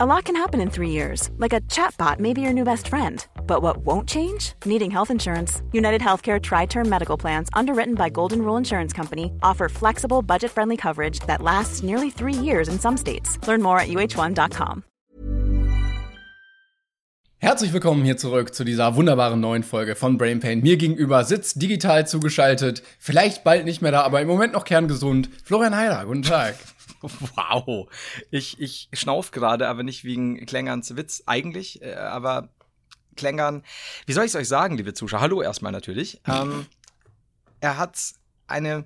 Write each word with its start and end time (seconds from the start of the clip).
A 0.00 0.06
lot 0.06 0.26
can 0.26 0.36
happen 0.36 0.60
in 0.60 0.70
three 0.70 0.90
years, 0.90 1.28
like 1.38 1.52
a 1.52 1.60
chatbot 1.62 2.20
may 2.20 2.32
be 2.32 2.40
your 2.40 2.52
new 2.52 2.62
best 2.62 2.86
friend. 2.86 3.26
But 3.48 3.62
what 3.62 3.78
won't 3.78 4.08
change? 4.08 4.52
Needing 4.64 4.92
health 4.92 5.10
insurance. 5.10 5.60
United 5.72 6.00
Healthcare 6.00 6.40
Tri 6.40 6.66
Term 6.66 6.88
Medical 6.88 7.16
Plans, 7.16 7.48
underwritten 7.52 7.96
by 7.96 8.08
Golden 8.08 8.42
Rule 8.42 8.56
Insurance 8.56 8.92
Company, 8.92 9.32
offer 9.42 9.68
flexible, 9.68 10.22
budget 10.22 10.52
friendly 10.52 10.76
coverage 10.76 11.18
that 11.26 11.42
lasts 11.42 11.82
nearly 11.82 12.10
three 12.10 12.32
years 12.32 12.68
in 12.68 12.78
some 12.78 12.96
states. 12.96 13.40
Learn 13.48 13.60
more 13.60 13.80
at 13.80 13.88
uh1.com. 13.88 14.84
Herzlich 17.40 17.72
willkommen 17.72 18.04
hier 18.04 18.16
zurück 18.16 18.54
zu 18.54 18.62
dieser 18.62 18.94
wunderbaren 18.94 19.40
neuen 19.40 19.64
Folge 19.64 19.96
von 19.96 20.16
Brain 20.16 20.38
Pain. 20.38 20.60
Mir 20.60 20.76
gegenüber 20.76 21.24
sitzt 21.24 21.60
digital 21.60 22.06
zugeschaltet, 22.06 22.84
vielleicht 23.00 23.42
bald 23.42 23.64
nicht 23.64 23.82
mehr 23.82 23.90
da, 23.90 24.02
aber 24.02 24.20
im 24.20 24.28
Moment 24.28 24.52
noch 24.52 24.64
kerngesund, 24.64 25.28
Florian 25.42 25.74
Heider. 25.74 26.04
Guten 26.06 26.22
Tag. 26.22 26.54
Wow. 27.36 27.88
Ich, 28.30 28.60
ich 28.60 28.88
schnauf 28.92 29.30
gerade, 29.30 29.68
aber 29.68 29.82
nicht 29.82 30.04
wegen 30.04 30.44
Klängerns 30.46 30.96
Witz 30.96 31.22
eigentlich, 31.26 31.82
äh, 31.82 31.94
aber 31.94 32.48
Klängern, 33.16 33.64
wie 34.06 34.12
soll 34.12 34.24
ich 34.24 34.30
es 34.30 34.36
euch 34.36 34.48
sagen, 34.48 34.76
liebe 34.76 34.94
Zuschauer? 34.94 35.20
Hallo 35.20 35.42
erstmal 35.42 35.72
natürlich. 35.72 36.20
Ähm, 36.28 36.66
er 37.60 37.76
hat 37.76 37.98
eine, 38.46 38.84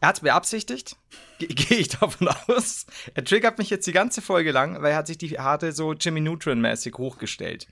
er 0.00 0.08
hat 0.08 0.16
es 0.16 0.22
beabsichtigt, 0.22 0.96
gehe 1.38 1.78
ich 1.78 1.88
davon 1.88 2.28
aus. 2.28 2.86
Er 3.14 3.24
triggert 3.24 3.58
mich 3.58 3.68
jetzt 3.68 3.86
die 3.86 3.92
ganze 3.92 4.22
Folge 4.22 4.52
lang, 4.52 4.80
weil 4.80 4.92
er 4.92 4.98
hat 4.98 5.06
sich 5.06 5.18
die 5.18 5.38
Haare 5.38 5.72
so 5.72 5.92
Jimmy 5.92 6.20
Neutron-mäßig 6.20 6.96
hochgestellt. 6.96 7.66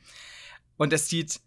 Und 0.76 0.92
es 0.92 1.08
sieht, 1.08 1.40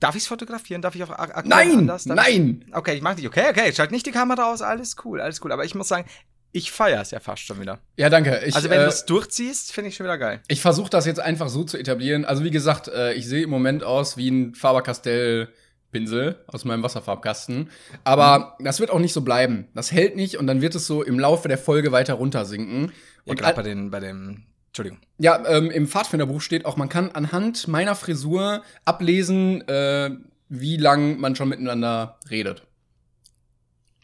Darf 0.00 0.14
ich 0.14 0.22
es 0.22 0.28
fotografieren? 0.28 0.80
Darf 0.80 0.94
ich 0.94 1.04
auch 1.04 1.44
Nein! 1.44 1.90
nein! 2.06 2.64
Ich? 2.66 2.74
Okay, 2.74 2.94
ich 2.94 3.02
mach 3.02 3.16
nicht. 3.16 3.26
Okay, 3.26 3.50
okay, 3.50 3.70
schalt 3.72 3.90
nicht 3.90 4.06
die 4.06 4.12
Kamera 4.12 4.50
aus. 4.50 4.62
Alles 4.62 4.96
cool, 5.04 5.20
alles 5.20 5.44
cool. 5.44 5.52
Aber 5.52 5.66
ich 5.66 5.74
muss 5.74 5.88
sagen, 5.88 6.08
ich 6.52 6.72
feiere 6.72 7.00
es 7.00 7.10
ja 7.10 7.20
fast 7.20 7.42
schon 7.42 7.60
wieder. 7.60 7.78
Ja, 7.96 8.10
danke. 8.10 8.42
Ich, 8.44 8.56
also 8.56 8.70
wenn 8.70 8.80
äh, 8.80 8.84
du 8.84 8.88
es 8.88 9.04
durchziehst, 9.06 9.72
finde 9.72 9.88
ich 9.88 9.96
schon 9.96 10.04
wieder 10.04 10.18
geil. 10.18 10.40
Ich 10.48 10.60
versuche 10.60 10.90
das 10.90 11.06
jetzt 11.06 11.20
einfach 11.20 11.48
so 11.48 11.64
zu 11.64 11.78
etablieren. 11.78 12.24
Also 12.24 12.44
wie 12.44 12.50
gesagt, 12.50 12.88
äh, 12.88 13.12
ich 13.14 13.28
sehe 13.28 13.44
im 13.44 13.50
Moment 13.50 13.84
aus 13.84 14.16
wie 14.16 14.30
ein 14.30 14.54
Faber-Castell 14.54 15.48
Pinsel 15.92 16.36
aus 16.46 16.64
meinem 16.64 16.82
Wasserfarbkasten. 16.82 17.70
Aber 18.04 18.56
mhm. 18.58 18.64
das 18.64 18.80
wird 18.80 18.90
auch 18.90 18.98
nicht 18.98 19.12
so 19.12 19.22
bleiben. 19.22 19.68
Das 19.74 19.92
hält 19.92 20.16
nicht 20.16 20.38
und 20.38 20.46
dann 20.46 20.60
wird 20.60 20.74
es 20.74 20.86
so 20.86 21.02
im 21.02 21.18
Laufe 21.18 21.48
der 21.48 21.58
Folge 21.58 21.92
weiter 21.92 22.14
runtersinken. 22.14 22.92
Ja, 23.24 23.34
gerade 23.34 23.56
bei 23.56 23.62
den, 23.62 23.90
bei 23.90 24.00
dem, 24.00 24.44
Entschuldigung. 24.68 24.98
Ja, 25.18 25.44
ähm, 25.46 25.70
im 25.70 25.88
Pfadfinderbuch 25.88 26.40
steht 26.40 26.64
auch, 26.64 26.76
man 26.76 26.88
kann 26.88 27.10
anhand 27.10 27.68
meiner 27.68 27.94
Frisur 27.94 28.62
ablesen, 28.84 29.66
äh, 29.68 30.10
wie 30.48 30.76
lang 30.76 31.18
man 31.18 31.36
schon 31.36 31.48
miteinander 31.48 32.18
redet 32.28 32.62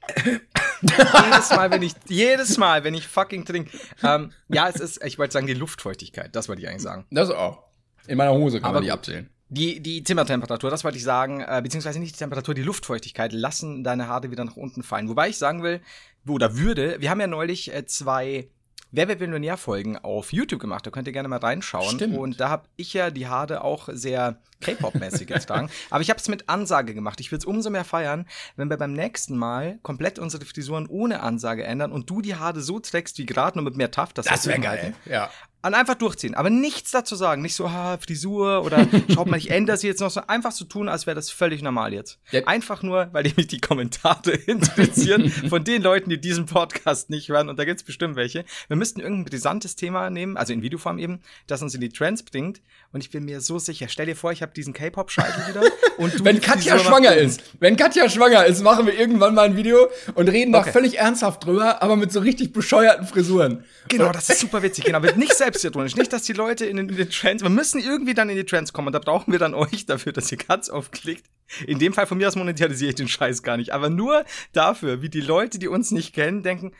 jedes 0.82 1.50
Mal, 1.50 1.70
wenn 1.70 1.82
ich, 1.82 1.92
jedes 2.08 2.58
Mal, 2.58 2.84
wenn 2.84 2.94
ich 2.94 3.06
fucking 3.06 3.44
trinke. 3.44 3.76
Ähm, 4.02 4.32
ja, 4.48 4.68
es 4.68 4.76
ist, 4.76 5.04
ich 5.04 5.18
wollte 5.18 5.32
sagen, 5.32 5.46
die 5.46 5.54
Luftfeuchtigkeit, 5.54 6.34
das 6.34 6.48
wollte 6.48 6.62
ich 6.62 6.68
eigentlich 6.68 6.82
sagen. 6.82 7.06
Das 7.10 7.30
auch. 7.30 7.62
In 8.06 8.18
meiner 8.18 8.32
Hose 8.32 8.60
kann 8.60 8.70
Aber 8.70 8.74
man 8.76 8.84
die 8.84 8.92
abzählen. 8.92 9.30
Die, 9.48 9.80
die 9.80 10.02
Zimmertemperatur, 10.02 10.70
das 10.70 10.82
wollte 10.82 10.98
ich 10.98 11.04
sagen, 11.04 11.40
äh, 11.40 11.60
beziehungsweise 11.62 12.00
nicht 12.00 12.14
die 12.14 12.18
Temperatur, 12.18 12.54
die 12.54 12.62
Luftfeuchtigkeit 12.62 13.32
lassen 13.32 13.84
deine 13.84 14.08
Haare 14.08 14.30
wieder 14.30 14.44
nach 14.44 14.56
unten 14.56 14.82
fallen. 14.82 15.08
Wobei 15.08 15.28
ich 15.28 15.38
sagen 15.38 15.62
will, 15.62 15.80
oder 16.26 16.56
würde, 16.56 17.00
wir 17.00 17.10
haben 17.10 17.20
ja 17.20 17.28
neulich 17.28 17.72
äh, 17.72 17.86
zwei 17.86 18.48
Wer 18.96 19.08
wird 19.08 19.20
Millionär-Folgen 19.20 19.98
auf 19.98 20.32
YouTube 20.32 20.58
gemacht. 20.58 20.86
Da 20.86 20.90
könnt 20.90 21.06
ihr 21.06 21.12
gerne 21.12 21.28
mal 21.28 21.38
reinschauen. 21.38 21.96
Stimmt. 21.96 22.16
Und 22.16 22.40
da 22.40 22.48
habe 22.48 22.66
ich 22.76 22.94
ja 22.94 23.10
die 23.10 23.26
Haare 23.26 23.62
auch 23.62 23.90
sehr 23.92 24.40
K-Pop-mäßig 24.62 25.26
getragen. 25.26 25.68
Aber 25.90 26.00
ich 26.00 26.08
habe 26.08 26.18
es 26.18 26.28
mit 26.28 26.48
Ansage 26.48 26.94
gemacht. 26.94 27.20
Ich 27.20 27.30
würde 27.30 27.40
es 27.40 27.44
umso 27.44 27.68
mehr 27.68 27.84
feiern, 27.84 28.26
wenn 28.56 28.70
wir 28.70 28.78
beim 28.78 28.94
nächsten 28.94 29.36
Mal 29.36 29.78
komplett 29.82 30.18
unsere 30.18 30.46
Frisuren 30.46 30.86
ohne 30.86 31.20
Ansage 31.20 31.64
ändern 31.64 31.92
und 31.92 32.08
du 32.08 32.22
die 32.22 32.36
Haare 32.36 32.62
so 32.62 32.80
trägst 32.80 33.18
wie 33.18 33.26
gerade, 33.26 33.58
nur 33.58 33.64
mit 33.66 33.76
mehr 33.76 33.90
Taft. 33.90 34.16
Das, 34.16 34.24
das 34.24 34.46
wäre 34.46 34.60
geil. 34.60 34.94
Ja. 35.04 35.28
Und 35.66 35.74
einfach 35.74 35.96
durchziehen. 35.96 36.36
Aber 36.36 36.48
nichts 36.48 36.92
dazu 36.92 37.16
sagen. 37.16 37.42
Nicht 37.42 37.56
so, 37.56 37.72
ha, 37.72 37.98
Frisur 37.98 38.64
oder 38.64 38.86
schaut 39.12 39.26
mal, 39.26 39.36
ich 39.36 39.50
ändere 39.50 39.76
sie 39.76 39.88
jetzt 39.88 40.00
noch 40.00 40.10
so. 40.10 40.20
Einfach 40.28 40.52
zu 40.52 40.60
so 40.60 40.64
tun, 40.66 40.88
als 40.88 41.06
wäre 41.06 41.16
das 41.16 41.28
völlig 41.28 41.60
normal 41.60 41.92
jetzt. 41.92 42.20
Einfach 42.46 42.84
nur, 42.84 43.08
weil 43.12 43.32
mich 43.36 43.48
die 43.48 43.60
Kommentare 43.60 44.30
interessieren 44.46 45.28
von 45.28 45.64
den 45.64 45.82
Leuten, 45.82 46.08
die 46.08 46.20
diesen 46.20 46.46
Podcast 46.46 47.10
nicht 47.10 47.30
hören. 47.30 47.48
Und 47.48 47.58
da 47.58 47.64
gibt's 47.64 47.82
bestimmt 47.82 48.14
welche. 48.14 48.44
Wir 48.68 48.76
müssten 48.76 49.00
irgendein 49.00 49.24
brisantes 49.24 49.74
Thema 49.74 50.08
nehmen, 50.08 50.36
also 50.36 50.52
in 50.52 50.62
Videoform 50.62 50.98
eben, 50.98 51.20
das 51.48 51.62
uns 51.62 51.74
in 51.74 51.80
die 51.80 51.88
Trends 51.88 52.22
bringt. 52.22 52.60
Und 52.92 53.00
ich 53.00 53.10
bin 53.10 53.24
mir 53.24 53.40
so 53.40 53.58
sicher. 53.58 53.88
Stell 53.88 54.06
dir 54.06 54.14
vor, 54.14 54.30
ich 54.30 54.42
habe 54.42 54.52
diesen 54.54 54.72
K-Pop-Scheitel 54.72 55.48
wieder. 55.48 55.62
Und 55.96 56.20
du 56.20 56.24
wenn 56.24 56.40
Katja 56.40 56.78
schwanger 56.78 57.14
ist, 57.16 57.42
wenn 57.58 57.76
Katja 57.76 58.08
schwanger 58.08 58.44
ist, 58.44 58.62
machen 58.62 58.86
wir 58.86 58.98
irgendwann 58.98 59.34
mal 59.34 59.46
ein 59.46 59.56
Video 59.56 59.88
und 60.14 60.28
reden 60.28 60.52
da 60.52 60.60
okay. 60.60 60.72
völlig 60.72 60.98
ernsthaft 60.98 61.46
drüber, 61.46 61.82
aber 61.82 61.96
mit 61.96 62.12
so 62.12 62.20
richtig 62.20 62.52
bescheuerten 62.52 63.06
Frisuren. 63.06 63.64
Genau, 63.88 64.12
das 64.12 64.28
ist 64.28 64.40
super 64.40 64.62
witzig. 64.62 64.84
Genau, 64.84 65.02
wird 65.02 65.16
nicht 65.16 65.34
selbst 65.34 65.55
selbstironisch. 65.60 65.96
Nicht, 65.96 66.12
dass 66.12 66.22
die 66.22 66.32
Leute 66.32 66.66
in 66.66 66.76
den, 66.76 66.88
in 66.88 66.96
den 66.96 67.10
Trends, 67.10 67.42
wir 67.42 67.50
müssen 67.50 67.80
irgendwie 67.80 68.14
dann 68.14 68.28
in 68.28 68.36
die 68.36 68.44
Trends 68.44 68.72
kommen 68.72 68.88
und 68.88 68.92
da 68.92 68.98
brauchen 68.98 69.32
wir 69.32 69.38
dann 69.38 69.54
euch 69.54 69.86
dafür, 69.86 70.12
dass 70.12 70.30
ihr 70.32 70.38
Katz 70.38 70.68
aufklickt. 70.68 71.24
In 71.66 71.78
dem 71.78 71.92
Fall 71.92 72.06
von 72.06 72.18
mir 72.18 72.28
aus 72.28 72.36
monetarisiere 72.36 72.90
ich 72.90 72.96
den 72.96 73.08
Scheiß 73.08 73.42
gar 73.42 73.56
nicht, 73.56 73.72
aber 73.72 73.90
nur 73.90 74.24
dafür, 74.52 75.02
wie 75.02 75.08
die 75.08 75.20
Leute, 75.20 75.58
die 75.58 75.68
uns 75.68 75.90
nicht 75.90 76.14
kennen, 76.14 76.42
denken, 76.42 76.72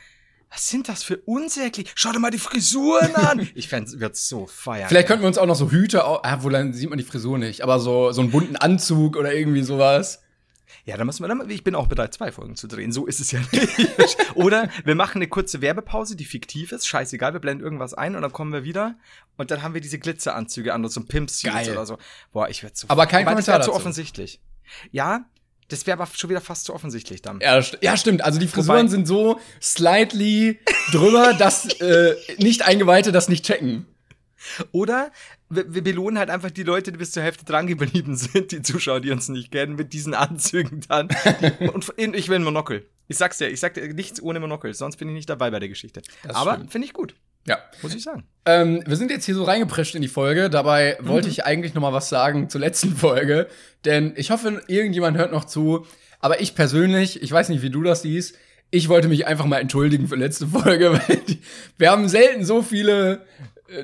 was 0.49 0.69
sind 0.69 0.87
das 0.87 1.03
für 1.03 1.17
unsäglich? 1.25 1.91
Schau 1.95 2.11
dir 2.11 2.19
mal 2.19 2.31
die 2.31 2.37
Frisuren 2.37 3.15
an. 3.15 3.49
Ich 3.55 3.67
fände, 3.67 3.99
wird 3.99 4.15
so 4.15 4.47
feiern. 4.47 4.87
Vielleicht 4.87 5.07
könnten 5.07 5.23
wir 5.23 5.27
uns 5.27 5.37
auch 5.37 5.45
noch 5.45 5.55
so 5.55 5.71
Hüte, 5.71 6.03
ah, 6.05 6.39
wo 6.41 6.49
dann 6.49 6.73
sieht 6.73 6.89
man 6.89 6.97
die 6.97 7.03
Frisur 7.03 7.37
nicht, 7.37 7.61
aber 7.61 7.79
so, 7.79 8.11
so 8.11 8.21
einen 8.21 8.31
bunten 8.31 8.55
Anzug 8.55 9.17
oder 9.17 9.33
irgendwie 9.33 9.63
sowas. 9.63 10.21
Ja, 10.87 10.95
dann 10.95 11.05
müssen 11.05 11.21
wir 11.21 11.27
dann, 11.27 11.49
ich 11.49 11.65
bin 11.65 11.75
auch 11.75 11.87
bereit, 11.87 12.13
zwei 12.13 12.31
Folgen 12.31 12.55
zu 12.55 12.65
drehen. 12.65 12.93
So 12.93 13.07
ist 13.07 13.19
es 13.19 13.31
ja 13.31 13.41
nicht. 13.51 14.17
Oder 14.35 14.69
wir 14.85 14.95
machen 14.95 15.17
eine 15.17 15.27
kurze 15.27 15.59
Werbepause, 15.59 16.15
die 16.15 16.23
fiktiv 16.23 16.71
ist. 16.71 16.87
Scheißegal, 16.87 17.33
wir 17.33 17.41
blenden 17.41 17.61
irgendwas 17.61 17.93
ein 17.93 18.15
und 18.15 18.21
dann 18.21 18.31
kommen 18.31 18.53
wir 18.53 18.63
wieder. 18.63 18.95
Und 19.35 19.51
dann 19.51 19.63
haben 19.63 19.73
wir 19.73 19.81
diese 19.81 19.99
Glitzeranzüge 19.99 20.73
an, 20.73 20.87
so 20.87 21.01
ein 21.01 21.05
Pimp-Suits 21.05 21.69
oder 21.69 21.85
so. 21.85 21.97
Boah, 22.31 22.47
ich 22.47 22.63
werde 22.63 22.77
so. 22.77 22.87
Aber 22.87 23.05
kein 23.05 23.25
Kommentar 23.25 23.57
das 23.57 23.65
zu 23.65 23.73
offensichtlich. 23.73 24.39
Ja, 24.91 25.25
das 25.67 25.85
wäre 25.85 25.99
aber 25.99 26.09
schon 26.13 26.29
wieder 26.29 26.39
fast 26.39 26.63
zu 26.63 26.73
offensichtlich 26.73 27.21
dann. 27.21 27.41
Ja, 27.41 27.61
ja 27.81 27.97
stimmt. 27.97 28.23
Also 28.23 28.39
die 28.39 28.47
Frisuren 28.47 28.83
Wobei, 28.83 28.89
sind 28.89 29.07
so 29.07 29.41
slightly 29.61 30.57
drüber, 30.93 31.33
dass 31.33 31.65
äh, 31.81 32.15
nicht 32.37 32.61
Eingeweihte 32.61 33.11
das 33.11 33.27
nicht 33.27 33.43
checken. 33.43 33.85
Oder 34.71 35.11
wir, 35.49 35.73
wir 35.73 35.83
belohnen 35.83 36.17
halt 36.19 36.29
einfach 36.29 36.51
die 36.51 36.63
Leute, 36.63 36.91
die 36.91 36.97
bis 36.97 37.11
zur 37.11 37.23
Hälfte 37.23 37.45
dran 37.45 37.67
geblieben 37.67 38.15
sind, 38.15 38.51
die 38.51 38.61
Zuschauer, 38.61 38.99
die 38.99 39.11
uns 39.11 39.29
nicht 39.29 39.51
kennen, 39.51 39.75
mit 39.75 39.93
diesen 39.93 40.13
Anzügen 40.13 40.81
dann. 40.87 41.09
und 41.73 41.93
ich 41.97 42.29
will 42.29 42.37
ein 42.37 42.43
Monokel. 42.43 42.85
Ich 43.07 43.17
sag's 43.17 43.37
dir, 43.37 43.47
ich 43.47 43.59
sag 43.59 43.73
dir 43.73 43.93
nichts 43.93 44.21
ohne 44.21 44.39
Monokel, 44.39 44.73
sonst 44.73 44.97
bin 44.97 45.07
ich 45.07 45.13
nicht 45.13 45.29
dabei 45.29 45.49
bei 45.49 45.59
der 45.59 45.69
Geschichte. 45.69 46.01
Das 46.23 46.35
Aber 46.35 46.59
finde 46.69 46.85
ich 46.85 46.93
gut. 46.93 47.15
Ja. 47.47 47.59
Muss 47.81 47.95
ich 47.95 48.03
sagen. 48.03 48.25
Ähm, 48.45 48.83
wir 48.85 48.97
sind 48.97 49.09
jetzt 49.09 49.23
hier 49.23 49.35
so 49.35 49.45
reingeprescht 49.45 49.95
in 49.95 50.01
die 50.01 50.09
Folge. 50.09 50.49
Dabei 50.49 50.97
mhm. 50.99 51.07
wollte 51.07 51.29
ich 51.29 51.45
eigentlich 51.45 51.73
noch 51.73 51.81
mal 51.81 51.93
was 51.93 52.09
sagen 52.09 52.49
zur 52.49 52.59
letzten 52.59 52.95
Folge. 52.95 53.47
Denn 53.85 54.13
ich 54.17 54.31
hoffe, 54.31 54.61
irgendjemand 54.67 55.17
hört 55.17 55.31
noch 55.31 55.45
zu. 55.45 55.85
Aber 56.19 56.41
ich 56.41 56.55
persönlich, 56.55 57.21
ich 57.21 57.31
weiß 57.31 57.47
nicht, 57.47 57.61
wie 57.61 57.69
du 57.69 57.83
das 57.83 58.01
siehst, 58.01 58.35
ich 58.69 58.89
wollte 58.89 59.07
mich 59.07 59.27
einfach 59.27 59.45
mal 59.45 59.59
entschuldigen 59.59 60.09
für 60.09 60.15
letzte 60.17 60.47
Folge, 60.47 60.93
weil 61.07 61.17
die, 61.17 61.39
wir 61.77 61.91
haben 61.91 62.09
selten 62.09 62.43
so 62.43 62.61
viele 62.61 63.25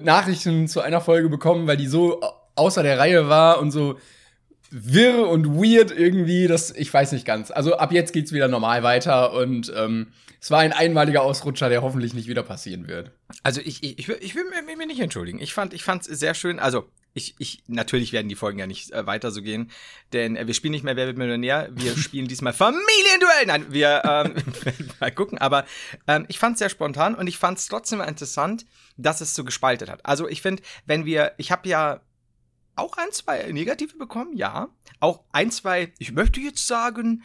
Nachrichten 0.02 0.68
zu 0.68 0.82
einer 0.82 1.02
Folge 1.02 1.30
bekommen, 1.30 1.68
weil 1.68 1.78
die 1.78 1.88
so 1.88 2.22
außer 2.56 2.84
der 2.84 3.00
Reihe 3.00 3.30
war 3.30 3.60
und 3.60 3.72
so 3.72 3.98
wirr 4.72 5.28
und 5.30 5.56
weird 5.56 5.92
irgendwie, 5.92 6.48
das 6.48 6.72
ich 6.72 6.92
weiß 6.92 7.12
nicht 7.12 7.26
ganz. 7.26 7.52
Also 7.52 7.76
ab 7.76 7.92
jetzt 7.92 8.12
geht's 8.12 8.32
wieder 8.32 8.48
normal 8.48 8.82
weiter 8.84 9.34
und 9.34 9.72
ähm, 9.76 10.08
es 10.42 10.52
war 10.52 10.60
ein 10.60 10.74
einmaliger 10.74 11.22
Ausrutscher, 11.22 11.70
der 11.70 11.82
hoffentlich 11.84 12.14
nicht 12.14 12.28
wieder 12.28 12.44
passieren 12.44 12.88
wird. 12.88 13.12
Also 13.44 13.62
ich, 13.62 13.84
ich, 13.84 14.00
ich, 14.00 14.08
will, 14.08 14.18
ich 14.20 14.36
will 14.36 14.44
mich 14.78 14.88
nicht 14.88 15.00
entschuldigen. 15.00 15.40
Ich 15.40 15.54
fand 15.54 15.74
ich 15.74 15.86
sehr 15.86 16.34
schön. 16.34 16.60
Also 16.60 16.86
ich, 17.14 17.36
ich, 17.38 17.64
natürlich 17.68 18.12
werden 18.12 18.28
die 18.28 18.36
Folgen 18.36 18.60
ja 18.60 18.68
nicht 18.68 18.92
äh, 18.92 19.06
weiter 19.06 19.32
so 19.32 19.42
gehen, 19.42 19.72
denn 20.14 20.36
äh, 20.36 20.48
wir 20.48 20.54
spielen 20.54 20.72
nicht 20.72 20.84
mehr 20.84 20.96
Wer 20.96 21.08
wird 21.08 21.18
Millionär, 21.18 21.70
wir 21.72 21.96
spielen 21.98 22.28
diesmal 22.28 22.54
Familienduell. 22.54 23.46
Nein, 23.46 23.66
wir 23.70 24.02
ähm, 24.04 24.36
mal 25.00 25.12
gucken, 25.12 25.38
aber 25.38 25.66
ähm, 26.08 26.26
ich 26.28 26.40
fand 26.40 26.56
es 26.56 26.60
sehr 26.60 26.70
spontan 26.70 27.16
und 27.16 27.28
ich 27.28 27.38
fand 27.38 27.60
es 27.60 27.68
trotzdem 27.68 28.02
interessant, 28.02 28.66
dass 28.98 29.22
es 29.22 29.36
so 29.36 29.44
gespaltet 29.44 29.90
hat. 29.90 30.06
Also 30.06 30.28
ich 30.28 30.42
finde, 30.42 30.64
wenn 30.86 31.06
wir, 31.06 31.34
ich 31.38 31.52
habe 31.52 31.70
ja 31.70 32.02
auch 32.76 32.98
ein, 32.98 33.12
zwei 33.12 33.52
negative 33.52 33.98
bekommen, 33.98 34.36
ja. 34.36 34.70
Auch 35.00 35.24
ein, 35.32 35.52
zwei, 35.52 35.94
ich 36.00 36.12
möchte 36.12 36.40
jetzt 36.40 36.66
sagen, 36.66 37.24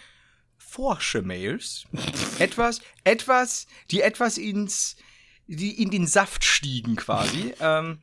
Forsche-Mails. 0.59 1.87
etwas, 2.39 2.81
etwas, 3.05 3.67
die 3.91 4.03
etwas 4.03 4.37
ins, 4.37 4.97
die 5.47 5.83
in 5.83 5.91
den 5.91 6.07
Saft 6.07 6.45
stiegen 6.45 6.97
quasi. 6.97 7.55
ähm, 7.61 8.01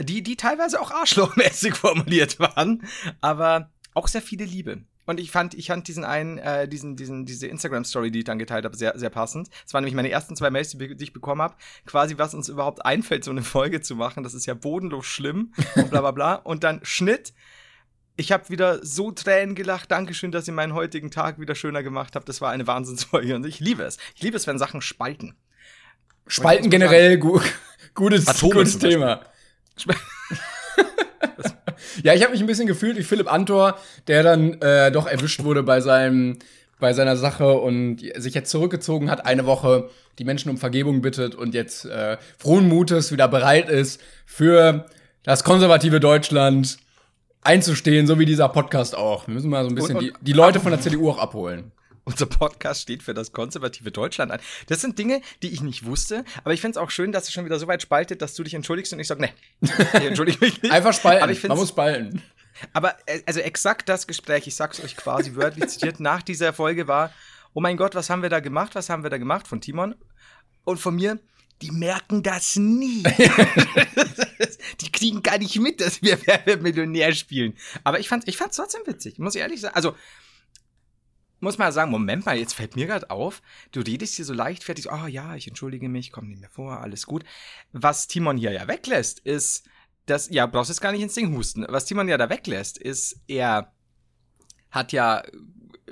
die, 0.00 0.22
die 0.22 0.36
teilweise 0.36 0.80
auch 0.80 0.90
arschlochmäßig 0.90 1.74
formuliert 1.76 2.38
waren, 2.38 2.86
aber 3.20 3.70
auch 3.94 4.08
sehr 4.08 4.22
viele 4.22 4.44
Liebe. 4.44 4.84
Und 5.04 5.18
ich 5.18 5.30
fand, 5.30 5.54
ich 5.54 5.66
fand 5.66 5.88
diesen 5.88 6.04
einen, 6.04 6.38
äh, 6.38 6.68
diesen, 6.68 6.96
diesen, 6.96 7.26
diese 7.26 7.48
Instagram-Story, 7.48 8.12
die 8.12 8.20
ich 8.20 8.24
dann 8.24 8.38
geteilt 8.38 8.64
habe, 8.64 8.76
sehr, 8.76 8.96
sehr 8.96 9.10
passend. 9.10 9.48
Das 9.64 9.74
waren 9.74 9.82
nämlich 9.82 9.96
meine 9.96 10.10
ersten 10.10 10.36
zwei 10.36 10.50
Mails, 10.50 10.70
die, 10.70 10.96
die 10.96 11.04
ich 11.04 11.12
bekommen 11.12 11.42
habe. 11.42 11.56
Quasi, 11.86 12.18
was 12.18 12.34
uns 12.34 12.48
überhaupt 12.48 12.84
einfällt, 12.86 13.24
so 13.24 13.30
eine 13.30 13.42
Folge 13.42 13.80
zu 13.80 13.96
machen. 13.96 14.22
Das 14.22 14.34
ist 14.34 14.46
ja 14.46 14.54
bodenlos 14.54 15.06
schlimm 15.06 15.52
und 15.74 15.90
bla 15.90 16.00
bla 16.00 16.12
bla. 16.12 16.34
Und 16.44 16.64
dann 16.64 16.80
Schnitt. 16.84 17.34
Ich 18.14 18.30
habe 18.30 18.50
wieder 18.50 18.84
so 18.84 19.10
Tränen 19.10 19.54
gelacht. 19.54 19.90
Dankeschön, 19.90 20.32
dass 20.32 20.46
ihr 20.46 20.52
meinen 20.52 20.74
heutigen 20.74 21.10
Tag 21.10 21.40
wieder 21.40 21.54
schöner 21.54 21.82
gemacht 21.82 22.14
habt. 22.14 22.28
Das 22.28 22.40
war 22.40 22.50
eine 22.50 22.66
Wahnsinnsfolge 22.66 23.34
und 23.34 23.46
ich 23.46 23.58
liebe 23.58 23.82
es. 23.82 23.96
Ich 24.14 24.22
liebe 24.22 24.36
es, 24.36 24.46
wenn 24.46 24.58
Sachen 24.58 24.82
spalten. 24.82 25.34
Spalten 26.26 26.68
generell 26.68 27.18
gu 27.18 27.40
gutes, 27.94 28.38
gutes 28.38 28.78
Thema. 28.78 29.24
Ja, 32.02 32.14
ich 32.14 32.22
habe 32.22 32.32
mich 32.32 32.40
ein 32.40 32.46
bisschen 32.46 32.66
gefühlt 32.66 32.96
wie 32.96 33.02
Philipp 33.02 33.32
Antor, 33.32 33.78
der 34.06 34.22
dann 34.22 34.60
äh, 34.60 34.90
doch 34.92 35.06
erwischt 35.06 35.42
wurde 35.44 35.62
bei 35.62 35.80
seinem 35.80 36.38
bei 36.78 36.92
seiner 36.94 37.16
Sache 37.16 37.52
und 37.52 38.00
sich 38.16 38.34
jetzt 38.34 38.50
zurückgezogen 38.50 39.08
hat, 39.08 39.24
eine 39.24 39.46
Woche 39.46 39.88
die 40.18 40.24
Menschen 40.24 40.50
um 40.50 40.58
Vergebung 40.58 41.00
bittet 41.00 41.36
und 41.36 41.54
jetzt 41.54 41.84
äh, 41.84 42.16
frohen 42.38 42.68
Mutes 42.68 43.12
wieder 43.12 43.28
bereit 43.28 43.68
ist, 43.68 44.00
für 44.26 44.86
das 45.22 45.44
konservative 45.44 46.00
Deutschland 46.00 46.78
einzustehen, 47.42 48.08
so 48.08 48.18
wie 48.18 48.26
dieser 48.26 48.48
Podcast 48.48 48.96
auch. 48.96 49.28
Wir 49.28 49.34
müssen 49.34 49.48
mal 49.48 49.62
so 49.62 49.70
ein 49.70 49.76
bisschen 49.76 49.96
und, 49.96 50.08
und, 50.08 50.18
die, 50.20 50.24
die 50.24 50.32
Leute 50.32 50.58
von 50.58 50.72
der 50.72 50.80
CDU 50.80 51.10
auch 51.10 51.18
abholen. 51.18 51.70
Unser 52.04 52.26
Podcast 52.26 52.82
steht 52.82 53.02
für 53.02 53.14
das 53.14 53.32
konservative 53.32 53.92
Deutschland 53.92 54.32
ein. 54.32 54.40
Das 54.66 54.80
sind 54.80 54.98
Dinge, 54.98 55.22
die 55.42 55.50
ich 55.52 55.60
nicht 55.60 55.84
wusste, 55.84 56.24
aber 56.42 56.52
ich 56.52 56.60
finde 56.60 56.78
es 56.78 56.82
auch 56.82 56.90
schön, 56.90 57.12
dass 57.12 57.24
es 57.24 57.32
schon 57.32 57.44
wieder 57.44 57.60
so 57.60 57.68
weit 57.68 57.80
spaltet, 57.80 58.22
dass 58.22 58.34
du 58.34 58.42
dich 58.42 58.54
entschuldigst 58.54 58.92
und 58.92 58.98
ich 58.98 59.06
sage, 59.06 59.20
nee, 59.20 59.32
ich 59.60 60.04
entschuldige 60.04 60.44
mich 60.44 60.60
nicht. 60.62 60.72
Einfach 60.72 60.92
spalten, 60.92 61.22
aber 61.22 61.32
ich 61.32 61.42
man 61.44 61.56
muss 61.56 61.68
spalten. 61.68 62.22
Aber 62.72 62.96
äh, 63.06 63.20
also 63.26 63.40
exakt 63.40 63.88
das 63.88 64.06
Gespräch, 64.06 64.46
ich 64.46 64.56
sag's 64.56 64.82
euch 64.82 64.96
quasi 64.96 65.36
wörtlich 65.36 65.68
zitiert, 65.68 66.00
nach 66.00 66.22
dieser 66.22 66.52
Folge 66.52 66.88
war, 66.88 67.12
oh 67.54 67.60
mein 67.60 67.76
Gott, 67.76 67.94
was 67.94 68.10
haben 68.10 68.22
wir 68.22 68.30
da 68.30 68.40
gemacht, 68.40 68.74
was 68.74 68.88
haben 68.88 69.04
wir 69.04 69.10
da 69.10 69.18
gemacht 69.18 69.46
von 69.46 69.60
Timon 69.60 69.94
und 70.64 70.78
von 70.78 70.96
mir, 70.96 71.20
die 71.60 71.70
merken 71.70 72.24
das 72.24 72.56
nie. 72.56 73.04
die 74.80 74.90
kriegen 74.90 75.22
gar 75.22 75.38
nicht 75.38 75.58
mit, 75.60 75.80
dass 75.80 76.02
wir 76.02 76.26
Werbemillionär 76.26 77.14
spielen. 77.14 77.56
Aber 77.84 78.00
ich 78.00 78.08
fand's, 78.08 78.26
ich 78.26 78.36
fand's 78.36 78.56
trotzdem 78.56 78.82
witzig, 78.86 79.20
muss 79.20 79.36
ich 79.36 79.40
ehrlich 79.40 79.60
sagen. 79.60 79.76
Also, 79.76 79.94
muss 81.42 81.58
man 81.58 81.72
sagen, 81.72 81.90
Moment 81.90 82.24
mal, 82.24 82.38
jetzt 82.38 82.54
fällt 82.54 82.76
mir 82.76 82.86
gerade 82.86 83.10
auf, 83.10 83.42
du 83.72 83.80
redest 83.80 84.14
hier 84.14 84.24
so 84.24 84.32
leichtfertig, 84.32 84.90
oh 84.90 85.06
ja, 85.06 85.34
ich 85.34 85.48
entschuldige 85.48 85.88
mich, 85.88 86.12
komm 86.12 86.28
nicht 86.28 86.40
mehr 86.40 86.48
vor, 86.48 86.80
alles 86.80 87.04
gut. 87.04 87.24
Was 87.72 88.06
Timon 88.06 88.36
hier 88.36 88.52
ja 88.52 88.68
weglässt, 88.68 89.18
ist, 89.20 89.66
dass, 90.06 90.30
ja, 90.30 90.46
brauchst 90.46 90.70
jetzt 90.70 90.80
gar 90.80 90.92
nicht 90.92 91.02
ins 91.02 91.14
Ding 91.14 91.36
husten. 91.36 91.66
Was 91.68 91.84
Timon 91.84 92.08
ja 92.08 92.16
da 92.16 92.30
weglässt, 92.30 92.78
ist, 92.78 93.20
er 93.26 93.72
hat 94.70 94.92
ja 94.92 95.22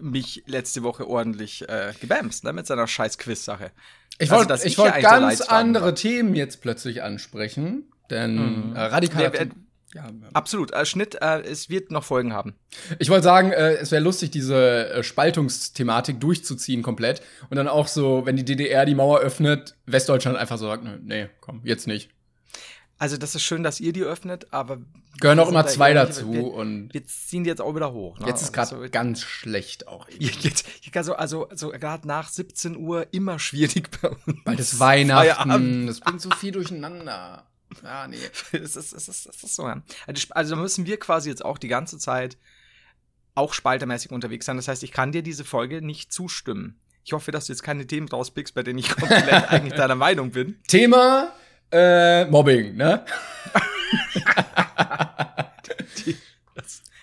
mich 0.01 0.45
letzte 0.47 0.83
Woche 0.83 1.07
ordentlich 1.07 1.69
äh, 1.69 1.93
gebamst, 2.01 2.45
ne, 2.45 2.53
mit 2.53 2.67
seiner 2.67 2.87
scheiß 2.87 3.19
Quiz-Sache. 3.19 3.73
Ich 4.19 4.31
wollte 4.31 4.53
also, 4.53 4.79
wollt 4.79 5.01
ganz 5.03 5.41
andere 5.41 5.87
war. 5.87 5.95
Themen 5.95 6.35
jetzt 6.35 6.63
plötzlich 6.63 7.03
ansprechen, 7.03 7.91
denn 8.09 8.71
mhm. 8.71 8.77
äh, 8.77 8.81
radikal. 8.81 9.51
Ja, 9.95 10.09
Absolut. 10.33 10.73
Äh, 10.73 10.87
Schnitt, 10.87 11.17
äh, 11.21 11.41
es 11.41 11.69
wird 11.69 11.91
noch 11.91 12.05
Folgen 12.05 12.33
haben. 12.33 12.55
Ich 12.99 13.09
wollte 13.11 13.25
sagen, 13.25 13.51
äh, 13.51 13.75
es 13.75 13.91
wäre 13.91 14.03
lustig, 14.03 14.31
diese 14.31 14.89
äh, 14.91 15.03
Spaltungsthematik 15.03 16.21
durchzuziehen 16.21 16.83
komplett. 16.83 17.23
Und 17.49 17.57
dann 17.57 17.67
auch 17.67 17.89
so, 17.89 18.25
wenn 18.25 18.37
die 18.37 18.45
DDR 18.45 18.87
die 18.87 18.95
Mauer 18.95 19.19
öffnet, 19.19 19.77
Westdeutschland 19.87 20.39
einfach 20.39 20.59
so 20.59 20.67
sagt, 20.67 20.85
nee, 21.03 21.29
komm, 21.41 21.63
jetzt 21.65 21.87
nicht. 21.89 22.11
Also 22.99 23.17
das 23.17 23.35
ist 23.35 23.43
schön, 23.43 23.63
dass 23.63 23.81
ihr 23.81 23.95
die 23.95 24.03
öffnet, 24.03 24.53
aber 24.53 24.79
gehören 25.21 25.41
auch 25.41 25.49
immer 25.49 25.67
zwei 25.67 25.95
da 25.95 26.05
dazu 26.05 26.35
wir, 26.35 26.45
und 26.45 26.93
wir 26.93 27.07
ziehen 27.07 27.45
die 27.45 27.49
jetzt 27.49 27.63
auch 27.63 27.75
wieder 27.75 27.95
hoch. 27.95 28.19
Ne? 28.19 28.27
Jetzt 28.27 28.43
ist 28.43 28.53
gerade 28.53 28.77
also, 28.77 28.91
ganz 28.91 29.23
schlecht 29.23 29.89
auch. 29.89 30.07
Jetzt, 30.19 30.67
also 30.95 31.15
also, 31.15 31.49
also 31.49 31.71
gerade 31.71 32.07
nach 32.07 32.29
17 32.29 32.77
Uhr 32.77 33.07
immer 33.13 33.39
schwierig 33.39 33.89
bei 34.03 34.11
uns. 34.11 34.41
Weil 34.45 34.57
das 34.57 34.79
Weihnachten, 34.79 35.87
das 35.87 36.01
bringt 36.01 36.21
so 36.21 36.29
viel 36.31 36.53
durcheinander. 36.53 37.47
Ja, 37.83 38.09
nee. 38.09 38.17
Es 38.53 38.77
ist, 38.77 38.93
es 38.93 39.09
ist, 39.09 39.27
es 39.27 39.43
ist 39.43 39.55
so. 39.55 39.67
Ja. 39.67 39.83
Also, 40.07 40.27
also 40.31 40.57
müssen 40.57 40.87
wir 40.87 40.99
quasi 40.99 41.29
jetzt 41.29 41.45
auch 41.45 41.59
die 41.59 41.69
ganze 41.69 41.99
Zeit 41.99 42.37
auch 43.35 43.55
spaltermäßig 43.55 44.11
unterwegs 44.11 44.47
sein. 44.47 44.57
Das 44.57 44.69
heißt, 44.69 44.83
ich 44.83 44.93
kann 44.93 45.13
dir 45.13 45.23
diese 45.23 45.45
Folge 45.45 45.83
nicht 45.83 46.13
zustimmen. 46.13 46.81
Ich 47.05 47.13
hoffe, 47.13 47.31
dass 47.33 47.47
du 47.47 47.53
jetzt 47.53 47.63
keine 47.63 47.87
Themen 47.87 48.09
rauspickst, 48.09 48.55
bei 48.55 48.63
denen 48.63 48.79
ich 48.79 48.89
komplett 48.91 49.49
eigentlich 49.51 49.75
deiner 49.75 49.95
Meinung 49.95 50.31
bin. 50.31 50.61
Thema 50.67 51.33
äh, 51.73 52.25
Mobbing, 52.27 52.77
ne? 52.77 53.05
die, 56.05 56.15
das, 56.15 56.19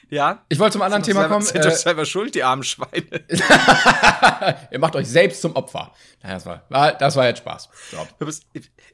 ja. 0.09 0.44
Ich 0.50 0.59
wollte 0.59 0.74
zum 0.74 0.81
anderen 0.81 1.04
Thema 1.04 1.21
selber, 1.21 1.33
kommen. 1.33 1.45
Seid 1.45 1.65
äh, 1.65 1.68
euch 1.68 1.75
selber 1.75 2.06
schuld, 2.06 2.36
die 2.36 2.44
armen 2.44 2.63
Schweine. 2.63 3.24
Ihr 4.71 4.80
macht 4.80 4.95
euch 4.95 5.07
selbst 5.07 5.42
zum 5.42 5.56
Opfer. 5.56 5.92
Das 6.21 6.45
war, 6.45 6.63
das 6.69 7.15
war 7.15 7.27
jetzt 7.27 7.39
Spaß. 7.39 7.69
Bist, 8.19 8.45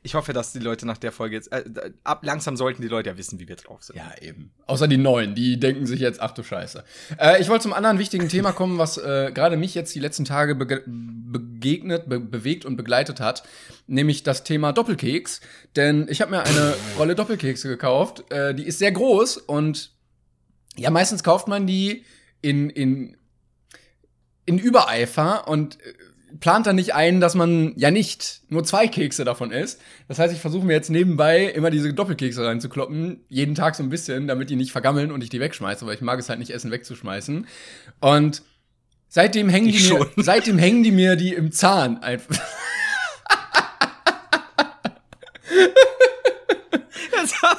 ich 0.01 0.15
hoffe, 0.15 0.33
dass 0.33 0.53
die 0.53 0.59
Leute 0.59 0.85
nach 0.85 0.97
der 0.97 1.11
Folge 1.11 1.35
jetzt. 1.35 1.51
Äh, 1.51 1.63
ab, 2.03 2.19
langsam 2.23 2.57
sollten 2.57 2.81
die 2.81 2.87
Leute 2.87 3.09
ja 3.09 3.17
wissen, 3.17 3.39
wie 3.39 3.47
wir 3.47 3.55
drauf 3.55 3.83
sind. 3.83 3.95
Ja, 3.95 4.11
eben. 4.21 4.51
Außer 4.67 4.87
die 4.87 4.97
Neuen, 4.97 5.35
die 5.35 5.59
denken 5.59 5.85
sich 5.85 5.99
jetzt, 5.99 6.21
ach 6.21 6.31
du 6.31 6.43
Scheiße. 6.43 6.83
Äh, 7.19 7.41
ich 7.41 7.49
wollte 7.49 7.63
zum 7.63 7.73
anderen 7.73 7.99
wichtigen 7.99 8.27
Thema 8.29 8.51
kommen, 8.51 8.77
was 8.77 8.97
äh, 8.97 9.31
gerade 9.33 9.55
mich 9.57 9.75
jetzt 9.75 9.93
die 9.95 9.99
letzten 9.99 10.25
Tage 10.25 10.55
bege 10.55 10.83
begegnet, 10.87 12.09
be 12.09 12.19
bewegt 12.19 12.65
und 12.65 12.75
begleitet 12.75 13.19
hat. 13.19 13.43
Nämlich 13.87 14.23
das 14.23 14.43
Thema 14.43 14.73
Doppelkeks. 14.73 15.41
Denn 15.75 16.07
ich 16.09 16.21
habe 16.21 16.31
mir 16.31 16.43
eine 16.43 16.75
Rolle 16.97 17.15
Doppelkekse 17.15 17.67
gekauft. 17.67 18.31
Äh, 18.31 18.53
die 18.53 18.63
ist 18.63 18.79
sehr 18.79 18.91
groß 18.91 19.37
und 19.37 19.93
ja, 20.77 20.89
meistens 20.89 21.23
kauft 21.23 21.47
man 21.47 21.67
die 21.67 22.03
in, 22.41 22.69
in, 22.69 23.17
in 24.45 24.57
Übereifer 24.57 25.47
und 25.47 25.79
äh, 25.81 25.93
plant 26.39 26.67
dann 26.67 26.75
nicht 26.75 26.93
ein, 26.93 27.21
dass 27.21 27.35
man 27.35 27.73
ja 27.75 27.91
nicht 27.91 28.41
nur 28.49 28.63
zwei 28.63 28.87
Kekse 28.87 29.23
davon 29.23 29.51
isst. 29.51 29.81
Das 30.07 30.19
heißt, 30.19 30.33
ich 30.33 30.41
versuche 30.41 30.65
mir 30.65 30.73
jetzt 30.73 30.89
nebenbei 30.89 31.45
immer 31.45 31.69
diese 31.69 31.93
Doppelkekse 31.93 32.45
reinzukloppen, 32.45 33.23
jeden 33.29 33.55
Tag 33.55 33.75
so 33.75 33.83
ein 33.83 33.89
bisschen, 33.89 34.27
damit 34.27 34.49
die 34.49 34.55
nicht 34.55 34.71
vergammeln 34.71 35.11
und 35.11 35.23
ich 35.23 35.29
die 35.29 35.39
wegschmeiße, 35.39 35.85
weil 35.85 35.95
ich 35.95 36.01
mag 36.01 36.19
es 36.19 36.29
halt 36.29 36.39
nicht 36.39 36.51
essen 36.51 36.71
wegzuschmeißen. 36.71 37.47
Und 38.01 38.41
seitdem 39.07 39.49
hängen 39.49 39.69
ich 39.69 39.77
die 39.77 39.83
schon. 39.83 40.07
mir, 40.15 40.23
seitdem 40.23 40.57
hängen 40.57 40.83
die 40.83 40.91
mir 40.91 41.15
die 41.15 41.33
im 41.33 41.51
Zahn 41.51 42.01
einfach. 42.01 42.35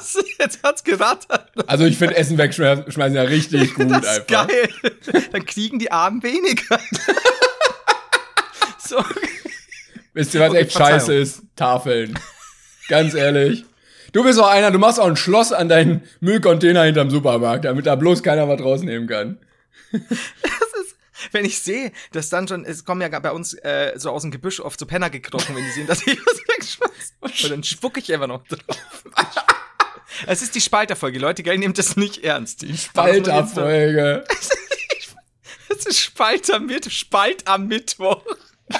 Jetzt, 0.05 0.15
hast, 0.15 0.25
jetzt 0.39 0.63
hat's 0.63 0.83
gerattert. 0.83 1.51
Also 1.67 1.85
ich 1.85 1.97
finde 1.97 2.15
Essen 2.15 2.37
wegschmeißen 2.37 3.15
ja 3.15 3.23
richtig 3.23 3.73
gut 3.75 3.89
das 3.91 4.01
ist 4.01 4.07
einfach. 4.07 4.47
Geil. 4.47 4.69
Dann 5.31 5.45
kriegen 5.45 5.79
die 5.79 5.91
Armen 5.91 6.21
weniger. 6.23 6.79
so. 8.79 9.03
Wisst 10.13 10.33
ihr, 10.33 10.41
was 10.41 10.51
okay, 10.51 10.59
echt 10.59 10.73
scheiße 10.73 11.13
ist? 11.13 11.41
Tafeln. 11.55 12.17
Ganz 12.87 13.13
ehrlich. 13.13 13.65
Du 14.13 14.23
bist 14.23 14.39
auch 14.39 14.47
einer, 14.47 14.71
du 14.71 14.79
machst 14.79 14.99
auch 14.99 15.07
ein 15.07 15.17
Schloss 15.17 15.51
an 15.51 15.67
deinen 15.67 16.03
Müllcontainer 16.21 16.83
hinterm 16.83 17.09
Supermarkt, 17.09 17.65
damit 17.65 17.85
da 17.85 17.95
bloß 17.95 18.23
keiner 18.23 18.47
was 18.47 18.61
rausnehmen 18.61 19.09
kann. 19.09 19.39
Ist, 19.91 20.95
wenn 21.33 21.43
ich 21.43 21.59
sehe, 21.59 21.91
dass 22.13 22.29
dann 22.29 22.47
schon, 22.47 22.63
es 22.63 22.85
kommen 22.85 23.01
ja 23.01 23.19
bei 23.19 23.31
uns 23.31 23.55
äh, 23.55 23.91
so 23.95 24.11
aus 24.11 24.21
dem 24.21 24.31
Gebüsch 24.31 24.61
oft 24.61 24.79
so 24.79 24.85
Penner 24.85 25.09
gekrochen, 25.09 25.53
wenn 25.53 25.65
die 25.65 25.71
sehen, 25.71 25.87
dass 25.87 26.05
ich 26.07 26.17
was 26.25 26.37
wegschmeiße. 26.47 27.43
Und 27.43 27.51
dann 27.51 27.63
spucke 27.63 27.99
ich 27.99 28.13
einfach 28.13 28.27
noch 28.27 28.43
drauf. 28.47 29.03
Es 30.27 30.41
ist 30.41 30.55
die 30.55 30.61
Spalterfolge, 30.61 31.19
Leute, 31.19 31.43
gell, 31.43 31.57
nehmt 31.57 31.77
das 31.77 31.95
nicht 31.95 32.23
ernst. 32.23 32.61
Die 32.61 32.77
Spalterfolge. 32.77 34.23
Es 35.67 35.85
ist 35.85 35.99
Spalter 35.99 36.59
mit 36.59 36.91
Spalt 36.91 37.47
am 37.47 37.67
Mittwoch. 37.67 38.21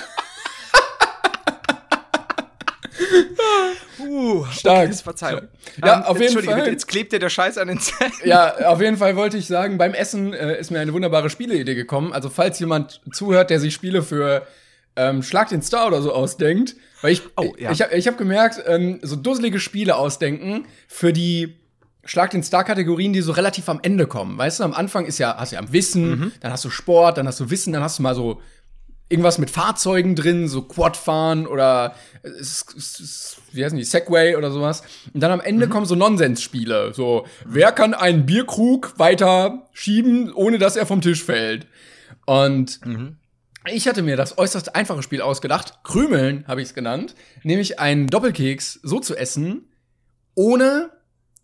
uh, 4.00 4.46
Stark. 4.52 4.90
Okay, 4.90 5.00
Verzeihung. 5.04 5.48
Ja, 5.84 6.00
um, 6.00 6.04
auf 6.06 6.22
jeden 6.22 6.44
Fall. 6.44 6.56
Bitte, 6.56 6.70
jetzt 6.70 6.88
klebt 6.88 7.12
dir 7.12 7.20
der 7.20 7.30
Scheiß 7.30 7.58
an 7.58 7.68
den 7.68 7.80
Zähnen. 7.80 8.14
Ja, 8.24 8.70
auf 8.70 8.82
jeden 8.82 8.98
Fall 8.98 9.16
wollte 9.16 9.38
ich 9.38 9.48
sagen, 9.48 9.78
beim 9.78 9.94
Essen 9.94 10.34
äh, 10.34 10.60
ist 10.60 10.72
mir 10.72 10.80
eine 10.80 10.94
wunderbare 10.94 11.30
Spieleidee 11.30 11.76
gekommen. 11.76 12.14
Also, 12.14 12.30
falls 12.30 12.60
jemand 12.60 13.02
zuhört, 13.12 13.50
der 13.50 13.60
sich 13.60 13.74
Spiele 13.74 14.04
für 14.04 14.48
ähm, 14.96 15.24
Schlag 15.24 15.50
den 15.50 15.62
Star 15.62 15.88
oder 15.88 16.02
so 16.02 16.14
ausdenkt, 16.14 16.76
weil 17.02 17.12
ich, 17.14 17.22
oh, 17.36 17.54
ja. 17.58 17.72
ich, 17.72 17.80
ich 17.80 17.86
habe 17.86 17.96
ich 17.96 18.08
hab 18.08 18.18
gemerkt, 18.18 18.64
ähm, 18.66 19.00
so 19.02 19.16
dusselige 19.16 19.60
Spiele 19.60 19.96
ausdenken 19.96 20.66
für 20.88 21.14
die 21.14 21.56
Schlag 22.06 22.30
den 22.30 22.44
Star-Kategorien, 22.44 23.14
die 23.14 23.22
so 23.22 23.32
relativ 23.32 23.68
am 23.68 23.80
Ende 23.82 24.06
kommen. 24.06 24.38
Weißt 24.38 24.60
du, 24.60 24.64
am 24.64 24.74
Anfang 24.74 25.06
ist 25.06 25.18
ja, 25.18 25.36
hast 25.38 25.52
du 25.52 25.56
ja 25.56 25.62
am 25.62 25.74
Wissen, 25.74 26.10
mhm. 26.10 26.32
dann 26.40 26.52
hast 26.52 26.64
du 26.64 26.70
Sport, 26.70 27.18
dann 27.18 27.28
hast 27.28 27.40
du 27.40 27.50
Wissen, 27.50 27.74
dann 27.74 27.82
hast 27.82 27.98
du 27.98 28.04
mal 28.04 28.16
so 28.16 28.42
irgendwas 29.10 29.38
mit 29.38 29.50
Fahrzeugen 29.50 30.16
drin, 30.16 30.48
so 30.48 30.62
Quadfahren 30.64 31.46
oder 31.46 31.96
äh, 32.24 32.30
wie 33.52 33.64
heißen 33.64 33.78
die, 33.78 33.84
Segway 33.84 34.36
oder 34.36 34.52
sowas. 34.52 34.84
Und 35.14 35.22
dann 35.22 35.32
am 35.32 35.42
Ende 35.42 35.68
mhm. 35.68 35.72
kommen 35.72 35.86
so 35.86 35.96
Nonsensspiele. 35.96 36.94
So, 36.94 37.26
wer 37.46 37.72
kann 37.72 37.94
einen 37.94 38.26
Bierkrug 38.26 38.98
weiter 38.98 39.68
schieben, 39.74 40.32
ohne 40.34 40.58
dass 40.58 40.76
er 40.76 40.86
vom 40.86 41.02
Tisch 41.02 41.24
fällt? 41.24 41.68
Und 42.26 42.86
mhm. 42.86 43.18
Ich 43.68 43.88
hatte 43.88 44.02
mir 44.02 44.18
das 44.18 44.38
äußerst 44.38 44.76
einfache 44.76 45.04
Spiel 45.04 45.22
ausgedacht. 45.22 45.80
Krümeln 45.84 46.46
habe 46.48 46.62
ich 46.62 46.70
es 46.70 46.74
genannt. 46.74 47.16
Nämlich 47.44 47.80
einen 47.80 48.08
Doppelkeks 48.08 48.80
so 48.84 49.00
zu 49.00 49.16
essen, 49.16 49.68
ohne 50.36 50.92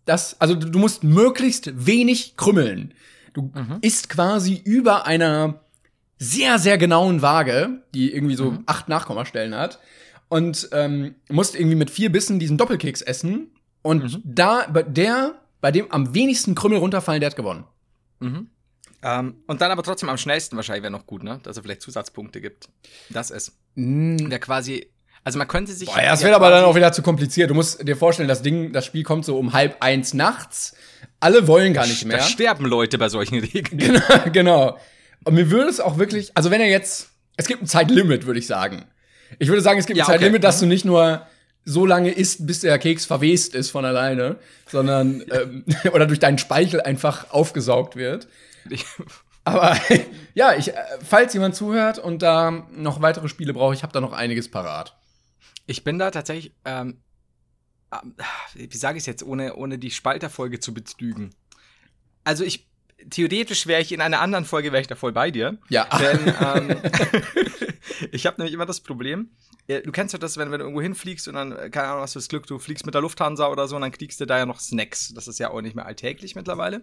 dass, 0.05 0.39
also 0.39 0.55
du 0.55 0.79
musst 0.79 1.03
möglichst 1.03 1.85
wenig 1.85 2.35
krümmeln. 2.37 2.93
Du 3.33 3.43
mhm. 3.53 3.77
isst 3.81 4.09
quasi 4.09 4.61
über 4.63 5.05
einer 5.05 5.61
sehr, 6.17 6.59
sehr 6.59 6.77
genauen 6.77 7.21
Waage, 7.21 7.83
die 7.93 8.13
irgendwie 8.13 8.35
so 8.35 8.51
mhm. 8.51 8.63
acht 8.65 8.89
Nachkommastellen 8.89 9.55
hat. 9.55 9.79
Und 10.29 10.69
ähm, 10.71 11.15
musst 11.29 11.55
irgendwie 11.55 11.75
mit 11.75 11.89
vier 11.89 12.11
Bissen 12.11 12.39
diesen 12.39 12.57
Doppelkeks 12.57 13.01
essen. 13.01 13.51
Und 13.81 14.03
mhm. 14.03 14.21
da, 14.23 14.65
der, 14.67 15.35
bei 15.59 15.71
dem 15.71 15.91
am 15.91 16.13
wenigsten 16.13 16.55
Krümmel 16.55 16.77
runterfallen, 16.77 17.19
der 17.19 17.31
hat 17.31 17.35
gewonnen. 17.35 17.65
Mhm. 18.19 18.47
Ähm, 19.03 19.35
und 19.47 19.61
dann 19.61 19.71
aber 19.71 19.83
trotzdem 19.83 20.09
am 20.09 20.17
schnellsten 20.17 20.55
wahrscheinlich 20.55 20.83
wäre 20.83 20.91
noch 20.91 21.07
gut, 21.07 21.23
ne? 21.23 21.39
Dass 21.43 21.57
er 21.57 21.63
vielleicht 21.63 21.81
Zusatzpunkte 21.81 22.41
gibt. 22.41 22.69
Das 23.09 23.31
ist. 23.31 23.53
Mm. 23.75 24.29
Der 24.29 24.39
quasi 24.39 24.91
Also 25.23 25.37
man 25.39 25.47
könnte 25.47 25.73
sich. 25.73 25.89
Boah, 25.89 26.01
ja, 26.01 26.11
das 26.11 26.23
wird 26.23 26.33
aber 26.33 26.49
dann 26.49 26.65
auch 26.65 26.75
wieder 26.75 26.91
zu 26.91 27.01
kompliziert. 27.01 27.49
Du 27.49 27.55
musst 27.55 27.87
dir 27.87 27.97
vorstellen, 27.97 28.29
das 28.29 28.41
Ding, 28.41 28.73
das 28.73 28.85
Spiel 28.85 29.03
kommt 29.03 29.25
so 29.25 29.37
um 29.37 29.53
halb 29.53 29.77
eins 29.79 30.13
nachts. 30.13 30.75
Alle 31.19 31.47
wollen 31.47 31.73
gar 31.73 31.87
nicht 31.87 32.05
mehr. 32.05 32.17
Da 32.17 32.23
sterben 32.23 32.65
Leute 32.65 32.97
bei 32.97 33.09
solchen 33.09 33.39
Regeln. 33.39 33.77
Genau, 33.79 34.31
genau. 34.31 34.79
Und 35.23 35.35
mir 35.35 35.51
würde 35.51 35.69
es 35.69 35.79
auch 35.79 35.97
wirklich, 35.97 36.31
also 36.35 36.49
wenn 36.51 36.61
er 36.61 36.69
jetzt, 36.69 37.09
es 37.37 37.47
gibt 37.47 37.61
ein 37.61 37.67
Zeitlimit, 37.67 38.25
würde 38.25 38.39
ich 38.39 38.47
sagen. 38.47 38.85
Ich 39.39 39.47
würde 39.47 39.61
sagen, 39.61 39.79
es 39.79 39.85
gibt 39.85 39.97
Ja, 39.97 40.05
ein 40.05 40.11
Zeitlimit, 40.11 40.39
okay. 40.39 40.41
dass 40.41 40.59
du 40.59 40.65
nicht 40.65 40.85
nur 40.85 41.25
so 41.63 41.85
lange 41.85 42.11
isst, 42.11 42.47
bis 42.47 42.61
der 42.61 42.77
Keks 42.79 43.05
verwest 43.05 43.53
ist 43.53 43.69
von 43.69 43.85
alleine, 43.85 44.37
sondern 44.67 45.23
ähm, 45.31 45.65
oder 45.93 46.07
durch 46.07 46.19
deinen 46.19 46.37
Speichel 46.37 46.81
einfach 46.81 47.31
aufgesaugt 47.31 47.95
wird. 47.95 48.27
Aber 49.43 49.75
ja, 50.33 50.53
ich, 50.55 50.69
äh, 50.69 50.83
falls 51.03 51.33
jemand 51.33 51.55
zuhört 51.55 51.99
und 51.99 52.21
da 52.21 52.51
noch 52.71 53.01
weitere 53.01 53.27
Spiele 53.27 53.53
braucht, 53.53 53.75
ich 53.75 53.83
habe 53.83 53.93
da 53.93 54.01
noch 54.01 54.13
einiges 54.13 54.49
parat. 54.51 54.97
Ich 55.65 55.83
bin 55.83 55.97
da 55.99 56.11
tatsächlich, 56.11 56.53
ähm, 56.65 57.01
ähm, 57.91 58.15
wie 58.53 58.77
sage 58.77 58.97
ich 58.97 59.03
es 59.03 59.07
jetzt, 59.07 59.23
ohne, 59.23 59.55
ohne 59.55 59.77
die 59.77 59.91
Spalterfolge 59.91 60.59
zu 60.59 60.73
betrügen. 60.73 61.33
Also 62.23 62.43
ich, 62.43 62.69
theoretisch 63.09 63.67
wäre 63.67 63.81
ich 63.81 63.91
in 63.91 64.01
einer 64.01 64.21
anderen 64.21 64.45
Folge, 64.45 64.71
wäre 64.71 64.81
ich 64.81 64.87
da 64.87 64.95
voll 64.95 65.11
bei 65.11 65.31
dir. 65.31 65.57
Ja. 65.69 65.87
Denn 65.97 66.33
ähm, 66.79 66.81
ich 68.11 68.25
habe 68.25 68.37
nämlich 68.39 68.53
immer 68.53 68.65
das 68.65 68.79
Problem, 68.81 69.29
äh, 69.67 69.81
du 69.81 69.91
kennst 69.91 70.13
ja 70.13 70.19
das, 70.19 70.37
wenn, 70.37 70.51
wenn 70.51 70.59
du 70.59 70.65
irgendwo 70.65 70.81
hinfliegst 70.81 71.27
und 71.27 71.35
dann, 71.35 71.51
äh, 71.51 71.69
keine 71.69 71.87
Ahnung, 71.89 72.01
was 72.03 72.13
für 72.13 72.19
das 72.19 72.27
Glück, 72.27 72.47
du 72.47 72.59
fliegst 72.59 72.85
mit 72.85 72.93
der 72.95 73.01
Lufthansa 73.01 73.47
oder 73.47 73.67
so 73.67 73.75
und 73.75 73.81
dann 73.81 73.91
kriegst 73.91 74.19
du 74.19 74.25
da 74.25 74.37
ja 74.37 74.45
noch 74.45 74.59
Snacks. 74.59 75.13
Das 75.13 75.27
ist 75.27 75.39
ja 75.39 75.49
auch 75.51 75.61
nicht 75.61 75.75
mehr 75.75 75.85
alltäglich 75.85 76.35
mittlerweile. 76.35 76.81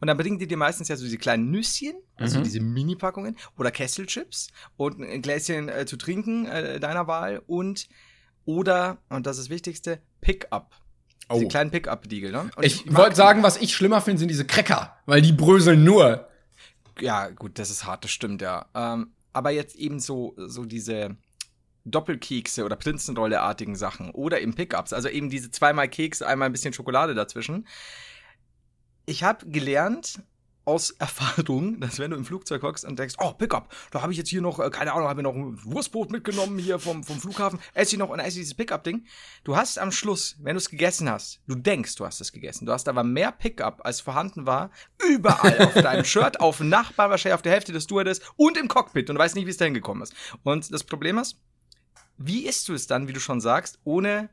Und 0.00 0.06
dann 0.08 0.16
bringen 0.16 0.38
die 0.38 0.46
dir 0.46 0.56
meistens 0.56 0.88
ja 0.88 0.96
so 0.96 1.04
diese 1.04 1.18
kleinen 1.18 1.50
Nüsschen, 1.50 1.94
also 2.16 2.38
Mhm. 2.38 2.44
diese 2.44 2.60
Mini-Packungen 2.60 3.36
oder 3.58 3.70
Kesselchips 3.70 4.48
und 4.76 5.00
ein 5.00 5.22
Gläschen 5.22 5.68
äh, 5.68 5.86
zu 5.86 5.96
trinken 5.96 6.46
äh, 6.46 6.80
deiner 6.80 7.06
Wahl 7.06 7.42
und 7.46 7.88
oder, 8.44 8.98
und 9.08 9.26
das 9.26 9.38
ist 9.38 9.44
das 9.46 9.50
Wichtigste, 9.50 10.00
Pick-up. 10.20 10.74
Diese 11.32 11.44
Oh. 11.44 11.48
kleinen 11.48 11.70
Pick-up-Diegel, 11.70 12.32
ne? 12.32 12.50
Und 12.56 12.64
Ich 12.64 12.86
mag 12.86 12.96
wollte 13.02 13.16
sagen, 13.16 13.42
was 13.44 13.56
ich 13.58 13.74
schlimmer 13.76 14.00
finde, 14.00 14.18
sind 14.18 14.28
diese 14.28 14.44
Cracker, 14.44 14.96
weil 15.06 15.22
die 15.22 15.32
bröseln 15.32 15.84
nur. 15.84 16.28
Ja, 16.98 17.28
gut, 17.28 17.58
das 17.60 17.70
ist 17.70 17.84
hart, 17.84 18.02
das 18.02 18.10
stimmt, 18.10 18.42
ja. 18.42 18.66
Ähm, 18.74 19.12
aber 19.32 19.50
jetzt 19.50 19.76
eben 19.76 20.00
so, 20.00 20.34
so 20.36 20.64
diese 20.64 21.16
Doppelkekse 21.84 22.64
oder 22.64 22.76
Prinzenrolle-artigen 22.76 23.74
Sachen 23.76 24.10
oder 24.10 24.40
eben 24.40 24.54
Pickups, 24.54 24.92
also 24.92 25.08
eben 25.08 25.30
diese 25.30 25.50
zweimal 25.50 25.88
Keks, 25.88 26.22
einmal 26.22 26.48
ein 26.48 26.52
bisschen 26.52 26.72
Schokolade 26.72 27.14
dazwischen. 27.14 27.66
Ich 29.06 29.24
habe 29.24 29.48
gelernt 29.48 30.22
aus 30.70 30.90
Erfahrung, 30.92 31.80
dass 31.80 31.98
wenn 31.98 32.12
du 32.12 32.16
im 32.16 32.24
Flugzeug 32.24 32.62
hockst 32.62 32.84
und 32.84 32.98
denkst, 32.98 33.16
oh, 33.18 33.32
Pickup, 33.32 33.74
da 33.90 34.02
habe 34.02 34.12
ich 34.12 34.18
jetzt 34.18 34.28
hier 34.30 34.40
noch, 34.40 34.60
äh, 34.60 34.70
keine 34.70 34.92
Ahnung, 34.92 35.08
habe 35.08 35.20
ich 35.20 35.24
noch 35.24 35.34
ein 35.34 35.58
Wurstbrot 35.64 36.10
mitgenommen 36.10 36.58
hier 36.58 36.78
vom, 36.78 37.02
vom 37.04 37.20
Flughafen, 37.20 37.58
esse 37.74 37.96
ich 37.96 37.98
noch 37.98 38.08
und 38.08 38.20
esse 38.20 38.38
dieses 38.38 38.54
Pickup-Ding. 38.54 39.04
Du 39.44 39.56
hast 39.56 39.78
am 39.78 39.90
Schluss, 39.92 40.36
wenn 40.40 40.54
du 40.54 40.58
es 40.58 40.70
gegessen 40.70 41.10
hast, 41.10 41.40
du 41.46 41.56
denkst, 41.56 41.96
du 41.96 42.06
hast 42.06 42.20
es 42.20 42.32
gegessen, 42.32 42.66
du 42.66 42.72
hast 42.72 42.88
aber 42.88 43.02
mehr 43.04 43.32
Pickup, 43.32 43.84
als 43.84 44.00
vorhanden 44.00 44.46
war, 44.46 44.70
überall 45.10 45.58
auf 45.66 45.74
deinem 45.74 46.04
Shirt, 46.06 46.40
auf 46.40 46.58
dem 46.58 46.68
Nachbarn, 46.68 47.10
wahrscheinlich 47.10 47.34
auf 47.34 47.42
der 47.42 47.52
Hälfte 47.52 47.72
des 47.72 47.84
Stewardess 47.84 48.20
und 48.36 48.56
im 48.56 48.68
Cockpit 48.68 49.10
und 49.10 49.16
du 49.16 49.20
weißt 49.20 49.34
nicht, 49.34 49.46
wie 49.46 49.50
es 49.50 49.56
dahin 49.56 49.74
gekommen 49.74 50.02
ist. 50.02 50.14
Und 50.44 50.72
das 50.72 50.84
Problem 50.84 51.18
ist, 51.18 51.40
wie 52.16 52.46
isst 52.46 52.68
du 52.68 52.74
es 52.74 52.86
dann, 52.86 53.08
wie 53.08 53.12
du 53.12 53.20
schon 53.20 53.40
sagst, 53.40 53.78
ohne 53.84 54.30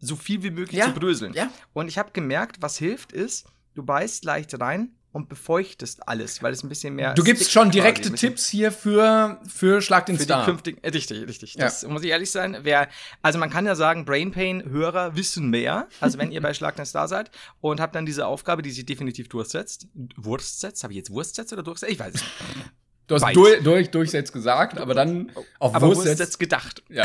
so 0.00 0.16
viel 0.16 0.42
wie 0.42 0.50
möglich 0.50 0.78
Ja, 0.80 0.86
zu 0.86 0.92
bröseln? 1.00 1.32
ja. 1.32 1.48
Und 1.72 1.88
ich 1.88 1.96
habe 1.96 2.10
gemerkt, 2.12 2.60
was 2.60 2.76
hilft 2.76 3.12
ist, 3.12 3.46
du 3.74 3.82
beißt 3.84 4.24
leicht 4.24 4.60
rein 4.60 4.96
und 5.14 5.28
befeuchtest 5.28 6.08
alles, 6.08 6.42
weil 6.42 6.52
es 6.52 6.64
ein 6.64 6.68
bisschen 6.68 6.96
mehr. 6.96 7.14
Du 7.14 7.22
gibst 7.22 7.52
schon 7.52 7.70
direkte 7.70 8.12
Tipps 8.12 8.48
hier 8.48 8.72
für, 8.72 9.40
für 9.46 9.80
Schlag 9.80 10.06
den 10.06 10.16
für 10.16 10.24
Star. 10.24 10.44
die 10.44 10.50
künftigen, 10.50 10.82
äh, 10.82 10.88
richtig, 10.88 11.28
richtig. 11.28 11.54
Ja. 11.54 11.66
Das 11.66 11.86
muss 11.86 12.02
ich 12.02 12.10
ehrlich 12.10 12.32
sein. 12.32 12.58
Wer, 12.62 12.88
also 13.22 13.38
man 13.38 13.48
kann 13.48 13.64
ja 13.64 13.76
sagen, 13.76 14.04
Brain 14.04 14.32
Pain 14.32 14.68
Hörer 14.68 15.14
wissen 15.14 15.50
mehr, 15.50 15.86
also 16.00 16.18
wenn 16.18 16.32
ihr 16.32 16.42
bei 16.42 16.52
Schlag 16.52 16.74
den 16.74 16.84
Star 16.84 17.06
seid 17.06 17.30
und 17.60 17.80
habt 17.80 17.94
dann 17.94 18.06
diese 18.06 18.26
Aufgabe, 18.26 18.62
die 18.62 18.72
sich 18.72 18.84
definitiv 18.86 19.28
durchsetzt. 19.28 19.86
Wurstsetzt? 20.16 20.82
Habe 20.82 20.92
ich 20.94 20.96
jetzt 20.96 21.10
Wurstsetzt 21.10 21.52
oder 21.52 21.62
durchsetzt? 21.62 21.92
Ich 21.92 22.00
weiß 22.00 22.14
es 22.14 22.20
nicht. 22.20 22.72
Du 23.06 23.14
hast 23.14 23.36
durch, 23.36 23.62
durch, 23.62 23.90
durchsetzt 23.90 24.32
gesagt, 24.32 24.78
aber 24.78 24.94
dann 24.94 25.30
auf 25.60 25.76
Aber 25.76 25.86
Wurst 25.86 25.98
Wurstsetzt 25.98 26.18
setzt. 26.18 26.38
gedacht. 26.40 26.82
Ja. 26.88 27.04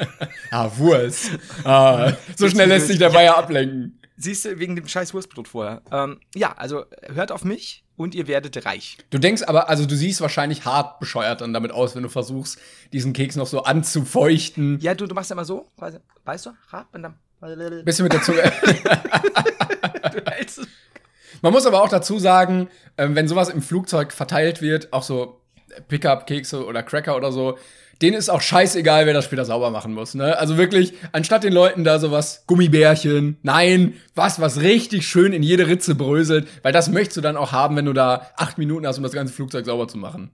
ah, 0.52 0.70
Wurst. 0.76 1.30
Ah, 1.64 2.12
so 2.36 2.48
schnell 2.48 2.68
lässt 2.68 2.86
sich 2.86 2.98
der 2.98 3.10
Bayer 3.10 3.36
ablenken. 3.36 3.98
Siehst 4.20 4.44
du, 4.44 4.58
wegen 4.58 4.74
dem 4.74 4.88
scheiß 4.88 5.14
Wurstbrot 5.14 5.46
vorher. 5.46 5.80
Ähm, 5.92 6.20
ja, 6.34 6.52
also 6.52 6.84
hört 7.02 7.30
auf 7.30 7.44
mich 7.44 7.84
und 7.96 8.14
ihr 8.14 8.26
werdet 8.26 8.64
reich. 8.66 8.98
Du 9.10 9.18
denkst 9.18 9.42
aber, 9.44 9.68
also 9.68 9.86
du 9.86 9.94
siehst 9.94 10.20
wahrscheinlich 10.20 10.64
hart 10.64 10.98
bescheuert 10.98 11.40
dann 11.40 11.52
damit 11.52 11.70
aus, 11.70 11.94
wenn 11.94 12.02
du 12.02 12.08
versuchst, 12.08 12.58
diesen 12.92 13.12
Keks 13.12 13.36
noch 13.36 13.46
so 13.46 13.62
anzufeuchten. 13.62 14.80
Ja, 14.80 14.94
du, 14.94 15.06
du 15.06 15.14
machst 15.14 15.30
ja 15.30 15.34
immer 15.34 15.44
so, 15.44 15.68
weißt, 15.76 16.00
weißt 16.24 16.46
du, 16.46 16.50
Rab, 16.70 16.88
und 16.92 17.02
dann. 17.04 17.14
Bisschen 17.84 18.02
mit 18.02 18.12
der 18.12 18.22
Zunge. 18.22 18.42
Du 20.12 20.30
hältst 20.30 20.58
es. 20.58 20.68
Man 21.42 21.52
muss 21.52 21.66
aber 21.66 21.82
auch 21.82 21.88
dazu 21.88 22.18
sagen, 22.18 22.68
ähm, 22.96 23.14
wenn 23.14 23.28
sowas 23.28 23.48
im 23.48 23.62
Flugzeug 23.62 24.12
verteilt 24.12 24.60
wird, 24.60 24.92
auch 24.92 25.02
so 25.02 25.40
Pickup-Kekse 25.88 26.64
oder 26.66 26.82
Cracker 26.82 27.16
oder 27.16 27.30
so, 27.30 27.58
denen 28.02 28.16
ist 28.16 28.28
auch 28.28 28.40
scheißegal, 28.40 29.06
wer 29.06 29.14
das 29.14 29.24
später 29.24 29.44
sauber 29.44 29.70
machen 29.70 29.92
muss. 29.92 30.14
Ne? 30.14 30.38
Also 30.38 30.56
wirklich, 30.56 30.94
anstatt 31.12 31.44
den 31.44 31.52
Leuten 31.52 31.84
da 31.84 31.98
sowas, 31.98 32.44
Gummibärchen, 32.46 33.38
nein, 33.42 33.94
was, 34.14 34.40
was 34.40 34.60
richtig 34.60 35.06
schön 35.06 35.32
in 35.32 35.42
jede 35.42 35.66
Ritze 35.66 35.94
bröselt, 35.94 36.46
weil 36.62 36.72
das 36.72 36.88
möchtest 36.88 37.16
du 37.16 37.20
dann 37.20 37.36
auch 37.36 37.52
haben, 37.52 37.76
wenn 37.76 37.86
du 37.86 37.92
da 37.92 38.30
acht 38.36 38.58
Minuten 38.58 38.86
hast, 38.86 38.98
um 38.98 39.02
das 39.02 39.12
ganze 39.12 39.32
Flugzeug 39.32 39.66
sauber 39.66 39.88
zu 39.88 39.98
machen. 39.98 40.30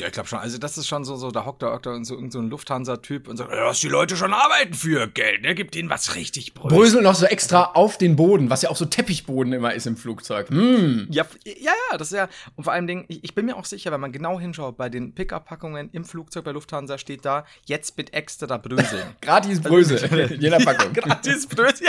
Ja, 0.00 0.06
ich 0.06 0.12
glaube 0.12 0.28
schon. 0.28 0.38
Also, 0.38 0.58
das 0.58 0.78
ist 0.78 0.86
schon 0.88 1.04
so, 1.04 1.16
so 1.16 1.30
da 1.30 1.44
hockt 1.44 1.62
da, 1.62 1.72
hockt 1.72 1.86
da 1.86 2.02
so 2.04 2.14
irgend 2.14 2.32
so 2.32 2.38
ein 2.40 2.48
Lufthansa-Typ 2.48 3.28
und 3.28 3.36
sagt, 3.36 3.52
ja, 3.52 3.64
dass 3.66 3.80
die 3.80 3.88
Leute 3.88 4.16
schon 4.16 4.32
arbeiten 4.32 4.74
für 4.74 5.06
Geld, 5.08 5.42
ne? 5.42 5.54
Gibt 5.54 5.76
ihnen 5.76 5.90
was 5.90 6.14
richtig 6.16 6.54
Brösel. 6.54 6.76
Bröseln 6.78 7.04
noch 7.04 7.14
so 7.14 7.26
extra 7.26 7.64
auf 7.74 7.98
den 7.98 8.16
Boden, 8.16 8.50
was 8.50 8.62
ja 8.62 8.70
auch 8.70 8.76
so 8.76 8.86
Teppichboden 8.86 9.52
immer 9.52 9.74
ist 9.74 9.86
im 9.86 9.96
Flugzeug. 9.96 10.50
Mm. 10.50 11.06
Ja, 11.10 11.26
ja, 11.44 11.52
ja, 11.90 11.98
das 11.98 12.10
ist 12.12 12.16
ja. 12.16 12.28
Und 12.56 12.64
vor 12.64 12.72
allem 12.72 12.86
Dingen, 12.86 13.04
ich, 13.08 13.22
ich 13.24 13.34
bin 13.34 13.46
mir 13.46 13.56
auch 13.56 13.64
sicher, 13.64 13.92
wenn 13.92 14.00
man 14.00 14.12
genau 14.12 14.40
hinschaut, 14.40 14.76
bei 14.76 14.88
den 14.88 15.14
Pickup-Packungen 15.14 15.90
im 15.92 16.04
Flugzeug 16.04 16.44
bei 16.44 16.52
Lufthansa 16.52 16.96
steht 16.98 17.24
da, 17.24 17.44
jetzt 17.66 17.96
mit 17.96 18.14
extra 18.14 18.56
Bröseln. 18.56 19.04
Gratis 19.20 19.60
Brösel 19.60 19.98
in 20.32 20.40
jeder 20.40 20.58
Packung. 20.58 20.94
Ja, 20.94 21.02
gratis 21.02 21.46
Brösel. 21.46 21.88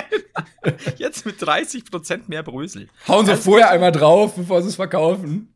Jetzt 0.98 1.26
mit 1.26 1.42
30% 1.42 2.22
mehr 2.28 2.44
Brösel. 2.44 2.90
Hauen 3.08 3.26
sie 3.26 3.32
Also- 3.32 3.44
vorher 3.44 3.70
einmal 3.72 3.92
drauf, 3.92 4.36
bevor 4.36 4.62
sie 4.62 4.70
es 4.70 4.76
verkaufen. 4.76 5.54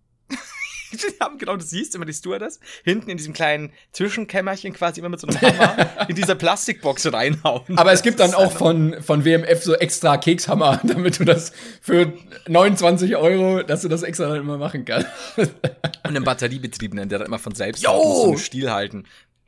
Die 1.06 1.20
haben 1.20 1.38
genau, 1.38 1.56
du 1.56 1.64
siehst 1.64 1.96
immer 1.96 2.06
die 2.06 2.14
Stewardess 2.14 2.60
hinten 2.84 3.10
in 3.10 3.18
diesem 3.18 3.34
kleinen 3.34 3.72
Zwischenkämmerchen 3.92 4.74
quasi 4.74 5.00
immer 5.00 5.10
mit 5.10 5.20
so 5.20 5.28
einem 5.28 5.42
Hammer 5.42 5.90
in 6.08 6.16
dieser 6.16 6.36
Plastikbox 6.36 7.12
reinhauen. 7.12 7.78
Aber 7.78 7.92
es 7.92 8.02
gibt 8.02 8.20
dann 8.20 8.34
auch 8.34 8.52
von, 8.52 9.02
von 9.02 9.26
WMF 9.26 9.64
so 9.64 9.76
extra 9.76 10.18
Kekshammer, 10.18 10.80
damit 10.84 11.20
du 11.20 11.26
das 11.26 11.52
für 11.82 12.14
29 12.48 13.16
Euro, 13.16 13.64
dass 13.64 13.82
du 13.82 13.88
das 13.88 14.04
extra 14.04 14.28
dann 14.28 14.40
immer 14.40 14.58
machen 14.58 14.86
kannst. 14.86 15.08
Und 15.38 15.52
einen 16.04 16.24
batteriebetriebenen, 16.24 17.10
der 17.10 17.20
dann 17.20 17.28
immer 17.28 17.40
von 17.40 17.56
selbst 17.56 17.84
so 17.84 18.26
einen 18.26 18.38
Stiel 18.38 18.72
halten. 18.72 19.06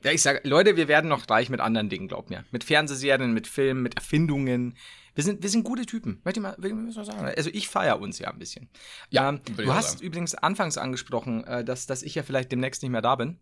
Ja, 0.08 0.14
ich 0.14 0.22
sage, 0.22 0.40
Leute, 0.46 0.78
wir 0.78 0.88
werden 0.88 1.10
noch 1.10 1.30
reich 1.30 1.50
mit 1.50 1.60
anderen 1.60 1.90
Dingen, 1.90 2.08
glaub 2.08 2.30
mir. 2.30 2.46
Mit 2.52 2.64
Fernsehserien, 2.64 3.34
mit 3.34 3.46
Filmen, 3.46 3.84
mit 3.84 3.96
Erfindungen. 3.96 4.78
Wir 5.16 5.24
sind, 5.26 5.44
wir 5.44 5.50
sind 5.50 5.66
gute 5.66 5.86
Typen. 5.86 6.22
Möchte 6.24 6.40
ich 6.40 6.44
mal, 6.44 6.56
will 6.60 6.70
ich 6.70 6.96
mal 6.96 7.04
sagen. 7.04 7.26
Also 7.36 7.50
ich 7.52 7.68
feiere 7.68 8.00
uns 8.00 8.18
ja 8.18 8.32
ein 8.32 8.40
bisschen. 8.40 8.70
Ja, 9.10 9.28
ähm, 9.28 9.42
du 9.58 9.74
hast 9.74 9.94
sagen. 9.94 10.06
übrigens 10.06 10.34
anfangs 10.34 10.78
angesprochen, 10.78 11.44
äh, 11.44 11.66
dass, 11.66 11.88
dass 11.88 12.04
ich 12.04 12.16
ja 12.16 12.24
vielleicht 12.24 12.54
demnächst 12.54 12.84
nicht 12.84 12.92
mehr 12.92 13.02
da 13.02 13.16
bin. 13.16 13.38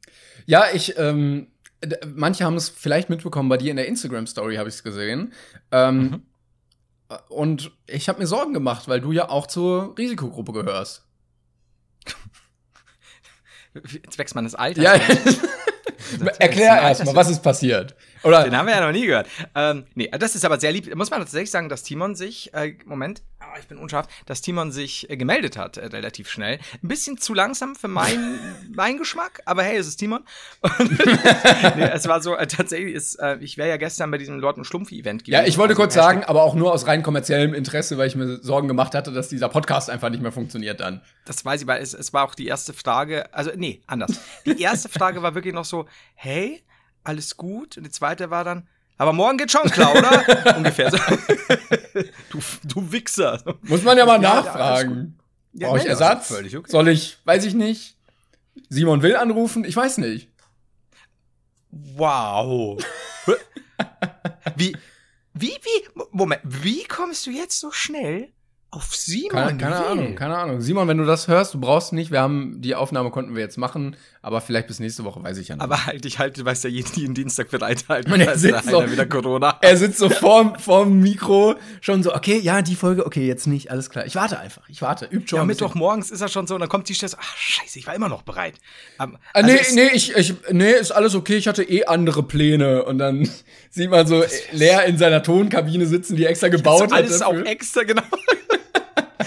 Ja, 0.47 0.63
ich, 0.73 0.97
ähm, 0.97 1.51
manche 2.15 2.45
haben 2.45 2.55
es 2.55 2.69
vielleicht 2.69 3.11
mitbekommen, 3.11 3.47
bei 3.47 3.57
dir 3.57 3.69
in 3.69 3.77
der 3.77 3.85
Instagram-Story 3.87 4.55
habe 4.55 4.67
ich 4.67 4.73
es 4.73 4.83
gesehen. 4.83 5.33
Ähm, 5.71 6.23
Und 7.29 7.73
ich 7.85 8.09
habe 8.09 8.17
mir 8.17 8.25
Sorgen 8.25 8.55
gemacht, 8.55 8.87
weil 8.87 9.01
du 9.01 9.11
ja 9.11 9.29
auch 9.29 9.45
zur 9.45 9.95
Risikogruppe 9.99 10.51
gehörst. 10.51 11.05
Zwecks 14.09 14.33
meines 14.33 14.55
Alters. 14.55 14.83
Ja, 14.83 14.93
erklär 16.39 16.81
erstmal, 16.81 17.15
was 17.15 17.29
ist 17.29 17.41
passiert? 17.41 17.95
Oder 18.25 18.43
Den 18.43 18.57
haben 18.57 18.65
wir 18.65 18.73
ja 18.73 18.81
noch 18.85 18.91
nie 18.91 19.05
gehört. 19.05 19.27
Ähm, 19.53 19.85
nee, 19.93 20.09
das 20.09 20.35
ist 20.35 20.43
aber 20.45 20.59
sehr 20.59 20.71
lieb. 20.71 20.93
Muss 20.95 21.11
man 21.11 21.19
tatsächlich 21.19 21.51
sagen, 21.51 21.69
dass 21.69 21.83
Timon 21.83 22.15
sich, 22.15 22.51
äh, 22.55 22.73
Moment, 22.85 23.21
ah, 23.39 23.59
ich 23.59 23.67
bin 23.67 23.77
unscharf, 23.77 24.07
dass 24.25 24.41
Timon 24.41 24.71
sich 24.71 25.09
äh, 25.11 25.15
gemeldet 25.15 25.57
hat, 25.57 25.77
äh, 25.77 25.85
relativ 25.85 26.29
schnell. 26.29 26.57
Ein 26.81 26.87
bisschen 26.87 27.17
zu 27.19 27.35
langsam 27.35 27.75
für 27.75 27.87
meinen 27.87 28.39
mein 28.73 28.97
Geschmack, 28.97 29.41
aber 29.45 29.61
hey, 29.63 29.77
es 29.77 29.87
ist 29.87 29.97
Timon. 29.97 30.23
Nee, 31.75 31.89
es 31.93 32.07
war 32.07 32.21
so, 32.21 32.35
äh, 32.35 32.47
tatsächlich 32.47 32.93
ist, 32.95 33.15
äh, 33.15 33.37
ich 33.39 33.57
wäre 33.57 33.69
ja 33.69 33.77
gestern 33.77 34.09
bei 34.11 34.17
diesem 34.17 34.39
Lord 34.39 34.57
und 34.57 34.65
Schlumpf-Event 34.65 35.23
gewesen. 35.23 35.33
Ja, 35.41 35.47
ich 35.47 35.57
wollte 35.57 35.71
Also 35.71 35.81
kurz 35.81 35.93
sagen, 35.93 36.23
aber 36.23 36.43
auch 36.43 36.55
nur 36.55 36.71
aus 36.71 36.87
rein 36.87 37.03
kommerziellem 37.03 37.53
Interesse, 37.53 37.97
weil 37.97 38.07
ich 38.07 38.15
mir 38.15 38.37
Sorgen 38.41 38.67
gemacht 38.67 38.95
hatte, 38.95 39.11
dass 39.11 39.29
dieser 39.29 39.49
Podcast 39.49 39.89
einfach 39.89 40.09
nicht 40.09 40.21
mehr 40.21 40.31
funktioniert 40.31 40.79
dann. 40.79 41.01
Das 41.25 41.43
weiß 41.43 41.61
ich, 41.61 41.67
weil 41.67 41.81
es, 41.81 41.93
es 41.93 42.13
war 42.13 42.23
auch 42.23 42.35
die 42.35 42.47
erste 42.47 42.73
Frage, 42.73 43.33
also 43.33 43.51
nee, 43.55 43.81
anders. 43.87 44.19
Die 44.45 44.61
erste 44.61 44.89
Frage 44.89 45.21
war 45.21 45.35
wirklich 45.35 45.53
noch 45.53 45.65
so, 45.65 45.85
hey, 46.15 46.61
alles 47.05 47.37
gut? 47.37 47.77
Und 47.77 47.83
die 47.85 47.91
zweite 47.91 48.29
war 48.29 48.43
dann, 48.43 48.67
aber 48.97 49.13
morgen 49.13 49.37
geht 49.37 49.51
schon 49.51 49.69
klar, 49.69 49.93
oder? 49.95 50.55
Ungefähr 50.57 50.91
so. 50.91 50.97
du, 52.29 52.39
du 52.63 52.91
Wichser. 52.91 53.41
Muss 53.63 53.83
man 53.83 53.97
ja 53.97 54.05
mal 54.05 54.21
Ja, 54.21 54.35
nachfragen. 54.35 55.17
Ja, 55.53 55.69
Brauche 55.69 55.79
ich 55.79 55.85
Ersatz? 55.85 56.27
Völlig 56.27 56.55
okay. 56.55 56.69
Soll 56.71 56.87
ich, 56.89 57.17
weiß 57.25 57.45
ich 57.45 57.53
nicht. 57.53 57.97
Simon 58.69 59.01
will 59.01 59.15
anrufen? 59.15 59.63
Ich 59.65 59.75
weiß 59.75 59.97
nicht. 59.99 60.29
Wow. 61.71 62.81
Wie, 64.55 64.75
wie, 65.33 65.47
wie, 65.49 66.03
Moment, 66.11 66.41
wie 66.45 66.83
kommst 66.85 67.25
du 67.25 67.31
jetzt 67.31 67.59
so 67.59 67.71
schnell 67.71 68.29
auf 68.71 68.95
Simon 68.95 69.29
Keine, 69.31 69.57
keine 69.57 69.79
Will? 69.79 69.85
Ahnung, 69.85 70.15
keine 70.15 70.37
Ahnung. 70.37 70.61
Simon, 70.61 70.87
wenn 70.87 70.97
du 70.97 71.05
das 71.05 71.27
hörst, 71.27 71.53
du 71.53 71.59
brauchst 71.59 71.91
nicht. 71.93 72.11
Wir 72.11 72.21
haben 72.21 72.61
die 72.61 72.75
Aufnahme 72.75 73.11
konnten 73.11 73.35
wir 73.35 73.41
jetzt 73.41 73.57
machen, 73.57 73.95
aber 74.25 74.41
vielleicht 74.41 74.65
bis 74.65 74.79
nächste 74.79 75.03
Woche, 75.03 75.21
weiß 75.23 75.37
ich 75.37 75.49
ja 75.49 75.55
nicht. 75.55 75.61
Aber 75.63 75.85
halt, 75.85 76.03
ich 76.03 76.17
halte, 76.17 76.39
du 76.41 76.45
weißt 76.47 76.63
ja, 76.63 76.69
jeden 76.71 77.13
Dienstag 77.13 77.51
bereithalten. 77.51 78.11
Und 78.11 78.21
er 78.21 78.33
ist 78.33 78.41
sitzt 78.41 78.67
so- 78.71 78.91
wieder 78.91 79.05
Corona. 79.05 79.57
er 79.61 79.77
sitzt 79.77 79.99
so 79.99 80.09
vorm, 80.09 80.57
vorm 80.57 80.99
Mikro, 80.99 81.53
schon 81.79 82.01
so, 82.01 82.11
okay, 82.15 82.39
ja, 82.39 82.63
die 82.63 82.75
Folge, 82.75 83.05
okay, 83.05 83.27
jetzt 83.27 83.45
nicht, 83.45 83.69
alles 83.69 83.91
klar. 83.91 84.07
Ich 84.07 84.15
warte 84.15 84.39
einfach, 84.39 84.67
ich 84.67 84.81
warte, 84.81 85.05
übt 85.05 85.27
schon. 85.27 85.37
Ja. 85.37 85.45
Mittwochmorgens 85.45 86.09
ist 86.09 86.21
er 86.21 86.27
schon 86.27 86.47
so 86.47 86.55
und 86.55 86.61
dann 86.61 86.69
kommt 86.69 86.89
die 86.89 86.95
Stelle 86.95 87.11
so, 87.11 87.17
ach 87.21 87.37
scheiße, 87.37 87.77
ich 87.77 87.85
war 87.85 87.93
immer 87.93 88.09
noch 88.09 88.23
bereit. 88.23 88.55
Ähm, 88.99 89.17
Ah, 89.33 89.41
also 89.41 89.51
nee, 89.51 89.59
nee, 89.75 89.89
ich, 89.93 90.15
ich, 90.15 90.33
nee, 90.51 90.71
ist 90.71 90.91
alles 90.91 91.13
okay, 91.13 91.35
ich 91.35 91.47
hatte 91.47 91.61
eh 91.61 91.85
andere 91.85 92.23
Pläne. 92.23 92.83
Und 92.85 92.97
dann 92.97 93.29
sieht 93.69 93.91
man 93.91 94.07
so 94.07 94.23
leer 94.51 94.85
in 94.85 94.97
seiner 94.97 95.21
Tonkabine 95.21 95.85
sitzen, 95.85 96.15
die 96.15 96.25
extra 96.25 96.47
gebaut 96.47 96.89
so 96.89 96.95
alles 96.95 97.21
hat. 97.21 97.27
auch 97.27 97.33
dafür. 97.33 97.45
extra, 97.47 97.83
genau. 97.83 98.01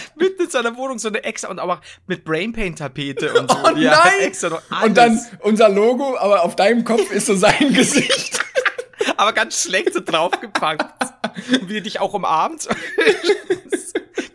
Mitten 0.17 0.43
in 0.43 0.51
seiner 0.51 0.77
Wohnung 0.77 0.99
so 0.99 1.09
eine 1.09 1.25
extra 1.25 1.49
und 1.51 1.59
auch 1.59 1.81
mit 2.07 2.25
Brainpaint-Tapete 2.25 3.33
und 3.35 3.51
so. 3.51 3.59
Oh 3.65 3.71
nein! 3.75 4.13
extra 4.21 4.49
noch 4.51 4.63
alles. 4.71 4.87
Und 4.87 4.97
dann 4.97 5.21
unser 5.41 5.69
Logo, 5.69 6.17
aber 6.19 6.43
auf 6.43 6.57
deinem 6.57 6.85
Kopf 6.85 7.11
ist 7.11 7.27
so 7.27 7.35
sein 7.35 7.73
Gesicht. 7.75 8.41
aber 9.17 9.33
ganz 9.33 9.63
schlecht 9.63 9.93
so 9.95 10.01
draufgepackt. 10.01 10.85
Und 11.61 11.69
wie 11.69 11.79
er 11.79 11.81
dich 11.83 12.01
auch 12.01 12.15
umarmt. 12.15 12.69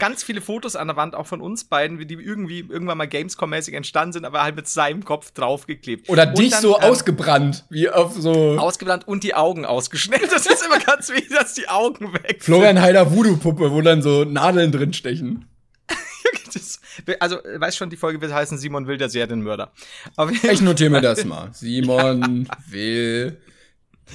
ganz 0.04 0.22
viele 0.22 0.42
Fotos 0.42 0.76
an 0.76 0.88
der 0.88 0.98
Wand, 0.98 1.16
auch 1.16 1.28
von 1.28 1.40
uns 1.40 1.64
beiden, 1.64 1.98
wie 1.98 2.06
die 2.06 2.16
irgendwie 2.16 2.60
irgendwann 2.60 2.98
mal 2.98 3.08
Gamescom-mäßig 3.08 3.74
entstanden 3.74 4.12
sind, 4.12 4.26
aber 4.26 4.44
halt 4.44 4.56
mit 4.56 4.68
seinem 4.68 5.06
Kopf 5.06 5.32
draufgeklebt. 5.32 6.10
Oder 6.10 6.28
Und 6.28 6.38
dich 6.38 6.52
dann, 6.52 6.62
so 6.62 6.78
ähm, 6.78 6.84
ausgebrannt, 6.84 7.66
wie 7.70 7.90
auf 7.90 8.14
so 8.14 8.58
ausgebrannt 8.58 9.08
und 9.08 9.24
die 9.24 9.34
Augen 9.34 9.66
ausgeschnellt. 9.66 10.30
Das 10.30 10.46
ist 10.46 10.66
immer 10.66 10.80
ganz 10.80 11.10
wichtig, 11.10 11.30
dass 11.38 11.54
die 11.54 11.70
Augen 11.70 12.14
weg 12.14 12.28
sind. 12.32 12.44
Florian 12.44 12.82
Heider 12.82 13.16
Voodoo-Puppe, 13.16 13.72
wo 13.72 13.82
dann 13.82 14.02
so 14.02 14.26
Nadeln 14.26 14.74
drin 14.74 14.92
stechen. 14.92 15.46
Das, 16.64 16.80
also, 17.20 17.38
weiß 17.38 17.76
schon, 17.76 17.90
die 17.90 17.98
Folge 17.98 18.22
wird 18.22 18.34
heißen 18.34 18.58
Simon 18.58 18.88
will 18.88 18.98
der 18.98 19.10
Serienmörder. 19.10 19.72
Ich 20.44 20.62
notiere 20.62 20.90
mir 20.90 21.02
das 21.02 21.26
mal. 21.26 21.50
Simon 21.54 22.48
will. 22.68 23.38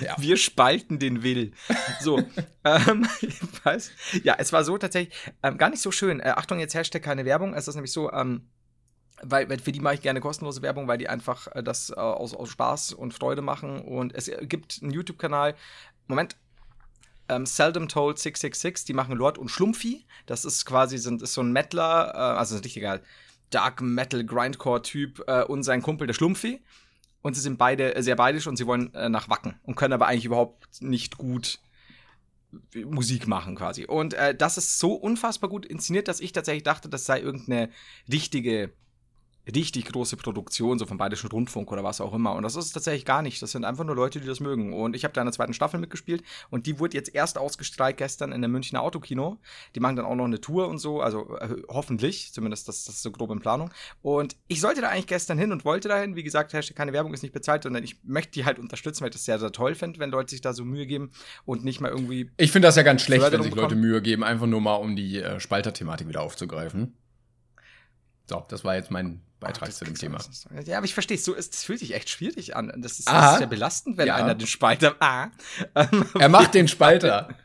Ja. 0.01 0.15
wir 0.19 0.37
spalten 0.37 0.99
den 0.99 1.23
Will. 1.23 1.53
So, 2.01 2.19
ähm, 2.65 3.09
jedenfalls, 3.21 3.91
ja, 4.23 4.37
es 4.39 4.53
war 4.53 4.63
so 4.63 4.79
tatsächlich 4.79 5.17
ähm, 5.43 5.59
gar 5.59 5.71
nicht 5.71 5.83
so 5.83 5.91
schön. 5.91 6.21
Äh, 6.21 6.35
Achtung, 6.37 6.61
jetzt 6.61 6.75
Hashtag 6.75 7.03
keine 7.03 7.25
Werbung. 7.25 7.55
Es 7.55 7.69
ist 7.69 7.75
nämlich 7.75 7.93
so, 7.93 8.13
ähm, 8.13 8.43
weil, 9.23 9.49
weil 9.49 9.59
für 9.59 9.73
die 9.73 9.81
mache 9.81 9.95
ich 9.95 10.03
gerne 10.03 10.21
kostenlose 10.21 10.63
Werbung, 10.63 10.89
weil 10.89 10.99
die 10.99 11.09
einfach 11.09 11.49
äh, 11.55 11.63
das 11.63 11.91
äh, 11.91 11.95
aus, 11.95 12.35
aus 12.35 12.51
Spaß 12.51 12.93
und 12.93 13.15
Freude 13.15 13.43
machen. 13.43 13.81
Und 13.81 14.15
es 14.15 14.31
gibt 14.43 14.81
einen 14.83 14.93
YouTube-Kanal. 14.93 15.55
Moment. 16.07 16.37
Ähm, 17.29 17.47
Seldom 17.47 17.89
Told 17.89 18.19
666, 18.19 18.85
die 18.87 18.95
machen 18.95 19.17
Lord 19.17 19.39
und 19.39 19.49
Schlumpfi. 19.49 20.07
Das 20.27 20.45
ist 20.45 20.65
quasi 20.65 20.99
sind, 20.99 21.23
ist 21.23 21.35
so 21.35 21.43
ein 21.43 21.53
Mettler, 21.53 22.13
äh, 22.15 22.39
also 22.39 22.57
ein 22.57 22.63
richtiger 22.63 23.01
Dark 23.51 23.81
Metal 23.81 24.25
Grindcore-Typ 24.25 25.25
äh, 25.27 25.45
und 25.45 25.63
sein 25.63 25.83
Kumpel, 25.83 26.07
der 26.07 26.15
Schlumpfi. 26.15 26.61
Und 27.23 27.35
sie 27.35 27.41
sind 27.41 27.59
beide 27.59 28.01
sehr 28.03 28.17
beidisch 28.17 28.47
und 28.47 28.57
sie 28.57 28.67
wollen 28.67 28.95
äh, 28.95 29.09
nach 29.09 29.29
Wacken 29.29 29.59
und 29.65 29.75
können 29.75 29.93
aber 29.93 30.07
eigentlich 30.07 30.25
überhaupt 30.25 30.81
nicht 30.81 31.19
gut 31.19 31.59
äh, 32.75 32.85
Musik 32.85 33.27
machen 33.27 33.57
quasi. 33.57 33.87
Und 33.87 34.15
äh, 34.15 34.35
das 34.35 34.57
ist 34.57 34.79
so 34.79 34.95
unfassbar 34.95 35.51
gut 35.51 35.67
inszeniert, 35.67 36.09
dass 36.09 36.21
ich 36.21 36.33
tatsächlich 36.33 36.63
dachte, 36.63 36.89
das 36.89 37.07
sei 37.07 37.21
irgendeine 37.21 37.71
richtige, 38.11 38.73
richtig 39.55 39.87
große 39.87 40.17
Produktion, 40.17 40.79
so 40.79 40.87
vom 40.87 40.99
Bayerischen 40.99 41.31
Rundfunk 41.31 41.71
oder 41.73 41.85
was 41.85 42.01
auch 42.01 42.13
immer. 42.13 42.35
Und 42.35 42.43
das 42.43 42.57
ist 42.57 42.67
es 42.67 42.73
tatsächlich 42.73 43.05
gar 43.05 43.23
nicht. 43.23 43.41
Das 43.41 43.53
sind 43.53 43.65
einfach 43.65 43.85
nur 43.85 43.97
Leute, 43.97 44.21
die 44.21 44.27
das 44.27 44.41
mögen. 44.41 44.73
Und 44.73 44.95
ich 44.95 45.05
habe 45.05 45.15
da 45.15 45.21
in 45.21 45.27
der 45.27 45.33
zweiten 45.33 45.55
Staffel 45.55 45.81
mitgespielt 45.81 46.23
und 46.51 46.67
die 46.67 46.79
wurde 46.79 46.97
jetzt 46.97 47.15
erst 47.15 47.39
ausgestrahlt 47.39 47.97
gestern 47.97 48.33
in 48.33 48.41
der 48.41 48.49
Münchner 48.49 48.83
Autokino. 48.83 49.39
Die 49.75 49.81
machen 49.81 49.97
dann 49.97 50.05
auch 50.05 50.15
noch 50.15 50.25
eine 50.25 50.41
Tour 50.41 50.69
und 50.69 50.79
so, 50.79 51.01
also 51.01 51.37
äh, 51.39 51.63
hoffentlich, 51.69 52.33
zumindest 52.33 52.69
das, 52.69 52.85
das 52.85 52.97
ist 52.97 53.03
so 53.03 53.11
grob 53.11 53.31
in 53.31 53.41
Planung. 53.41 53.71
Und 54.03 54.37
ich 54.49 54.61
sollte 54.61 54.81
da 54.81 54.89
eigentlich 54.89 55.07
gestern 55.07 55.39
hin 55.39 55.53
und 55.53 55.65
wollte 55.65 55.89
dahin. 55.89 56.17
Wie 56.17 56.23
gesagt, 56.23 56.53
Hashtag 56.53 56.77
keine 56.77 56.93
Werbung 56.93 57.15
ist 57.15 57.23
nicht 57.23 57.33
bezahlt, 57.33 57.63
sondern 57.63 57.83
ich 57.85 58.03
möchte 58.05 58.33
die 58.33 58.45
halt 58.45 58.59
unterstützen, 58.59 59.03
weil 59.03 59.09
ich 59.09 59.15
das 59.15 59.25
sehr, 59.25 59.39
sehr 59.39 59.53
toll 59.53 59.75
finde, 59.75 59.99
wenn 59.99 60.11
Leute 60.11 60.31
sich 60.31 60.41
da 60.41 60.53
so 60.53 60.65
Mühe 60.65 60.87
geben 60.87 61.11
und 61.45 61.65
nicht 61.65 61.81
mal 61.81 61.91
irgendwie 61.91 62.31
Ich 62.37 62.53
finde 62.53 62.69
das 62.69 62.77
ja 62.77 62.83
ganz 62.83 63.03
schlecht, 63.03 63.31
wenn 63.31 63.43
sich 63.43 63.55
Leute. 63.55 63.77
Mühe 63.77 64.03
geben, 64.03 64.25
einfach 64.25 64.47
nur 64.47 64.61
mal 64.61 64.75
um 64.77 64.97
die 64.97 65.19
äh, 65.19 65.41
Spalter-Thematik 65.41 66.09
wieder 66.09 66.23
aufzugreifen. 66.23 66.97
So, 68.29 68.45
das 68.49 68.65
war 68.65 68.77
jetzt 68.77 68.91
mein 68.91 69.23
Beitrag 69.41 69.73
zu 69.73 69.85
dem 69.85 69.95
Thema. 69.95 70.19
Ja, 70.65 70.79
aber 70.79 70.85
ich 70.87 70.95
verstehe 70.95 71.17
es. 71.17 71.25
So, 71.25 71.35
es 71.35 71.63
fühlt 71.63 71.79
sich 71.79 71.95
echt 71.95 72.11
schwierig 72.11 72.57
an. 72.57 72.73
Das 72.79 72.99
ist, 72.99 73.09
das 73.09 73.33
ist 73.33 73.39
sehr 73.39 73.47
belastend, 73.47 73.97
wenn 73.97 74.07
Ja. 74.09 74.17
einer 74.17 74.35
den 74.35 74.47
Spalter. 74.47 74.97
Ah. 75.01 75.29
Er 76.19 76.29
macht 76.29 76.55
den 76.55 76.69
Spalter. 76.69 77.29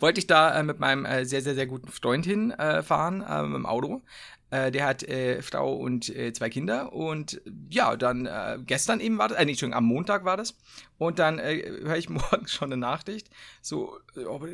wollte 0.00 0.18
ich 0.20 0.26
da 0.26 0.58
äh, 0.58 0.62
mit 0.62 0.78
meinem 0.80 1.04
äh, 1.04 1.24
sehr, 1.24 1.42
sehr, 1.42 1.54
sehr 1.54 1.66
guten 1.66 1.88
Freund 1.88 2.24
hinfahren, 2.24 3.22
äh, 3.22 3.38
äh, 3.40 3.42
mit 3.42 3.54
dem 3.56 3.66
Auto. 3.66 4.02
Äh, 4.50 4.70
der 4.72 4.86
hat 4.86 5.02
äh, 5.04 5.42
Frau 5.42 5.74
und 5.76 6.06
zwei 6.06 6.50
Kinder. 6.50 6.92
Und 6.92 7.40
ja, 7.68 7.96
dann 7.96 8.28
gestern 8.66 9.00
eben 9.00 9.18
war 9.18 9.28
das, 9.28 9.38
äh, 9.38 9.44
nicht, 9.44 9.54
Entschuldigung, 9.54 9.78
am 9.78 9.84
Montag 9.84 10.24
war 10.24 10.36
das. 10.36 10.56
Und 10.98 11.18
dann 11.18 11.38
höre 11.38 11.96
ich 11.96 12.08
morgens 12.08 12.52
schon 12.52 12.72
eine 12.72 12.80
Nachricht. 12.80 13.30
So, 13.62 13.98
aber 14.16 14.48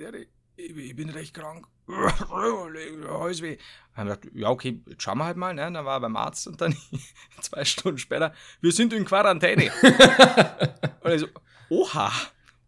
ich, 0.56 0.96
bin 0.96 1.10
recht 1.10 1.34
krank. 1.34 1.66
Häusweh. 1.88 3.58
Dann 3.94 4.08
hab 4.08 4.16
ich 4.16 4.20
gedacht, 4.22 4.36
ja, 4.36 4.48
okay, 4.48 4.80
jetzt 4.86 5.02
schauen 5.02 5.18
wir 5.18 5.24
halt 5.24 5.36
mal, 5.36 5.54
ne? 5.54 5.70
Dann 5.70 5.84
war 5.84 5.98
er 5.98 6.00
beim 6.00 6.16
Arzt 6.16 6.46
und 6.46 6.60
dann 6.60 6.76
zwei 7.40 7.64
Stunden 7.64 7.98
später, 7.98 8.34
wir 8.60 8.72
sind 8.72 8.92
in 8.92 9.04
Quarantäne. 9.04 9.70
und 11.00 11.12
ich 11.12 11.20
so, 11.20 11.28
oha, 11.68 12.10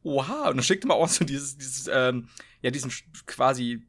oha. 0.03 0.49
Und 0.49 0.57
dann 0.57 0.63
schickte 0.63 0.87
man 0.87 0.99
auch 0.99 1.09
so 1.09 1.25
dieses, 1.25 1.57
dieses 1.57 1.91
ähm, 1.93 2.29
ja, 2.63 2.71
diesen 2.71 2.93
quasi 3.27 3.87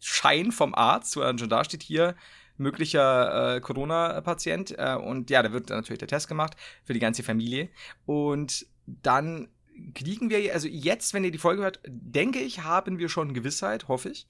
Schein 0.00 0.52
vom 0.52 0.74
Arzt, 0.74 1.16
wo 1.16 1.20
dann 1.20 1.38
schon 1.38 1.48
da 1.48 1.64
steht, 1.64 1.82
hier, 1.82 2.16
möglicher 2.56 3.56
äh, 3.56 3.60
Corona-Patient. 3.60 4.74
Äh, 4.78 4.96
und 4.96 5.30
ja, 5.30 5.42
da 5.42 5.52
wird 5.52 5.70
natürlich 5.70 5.98
der 5.98 6.08
Test 6.08 6.28
gemacht 6.28 6.56
für 6.84 6.92
die 6.92 7.00
ganze 7.00 7.22
Familie. 7.22 7.70
Und 8.04 8.66
dann 8.86 9.48
kriegen 9.94 10.30
wir, 10.30 10.52
also 10.52 10.68
jetzt, 10.68 11.14
wenn 11.14 11.24
ihr 11.24 11.30
die 11.30 11.38
Folge 11.38 11.62
hört, 11.62 11.80
denke 11.86 12.38
ich, 12.38 12.62
haben 12.62 12.98
wir 12.98 13.08
schon 13.08 13.34
Gewissheit, 13.34 13.88
hoffe 13.88 14.10
ich, 14.10 14.26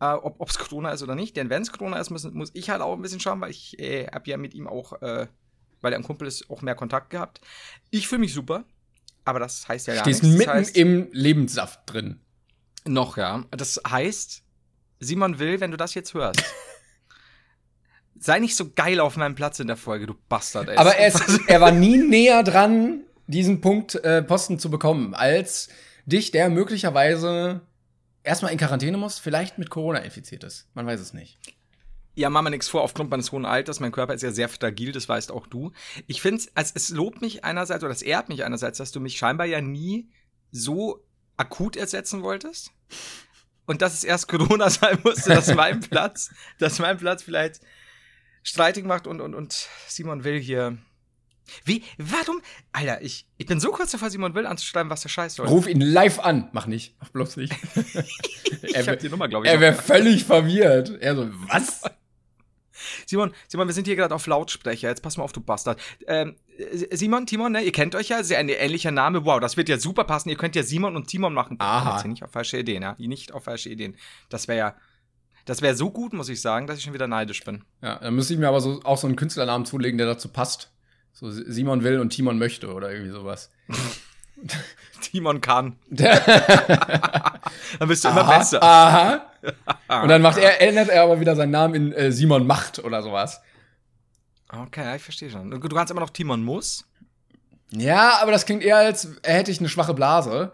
äh, 0.00 0.06
ob 0.06 0.48
es 0.48 0.58
Corona 0.58 0.90
ist 0.90 1.02
oder 1.02 1.14
nicht. 1.14 1.36
Denn 1.36 1.50
wenn 1.50 1.62
es 1.62 1.72
Corona 1.72 1.98
ist, 1.98 2.10
müssen, 2.10 2.34
muss 2.34 2.50
ich 2.54 2.70
halt 2.70 2.80
auch 2.80 2.94
ein 2.94 3.02
bisschen 3.02 3.20
schauen, 3.20 3.40
weil 3.40 3.50
ich 3.50 3.78
äh, 3.78 4.06
habe 4.08 4.28
ja 4.30 4.36
mit 4.36 4.54
ihm 4.54 4.66
auch, 4.66 5.00
äh, 5.02 5.26
weil 5.80 5.92
er 5.92 5.98
ein 5.98 6.04
Kumpel 6.04 6.28
ist, 6.28 6.50
auch 6.50 6.62
mehr 6.62 6.74
Kontakt 6.74 7.10
gehabt. 7.10 7.40
Ich 7.90 8.08
fühle 8.08 8.20
mich 8.20 8.32
super, 8.32 8.64
aber 9.24 9.38
das 9.38 9.68
heißt 9.68 9.86
ja 9.86 9.94
gar 9.94 10.04
Stehst 10.04 10.22
nichts. 10.22 10.38
mitten 10.38 10.50
das 10.50 10.58
heißt, 10.58 10.76
im 10.76 11.08
Lebenssaft 11.12 11.80
drin. 11.86 12.20
noch, 12.86 13.16
ja. 13.16 13.44
Das 13.50 13.80
heißt, 13.86 14.42
Simon 15.00 15.38
will, 15.38 15.60
wenn 15.60 15.70
du 15.70 15.76
das 15.76 15.94
jetzt 15.94 16.14
hörst, 16.14 16.42
sei 18.18 18.38
nicht 18.38 18.56
so 18.56 18.70
geil 18.70 19.00
auf 19.00 19.16
meinem 19.16 19.34
Platz 19.34 19.60
in 19.60 19.66
der 19.66 19.76
Folge, 19.76 20.06
du 20.06 20.14
Bastard. 20.28 20.68
Ey. 20.68 20.76
Aber 20.76 20.96
er, 20.96 21.08
ist, 21.08 21.40
er 21.46 21.60
war 21.60 21.72
nie 21.72 21.96
näher 21.98 22.42
dran, 22.42 23.04
diesen 23.26 23.60
Punkt 23.60 23.94
äh, 23.96 24.22
Posten 24.22 24.58
zu 24.58 24.70
bekommen, 24.70 25.14
als 25.14 25.68
dich, 26.06 26.30
der 26.30 26.50
möglicherweise 26.50 27.62
erstmal 28.22 28.52
in 28.52 28.58
Quarantäne 28.58 28.96
muss, 28.96 29.18
vielleicht 29.18 29.58
mit 29.58 29.70
Corona 29.70 30.00
infiziert 30.00 30.44
ist. 30.44 30.68
Man 30.74 30.86
weiß 30.86 31.00
es 31.00 31.12
nicht. 31.12 31.38
Ja, 32.16 32.30
mach 32.30 32.42
mir 32.42 32.50
nichts 32.50 32.68
vor, 32.68 32.82
aufgrund 32.82 33.10
meines 33.10 33.32
hohen 33.32 33.44
Alters. 33.44 33.80
Mein 33.80 33.90
Körper 33.90 34.14
ist 34.14 34.22
ja 34.22 34.30
sehr 34.30 34.48
fragil, 34.48 34.92
das 34.92 35.08
weißt 35.08 35.32
auch 35.32 35.46
du. 35.46 35.72
Ich 36.06 36.22
finde 36.22 36.44
es, 36.54 36.72
es 36.72 36.90
lobt 36.90 37.20
mich 37.20 37.44
einerseits, 37.44 37.82
oder 37.82 37.92
es 37.92 38.02
ehrt 38.02 38.28
mich 38.28 38.44
einerseits, 38.44 38.78
dass 38.78 38.92
du 38.92 39.00
mich 39.00 39.18
scheinbar 39.18 39.46
ja 39.46 39.60
nie 39.60 40.08
so 40.52 41.04
akut 41.36 41.76
ersetzen 41.76 42.22
wolltest. 42.22 42.70
Und 43.66 43.82
dass 43.82 43.94
es 43.94 44.04
erst 44.04 44.28
Corona 44.28 44.70
sein 44.70 44.98
musste, 45.02 45.30
dass 45.30 45.52
mein 45.54 45.80
Platz, 45.80 46.30
dass 46.58 46.78
mein 46.78 46.98
Platz 46.98 47.22
vielleicht 47.22 47.60
streitig 48.44 48.84
macht 48.84 49.06
und, 49.06 49.20
und, 49.20 49.34
und 49.34 49.68
Simon 49.88 50.22
Will 50.22 50.38
hier. 50.38 50.78
Wie, 51.64 51.82
warum? 51.98 52.40
Alter, 52.72 53.02
ich, 53.02 53.26
ich 53.36 53.46
bin 53.46 53.60
so 53.60 53.70
kurz 53.70 53.90
davor, 53.92 54.10
Simon 54.10 54.34
Will 54.34 54.46
anzuschreiben, 54.46 54.90
was 54.90 55.02
der 55.02 55.08
Scheiß 55.08 55.34
soll. 55.34 55.46
Ruf 55.46 55.66
ihn 55.66 55.80
live 55.80 56.20
an. 56.20 56.48
Mach 56.52 56.66
nicht. 56.66 56.96
Mach 57.00 57.10
bloß 57.10 57.36
nicht. 57.36 57.52
ich 58.62 58.74
er 58.74 58.86
hab 58.86 58.98
die 58.98 59.08
Nummer, 59.08 59.28
glaube 59.28 59.46
ich. 59.46 59.52
er 59.52 59.60
wäre 59.60 59.74
völlig 59.74 60.24
verwirrt. 60.24 60.98
Er 61.00 61.16
so, 61.16 61.28
was? 61.48 61.82
Simon, 63.06 63.32
Simon, 63.48 63.68
wir 63.68 63.74
sind 63.74 63.86
hier 63.86 63.96
gerade 63.96 64.14
auf 64.14 64.26
Lautsprecher. 64.26 64.88
Jetzt 64.88 65.02
pass 65.02 65.16
mal 65.16 65.24
auf, 65.24 65.32
du 65.32 65.40
Bastard. 65.40 65.80
Ähm, 66.06 66.36
äh, 66.56 66.96
Simon, 66.96 67.26
Timon, 67.26 67.52
ne, 67.52 67.62
ihr 67.62 67.72
kennt 67.72 67.94
euch 67.94 68.08
ja, 68.08 68.22
sehr 68.22 68.38
ein 68.38 68.48
ähnlicher 68.48 68.90
Name. 68.90 69.24
Wow, 69.24 69.40
das 69.40 69.56
wird 69.56 69.68
ja 69.68 69.78
super 69.78 70.04
passen. 70.04 70.28
Ihr 70.28 70.36
könnt 70.36 70.56
ja 70.56 70.62
Simon 70.62 70.96
und 70.96 71.08
Timon 71.08 71.34
machen. 71.34 71.56
Aha. 71.60 72.00
Hier 72.00 72.10
nicht 72.10 72.22
auf 72.22 72.32
falsche 72.32 72.58
Ideen, 72.58 72.82
ja. 72.82 72.94
Nicht 72.98 73.32
auf 73.32 73.44
falsche 73.44 73.68
Ideen. 73.68 73.96
Das 74.28 74.48
wäre 74.48 74.58
ja, 74.58 74.76
das 75.44 75.62
wäre 75.62 75.74
so 75.74 75.90
gut, 75.90 76.12
muss 76.12 76.28
ich 76.28 76.40
sagen, 76.40 76.66
dass 76.66 76.78
ich 76.78 76.84
schon 76.84 76.94
wieder 76.94 77.06
neidisch 77.06 77.44
bin. 77.44 77.64
Ja, 77.82 77.98
dann 77.98 78.14
müsste 78.14 78.34
ich 78.34 78.40
mir 78.40 78.48
aber 78.48 78.60
so, 78.60 78.80
auch 78.84 78.98
so 78.98 79.06
einen 79.06 79.16
Künstlernamen 79.16 79.66
zulegen, 79.66 79.98
der 79.98 80.06
dazu 80.06 80.28
passt. 80.28 80.73
So 81.14 81.30
Simon 81.30 81.84
will 81.84 82.00
und 82.00 82.10
Timon 82.10 82.38
möchte 82.38 82.74
oder 82.74 82.90
irgendwie 82.90 83.12
sowas. 83.12 83.50
Timon 85.00 85.40
kann. 85.40 85.76
Dann 85.88 86.18
bist 87.86 88.04
du 88.04 88.08
immer 88.08 88.22
aha, 88.22 88.38
besser. 88.38 88.62
aha. 88.62 89.30
Und 90.02 90.08
dann 90.08 90.22
macht 90.22 90.38
er, 90.38 90.62
ändert 90.62 90.88
er 90.88 91.02
aber 91.02 91.20
wieder 91.20 91.36
seinen 91.36 91.50
Namen 91.50 91.74
in 91.74 91.92
äh, 91.92 92.10
Simon 92.10 92.46
Macht 92.46 92.78
oder 92.78 93.02
sowas. 93.02 93.42
Okay, 94.48 94.96
ich 94.96 95.02
verstehe 95.02 95.30
schon. 95.30 95.50
Du 95.50 95.68
kannst 95.68 95.90
immer 95.90 96.00
noch 96.00 96.10
Timon 96.10 96.42
muss. 96.42 96.86
Ja, 97.70 98.20
aber 98.22 98.32
das 98.32 98.46
klingt 98.46 98.62
eher, 98.62 98.78
als 98.78 99.08
hätte 99.22 99.50
ich 99.50 99.60
eine 99.60 99.68
schwache 99.68 99.92
Blase. 99.92 100.52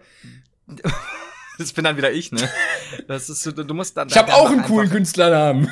das 1.59 1.73
bin 1.73 1.85
dann 1.85 1.97
wieder 1.97 2.11
ich, 2.11 2.33
ne? 2.33 2.51
Das 3.07 3.31
ist 3.31 3.47
du 3.47 3.75
musst 3.75 3.97
dann. 3.97 4.09
Ich 4.09 4.17
habe 4.17 4.35
auch 4.35 4.51
einen 4.51 4.65
coolen 4.65 4.91
Künstlernamen. 4.91 5.71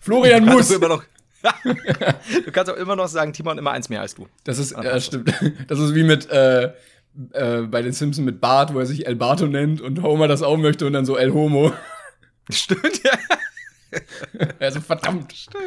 Florian 0.00 0.44
du 0.44 0.52
Muss. 0.52 0.70
Immer 0.72 0.88
noch, 0.88 1.04
du 1.42 2.52
kannst 2.52 2.72
auch 2.72 2.76
immer 2.76 2.96
noch 2.96 3.08
sagen, 3.08 3.32
Timon 3.32 3.58
immer 3.58 3.70
eins 3.70 3.88
mehr 3.88 4.00
als 4.00 4.14
du. 4.14 4.28
Das 4.44 4.58
ist, 4.58 4.72
äh, 4.72 5.00
stimmt. 5.00 5.32
Das 5.68 5.78
ist 5.78 5.94
wie 5.94 6.02
mit 6.02 6.28
äh, 6.30 6.72
äh, 7.32 7.62
bei 7.62 7.82
den 7.82 7.92
Simpsons 7.92 8.24
mit 8.24 8.40
Bart, 8.40 8.74
wo 8.74 8.78
er 8.78 8.86
sich 8.86 9.06
El 9.06 9.16
Barto 9.16 9.46
nennt 9.46 9.80
und 9.80 10.02
Homer 10.02 10.28
das 10.28 10.42
auch 10.42 10.56
möchte 10.56 10.86
und 10.86 10.92
dann 10.92 11.04
so 11.04 11.16
El 11.16 11.32
Homo. 11.32 11.72
Stimmt, 12.50 13.02
ja. 13.04 13.12
Also 14.60 14.80
verdammt. 14.80 15.32
Stimmt. 15.32 15.64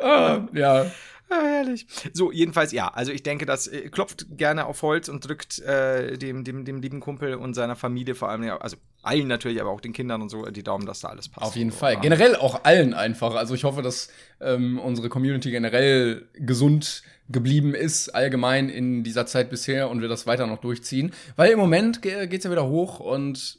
Ah, 0.00 0.46
ja. 0.52 0.86
Ah, 1.28 1.42
herrlich. 1.42 1.86
So, 2.12 2.30
jedenfalls 2.30 2.72
ja. 2.72 2.88
Also 2.88 3.10
ich 3.10 3.22
denke, 3.22 3.46
das 3.46 3.66
äh, 3.66 3.88
klopft 3.88 4.26
gerne 4.36 4.66
auf 4.66 4.82
Holz 4.82 5.08
und 5.08 5.26
drückt 5.26 5.58
äh, 5.60 6.16
dem, 6.16 6.44
dem, 6.44 6.64
dem 6.64 6.80
lieben 6.80 7.00
Kumpel 7.00 7.34
und 7.34 7.54
seiner 7.54 7.74
Familie 7.74 8.14
vor 8.14 8.28
allem, 8.28 8.44
ja, 8.44 8.58
also 8.58 8.76
allen 9.02 9.26
natürlich, 9.26 9.60
aber 9.60 9.70
auch 9.70 9.80
den 9.80 9.92
Kindern 9.92 10.22
und 10.22 10.28
so, 10.28 10.44
die 10.46 10.62
Daumen, 10.62 10.86
dass 10.86 11.00
da 11.00 11.08
alles 11.08 11.28
passt. 11.28 11.46
Auf 11.46 11.56
jeden 11.56 11.70
so, 11.70 11.78
Fall. 11.78 11.94
ja. 11.94 12.00
Generell 12.00 12.36
auch 12.36 12.64
allen 12.64 12.94
einfach. 12.94 13.34
Also 13.34 13.54
ich 13.54 13.64
hoffe, 13.64 13.82
dass 13.82 14.08
ähm, 14.40 14.78
unsere 14.78 15.08
Community 15.08 15.50
generell 15.50 16.28
gesund 16.34 17.02
geblieben 17.28 17.74
ist, 17.74 18.10
allgemein 18.10 18.68
in 18.68 19.02
dieser 19.02 19.26
Zeit 19.26 19.50
bisher 19.50 19.90
und 19.90 20.00
wir 20.00 20.08
das 20.08 20.26
weiter 20.26 20.46
noch 20.46 20.58
durchziehen. 20.58 21.12
Weil 21.34 21.50
im 21.50 21.58
Moment 21.58 22.02
ge 22.02 22.28
geht's 22.28 22.44
ja 22.44 22.50
wieder 22.52 22.66
hoch 22.66 23.00
und 23.00 23.58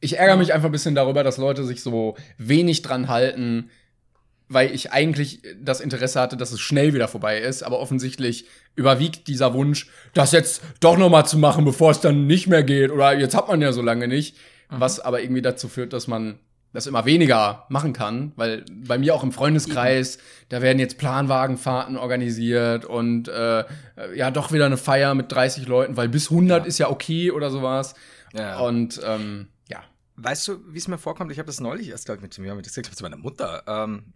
ich 0.00 0.18
ärgere 0.18 0.36
mich 0.36 0.52
einfach 0.52 0.68
ein 0.68 0.72
bisschen 0.72 0.94
darüber, 0.94 1.22
dass 1.22 1.36
Leute 1.36 1.64
sich 1.64 1.82
so 1.82 2.16
wenig 2.38 2.82
dran 2.82 3.08
halten, 3.08 3.70
weil 4.52 4.74
ich 4.74 4.92
eigentlich 4.92 5.42
das 5.60 5.80
Interesse 5.80 6.20
hatte, 6.20 6.36
dass 6.36 6.52
es 6.52 6.60
schnell 6.60 6.94
wieder 6.94 7.08
vorbei 7.08 7.38
ist, 7.38 7.62
aber 7.62 7.78
offensichtlich 7.78 8.46
überwiegt 8.74 9.28
dieser 9.28 9.54
Wunsch, 9.54 9.88
das 10.14 10.32
jetzt 10.32 10.62
doch 10.80 10.96
noch 10.96 11.10
mal 11.10 11.24
zu 11.24 11.38
machen, 11.38 11.64
bevor 11.64 11.90
es 11.90 12.00
dann 12.00 12.26
nicht 12.26 12.46
mehr 12.46 12.62
geht 12.62 12.90
oder 12.90 13.16
jetzt 13.18 13.34
hat 13.34 13.48
man 13.48 13.60
ja 13.60 13.72
so 13.72 13.82
lange 13.82 14.08
nicht, 14.08 14.36
mhm. 14.70 14.80
was 14.80 15.00
aber 15.00 15.22
irgendwie 15.22 15.42
dazu 15.42 15.68
führt, 15.68 15.92
dass 15.92 16.06
man 16.06 16.38
das 16.72 16.86
immer 16.86 17.04
weniger 17.04 17.66
machen 17.68 17.92
kann, 17.92 18.32
weil 18.36 18.64
bei 18.70 18.96
mir 18.96 19.14
auch 19.14 19.22
im 19.22 19.32
Freundeskreis, 19.32 20.16
Eben. 20.16 20.24
da 20.48 20.62
werden 20.62 20.78
jetzt 20.78 20.96
Planwagenfahrten 20.96 21.98
organisiert 21.98 22.86
und 22.86 23.28
äh, 23.28 23.64
ja 24.14 24.30
doch 24.30 24.52
wieder 24.52 24.66
eine 24.66 24.78
Feier 24.78 25.14
mit 25.14 25.30
30 25.30 25.66
Leuten, 25.66 25.98
weil 25.98 26.08
bis 26.08 26.30
100 26.30 26.62
ja. 26.62 26.66
ist 26.66 26.78
ja 26.78 26.90
okay 26.90 27.30
oder 27.30 27.50
sowas. 27.50 27.94
Ja. 28.32 28.58
Und 28.60 29.00
ähm. 29.04 29.48
Weißt 30.16 30.46
du, 30.46 30.60
wie 30.72 30.78
es 30.78 30.88
mir 30.88 30.98
vorkommt? 30.98 31.32
Ich 31.32 31.38
habe 31.38 31.46
das 31.46 31.60
neulich 31.60 31.88
erst, 31.88 32.04
glaube 32.04 32.18
ich, 32.18 32.22
mit 32.22 32.38
mir 32.38 32.54
mit 32.54 32.66
ich 32.66 32.72
glaube 32.74 32.94
zu 32.94 33.02
meiner 33.02 33.16
Mutter. 33.16 33.62
Ähm, 33.66 34.12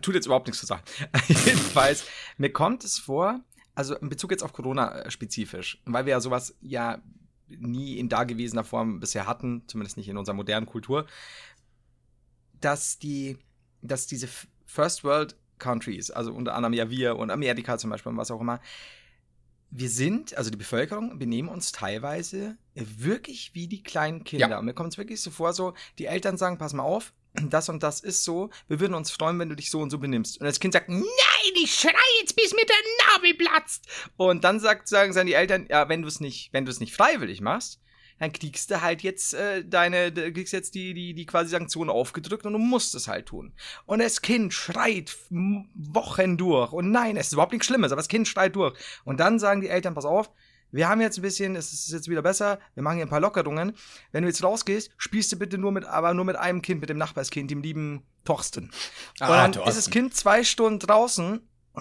tut 0.00 0.14
jetzt 0.14 0.26
überhaupt 0.26 0.46
nichts 0.46 0.60
zu 0.60 0.66
sagen. 0.66 0.82
Jedenfalls, 1.28 2.04
mir 2.38 2.52
kommt 2.52 2.84
es 2.84 2.98
vor, 2.98 3.40
also 3.74 3.94
in 3.96 4.08
Bezug 4.08 4.30
jetzt 4.30 4.42
auf 4.42 4.52
Corona 4.52 5.02
äh, 5.02 5.10
spezifisch, 5.10 5.82
weil 5.84 6.06
wir 6.06 6.12
ja 6.12 6.20
sowas 6.20 6.56
ja 6.60 7.02
nie 7.48 7.98
in 7.98 8.08
dagewesener 8.08 8.64
Form 8.64 9.00
bisher 9.00 9.26
hatten, 9.26 9.64
zumindest 9.68 9.96
nicht 9.96 10.08
in 10.08 10.16
unserer 10.16 10.34
modernen 10.34 10.66
Kultur 10.66 11.06
dass 12.60 12.98
die, 12.98 13.38
dass 13.82 14.06
diese 14.06 14.28
First 14.66 15.04
World 15.04 15.36
Countries, 15.58 16.10
also 16.10 16.32
unter 16.32 16.54
anderem 16.54 16.72
ja 16.72 16.90
wir 16.90 17.16
und 17.16 17.30
Amerika 17.30 17.78
zum 17.78 17.90
Beispiel 17.90 18.12
und 18.12 18.18
was 18.18 18.30
auch 18.30 18.40
immer, 18.40 18.60
wir 19.70 19.90
sind, 19.90 20.36
also 20.36 20.50
die 20.50 20.56
Bevölkerung, 20.56 21.18
benehmen 21.18 21.48
uns 21.48 21.72
teilweise 21.72 22.56
wirklich 22.74 23.50
wie 23.54 23.68
die 23.68 23.82
kleinen 23.82 24.24
Kinder. 24.24 24.50
Ja. 24.50 24.58
Und 24.58 24.64
mir 24.64 24.74
kommt 24.74 24.92
es 24.92 24.98
wirklich 24.98 25.20
so 25.20 25.30
vor, 25.30 25.52
so, 25.52 25.74
die 25.98 26.06
Eltern 26.06 26.36
sagen, 26.36 26.58
pass 26.58 26.72
mal 26.72 26.84
auf, 26.84 27.12
das 27.50 27.68
und 27.68 27.82
das 27.82 28.00
ist 28.00 28.24
so, 28.24 28.50
wir 28.68 28.80
würden 28.80 28.94
uns 28.94 29.10
freuen, 29.10 29.38
wenn 29.38 29.48
du 29.48 29.56
dich 29.56 29.70
so 29.70 29.80
und 29.80 29.90
so 29.90 29.98
benimmst. 29.98 30.40
Und 30.40 30.46
das 30.46 30.60
Kind 30.60 30.72
sagt, 30.72 30.88
nein, 30.88 31.02
ich 31.62 31.74
schrei 31.74 31.92
jetzt, 32.20 32.36
bis 32.36 32.54
mir 32.54 32.64
der 32.64 32.76
Nabel 33.14 33.34
platzt. 33.34 33.86
Und 34.16 34.44
dann 34.44 34.60
sagt, 34.60 34.88
sagen, 34.88 35.12
sagen 35.12 35.26
die 35.26 35.34
Eltern, 35.34 35.66
ja, 35.68 35.88
wenn 35.88 36.02
du 36.02 36.08
es 36.08 36.20
nicht, 36.20 36.52
wenn 36.52 36.64
du 36.64 36.70
es 36.70 36.80
nicht 36.80 36.94
freiwillig 36.94 37.40
machst, 37.40 37.80
dann 38.18 38.32
kriegst 38.32 38.70
du 38.70 38.80
halt 38.80 39.02
jetzt 39.02 39.34
äh, 39.34 39.64
deine, 39.64 40.12
kriegst 40.12 40.52
jetzt 40.52 40.74
die, 40.74 40.94
die, 40.94 41.14
die 41.14 41.26
quasi 41.26 41.50
Sanktionen 41.50 41.90
aufgedrückt 41.90 42.46
und 42.46 42.52
du 42.52 42.58
musst 42.58 42.94
es 42.94 43.08
halt 43.08 43.26
tun. 43.26 43.52
Und 43.86 44.00
das 44.00 44.22
Kind 44.22 44.52
schreit 44.52 45.16
Wochen 45.30 46.36
durch. 46.36 46.72
Und 46.72 46.90
nein, 46.90 47.16
es 47.16 47.28
ist 47.28 47.32
überhaupt 47.32 47.52
nichts 47.52 47.66
Schlimmes, 47.66 47.92
aber 47.92 48.00
das 48.00 48.08
Kind 48.08 48.28
schreit 48.28 48.56
durch. 48.56 48.78
Und 49.04 49.20
dann 49.20 49.38
sagen 49.38 49.60
die 49.60 49.68
Eltern, 49.68 49.94
pass 49.94 50.04
auf, 50.04 50.30
wir 50.70 50.88
haben 50.88 51.00
jetzt 51.00 51.18
ein 51.18 51.22
bisschen, 51.22 51.56
es 51.56 51.72
ist 51.72 51.90
jetzt 51.90 52.08
wieder 52.08 52.22
besser, 52.22 52.58
wir 52.74 52.82
machen 52.82 52.96
hier 52.96 53.06
ein 53.06 53.10
paar 53.10 53.20
Lockerungen. 53.20 53.72
Wenn 54.12 54.22
du 54.22 54.28
jetzt 54.28 54.42
rausgehst, 54.42 54.90
spielst 54.98 55.32
du 55.32 55.36
bitte 55.36 55.56
nur 55.56 55.72
mit, 55.72 55.84
aber 55.84 56.12
nur 56.12 56.24
mit 56.24 56.36
einem 56.36 56.60
Kind, 56.60 56.80
mit 56.80 56.90
dem 56.90 56.98
Nachbarskind, 56.98 57.50
dem 57.50 57.62
lieben 57.62 58.02
Torsten. 58.24 58.70
Ah, 59.20 59.28
und 59.28 59.36
dann 59.36 59.52
Torsten. 59.52 59.70
ist 59.70 59.86
das 59.86 59.90
Kind 59.90 60.14
zwei 60.14 60.44
Stunden 60.44 60.78
draußen 60.78 61.40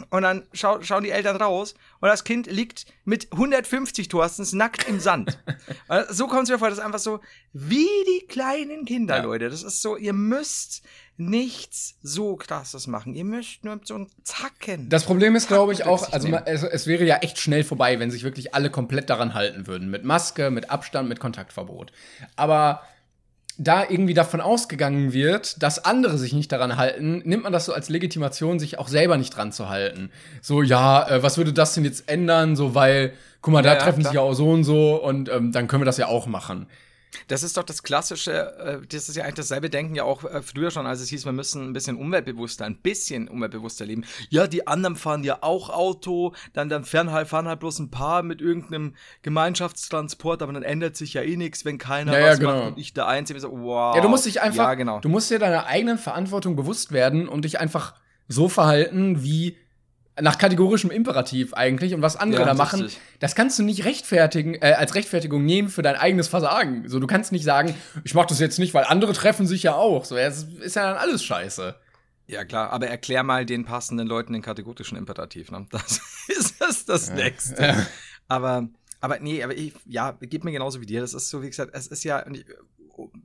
und 0.09 0.21
dann 0.21 0.43
schau, 0.53 0.81
schauen 0.81 1.03
die 1.03 1.11
Eltern 1.11 1.37
raus 1.37 1.75
und 1.99 2.09
das 2.09 2.23
Kind 2.23 2.47
liegt 2.47 2.85
mit 3.05 3.31
150 3.31 4.07
Thorstens 4.07 4.53
nackt 4.53 4.87
im 4.87 4.99
Sand. 4.99 5.37
so 6.09 6.27
kommt 6.27 6.43
es 6.43 6.49
mir 6.49 6.59
vor, 6.59 6.69
das 6.69 6.79
ist 6.79 6.83
einfach 6.83 6.99
so 6.99 7.19
wie 7.53 7.87
die 8.05 8.27
kleinen 8.27 8.85
Kinder, 8.85 9.17
ja. 9.17 9.23
Leute. 9.23 9.49
Das 9.49 9.63
ist 9.63 9.81
so, 9.81 9.97
ihr 9.97 10.13
müsst 10.13 10.83
nichts 11.17 11.97
so 12.03 12.35
krasses 12.35 12.87
machen. 12.87 13.15
Ihr 13.15 13.25
müsst 13.25 13.63
nur 13.63 13.79
so 13.83 13.95
ein 13.95 14.07
Zacken. 14.23 14.89
Das 14.89 15.03
Problem 15.03 15.35
ist, 15.35 15.47
glaube 15.47 15.73
ich, 15.73 15.85
auch, 15.85 16.11
also 16.13 16.27
es, 16.45 16.63
es, 16.63 16.87
wäre 16.87 17.05
ja 17.05 17.17
echt 17.17 17.39
schnell 17.39 17.63
vorbei, 17.63 17.99
wenn 17.99 18.11
sich 18.11 18.23
wirklich 18.23 18.53
alle 18.53 18.69
komplett 18.69 19.09
daran 19.09 19.33
halten 19.33 19.65
würden. 19.65 19.89
Mit 19.89 20.03
Maske, 20.03 20.51
mit 20.51 20.69
Abstand, 20.69 21.09
mit 21.09 21.19
Kontaktverbot. 21.19 21.91
Aber 22.35 22.83
da 23.57 23.83
irgendwie 23.89 24.13
davon 24.13 24.39
ausgegangen 24.39 25.13
wird, 25.13 25.61
dass 25.63 25.83
andere 25.83 26.17
sich 26.17 26.33
nicht 26.33 26.51
daran 26.51 26.77
halten, 26.77 27.21
nimmt 27.25 27.43
man 27.43 27.53
das 27.53 27.65
so 27.65 27.73
als 27.73 27.89
Legitimation, 27.89 28.59
sich 28.59 28.77
auch 28.77 28.87
selber 28.87 29.17
nicht 29.17 29.35
dran 29.35 29.51
zu 29.51 29.69
halten. 29.69 30.11
So, 30.41 30.61
ja, 30.61 31.07
äh, 31.09 31.23
was 31.23 31.37
würde 31.37 31.53
das 31.53 31.73
denn 31.73 31.83
jetzt 31.83 32.07
ändern? 32.09 32.55
So, 32.55 32.75
weil, 32.75 33.13
guck 33.41 33.53
mal, 33.53 33.63
da 33.63 33.73
ja, 33.73 33.79
treffen 33.79 34.01
ja, 34.01 34.05
sich 34.09 34.15
ja 34.15 34.21
auch 34.21 34.33
so 34.33 34.51
und 34.51 34.63
so 34.63 35.01
und 35.01 35.29
ähm, 35.29 35.51
dann 35.51 35.67
können 35.67 35.81
wir 35.81 35.85
das 35.85 35.97
ja 35.97 36.07
auch 36.07 36.27
machen. 36.27 36.67
Das 37.27 37.43
ist 37.43 37.57
doch 37.57 37.63
das 37.63 37.83
klassische, 37.83 38.57
äh, 38.57 38.87
das 38.87 39.09
ist 39.09 39.15
ja 39.15 39.23
eigentlich 39.23 39.35
dasselbe 39.35 39.69
Denken 39.69 39.95
ja 39.95 40.03
auch 40.03 40.23
äh, 40.23 40.41
früher 40.41 40.71
schon, 40.71 40.85
als 40.85 41.01
es 41.01 41.09
hieß, 41.09 41.25
wir 41.25 41.31
müssen 41.31 41.69
ein 41.69 41.73
bisschen 41.73 41.97
umweltbewusster, 41.97 42.65
ein 42.65 42.77
bisschen 42.77 43.27
umweltbewusster 43.27 43.85
leben. 43.85 44.05
Ja, 44.29 44.47
die 44.47 44.67
anderen 44.67 44.95
fahren 44.95 45.23
ja 45.23 45.39
auch 45.41 45.69
Auto, 45.69 46.33
dann, 46.53 46.69
dann 46.69 46.83
fahren 46.85 47.11
halt, 47.11 47.27
fahren 47.27 47.47
halt 47.47 47.59
bloß 47.59 47.79
ein 47.79 47.91
paar 47.91 48.23
mit 48.23 48.41
irgendeinem 48.41 48.95
Gemeinschaftstransport, 49.21 50.41
aber 50.41 50.53
dann 50.53 50.63
ändert 50.63 50.95
sich 50.95 51.13
ja 51.13 51.21
eh 51.21 51.37
nichts, 51.37 51.65
wenn 51.65 51.77
keiner 51.77 52.17
ja, 52.17 52.25
was 52.25 52.33
ja, 52.33 52.35
genau. 52.35 52.59
macht 52.59 52.67
und 52.73 52.77
ich 52.79 52.93
der 52.93 53.07
Einzige 53.07 53.39
so, 53.39 53.51
wow. 53.51 53.95
Ja, 53.95 54.01
du 54.01 54.09
musst 54.09 54.25
dich 54.25 54.41
einfach, 54.41 54.67
ja, 54.67 54.73
genau. 54.75 54.99
du 54.99 55.09
musst 55.09 55.29
dir 55.29 55.39
deiner 55.39 55.65
eigenen 55.65 55.97
Verantwortung 55.97 56.55
bewusst 56.55 56.91
werden 56.91 57.27
und 57.27 57.45
dich 57.45 57.59
einfach 57.59 57.95
so 58.27 58.49
verhalten, 58.49 59.23
wie 59.23 59.57
nach 60.21 60.37
kategorischem 60.37 60.91
Imperativ 60.91 61.53
eigentlich 61.53 61.93
und 61.93 62.01
was 62.01 62.15
andere 62.15 62.41
ja, 62.41 62.47
da 62.47 62.53
machen, 62.53 62.81
richtig. 62.81 63.01
das 63.19 63.35
kannst 63.35 63.59
du 63.59 63.63
nicht 63.63 63.85
rechtfertigen, 63.85 64.55
äh, 64.55 64.75
als 64.77 64.95
Rechtfertigung 64.95 65.45
nehmen 65.45 65.69
für 65.69 65.81
dein 65.81 65.95
eigenes 65.95 66.27
Versagen. 66.27 66.87
So, 66.87 66.99
du 66.99 67.07
kannst 67.07 67.31
nicht 67.31 67.43
sagen, 67.43 67.75
ich 68.03 68.13
mach 68.13 68.25
das 68.25 68.39
jetzt 68.39 68.59
nicht, 68.59 68.73
weil 68.73 68.85
andere 68.85 69.13
treffen 69.13 69.47
sich 69.47 69.63
ja 69.63 69.75
auch. 69.75 70.05
So, 70.05 70.17
es 70.17 70.43
ist 70.43 70.75
ja 70.75 70.83
dann 70.83 70.97
alles 70.97 71.23
scheiße. 71.23 71.75
Ja, 72.27 72.43
klar, 72.43 72.71
aber 72.71 72.87
erklär 72.87 73.23
mal 73.23 73.45
den 73.45 73.63
passenden 73.63 74.07
Leuten 74.07 74.33
den 74.33 74.41
kategorischen 74.41 74.97
Imperativ, 74.97 75.49
ne? 75.49 75.65
Das 75.71 76.01
ist 76.27 76.59
das, 76.59 76.85
das 76.85 77.09
ja. 77.09 77.15
Nächste. 77.15 77.63
Ja. 77.63 77.87
Aber, 78.27 78.67
aber 78.99 79.19
nee, 79.19 79.41
aber 79.43 79.55
ich, 79.55 79.73
ja, 79.85 80.11
geht 80.11 80.43
mir 80.43 80.51
genauso 80.51 80.81
wie 80.81 80.85
dir. 80.85 80.99
Das 80.99 81.13
ist 81.13 81.29
so, 81.29 81.41
wie 81.41 81.47
gesagt, 81.47 81.71
es 81.73 81.87
ist 81.87 82.03
ja, 82.03 82.25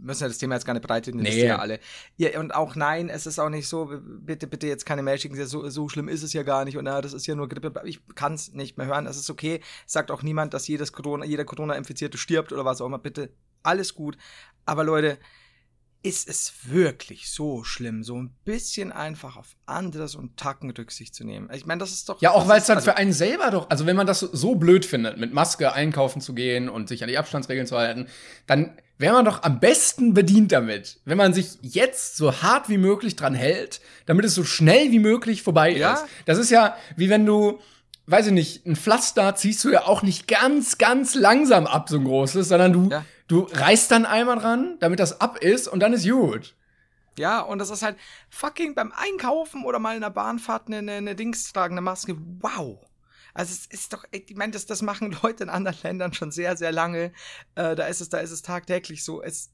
müssen 0.03 0.23
ja 0.23 0.29
das 0.29 0.39
Thema 0.39 0.55
jetzt 0.55 0.65
gar 0.65 0.75
nicht 0.75 0.87
breit 0.87 1.07
nee. 1.07 1.25
das 1.25 1.37
ja 1.37 1.59
alle. 1.59 1.81
Ja, 2.17 2.39
und 2.41 2.55
auch 2.55 2.75
nein, 2.77 3.09
es 3.09 3.27
ist 3.27 3.39
auch 3.39 3.49
nicht 3.49 3.69
so, 3.69 3.91
bitte, 4.21 4.47
bitte 4.47 4.67
jetzt 4.67 4.85
keine 4.85 5.03
Mail 5.03 5.19
schicken, 5.19 5.37
so, 5.47 5.69
so 5.69 5.89
schlimm 5.89 6.09
ist 6.09 6.23
es 6.23 6.33
ja 6.33 6.43
gar 6.43 6.65
nicht 6.65 6.77
und 6.77 6.85
na, 6.85 7.01
das 7.01 7.13
ist 7.13 7.27
ja 7.27 7.35
nur 7.35 7.49
Grippe. 7.49 7.73
Ich 7.85 8.01
kann 8.15 8.35
es 8.35 8.53
nicht 8.53 8.77
mehr 8.79 8.87
hören, 8.87 9.07
es 9.07 9.17
ist 9.17 9.31
okay. 9.31 9.61
Sagt 9.87 10.11
auch 10.11 10.23
niemand, 10.23 10.55
dass 10.55 10.69
jedes 10.69 10.93
Corona, 10.93 11.25
jeder 11.25 11.45
Corona-Infizierte 11.45 12.19
stirbt 12.19 12.53
oder 12.53 12.65
was 12.65 12.81
auch 12.81 12.87
immer. 12.87 12.99
Bitte, 12.99 13.31
alles 13.63 13.95
gut. 13.95 14.17
Aber 14.65 14.85
Leute, 14.85 15.19
ist 16.03 16.29
es 16.29 16.53
wirklich 16.65 17.31
so 17.31 17.63
schlimm, 17.63 18.03
so 18.03 18.21
ein 18.21 18.35
bisschen 18.45 18.91
einfach 18.91 19.37
auf 19.37 19.55
anderes 19.67 20.17
und 20.17 20.37
Tacken 20.37 20.71
Rücksicht 20.71 21.15
zu 21.15 21.25
nehmen? 21.25 21.49
Ich 21.53 21.65
meine, 21.65 21.79
das 21.79 21.93
ist 21.93 22.09
doch. 22.09 22.21
Ja, 22.21 22.33
auch 22.33 22.49
weil 22.49 22.59
es 22.59 22.67
dann 22.67 22.79
also 22.79 22.91
für 22.91 22.97
einen 22.97 23.13
selber 23.13 23.51
doch, 23.51 23.71
also 23.71 23.87
wenn 23.87 23.95
man 23.95 24.07
das 24.07 24.21
so 24.21 24.57
blöd 24.57 24.85
findet, 24.85 25.19
mit 25.19 25.33
Maske 25.33 25.73
einkaufen 25.73 26.21
zu 26.21 26.35
gehen 26.35 26.69
und 26.69 26.89
sich 26.89 27.03
an 27.03 27.09
die 27.09 27.19
Abstandsregeln 27.19 27.69
zu 27.69 27.77
halten, 27.77 28.09
dann 28.47 28.77
wäre 29.03 29.15
man 29.15 29.25
doch 29.25 29.43
am 29.43 29.61
besten 29.61 30.15
bedient 30.15 30.53
damit, 30.53 31.01
wenn 31.05 31.19
man 31.19 31.35
sich 31.35 31.59
jetzt 31.61 32.17
so 32.17 32.41
hart 32.41 32.69
wie 32.69 32.79
möglich 32.79 33.17
dran 33.17 33.35
hält, 33.35 33.81
damit 34.07 34.25
es 34.25 34.35
so 34.35 34.45
schnell 34.45 34.93
wie 34.93 35.01
möglich 35.01 35.43
vorbei 35.43 35.77
ja? 35.77 35.95
ist. 35.95 36.05
Das 36.25 36.39
ist 36.39 36.51
ja 36.51 36.77
wie 36.97 37.11
wenn 37.11 37.27
du, 37.27 37.59
weiß 38.07 38.29
ich 38.29 38.33
nicht, 38.33 38.65
ein 38.65 38.77
Pflaster 38.77 39.35
ziehst 39.35 39.63
du 39.65 39.71
ja 39.71 39.87
auch 39.87 40.03
nicht 40.03 40.29
ganz, 40.29 40.79
ganz 40.79 41.15
langsam 41.17 41.67
ab, 41.67 41.89
so 41.89 41.97
ein 41.97 42.05
großes, 42.05 42.49
sondern 42.49 42.73
du, 42.73 42.89
ja. 42.91 43.05
du 43.27 43.49
reißt 43.53 43.91
dann 43.91 44.07
einmal 44.07 44.39
dran, 44.39 44.77
damit 44.79 45.01
das 45.01 45.21
ab 45.21 45.39
ist 45.39 45.67
und 45.67 45.81
dann 45.81 45.93
ist 45.93 46.09
gut. 46.09 46.55
Ja, 47.19 47.41
und 47.41 47.59
das 47.59 47.71
ist 47.71 47.83
halt 47.83 47.97
fucking 48.31 48.75
beim 48.75 48.93
Einkaufen 48.93 49.65
oder 49.65 49.81
mal 49.81 49.97
in 49.97 50.01
der 50.01 50.11
Bahnfahrt 50.11 50.69
eine, 50.69 50.79
eine, 50.79 50.93
eine 50.93 51.15
Dings 51.17 51.53
tragen, 51.53 51.75
eine 51.75 51.83
Maske. 51.83 52.17
Wow. 52.41 52.79
Also 53.35 53.53
es 53.53 53.67
ist 53.67 53.93
doch, 53.93 54.05
ich 54.11 54.35
meine, 54.35 54.53
das, 54.53 54.67
das 54.67 54.83
machen 54.83 55.17
Leute 55.23 55.45
in 55.45 55.51
anderen 55.51 55.77
Ländern 55.83 56.13
schon 56.13 56.31
sehr, 56.31 56.57
sehr 56.57 56.73
lange. 56.73 57.13
Äh, 57.55 57.75
da 57.75 57.87
ist 57.87 58.01
es, 58.01 58.09
da 58.09 58.19
ist 58.19 58.31
es 58.31 58.43
tagtäglich 58.43 59.05
so. 59.05 59.23
Es, 59.23 59.51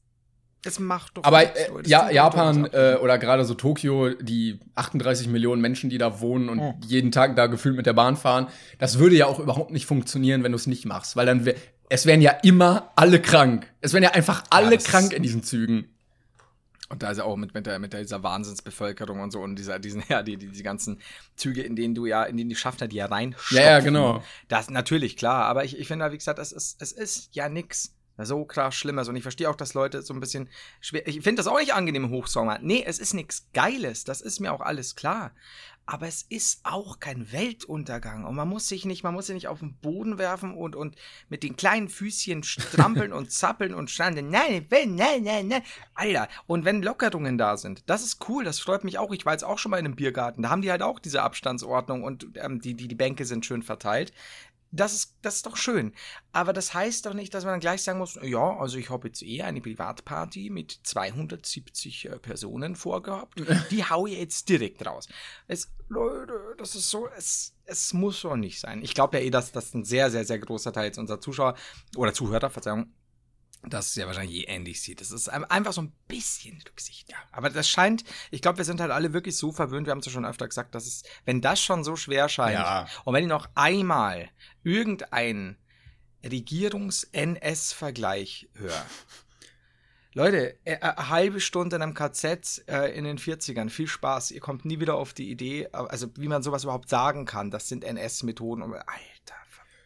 es 0.65 0.79
macht 0.79 1.17
doch. 1.17 1.23
Aber 1.23 1.43
äh, 1.43 1.69
ja, 1.85 2.09
Japan 2.11 2.65
äh, 2.73 2.97
oder 3.01 3.17
gerade 3.17 3.45
so 3.45 3.53
Tokio, 3.53 4.09
die 4.09 4.59
38 4.75 5.27
Millionen 5.27 5.61
Menschen, 5.61 5.89
die 5.89 5.97
da 5.97 6.19
wohnen 6.19 6.49
und 6.49 6.59
oh. 6.59 6.73
jeden 6.85 7.11
Tag 7.11 7.35
da 7.35 7.47
gefühlt 7.47 7.77
mit 7.77 7.85
der 7.85 7.93
Bahn 7.93 8.17
fahren, 8.17 8.47
das 8.77 8.99
würde 8.99 9.15
ja 9.15 9.25
auch 9.27 9.39
überhaupt 9.39 9.71
nicht 9.71 9.85
funktionieren, 9.85 10.43
wenn 10.43 10.51
du 10.51 10.57
es 10.57 10.67
nicht 10.67 10.85
machst, 10.85 11.15
weil 11.15 11.25
dann 11.25 11.49
es 11.89 12.05
werden 12.05 12.21
ja 12.21 12.31
immer 12.43 12.91
alle 12.95 13.19
krank. 13.19 13.71
Es 13.81 13.93
werden 13.93 14.03
ja 14.03 14.11
einfach 14.11 14.43
alle 14.49 14.75
das 14.75 14.83
krank 14.83 15.11
in 15.13 15.23
diesen 15.23 15.43
Zügen. 15.43 15.87
Und 16.89 17.03
da 17.03 17.11
ist 17.11 17.17
ja 17.19 17.23
auch 17.23 17.35
mit, 17.35 17.53
mit, 17.53 17.67
der, 17.67 17.77
mit 17.77 17.93
dieser 17.93 18.23
Wahnsinnsbevölkerung 18.23 19.21
und 19.21 19.31
so 19.31 19.41
und 19.41 19.55
dieser, 19.55 19.77
diesen, 19.77 20.03
ja, 20.09 20.23
die, 20.23 20.37
die, 20.37 20.47
die 20.47 20.63
ganzen 20.63 20.99
Züge, 21.35 21.61
in 21.61 21.75
denen 21.75 21.95
du 21.95 22.05
ja, 22.05 22.23
in 22.23 22.35
denen 22.35 22.49
die 22.49 22.55
Schaffner 22.55 22.87
die 22.87 22.97
ja 22.97 23.05
reinstopfen. 23.05 23.57
Ja, 23.57 23.63
ja, 23.63 23.79
genau. 23.79 24.23
Das 24.47 24.69
natürlich, 24.69 25.15
klar, 25.15 25.45
aber 25.45 25.63
ich, 25.63 25.77
ich 25.77 25.87
finde, 25.87 26.11
wie 26.11 26.17
gesagt, 26.17 26.39
es 26.39 26.51
ist, 26.51 26.81
es 26.81 26.91
ist 26.91 27.29
ja 27.33 27.47
nix 27.47 27.93
so 28.25 28.43
krass 28.45 28.75
Schlimmes 28.75 29.07
und 29.07 29.15
ich 29.15 29.21
verstehe 29.21 29.49
auch, 29.49 29.55
dass 29.55 29.73
Leute 29.73 30.01
so 30.01 30.13
ein 30.13 30.19
bisschen 30.19 30.49
schwer, 30.81 31.07
ich 31.07 31.21
finde 31.21 31.39
das 31.39 31.47
auch 31.47 31.59
nicht 31.59 31.73
angenehm 31.73 32.05
im 32.05 32.11
Hochsommer. 32.11 32.59
Nee, 32.61 32.83
es 32.85 32.99
ist 32.99 33.13
nichts 33.13 33.47
Geiles, 33.53 34.03
das 34.03 34.21
ist 34.21 34.39
mir 34.39 34.51
auch 34.51 34.61
alles 34.61 34.95
klar. 34.95 35.31
Aber 35.91 36.07
es 36.07 36.21
ist 36.29 36.59
auch 36.65 36.99
kein 36.99 37.31
Weltuntergang 37.31 38.23
und 38.23 38.35
man 38.35 38.47
muss 38.47 38.67
sich 38.67 38.85
nicht, 38.85 39.03
man 39.03 39.15
muss 39.15 39.25
sich 39.25 39.33
nicht 39.33 39.47
auf 39.47 39.57
den 39.57 39.73
Boden 39.73 40.19
werfen 40.19 40.53
und, 40.53 40.75
und 40.75 40.95
mit 41.29 41.41
den 41.41 41.55
kleinen 41.55 41.89
Füßchen 41.89 42.43
strampeln 42.43 43.11
und 43.11 43.31
zappeln 43.31 43.73
und 43.73 43.89
standen. 43.89 44.29
Nein, 44.29 44.67
nein, 44.69 45.23
nein, 45.23 45.47
nein. 45.47 45.63
Alter, 45.95 46.27
und 46.45 46.63
wenn 46.63 46.83
Lockerungen 46.83 47.39
da 47.39 47.57
sind, 47.57 47.89
das 47.89 48.03
ist 48.03 48.29
cool, 48.29 48.43
das 48.43 48.59
freut 48.59 48.83
mich 48.83 48.99
auch. 48.99 49.11
Ich 49.13 49.25
war 49.25 49.33
jetzt 49.33 49.43
auch 49.43 49.57
schon 49.57 49.71
mal 49.71 49.79
in 49.79 49.85
einem 49.85 49.95
Biergarten, 49.95 50.43
da 50.43 50.51
haben 50.51 50.61
die 50.61 50.69
halt 50.69 50.83
auch 50.83 50.99
diese 50.99 51.23
Abstandsordnung 51.23 52.03
und 52.03 52.27
ähm, 52.35 52.61
die, 52.61 52.75
die, 52.75 52.87
die 52.87 52.93
Bänke 52.93 53.25
sind 53.25 53.47
schön 53.47 53.63
verteilt. 53.63 54.13
Das 54.71 54.93
ist, 54.93 55.15
das 55.21 55.37
ist 55.37 55.45
doch 55.45 55.57
schön. 55.57 55.93
Aber 56.31 56.53
das 56.53 56.73
heißt 56.73 57.05
doch 57.05 57.13
nicht, 57.13 57.33
dass 57.33 57.43
man 57.43 57.53
dann 57.53 57.59
gleich 57.59 57.81
sagen 57.81 57.97
muss, 57.97 58.19
ja, 58.21 58.57
also 58.57 58.77
ich 58.77 58.89
habe 58.89 59.07
jetzt 59.07 59.23
eh 59.23 59.41
eine 59.41 59.61
Privatparty 59.61 60.49
mit 60.51 60.79
270 60.83 62.05
äh, 62.05 62.19
Personen 62.19 62.75
vorgehabt. 62.75 63.41
Die 63.71 63.83
hau 63.83 64.05
ich 64.05 64.17
jetzt 64.17 64.47
direkt 64.47 64.85
raus. 64.85 65.07
Es, 65.47 65.71
Leute, 65.87 66.55
das 66.57 66.75
ist 66.75 66.89
so, 66.89 67.07
es, 67.17 67.55
es 67.65 67.93
muss 67.93 68.21
so 68.21 68.35
nicht 68.35 68.59
sein. 68.59 68.83
Ich 68.83 68.93
glaube 68.93 69.17
ja 69.17 69.23
eh, 69.23 69.31
dass 69.31 69.51
das 69.51 69.73
ein 69.73 69.85
sehr, 69.85 70.11
sehr, 70.11 70.25
sehr 70.25 70.39
großer 70.39 70.71
Teil 70.71 70.85
jetzt 70.85 70.99
unserer 70.99 71.19
Zuschauer 71.19 71.55
oder 71.97 72.13
Zuhörer, 72.13 72.49
Verzeihung, 72.49 72.93
das 73.63 73.95
ja 73.95 74.05
wahrscheinlich 74.07 74.37
eh 74.37 74.43
ähnlich 74.53 74.81
sieht. 74.81 75.01
Das 75.01 75.11
ist 75.11 75.27
ein- 75.29 75.43
einfach 75.45 75.73
so 75.73 75.81
ein 75.81 75.91
bisschen 76.07 76.61
Rücksicht. 76.67 77.09
Ja. 77.11 77.17
Aber 77.31 77.49
das 77.49 77.67
scheint, 77.67 78.03
ich 78.31 78.41
glaube, 78.41 78.57
wir 78.59 78.65
sind 78.65 78.79
halt 78.81 78.91
alle 78.91 79.13
wirklich 79.13 79.35
so 79.37 79.51
verwöhnt, 79.51 79.87
wir 79.87 79.91
haben 79.91 79.99
es 79.99 80.05
ja 80.05 80.11
schon 80.11 80.25
öfter 80.25 80.47
gesagt, 80.47 80.73
dass 80.75 80.85
es, 80.87 81.03
wenn 81.25 81.41
das 81.41 81.61
schon 81.61 81.83
so 81.83 81.95
schwer 81.95 82.29
scheint, 82.29 82.59
Ja. 82.59 82.87
und 83.05 83.13
wenn 83.13 83.23
ich 83.23 83.29
noch 83.29 83.49
einmal 83.55 84.29
irgendeinen 84.63 85.57
Regierungs-NS-Vergleich 86.23 88.49
höre, 88.53 88.85
Leute, 90.13 90.57
äh, 90.65 90.73
äh, 90.73 90.79
eine 90.81 91.09
halbe 91.09 91.39
Stunde 91.39 91.75
in 91.75 91.83
einem 91.83 91.93
KZ 91.93 92.63
äh, 92.67 92.87
in 92.97 93.03
den 93.03 93.19
40ern, 93.19 93.69
viel 93.69 93.87
Spaß. 93.87 94.31
Ihr 94.31 94.39
kommt 94.41 94.65
nie 94.65 94.79
wieder 94.79 94.95
auf 94.95 95.13
die 95.13 95.29
Idee, 95.29 95.65
äh, 95.65 95.69
also 95.71 96.07
wie 96.17 96.27
man 96.27 96.41
sowas 96.41 96.63
überhaupt 96.63 96.89
sagen 96.89 97.25
kann. 97.25 97.51
Das 97.51 97.67
sind 97.69 97.83
NS-Methoden. 97.83 98.63
Alter, 98.63 98.85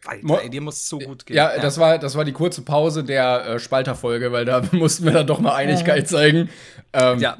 Alter, 0.06 0.42
ey, 0.42 0.50
dir 0.50 0.60
muss 0.60 0.88
so 0.88 0.98
gut 0.98 1.24
gehen. 1.26 1.36
Ja, 1.36 1.58
das 1.58 1.78
war, 1.78 1.98
das 1.98 2.14
war 2.16 2.24
die 2.24 2.32
kurze 2.32 2.62
Pause 2.62 3.04
der 3.04 3.46
äh, 3.46 3.58
Spalterfolge, 3.58 4.32
weil 4.32 4.44
da 4.44 4.62
mussten 4.72 5.04
wir 5.04 5.12
dann 5.12 5.26
doch 5.26 5.40
mal 5.40 5.54
Einigkeit 5.54 6.08
zeigen. 6.08 6.50
Ähm, 6.92 7.18
Ja, 7.20 7.38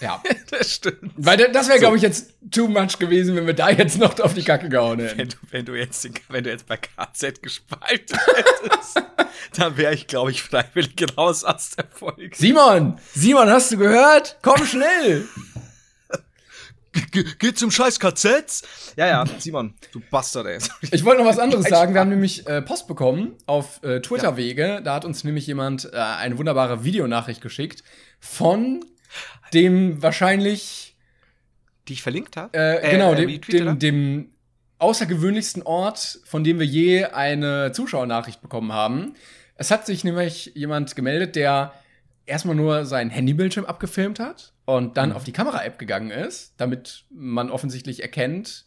ja. 0.00 0.22
das 0.50 0.72
stimmt. 0.72 1.12
Weil 1.16 1.36
da- 1.36 1.48
das 1.48 1.68
wäre, 1.68 1.78
glaube 1.78 1.96
ich, 1.96 2.02
jetzt 2.02 2.34
too 2.50 2.68
much 2.68 2.98
gewesen, 2.98 3.34
wenn 3.36 3.46
wir 3.46 3.54
da 3.54 3.70
jetzt 3.70 3.98
noch 3.98 4.18
auf 4.20 4.34
die 4.34 4.44
Kacke 4.44 4.68
gehauen 4.68 5.00
hätten. 5.00 5.18
Wenn 5.18 5.28
du, 5.28 5.36
wenn 5.50 5.64
du, 5.66 5.74
jetzt, 5.74 6.08
wenn 6.28 6.44
du 6.44 6.50
jetzt 6.50 6.66
bei 6.66 6.76
KZ 6.76 7.42
gespalten 7.42 8.18
hättest, 8.36 9.02
dann 9.58 9.76
wäre 9.76 9.92
ich, 9.94 10.06
glaube 10.06 10.30
ich, 10.30 10.42
freiwillig 10.42 10.94
raus 11.16 11.44
aus 11.44 11.70
der 11.70 11.86
Folge. 11.90 12.30
Simon! 12.34 12.98
Simon, 13.14 13.48
hast 13.50 13.72
du 13.72 13.76
gehört? 13.78 14.38
Komm 14.42 14.64
schnell! 14.64 15.26
Ge 17.10 17.24
geht 17.38 17.58
zum 17.58 17.70
scheiß 17.70 17.98
KZ? 17.98 18.62
Ja, 18.96 19.06
ja, 19.06 19.24
Simon, 19.38 19.74
du 19.92 20.00
Bastard, 20.10 20.46
ey. 20.46 20.58
Ich 20.92 21.04
wollte 21.04 21.22
noch 21.22 21.28
was 21.28 21.38
anderes 21.38 21.66
sagen. 21.66 21.92
Wir 21.94 22.00
haben 22.00 22.10
nämlich 22.10 22.46
äh, 22.46 22.62
Post 22.62 22.86
bekommen 22.86 23.34
auf 23.46 23.82
äh, 23.82 24.00
Twitter-Wege. 24.00 24.80
Da 24.84 24.94
hat 24.94 25.04
uns 25.04 25.24
nämlich 25.24 25.46
jemand 25.46 25.90
äh, 25.92 25.96
eine 25.96 26.38
wunderbare 26.38 26.84
Videonachricht 26.84 27.40
geschickt 27.40 27.82
von 28.20 28.84
dem 29.52 30.02
wahrscheinlich, 30.02 30.96
Die 31.88 31.94
ich 31.94 32.02
verlinkt 32.02 32.36
habe? 32.36 32.56
äh, 32.56 32.90
genau, 32.90 33.14
dem, 33.14 33.28
retweetet 33.28 33.60
dem, 33.60 33.68
hab? 33.68 33.80
dem 33.80 34.30
außergewöhnlichsten 34.78 35.62
Ort, 35.62 36.20
von 36.24 36.44
dem 36.44 36.58
wir 36.58 36.66
je 36.66 37.04
eine 37.06 37.72
Zuschauernachricht 37.72 38.40
bekommen 38.40 38.72
haben. 38.72 39.14
Es 39.56 39.70
hat 39.70 39.86
sich 39.86 40.04
nämlich 40.04 40.52
jemand 40.54 40.94
gemeldet, 40.96 41.36
der 41.36 41.72
erstmal 42.26 42.56
nur 42.56 42.84
sein 42.86 43.10
Handybildschirm 43.10 43.64
abgefilmt 43.66 44.18
hat 44.18 44.52
und 44.64 44.96
dann 44.96 45.12
auf 45.12 45.24
die 45.24 45.32
Kamera-App 45.32 45.78
gegangen 45.78 46.10
ist, 46.10 46.54
damit 46.56 47.04
man 47.10 47.50
offensichtlich 47.50 48.02
erkennt, 48.02 48.64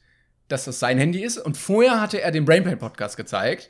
dass 0.47 0.65
das 0.65 0.79
sein 0.79 0.97
Handy 0.97 1.23
ist. 1.23 1.37
Und 1.37 1.57
vorher 1.57 1.99
hatte 1.99 2.21
er 2.21 2.31
den 2.31 2.45
Brainpain-Podcast 2.45 3.17
gezeigt 3.17 3.69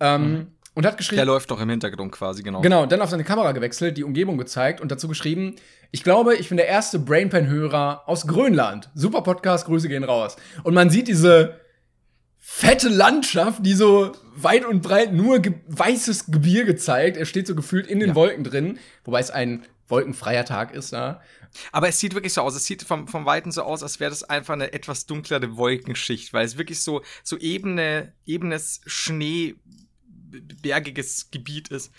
ähm, 0.00 0.48
und 0.74 0.86
hat 0.86 0.96
geschrieben, 0.98 1.16
Der 1.16 1.26
läuft 1.26 1.50
doch 1.50 1.60
im 1.60 1.70
Hintergrund 1.70 2.12
quasi, 2.12 2.42
genau. 2.42 2.60
Genau, 2.60 2.86
dann 2.86 3.00
auf 3.00 3.10
seine 3.10 3.24
Kamera 3.24 3.52
gewechselt, 3.52 3.96
die 3.96 4.04
Umgebung 4.04 4.38
gezeigt 4.38 4.80
und 4.80 4.92
dazu 4.92 5.08
geschrieben, 5.08 5.56
ich 5.90 6.04
glaube, 6.04 6.36
ich 6.36 6.48
bin 6.48 6.56
der 6.58 6.68
erste 6.68 6.98
Brainpan-Hörer 6.98 8.02
aus 8.06 8.26
Grönland. 8.26 8.90
Super 8.94 9.22
Podcast, 9.22 9.66
Grüße 9.66 9.88
gehen 9.88 10.04
raus. 10.04 10.36
Und 10.62 10.74
man 10.74 10.90
sieht 10.90 11.08
diese 11.08 11.60
fette 12.38 12.88
Landschaft, 12.88 13.64
die 13.64 13.74
so 13.74 14.12
weit 14.34 14.64
und 14.64 14.82
breit 14.82 15.12
nur 15.12 15.38
ge 15.38 15.54
weißes 15.68 16.26
Gebirge 16.26 16.76
zeigt. 16.76 17.16
Er 17.16 17.24
steht 17.26 17.46
so 17.46 17.54
gefühlt 17.54 17.86
in 17.86 18.00
den 18.00 18.10
Ja. 18.10 18.14
Wolken 18.14 18.44
drin, 18.44 18.78
wobei 19.04 19.20
es 19.20 19.30
ein 19.30 19.64
wolkenfreier 19.88 20.44
Tag 20.44 20.74
ist. 20.74 20.92
Ja. 20.92 21.20
Aber 21.70 21.88
es 21.88 21.98
sieht 21.98 22.14
wirklich 22.14 22.32
so 22.32 22.40
aus. 22.42 22.54
Es 22.54 22.64
sieht 22.64 22.82
vom, 22.82 23.08
vom 23.08 23.26
Weiten 23.26 23.52
so 23.52 23.62
aus, 23.62 23.82
als 23.82 24.00
wäre 24.00 24.10
das 24.10 24.24
einfach 24.24 24.54
eine 24.54 24.72
etwas 24.72 25.04
dunklere 25.06 25.56
Wolkenschicht, 25.56 26.32
weil 26.32 26.44
es 26.44 26.58
wirklich 26.58 26.82
so, 26.82 27.02
so 27.22 27.38
ebene, 27.38 28.12
ebenes, 28.26 28.80
schneebergiges 28.86 31.30
Gebiet 31.30 31.68
ist. 31.68 31.92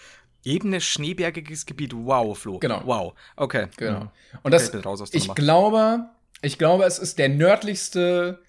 Ebene, 0.43 0.81
schneebergiges 0.81 1.65
Gebiet. 1.65 1.93
Wow, 1.95 2.37
Flo. 2.37 2.59
Genau. 2.59 2.81
Wow. 2.85 3.13
Okay. 3.35 3.67
Genau. 3.77 4.01
Mhm. 4.01 4.09
Und 4.43 4.51
das, 4.51 4.65
ich 4.65 4.71
bin 4.71 4.81
raus 4.81 5.01
ich 5.11 5.33
glaube, 5.33 6.09
ich 6.41 6.57
glaube, 6.57 6.83
es 6.83 6.99
ist 6.99 7.17
der 7.19 7.29
nördlichste 7.29 8.43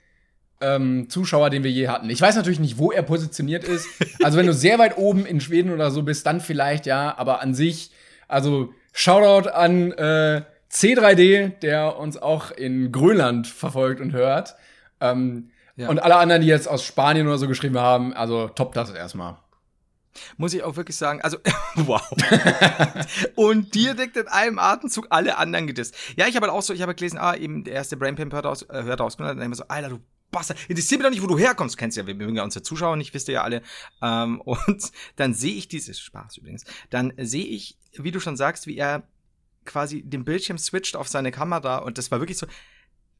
ähm, 0.60 1.08
Zuschauer, 1.08 1.50
den 1.50 1.62
wir 1.62 1.70
je 1.70 1.88
hatten. 1.88 2.10
Ich 2.10 2.20
weiß 2.20 2.36
natürlich 2.36 2.60
nicht, 2.60 2.78
wo 2.78 2.90
er 2.90 3.02
positioniert 3.02 3.64
ist. 3.64 3.86
Also 4.22 4.38
wenn 4.38 4.46
du 4.46 4.54
sehr 4.54 4.78
weit 4.78 4.96
oben 4.96 5.26
in 5.26 5.40
Schweden 5.40 5.72
oder 5.72 5.90
so 5.90 6.02
bist, 6.02 6.26
dann 6.26 6.40
vielleicht 6.40 6.86
ja. 6.86 7.16
Aber 7.16 7.40
an 7.40 7.54
sich, 7.54 7.90
also 8.26 8.72
Shoutout 8.92 9.50
an 9.50 9.92
äh, 9.92 10.42
C3D, 10.74 11.60
der 11.60 11.96
uns 11.98 12.16
auch 12.16 12.50
in 12.50 12.90
Grönland 12.92 13.46
verfolgt 13.46 14.00
und 14.00 14.12
hört. 14.12 14.56
Ähm, 15.00 15.50
Ja. 15.76 15.88
Und 15.88 15.98
alle 15.98 16.16
anderen, 16.16 16.40
die 16.42 16.48
jetzt 16.48 16.68
aus 16.68 16.84
Spanien 16.84 17.26
oder 17.26 17.38
so 17.38 17.48
geschrieben 17.48 17.78
haben, 17.78 18.14
also 18.14 18.48
top 18.48 18.74
das 18.74 18.90
erstmal. 18.90 19.38
Muss 20.36 20.54
ich 20.54 20.62
auch 20.62 20.76
wirklich 20.76 20.96
sagen, 20.96 21.20
also, 21.20 21.38
wow. 21.74 22.00
und 23.34 23.74
direkt 23.74 24.16
in 24.16 24.28
einem 24.28 24.60
Atemzug 24.60 25.08
alle 25.10 25.36
anderen 25.36 25.66
gedisst. 25.66 25.96
Ja, 26.16 26.28
ich 26.28 26.36
habe 26.36 26.46
halt 26.46 26.56
auch 26.56 26.62
so, 26.62 26.72
ich 26.72 26.80
habe 26.80 26.90
halt 26.90 26.98
gelesen, 26.98 27.18
ah, 27.18 27.34
eben 27.34 27.64
der 27.64 27.74
erste 27.74 27.96
Brain 27.96 28.14
Pimp 28.14 28.32
hört 28.32 28.46
aus, 28.46 28.62
äh, 28.62 28.84
hört 28.84 29.00
aus, 29.00 29.16
und 29.16 29.24
dann 29.26 29.40
immer 29.40 29.56
so, 29.56 29.64
Alter, 29.66 29.88
du 29.88 30.00
Bastard, 30.30 30.58
interessiert 30.68 31.00
mich 31.00 31.06
doch 31.06 31.10
nicht, 31.10 31.22
wo 31.22 31.26
du 31.26 31.38
herkommst, 31.38 31.76
kennst 31.76 31.96
ja, 31.96 32.06
wir 32.06 32.14
mögen 32.14 32.36
ja 32.36 32.44
unsere 32.44 32.62
Zuschauer 32.62 32.96
nicht, 32.96 33.12
wisst 33.14 33.28
ihr 33.28 33.34
ja 33.34 33.42
alle. 33.42 33.62
Ähm, 34.00 34.40
und 34.44 34.92
dann 35.16 35.34
sehe 35.34 35.54
ich 35.54 35.66
dieses, 35.66 35.98
Spaß 35.98 36.36
übrigens, 36.36 36.64
dann 36.90 37.12
sehe 37.18 37.46
ich, 37.46 37.76
wie 37.96 38.12
du 38.12 38.20
schon 38.20 38.36
sagst, 38.36 38.68
wie 38.68 38.76
er 38.76 39.02
quasi 39.64 40.02
den 40.02 40.24
Bildschirm 40.24 40.58
switcht 40.58 40.96
auf 40.96 41.08
seine 41.08 41.30
Kamera 41.30 41.78
und 41.78 41.98
das 41.98 42.10
war 42.10 42.20
wirklich 42.20 42.38
so, 42.38 42.46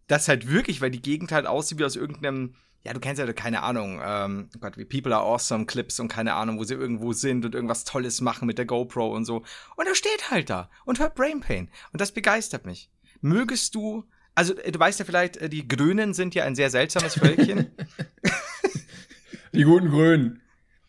das 0.07 0.29
halt 0.29 0.49
wirklich, 0.51 0.81
weil 0.81 0.91
die 0.91 1.03
Gegend 1.03 1.33
halt 1.33 1.47
aussieht 1.47 1.79
wie 1.79 1.85
aus 1.85 1.97
irgendeinem, 1.97 2.55
ja, 2.83 2.93
du 2.93 3.01
kennst 3.01 3.19
ja, 3.19 3.33
keine 3.33 3.63
Ahnung, 3.63 4.01
ähm, 4.05 4.51
oh 4.55 4.59
Gott, 4.61 4.77
wie 4.77 4.85
People 4.85 5.15
Are 5.15 5.25
Awesome 5.25 5.67
Clips 5.67 5.99
und 6.01 6.09
keine 6.09 6.35
Ahnung, 6.35 6.59
wo 6.59 6.65
sie 6.65 6.75
irgendwo 6.75 7.13
sind 7.13 7.45
und 7.45 7.55
irgendwas 7.55 7.85
Tolles 7.85 8.21
machen 8.21 8.47
mit 8.47 8.59
der 8.59 8.67
GoPro 8.67 9.09
und 9.15 9.25
so. 9.25 9.43
Und 9.77 9.87
er 9.87 9.95
steht 9.95 10.31
halt 10.31 10.51
da 10.51 10.69
und 10.85 10.99
hört 10.99 11.15
Brain 11.15 11.41
Pain. 11.41 11.71
Und 11.93 12.01
das 12.01 12.13
begeistert 12.13 12.67
mich. 12.67 12.91
Mögest 13.23 13.75
du, 13.75 14.05
also 14.35 14.55
äh, 14.57 14.71
du 14.71 14.79
weißt 14.79 14.99
ja 14.99 15.07
vielleicht, 15.07 15.39
äh, 15.39 15.49
die 15.49 15.67
Grünen 15.67 16.13
sind 16.13 16.35
ja 16.35 16.45
ein 16.45 16.55
sehr 16.55 16.69
seltsames 16.69 17.15
Völkchen. 17.15 17.71
Die 19.55 19.63
guten 19.63 19.89
Grünen. 19.89 20.43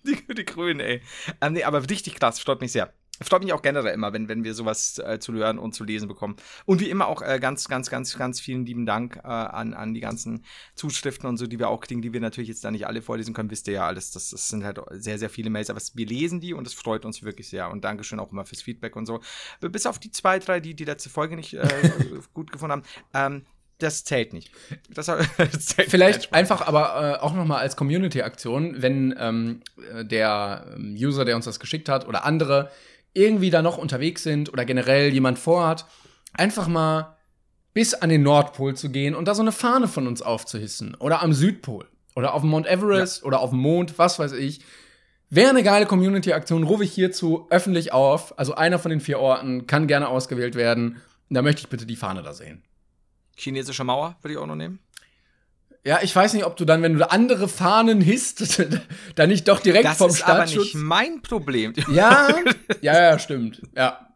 Die, 0.03 0.17
die 0.33 0.45
Grünen, 0.45 0.79
ey. 0.79 1.01
Ähm, 1.41 1.53
nee, 1.53 1.63
aber 1.63 1.87
richtig 1.89 2.15
krass, 2.15 2.39
freut 2.39 2.61
mich 2.61 2.71
sehr. 2.71 2.93
Freut 3.21 3.43
mich 3.43 3.53
auch 3.53 3.61
generell 3.61 3.93
immer, 3.93 4.11
wenn, 4.13 4.27
wenn 4.27 4.43
wir 4.43 4.53
sowas 4.53 4.99
äh, 4.99 5.19
zu 5.19 5.33
hören 5.33 5.57
und 5.57 5.73
zu 5.73 5.83
lesen 5.83 6.07
bekommen. 6.07 6.35
Und 6.65 6.81
wie 6.81 6.89
immer 6.89 7.07
auch 7.07 7.21
äh, 7.21 7.39
ganz, 7.39 7.67
ganz, 7.67 7.89
ganz, 7.89 8.17
ganz 8.17 8.39
vielen 8.39 8.65
lieben 8.65 8.85
Dank 8.85 9.17
äh, 9.17 9.27
an, 9.27 9.73
an 9.73 9.93
die 9.93 10.01
ganzen 10.01 10.43
Zuschriften 10.75 11.27
und 11.29 11.37
so, 11.37 11.47
die 11.47 11.57
wir 11.59 11.69
auch 11.69 11.79
kriegen, 11.79 12.01
die 12.01 12.13
wir 12.13 12.19
natürlich 12.19 12.49
jetzt 12.49 12.63
da 12.65 12.71
nicht 12.71 12.87
alle 12.87 13.01
vorlesen 13.01 13.33
können, 13.33 13.49
wisst 13.51 13.67
ihr 13.67 13.75
ja 13.75 13.87
alles. 13.87 14.11
Das, 14.11 14.31
das 14.31 14.49
sind 14.49 14.63
halt 14.63 14.79
sehr, 14.91 15.17
sehr 15.17 15.29
viele 15.29 15.49
Mails, 15.49 15.69
aber 15.69 15.79
wir 15.93 16.05
lesen 16.05 16.41
die 16.41 16.53
und 16.53 16.67
es 16.67 16.73
freut 16.73 17.05
uns 17.05 17.23
wirklich 17.23 17.47
sehr. 17.47 17.69
Und 17.69 17.83
Dankeschön 17.83 18.19
auch 18.19 18.31
immer 18.31 18.45
fürs 18.45 18.61
Feedback 18.61 18.95
und 18.95 19.05
so. 19.05 19.21
Bis 19.61 19.85
auf 19.85 19.99
die 19.99 20.11
zwei, 20.11 20.39
drei, 20.39 20.59
die 20.59 20.75
die 20.75 20.85
letzte 20.85 21.09
Folge 21.09 21.35
nicht 21.35 21.53
äh, 21.53 21.67
gut 22.33 22.51
gefunden 22.51 22.73
haben. 22.73 22.83
Ähm, 23.13 23.45
das 23.77 24.05
zählt 24.05 24.33
nicht. 24.33 24.51
Das, 24.89 25.05
das 25.37 25.65
zählt 25.65 25.89
Vielleicht 25.89 26.33
einfach 26.33 26.65
aber 26.65 27.17
äh, 27.19 27.21
auch 27.21 27.33
noch 27.33 27.45
mal 27.45 27.57
als 27.57 27.75
Community-Aktion, 27.75 28.81
wenn 28.81 29.15
ähm, 29.17 29.61
äh, 29.93 30.05
der 30.05 30.73
ähm, 30.75 30.95
User, 30.97 31.25
der 31.25 31.35
uns 31.35 31.45
das 31.45 31.59
geschickt 31.59 31.89
hat, 31.89 32.07
oder 32.07 32.25
andere 32.25 32.71
irgendwie 33.15 33.49
da 33.49 33.61
noch 33.61 33.77
unterwegs 33.77 34.21
sind 34.23 34.53
oder 34.53 34.65
generell 34.65 35.11
jemand 35.11 35.39
vorhat, 35.39 35.85
einfach 36.33 36.67
mal 36.67 37.17
bis 37.73 37.93
an 37.93 38.09
den 38.09 38.23
Nordpol 38.23 38.75
zu 38.75 38.89
gehen 38.89 39.15
und 39.15 39.27
da 39.27 39.33
so 39.33 39.41
eine 39.41 39.51
Fahne 39.51 39.87
von 39.87 40.07
uns 40.07 40.21
aufzuhissen. 40.21 40.95
Oder 40.95 41.21
am 41.21 41.33
Südpol. 41.33 41.87
Oder 42.15 42.33
auf 42.33 42.41
dem 42.41 42.51
Mount 42.51 42.67
Everest 42.67 43.23
oder 43.23 43.41
auf 43.41 43.49
dem 43.49 43.59
Mond, 43.59 43.97
was 43.97 44.19
weiß 44.19 44.31
ich. 44.33 44.61
Wäre 45.29 45.49
eine 45.49 45.63
geile 45.63 45.85
Community-Aktion, 45.85 46.63
rufe 46.63 46.85
ich 46.85 46.93
hierzu 46.93 47.47
öffentlich 47.49 47.91
auf. 47.91 48.37
Also 48.39 48.55
einer 48.55 48.79
von 48.79 48.91
den 48.91 49.01
vier 49.01 49.19
Orten 49.19 49.67
kann 49.67 49.87
gerne 49.87 50.07
ausgewählt 50.07 50.55
werden. 50.55 51.01
Da 51.29 51.41
möchte 51.41 51.61
ich 51.61 51.67
bitte 51.67 51.85
die 51.85 51.97
Fahne 51.97 52.21
da 52.21 52.33
sehen. 52.33 52.63
Chinesische 53.35 53.83
Mauer 53.83 54.15
würde 54.21 54.33
ich 54.33 54.39
auch 54.39 54.45
noch 54.45 54.55
nehmen. 54.55 54.79
Ja, 55.85 55.99
ich 56.01 56.15
weiß 56.15 56.33
nicht, 56.33 56.45
ob 56.45 56.57
du 56.57 56.65
dann, 56.65 56.81
wenn 56.81 56.97
du 56.97 57.11
andere 57.11 57.47
Fahnen 57.47 58.01
hisst, 58.01 58.59
dann 59.15 59.29
nicht 59.29 59.47
doch 59.47 59.59
direkt 59.59 59.85
Das 59.85 59.97
vom 59.97 60.09
ist 60.09 60.23
aber 60.23 60.37
Staatsschutz. 60.47 60.73
nicht 60.73 60.75
mein 60.75 61.21
Problem. 61.21 61.73
Ja, 61.91 62.27
ja, 62.81 63.01
ja, 63.01 63.19
stimmt. 63.19 63.61
Ja. 63.75 64.09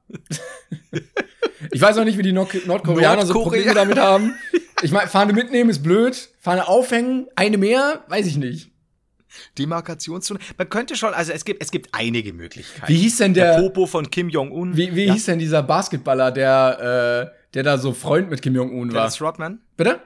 Ich 1.71 1.79
weiß 1.79 1.99
auch 1.99 2.05
nicht, 2.05 2.17
wie 2.17 2.23
die 2.23 2.32
Nord 2.32 2.65
Nordkoreaner 2.65 3.23
so. 3.27 3.34
Probleme 3.34 3.75
damit 3.75 3.99
haben. 3.99 4.34
Ich 4.82 4.91
meine, 4.91 5.08
Fahne 5.08 5.34
mitnehmen 5.34 5.69
ist 5.69 5.84
blöd. 5.84 6.29
Fahne 6.39 6.67
aufhängen, 6.67 7.27
eine 7.36 7.60
mehr, 7.60 8.03
weiß 8.08 8.25
ich 8.25 8.38
nicht. 8.38 8.71
Demarkationszone. 9.60 10.39
Man 10.58 10.69
könnte 10.69 10.95
schon, 10.95 11.13
also 11.13 11.32
es 11.34 11.45
gibt, 11.45 11.62
es 11.62 11.69
gibt 11.69 11.89
einige 11.91 12.34
Möglichkeiten. 12.34 12.88
Wie 12.88 12.97
hieß 12.97 13.17
denn 13.17 13.36
der 13.36 13.58
der, 13.58 13.62
Popo 13.62 13.86
von 13.86 14.10
Kim 14.10 14.29
Jong-un. 14.29 14.75
wie, 14.75 14.95
wie 14.95 15.05
ja, 15.05 15.13
hieß 15.13 15.25
denn 15.25 15.38
dieser 15.38 15.62
Basketballer, 15.62 16.32
der, 16.32 17.29
äh, 17.32 17.53
der 17.53 17.62
da 17.62 17.77
so 17.77 17.93
Freund 17.93 18.32
mit 18.32 18.41
Kim 18.41 18.55
Jong-un 18.55 18.91
war? 18.91 19.01
Dennis 19.01 19.21
Rodman? 19.21 19.60
Bitte? 19.77 19.99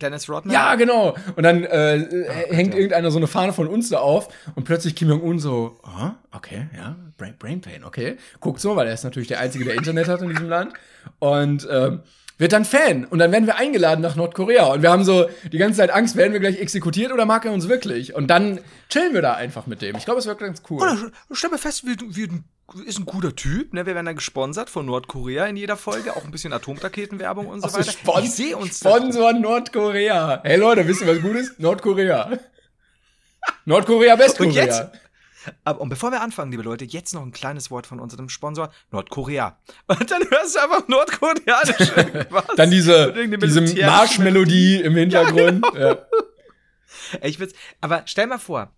Dennis 0.00 0.28
Rodman? 0.28 0.52
Ja, 0.52 0.74
genau. 0.74 1.16
Und 1.36 1.42
dann 1.42 1.64
äh, 1.64 2.26
hängt 2.50 2.74
ja. 2.74 2.80
irgendeiner 2.80 3.10
so 3.10 3.18
eine 3.18 3.26
Fahne 3.26 3.52
von 3.52 3.68
uns 3.68 3.90
da 3.90 3.98
auf 3.98 4.28
und 4.54 4.64
plötzlich 4.64 4.96
Kim 4.96 5.08
Jong-un 5.08 5.38
so, 5.38 5.78
ah, 5.84 6.14
okay, 6.32 6.68
ja, 6.76 6.96
Brain, 7.16 7.34
Brain 7.38 7.60
Pain, 7.60 7.84
okay. 7.84 8.16
Guckt 8.40 8.60
so, 8.60 8.74
weil 8.74 8.88
er 8.88 8.94
ist 8.94 9.04
natürlich 9.04 9.28
der 9.28 9.40
Einzige, 9.40 9.64
der 9.64 9.74
Internet 9.74 10.08
hat 10.08 10.20
in 10.22 10.30
diesem 10.30 10.48
Land. 10.48 10.72
Und 11.20 11.66
ähm, 11.70 12.00
wird 12.38 12.52
dann 12.52 12.64
Fan. 12.64 13.04
Und 13.04 13.18
dann 13.18 13.32
werden 13.32 13.46
wir 13.46 13.56
eingeladen 13.56 14.00
nach 14.00 14.16
Nordkorea. 14.16 14.66
Und 14.66 14.82
wir 14.82 14.90
haben 14.90 15.04
so 15.04 15.26
die 15.52 15.58
ganze 15.58 15.78
Zeit 15.78 15.90
Angst, 15.90 16.16
werden 16.16 16.32
wir 16.32 16.40
gleich 16.40 16.58
exekutiert 16.58 17.12
oder 17.12 17.26
mag 17.26 17.44
er 17.44 17.52
uns 17.52 17.68
wirklich? 17.68 18.14
Und 18.14 18.28
dann 18.28 18.60
chillen 18.88 19.14
wir 19.14 19.22
da 19.22 19.34
einfach 19.34 19.66
mit 19.66 19.82
dem. 19.82 19.96
Ich 19.96 20.04
glaube, 20.04 20.20
es 20.20 20.26
wird 20.26 20.38
ganz 20.38 20.62
cool. 20.70 20.82
Oder 20.82 20.96
stell 21.32 21.50
mal 21.50 21.58
fest, 21.58 21.86
wir, 21.86 21.96
wir, 21.98 22.28
ist 22.86 22.98
ein 22.98 23.04
guter 23.04 23.36
Typ, 23.36 23.72
ne? 23.72 23.86
Wir 23.86 23.94
werden 23.94 24.06
dann 24.06 24.16
gesponsert 24.16 24.70
von 24.70 24.86
Nordkorea 24.86 25.46
in 25.46 25.56
jeder 25.56 25.76
Folge, 25.76 26.16
auch 26.16 26.24
ein 26.24 26.30
bisschen 26.30 26.52
Atomraketenwerbung 26.52 27.46
und 27.46 27.60
so 27.60 27.66
Ach 27.66 27.70
so, 27.70 27.78
weiter. 27.78 27.92
Spon 27.92 28.24
ich 28.24 28.32
sehe 28.32 28.56
uns 28.56 28.78
Sponsor 28.78 29.32
Nordkorea. 29.32 30.40
Hey 30.42 30.56
Leute, 30.56 30.86
wisst 30.88 31.02
ihr, 31.02 31.06
was 31.06 31.20
gut 31.20 31.36
ist? 31.36 31.60
Nordkorea. 31.60 32.38
Nordkorea, 33.66 34.18
Westkorea. 34.18 34.48
Und 34.48 34.54
jetzt? 34.54 34.82
Aber 35.64 35.80
und 35.80 35.88
bevor 35.88 36.10
wir 36.10 36.20
anfangen, 36.20 36.50
liebe 36.50 36.62
Leute, 36.62 36.84
jetzt 36.84 37.14
noch 37.14 37.22
ein 37.22 37.32
kleines 37.32 37.70
Wort 37.70 37.86
von 37.86 38.00
unserem 38.00 38.28
Sponsor 38.28 38.72
Nordkorea. 38.90 39.58
Und 39.86 40.10
dann 40.10 40.22
hörst 40.30 40.56
du 40.56 40.60
einfach 40.60 40.88
nordkoreanisch 40.88 41.96
irgendwas. 41.96 42.44
Dann 42.56 42.70
diese, 42.70 43.12
diese 43.38 43.86
Marschmelodie 43.86 44.80
im 44.80 44.94
Hintergrund. 44.94 45.64
Ja, 45.74 45.98
Ey, 47.20 47.30
Ich 47.30 47.38
will's, 47.38 47.54
aber 47.80 48.02
stell 48.06 48.26
mal 48.26 48.38
vor, 48.38 48.72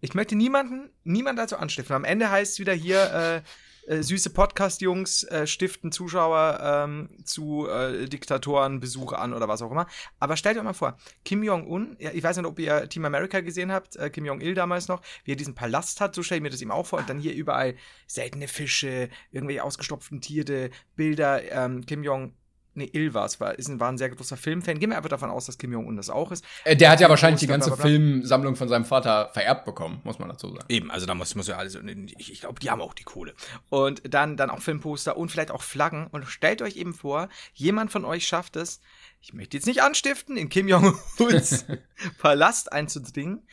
ich 0.00 0.14
möchte 0.14 0.34
niemanden, 0.36 0.90
niemand 1.04 1.38
dazu 1.38 1.56
anstiften. 1.56 1.94
Am 1.94 2.04
Ende 2.04 2.30
heißt 2.30 2.54
es 2.54 2.58
wieder 2.58 2.72
hier, 2.72 3.12
äh, 3.12 3.42
äh, 3.86 4.02
süße 4.02 4.30
Podcast-Jungs 4.30 5.24
äh, 5.24 5.46
stiften 5.46 5.92
Zuschauer 5.92 6.60
ähm, 6.62 7.08
zu 7.24 7.68
äh, 7.68 8.06
Diktatoren 8.08 8.80
Besuche 8.80 9.18
an 9.18 9.34
oder 9.34 9.48
was 9.48 9.62
auch 9.62 9.70
immer. 9.70 9.86
Aber 10.18 10.36
stellt 10.36 10.56
euch 10.56 10.62
mal 10.62 10.72
vor, 10.72 10.96
Kim 11.24 11.42
Jong-un, 11.42 11.96
ja, 11.98 12.10
ich 12.12 12.22
weiß 12.22 12.36
nicht, 12.36 12.46
ob 12.46 12.58
ihr 12.58 12.88
Team 12.88 13.04
America 13.04 13.40
gesehen 13.40 13.72
habt, 13.72 13.96
äh, 13.96 14.10
Kim 14.10 14.24
Jong-il 14.24 14.54
damals 14.54 14.88
noch, 14.88 15.02
wie 15.24 15.32
er 15.32 15.36
diesen 15.36 15.54
Palast 15.54 16.00
hat, 16.00 16.14
so 16.14 16.22
stelle 16.22 16.38
ich 16.38 16.42
mir 16.42 16.50
das 16.50 16.62
ihm 16.62 16.70
auch 16.70 16.86
vor. 16.86 17.00
Und 17.00 17.08
dann 17.08 17.18
hier 17.18 17.34
überall 17.34 17.74
seltene 18.06 18.48
Fische, 18.48 19.08
irgendwelche 19.30 19.64
ausgestopften 19.64 20.20
Tiere, 20.20 20.70
Bilder, 20.96 21.42
ähm, 21.50 21.84
Kim 21.86 22.04
Jong 22.04 22.34
Nee, 22.74 22.88
Il 22.92 23.12
war 23.12 23.26
es, 23.26 23.38
war, 23.38 23.58
ist 23.58 23.68
ein, 23.68 23.80
war 23.80 23.90
ein 23.90 23.98
sehr 23.98 24.08
großer 24.08 24.36
Filmfan. 24.36 24.78
Gehen 24.78 24.90
wir 24.90 24.96
einfach 24.96 25.10
davon 25.10 25.30
aus, 25.30 25.46
dass 25.46 25.58
Kim 25.58 25.72
Jong-un 25.72 25.96
das 25.96 26.08
auch 26.08 26.32
ist. 26.32 26.44
Äh, 26.64 26.74
Der 26.74 26.90
hat 26.90 27.00
ja 27.00 27.08
wahrscheinlich 27.08 27.40
die 27.40 27.46
ganze. 27.46 27.76
Filmsammlung 27.76 28.56
von 28.56 28.68
seinem 28.68 28.84
Vater 28.84 29.30
vererbt 29.32 29.64
bekommen, 29.64 30.00
muss 30.04 30.18
man 30.18 30.28
dazu 30.28 30.48
sagen. 30.48 30.64
Eben, 30.68 30.90
also 30.90 31.04
da 31.06 31.14
muss, 31.14 31.34
muss 31.34 31.48
ja 31.48 31.56
alles, 31.56 31.78
ich, 32.18 32.32
ich 32.32 32.40
glaube, 32.40 32.60
die 32.60 32.70
haben 32.70 32.80
auch 32.80 32.94
die 32.94 33.02
Kohle. 33.02 33.34
Und 33.68 34.02
dann, 34.12 34.36
dann 34.36 34.50
auch 34.50 34.60
Filmposter 34.60 35.16
und 35.16 35.30
vielleicht 35.30 35.50
auch 35.50 35.62
Flaggen. 35.62 36.06
Und 36.06 36.26
stellt 36.26 36.62
euch 36.62 36.76
eben 36.76 36.94
vor, 36.94 37.28
jemand 37.54 37.92
von 37.92 38.04
euch 38.04 38.26
schafft 38.26 38.56
es, 38.56 38.80
ich 39.20 39.34
möchte 39.34 39.56
jetzt 39.56 39.66
nicht 39.66 39.82
anstiften, 39.82 40.36
in 40.36 40.48
Kim 40.48 40.66
Jong-uns 40.66 41.66
Palast 42.18 42.72
einzudringen 42.72 43.46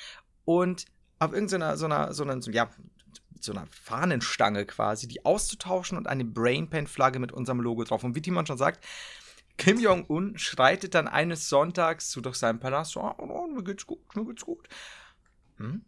und 0.46 0.86
auf 1.20 1.34
irgendeiner, 1.34 1.78
so 1.78 1.86
einer, 1.86 2.14
so 2.14 2.24
einer, 2.24 2.42
so, 2.42 2.50
ja, 2.52 2.70
so 3.44 3.52
einer 3.52 3.68
Fahnenstange 3.72 4.66
quasi, 4.66 5.08
die 5.08 5.26
auszutauschen 5.26 5.98
und 5.98 6.08
eine 6.08 6.26
Brainpan-Flagge 6.26 7.20
mit 7.20 7.32
unserem 7.32 7.60
Logo 7.60 7.84
drauf. 7.84 8.04
Und 8.04 8.16
wie 8.16 8.22
Timon 8.22 8.46
schon 8.46 8.58
sagt, 8.58 8.84
Kim 9.58 9.80
Jong-un 9.80 10.38
schreitet 10.38 10.96
dann 10.96 11.08
eines 11.08 11.50
Sonntags 11.50 12.10
zu 12.10 12.22
durch 12.22 12.38
seinen 12.38 12.60
Palast, 12.60 12.94
so, 12.94 13.02
oh, 13.02 13.14
oh, 13.18 13.48
mir 13.48 13.64
geht's 13.64 13.86
gut, 13.86 14.16
mir 14.16 14.26
geht's 14.26 14.46
gut. 14.46 14.68
Hm? 15.58 15.84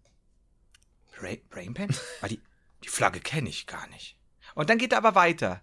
Bra 1.17 1.29
Brainpan? 1.49 1.89
Weil 2.21 2.29
die, 2.31 2.41
die 2.83 2.89
Flagge 2.89 3.19
kenne 3.19 3.49
ich 3.49 3.67
gar 3.67 3.87
nicht. 3.87 4.17
Und 4.55 4.69
dann 4.69 4.77
geht 4.77 4.91
er 4.91 4.97
aber 4.97 5.15
weiter. 5.15 5.61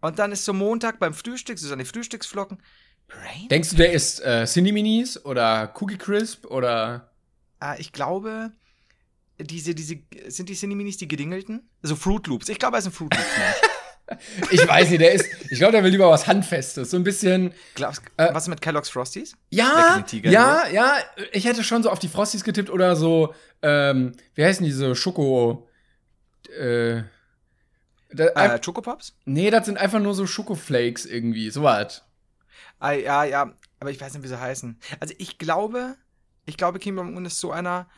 Und 0.00 0.18
dann 0.18 0.32
ist 0.32 0.44
so 0.44 0.52
Montag 0.52 0.98
beim 0.98 1.14
Frühstück, 1.14 1.58
so 1.58 1.68
seine 1.68 1.84
Frühstücksflocken. 1.84 2.62
Brain? 3.08 3.48
Denkst 3.48 3.70
du, 3.70 3.76
der 3.76 3.92
ist 3.92 4.20
äh, 4.20 4.46
Cineminis 4.46 5.24
oder 5.24 5.72
Cookie 5.80 5.98
Crisp 5.98 6.46
oder. 6.46 7.12
Ah, 7.58 7.76
ich 7.78 7.92
glaube, 7.92 8.52
diese, 9.40 9.74
diese, 9.74 9.98
sind 10.28 10.48
die 10.48 10.54
Cineminis 10.54 10.96
die 10.98 11.08
gedingelten? 11.08 11.68
Also 11.82 11.96
Fruit 11.96 12.26
Loops. 12.26 12.48
Ich 12.48 12.58
glaube, 12.58 12.76
er 12.76 12.80
ist 12.80 12.86
ein 12.86 12.92
Fruit 12.92 13.12
Loops. 13.14 13.26
Ich 14.50 14.66
weiß 14.68 14.90
nicht, 14.90 15.00
der 15.00 15.12
ist. 15.12 15.24
Ich 15.48 15.58
glaube, 15.58 15.72
der 15.72 15.82
will 15.84 15.90
lieber 15.90 16.10
was 16.10 16.26
Handfestes. 16.26 16.90
So 16.90 16.98
ein 16.98 17.04
bisschen. 17.04 17.54
Glaubst, 17.76 18.02
Äh, 18.18 18.34
was 18.34 18.42
ist 18.44 18.48
mit 18.48 18.60
Kellogg's 18.60 18.90
Frosties? 18.90 19.36
Ja, 19.48 20.02
Tiger, 20.02 20.30
ja, 20.30 20.66
ja. 20.68 20.96
Ich 21.32 21.46
hätte 21.46 21.64
schon 21.64 21.82
so 21.82 21.88
auf 21.88 21.98
die 21.98 22.08
Frosties 22.08 22.44
getippt 22.44 22.68
oder 22.68 22.94
so. 22.94 23.32
Ähm, 23.62 24.12
wie 24.34 24.44
heißen 24.44 24.66
diese 24.66 24.94
Schoko. 24.96 25.66
Äh. 26.58 27.04
Da, 28.12 28.26
Äh, 28.34 28.58
Chocopops? 28.62 29.14
nee, 29.24 29.48
das 29.50 29.64
sind 29.64 29.78
einfach 29.78 30.00
nur 30.00 30.14
so 30.14 30.26
Schokoflakes 30.26 31.06
irgendwie. 31.06 31.48
So 31.48 31.62
was. 31.62 32.02
Ah, 32.80 32.92
ja, 32.92 33.24
ja, 33.24 33.54
aber 33.80 33.90
ich 33.92 34.00
weiß 34.00 34.12
nicht, 34.12 34.24
wie 34.24 34.28
sie 34.28 34.38
heißen. 34.38 34.78
Also 35.00 35.14
ich 35.16 35.38
glaube, 35.38 35.96
ich 36.44 36.58
glaube, 36.58 36.78
Kim 36.80 36.96
Jong-un 36.98 37.24
ist 37.24 37.38
so 37.38 37.50
einer 37.50 37.88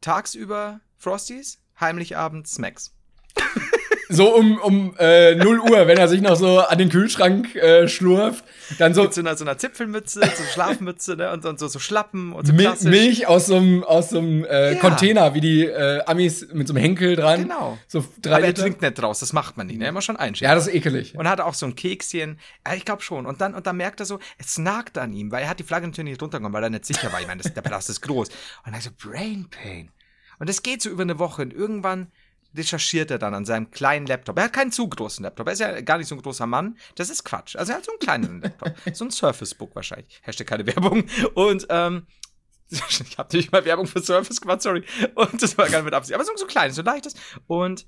tagsüber 0.00 0.80
Frosties, 0.96 1.58
heimlich 1.78 2.16
abends 2.16 2.52
Smacks. 2.52 2.92
So 4.08 4.34
um, 4.36 4.58
um 4.58 4.94
äh, 4.98 5.34
0 5.34 5.60
Uhr, 5.60 5.86
wenn 5.88 5.98
er 5.98 6.06
sich 6.08 6.20
noch 6.20 6.36
so 6.36 6.60
an 6.60 6.78
den 6.78 6.88
Kühlschrank 6.90 7.54
äh, 7.56 7.88
schlurft. 7.88 8.44
Dann 8.78 8.94
so 8.94 9.02
Mit 9.02 9.14
so 9.14 9.20
einer, 9.20 9.36
so 9.36 9.44
einer 9.44 9.58
Zipfelmütze, 9.58 10.20
so 10.20 10.24
einer 10.24 10.50
Schlafmütze, 10.52 11.16
ne? 11.16 11.32
Und, 11.32 11.44
und 11.44 11.58
so, 11.58 11.68
so 11.68 11.78
Schlappen 11.78 12.32
und 12.32 12.46
so 12.46 12.52
Mil 12.52 12.66
klassisch. 12.66 12.90
Milch 12.90 13.26
aus 13.26 13.46
so 13.46 13.56
einem 13.56 13.84
aus 13.84 14.10
so 14.10 14.18
einem, 14.18 14.44
äh, 14.44 14.74
Ja. 14.74 14.78
Container, 14.80 15.34
wie 15.34 15.40
die 15.40 15.64
äh, 15.66 16.02
Amis 16.06 16.46
mit 16.52 16.66
so 16.68 16.74
einem 16.74 16.82
Henkel 16.82 17.16
dran. 17.16 17.42
Genau. 17.42 17.78
So 17.88 18.04
drei 18.22 18.34
Aber 18.36 18.40
er 18.44 18.48
Liter. 18.48 18.62
trinkt 18.62 18.82
nicht 18.82 18.94
draus, 18.94 19.20
das 19.20 19.32
macht 19.32 19.56
man 19.56 19.66
nicht, 19.68 19.78
ne? 19.78 19.88
Immer 19.88 20.02
schon 20.02 20.16
einschenken. 20.16 20.48
Ja, 20.50 20.54
das 20.54 20.66
ist 20.66 20.74
ekelig. 20.74 21.16
Und 21.16 21.28
hat 21.28 21.40
auch 21.40 21.54
so 21.54 21.66
ein 21.66 21.74
Kekschen. 21.76 22.38
Ja, 22.66 22.74
ich 22.74 22.84
glaube 22.84 23.02
schon. 23.02 23.26
Und 23.26 23.40
dann, 23.40 23.54
und 23.54 23.66
dann 23.66 23.76
merkt 23.76 24.00
er 24.00 24.06
so, 24.06 24.18
es 24.38 24.58
nagt 24.58 24.98
an 24.98 25.12
ihm, 25.12 25.30
weil 25.32 25.42
er 25.44 25.48
hat 25.50 25.58
die 25.58 25.64
Flagge 25.64 25.86
natürlich 25.86 26.10
nicht 26.10 26.22
runtergenommen, 26.22 26.54
weil 26.54 26.62
er 26.64 26.70
nicht 26.70 26.84
sicher 26.86 27.12
war. 27.12 27.20
Ich 27.20 27.26
meine, 27.26 27.42
der 27.42 27.62
Palast 27.62 27.90
ist 27.90 28.00
groß. 28.02 28.28
Und 28.66 28.74
er 28.74 28.80
so, 28.80 28.90
Brain 29.02 29.48
Pain. 29.50 29.90
Und 30.38 30.48
das 30.48 30.62
geht 30.62 30.82
so 30.82 30.90
über 30.90 31.02
eine 31.02 31.18
Woche. 31.18 31.42
Und 31.42 31.52
irgendwann 31.54 32.08
recherchiert 32.56 33.10
er 33.10 33.18
dann 33.18 33.34
an 33.34 33.44
seinem 33.44 33.70
kleinen 33.70 34.06
Laptop. 34.06 34.38
Er 34.38 34.44
hat 34.44 34.52
keinen 34.52 34.72
zu 34.72 34.88
großen 34.88 35.22
Laptop. 35.22 35.46
Er 35.46 35.52
ist 35.52 35.58
ja 35.58 35.80
gar 35.80 35.98
nicht 35.98 36.08
so 36.08 36.14
ein 36.14 36.22
großer 36.22 36.46
Mann. 36.46 36.78
Das 36.94 37.10
ist 37.10 37.24
Quatsch. 37.24 37.56
Also 37.56 37.72
er 37.72 37.78
hat 37.78 37.84
so 37.84 37.92
einen 37.92 38.00
kleinen 38.00 38.40
Laptop. 38.42 38.74
So 38.92 39.04
ein 39.04 39.10
Surface 39.10 39.54
Book 39.54 39.74
wahrscheinlich. 39.74 40.20
Hashtag 40.22 40.46
keine 40.46 40.66
Werbung. 40.66 41.04
Und, 41.34 41.66
ähm, 41.70 42.06
ich 42.70 43.18
habe 43.18 43.36
nicht 43.36 43.52
mal 43.52 43.64
Werbung 43.64 43.86
für 43.86 44.02
Surface 44.02 44.40
gemacht, 44.40 44.62
sorry. 44.62 44.84
Und 45.14 45.42
das 45.42 45.56
war 45.56 45.68
gar 45.68 45.78
nicht 45.78 45.84
mit 45.86 45.94
Absicht. 45.94 46.14
Aber 46.14 46.24
so, 46.24 46.32
so 46.36 46.46
kleines, 46.46 46.76
so 46.76 46.82
leichtes. 46.82 47.14
Und 47.46 47.86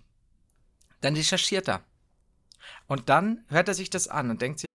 dann 1.00 1.14
recherchiert 1.14 1.68
er. 1.68 1.84
Und 2.86 3.08
dann 3.08 3.44
hört 3.48 3.68
er 3.68 3.74
sich 3.74 3.90
das 3.90 4.08
an 4.08 4.30
und 4.30 4.42
denkt 4.42 4.60
sich, 4.60 4.68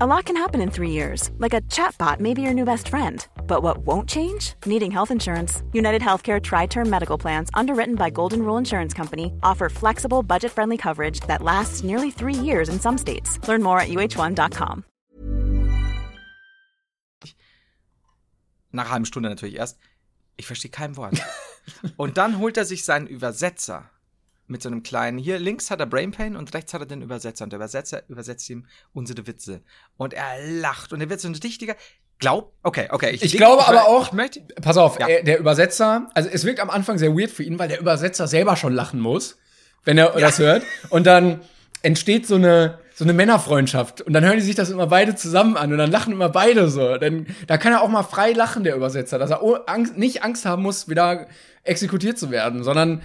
A 0.00 0.06
lot 0.06 0.24
can 0.24 0.36
happen 0.36 0.60
in 0.60 0.70
three 0.72 0.90
years, 0.90 1.30
like 1.38 1.54
a 1.54 1.60
chatbot 1.70 2.18
may 2.18 2.34
be 2.34 2.42
your 2.42 2.52
new 2.52 2.64
best 2.64 2.88
friend. 2.88 3.24
But 3.46 3.62
what 3.62 3.86
won't 3.86 4.08
change? 4.08 4.54
Needing 4.66 4.90
health 4.90 5.12
insurance. 5.12 5.62
United 5.72 6.02
Healthcare 6.02 6.42
Tri 6.42 6.66
Term 6.66 6.90
Medical 6.90 7.16
Plans, 7.16 7.48
underwritten 7.54 7.94
by 7.94 8.10
Golden 8.10 8.42
Rule 8.42 8.58
Insurance 8.58 8.92
Company, 8.92 9.32
offer 9.44 9.68
flexible, 9.68 10.24
budget 10.24 10.50
friendly 10.50 10.76
coverage 10.76 11.20
that 11.28 11.42
lasts 11.42 11.84
nearly 11.84 12.10
three 12.10 12.34
years 12.34 12.68
in 12.68 12.80
some 12.80 12.98
states. 12.98 13.38
Learn 13.46 13.62
more 13.62 13.78
at 13.78 13.88
uh1.com. 13.88 14.84
nach 18.72 18.90
halben 18.90 19.06
Stunde 19.06 19.28
natürlich 19.28 19.54
erst, 19.54 19.78
ich 20.36 20.46
verstehe 20.46 20.72
kein 20.72 20.96
Wort. 20.96 21.14
und 21.96 22.16
dann 22.18 22.38
holt 22.38 22.56
er 22.56 22.64
sich 22.64 22.84
seinen 22.84 23.06
Übersetzer 23.06 23.88
mit 24.46 24.62
so 24.62 24.68
einem 24.68 24.82
kleinen, 24.82 25.18
hier 25.18 25.38
links 25.38 25.70
hat 25.70 25.80
er 25.80 25.86
Brainpain 25.86 26.36
und 26.36 26.52
rechts 26.54 26.74
hat 26.74 26.82
er 26.82 26.86
den 26.86 27.02
Übersetzer 27.02 27.44
und 27.44 27.50
der 27.52 27.58
Übersetzer 27.58 28.02
übersetzt 28.08 28.48
ihm 28.50 28.66
unsere 28.92 29.26
Witze. 29.26 29.62
Und 29.96 30.12
er 30.14 30.24
lacht 30.60 30.92
und 30.92 31.00
er 31.00 31.08
wird 31.08 31.20
so 31.20 31.28
ein 31.28 31.34
richtiger, 31.34 31.74
glaub, 32.18 32.52
okay, 32.62 32.88
okay. 32.90 33.16
Ich 33.20 33.36
glaube 33.36 33.66
aber 33.66 33.86
auch- 33.86 34.08
ich 34.08 34.12
möchte, 34.12 34.40
Pass 34.60 34.76
auf, 34.76 34.98
Ja. 35.00 35.08
er, 35.08 35.22
der 35.22 35.38
Übersetzer, 35.38 36.10
also 36.14 36.28
es 36.30 36.44
wirkt 36.44 36.60
am 36.60 36.70
Anfang 36.70 36.98
sehr 36.98 37.16
weird 37.16 37.30
für 37.30 37.42
ihn, 37.42 37.58
weil 37.58 37.68
der 37.68 37.80
Übersetzer 37.80 38.26
selber 38.26 38.56
schon 38.56 38.74
lachen 38.74 39.00
muss, 39.00 39.38
wenn 39.84 39.98
er 39.98 40.10
das 40.12 40.38
hört. 40.38 40.62
Und 40.90 41.06
dann 41.06 41.40
entsteht 41.82 42.26
so 42.26 42.36
eine, 42.36 42.78
so 42.94 43.04
eine 43.04 43.12
Männerfreundschaft. 43.12 44.00
Und 44.02 44.12
dann 44.12 44.24
hören 44.24 44.36
die 44.36 44.42
sich 44.42 44.54
das 44.54 44.70
immer 44.70 44.86
beide 44.86 45.14
zusammen 45.16 45.56
an 45.56 45.72
und 45.72 45.78
dann 45.78 45.90
lachen 45.90 46.12
immer 46.12 46.28
beide 46.28 46.68
so. 46.68 46.96
Denn 46.96 47.26
da 47.46 47.58
kann 47.58 47.72
er 47.72 47.82
auch 47.82 47.88
mal 47.88 48.02
frei 48.04 48.32
lachen, 48.32 48.62
der 48.64 48.76
Übersetzer, 48.76 49.18
dass 49.18 49.30
er 49.30 49.42
Angst, 49.66 49.96
nicht 49.98 50.22
Angst 50.22 50.46
haben 50.46 50.62
muss, 50.62 50.88
wieder 50.88 51.26
exekutiert 51.64 52.18
zu 52.18 52.30
werden, 52.30 52.62
sondern 52.62 53.02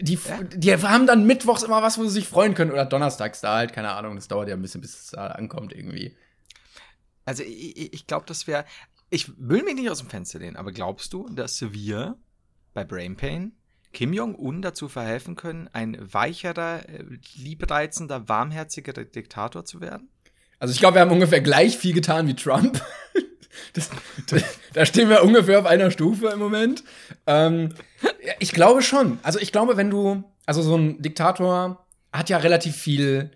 die, 0.00 0.14
ja. 0.14 0.42
die 0.42 0.74
haben 0.74 1.06
dann 1.06 1.26
mittwochs 1.26 1.62
immer 1.62 1.82
was, 1.82 1.98
wo 1.98 2.04
sie 2.04 2.10
sich 2.10 2.28
freuen 2.28 2.54
können. 2.54 2.70
Oder 2.70 2.84
donnerstags 2.84 3.40
da 3.40 3.56
halt, 3.56 3.72
keine 3.72 3.92
Ahnung. 3.92 4.16
Das 4.16 4.28
dauert 4.28 4.48
ja 4.48 4.54
ein 4.54 4.62
bisschen, 4.62 4.80
bis 4.80 4.98
es 4.98 5.06
da 5.08 5.28
ankommt 5.28 5.72
irgendwie. 5.72 6.16
Also 7.24 7.42
ich, 7.42 7.92
ich 7.92 8.06
glaube, 8.06 8.26
dass 8.26 8.46
wir. 8.46 8.64
Ich 9.10 9.30
will 9.36 9.62
mich 9.62 9.74
nicht 9.74 9.90
aus 9.90 9.98
dem 9.98 10.08
Fenster 10.08 10.38
lehnen, 10.38 10.56
aber 10.56 10.72
glaubst 10.72 11.12
du, 11.12 11.28
dass 11.28 11.60
wir 11.60 12.16
bei 12.72 12.82
Brain 12.82 13.14
Pain 13.16 13.52
Kim 13.92 14.14
Jong-un 14.14 14.62
dazu 14.62 14.88
verhelfen 14.88 15.36
können, 15.36 15.68
ein 15.74 15.98
weicherer, 16.00 16.88
äh, 16.88 17.04
liebreizender, 17.34 18.28
warmherziger 18.28 18.92
Diktator 18.92 19.66
zu 19.66 19.82
werden? 19.82 20.08
Also 20.58 20.72
ich 20.72 20.80
glaube, 20.80 20.94
wir 20.96 21.02
haben 21.02 21.10
ungefähr 21.10 21.42
gleich 21.42 21.76
viel 21.76 21.92
getan 21.92 22.26
wie 22.26 22.34
Trump. 22.34 22.82
Das, 23.72 23.90
das, 24.28 24.42
da 24.72 24.86
stehen 24.86 25.08
wir 25.08 25.22
ungefähr 25.22 25.58
auf 25.58 25.66
einer 25.66 25.90
Stufe 25.90 26.28
im 26.28 26.38
Moment. 26.38 26.84
Ähm, 27.26 27.74
ich 28.38 28.52
glaube 28.52 28.82
schon. 28.82 29.18
Also 29.22 29.38
ich 29.38 29.52
glaube, 29.52 29.76
wenn 29.76 29.90
du, 29.90 30.24
also 30.46 30.62
so 30.62 30.76
ein 30.76 31.00
Diktator 31.02 31.84
hat 32.12 32.28
ja 32.28 32.38
relativ 32.38 32.76
viel 32.76 33.30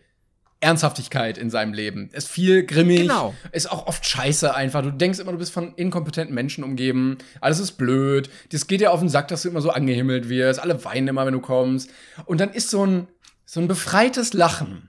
Ernsthaftigkeit 0.61 1.39
in 1.39 1.51
seinem 1.51 1.75
Leben. 1.75 2.11
Ist 2.13 2.29
viel 2.29 2.65
grimmig, 2.65 3.03
genau. 3.03 3.35
ist 3.53 3.71
auch 3.71 3.87
oft 3.87 4.07
scheiße 4.07 4.55
einfach. 4.55 4.83
Du 4.83 4.91
denkst 4.91 5.19
immer, 5.19 5.33
du 5.33 5.39
bist 5.39 5.53
von 5.53 5.75
inkompetenten 5.75 6.35
Menschen 6.35 6.65
umgeben. 6.65 7.19
Alles 7.41 7.59
ist 7.59 7.73
blöd. 7.73 8.31
Das 8.53 8.67
geht 8.67 8.81
dir 8.81 8.93
auf 8.93 9.01
den 9.01 9.09
Sack, 9.09 9.29
dass 9.29 9.43
du 9.43 9.51
immer 9.51 9.61
so 9.61 9.71
angehimmelt 9.71 10.29
wirst. 10.29 10.59
Alle 10.61 10.83
weinen 10.85 11.09
immer, 11.09 11.27
wenn 11.27 11.35
du 11.35 11.41
kommst. 11.41 11.91
Und 12.25 12.41
dann 12.41 12.53
ist 12.53 12.71
so 12.71 12.87
ein, 12.87 13.07
so 13.45 13.61
ein 13.61 13.69
befreites 13.69 14.33
Lachen 14.33 14.89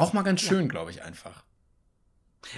auch 0.00 0.14
mal 0.14 0.22
ganz 0.22 0.40
schön, 0.40 0.62
ja. 0.62 0.68
glaube 0.68 0.90
ich, 0.90 1.02
einfach. 1.02 1.44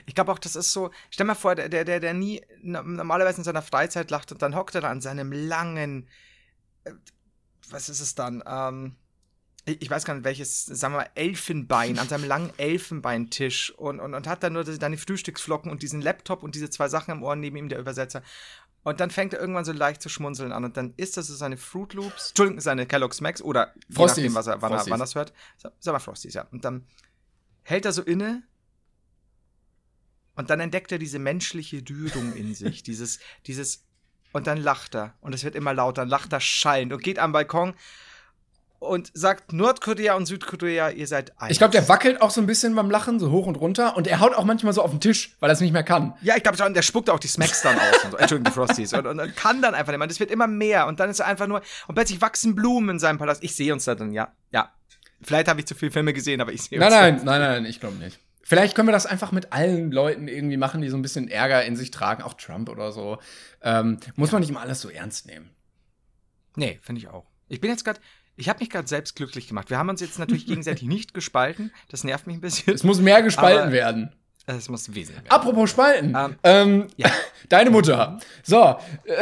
Ich 0.06 0.14
glaube 0.14 0.32
auch, 0.32 0.38
das 0.38 0.56
ist 0.56 0.72
so, 0.72 0.90
stell 1.10 1.26
mal 1.26 1.34
vor, 1.34 1.54
der, 1.54 1.68
der, 1.68 2.00
der 2.00 2.14
nie 2.14 2.42
normalerweise 2.62 3.38
in 3.38 3.44
seiner 3.44 3.62
Freizeit 3.62 4.10
lacht 4.10 4.32
und 4.32 4.42
dann 4.42 4.54
hockt 4.54 4.74
er 4.74 4.80
da 4.80 4.90
an 4.90 5.00
seinem 5.00 5.32
langen, 5.32 6.08
äh, 6.84 6.92
was 7.70 7.88
ist 7.88 8.00
es 8.00 8.14
dann? 8.14 8.42
Ähm, 8.46 8.96
ich 9.64 9.88
weiß 9.88 10.04
gar 10.04 10.14
nicht 10.14 10.24
welches, 10.24 10.66
sagen 10.66 10.94
wir 10.94 10.98
mal, 10.98 11.10
Elfenbein, 11.14 11.98
an 11.98 12.08
seinem 12.08 12.24
langen 12.24 12.52
Elfenbeintisch 12.56 13.70
und, 13.70 14.00
und, 14.00 14.14
und 14.14 14.26
hat 14.26 14.42
dann 14.42 14.54
nur 14.54 14.64
seine 14.64 14.98
Frühstücksflocken 14.98 15.70
und 15.70 15.82
diesen 15.82 16.00
Laptop 16.00 16.42
und 16.42 16.56
diese 16.56 16.68
zwei 16.68 16.88
Sachen 16.88 17.12
im 17.12 17.22
Ohr 17.22 17.36
neben 17.36 17.56
ihm, 17.56 17.68
der 17.68 17.78
Übersetzer. 17.78 18.22
Und 18.82 18.98
dann 18.98 19.10
fängt 19.10 19.34
er 19.34 19.40
irgendwann 19.40 19.64
so 19.64 19.70
leicht 19.70 20.02
zu 20.02 20.08
schmunzeln 20.08 20.50
an 20.50 20.64
und 20.64 20.76
dann 20.76 20.94
ist 20.96 21.16
das 21.16 21.28
so 21.28 21.34
seine 21.34 21.56
Fruit 21.56 21.94
Loops, 21.94 22.30
Entschuldigung, 22.30 22.60
seine 22.60 22.86
Kellogg's 22.86 23.20
Max 23.20 23.40
oder 23.40 23.72
Frosties. 23.88 24.24
je 24.24 24.28
nachdem, 24.30 24.34
was 24.34 24.46
er, 24.48 24.62
wann, 24.62 24.72
er, 24.72 24.84
wann 24.88 24.98
das 24.98 25.14
hört. 25.14 25.32
Sag 25.56 25.92
mal 25.92 26.00
Frosties, 26.00 26.34
ja. 26.34 26.48
Und 26.50 26.64
dann 26.64 26.84
hält 27.62 27.84
er 27.84 27.92
so 27.92 28.02
inne 28.02 28.42
und 30.36 30.50
dann 30.50 30.60
entdeckt 30.60 30.92
er 30.92 30.98
diese 30.98 31.18
menschliche 31.18 31.82
Dürung 31.82 32.34
in 32.34 32.54
sich, 32.54 32.82
dieses, 32.84 33.18
dieses, 33.46 33.84
und 34.32 34.46
dann 34.46 34.58
lacht 34.58 34.94
er. 34.94 35.14
Und 35.20 35.34
es 35.34 35.44
wird 35.44 35.54
immer 35.54 35.74
lauter, 35.74 36.04
lacht 36.04 36.32
er 36.32 36.40
schallend 36.40 36.92
und 36.92 37.02
geht 37.02 37.18
am 37.18 37.32
Balkon 37.32 37.74
und 38.82 39.10
sagt 39.14 39.52
Nordkorea 39.52 40.14
und 40.14 40.26
Südkorea, 40.26 40.90
ihr 40.90 41.06
seid 41.06 41.40
eins. 41.40 41.52
Ich 41.52 41.58
glaube, 41.58 41.72
der 41.72 41.88
wackelt 41.88 42.20
auch 42.20 42.30
so 42.30 42.40
ein 42.40 42.46
bisschen 42.46 42.74
beim 42.74 42.90
Lachen, 42.90 43.18
so 43.18 43.30
hoch 43.30 43.46
und 43.46 43.56
runter. 43.56 43.96
Und 43.96 44.06
er 44.06 44.20
haut 44.20 44.34
auch 44.34 44.44
manchmal 44.44 44.72
so 44.72 44.82
auf 44.82 44.90
den 44.90 45.00
Tisch, 45.00 45.36
weil 45.40 45.50
er 45.50 45.54
es 45.54 45.60
nicht 45.60 45.72
mehr 45.72 45.84
kann. 45.84 46.14
Ja, 46.20 46.36
ich 46.36 46.42
glaube 46.42 46.58
schon, 46.58 46.74
der 46.74 46.82
spuckt 46.82 47.08
auch 47.08 47.20
die 47.20 47.28
Smacks 47.28 47.62
dann 47.62 47.78
aus. 47.78 48.04
Und 48.04 48.10
so. 48.10 48.16
Entschuldigung, 48.16 48.52
die 48.52 48.56
Frosties. 48.56 48.92
Und, 48.92 49.06
und, 49.06 49.20
und, 49.20 49.36
kann 49.36 49.62
dann 49.62 49.74
einfach 49.74 49.92
nicht 49.92 49.98
mehr. 49.98 50.08
Das 50.08 50.20
wird 50.20 50.30
immer 50.30 50.48
mehr. 50.48 50.86
Und 50.86 51.00
dann 51.00 51.10
ist 51.10 51.20
er 51.20 51.26
einfach 51.26 51.46
nur. 51.46 51.62
Und 51.86 51.94
plötzlich 51.94 52.20
wachsen 52.20 52.54
Blumen 52.54 52.90
in 52.90 52.98
seinem 52.98 53.18
Palast. 53.18 53.42
Ich 53.44 53.54
sehe 53.54 53.72
uns 53.72 53.84
da 53.84 53.94
dann, 53.94 54.12
ja. 54.12 54.32
Ja. 54.50 54.72
Vielleicht 55.22 55.48
habe 55.48 55.60
ich 55.60 55.66
zu 55.66 55.74
viele 55.74 55.92
Filme 55.92 56.12
gesehen, 56.12 56.40
aber 56.40 56.52
ich 56.52 56.62
sehe 56.62 56.80
uns 56.80 56.90
Nein, 56.90 57.16
nein, 57.16 57.24
nein, 57.24 57.40
nein, 57.40 57.64
ich 57.66 57.78
glaube 57.78 57.96
nicht. 57.96 58.18
Vielleicht 58.52 58.74
können 58.74 58.86
wir 58.86 58.92
das 58.92 59.06
einfach 59.06 59.32
mit 59.32 59.54
allen 59.54 59.90
Leuten 59.90 60.28
irgendwie 60.28 60.58
machen, 60.58 60.82
die 60.82 60.90
so 60.90 60.96
ein 60.98 61.00
bisschen 61.00 61.28
Ärger 61.28 61.64
in 61.64 61.74
sich 61.74 61.90
tragen, 61.90 62.22
auch 62.22 62.34
Trump 62.34 62.68
oder 62.68 62.92
so. 62.92 63.16
Ähm, 63.62 63.96
muss 64.14 64.30
man 64.30 64.42
nicht 64.42 64.50
immer 64.50 64.60
alles 64.60 64.82
so 64.82 64.90
ernst 64.90 65.26
nehmen. 65.26 65.48
Nee, 66.56 66.78
finde 66.82 67.00
ich 67.00 67.08
auch. 67.08 67.24
Ich 67.48 67.62
bin 67.62 67.70
jetzt 67.70 67.82
gerade, 67.82 67.98
ich 68.36 68.50
habe 68.50 68.58
mich 68.58 68.68
gerade 68.68 68.86
selbst 68.86 69.16
glücklich 69.16 69.48
gemacht. 69.48 69.70
Wir 69.70 69.78
haben 69.78 69.88
uns 69.88 70.02
jetzt 70.02 70.18
natürlich 70.18 70.44
gegenseitig 70.46 70.86
nicht 70.86 71.14
gespalten. 71.14 71.72
Das 71.88 72.04
nervt 72.04 72.26
mich 72.26 72.36
ein 72.36 72.42
bisschen. 72.42 72.74
Es 72.74 72.84
muss 72.84 73.00
mehr 73.00 73.22
gespalten 73.22 73.72
werden. 73.72 74.12
Es 74.44 74.68
muss 74.68 74.94
wesentlich 74.94 75.22
mehr. 75.22 75.32
Apropos 75.32 75.70
Spalten. 75.70 76.14
Ähm, 76.14 76.36
ähm, 76.42 76.86
ja. 76.98 77.10
Deine 77.48 77.70
Mutter. 77.70 78.18
So. 78.42 78.76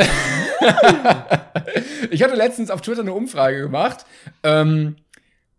ich 2.11 2.20
hatte 2.20 2.35
letztens 2.35 2.68
auf 2.68 2.81
Twitter 2.81 3.03
eine 3.03 3.12
Umfrage 3.12 3.61
gemacht. 3.61 4.07
Ähm, 4.43 4.97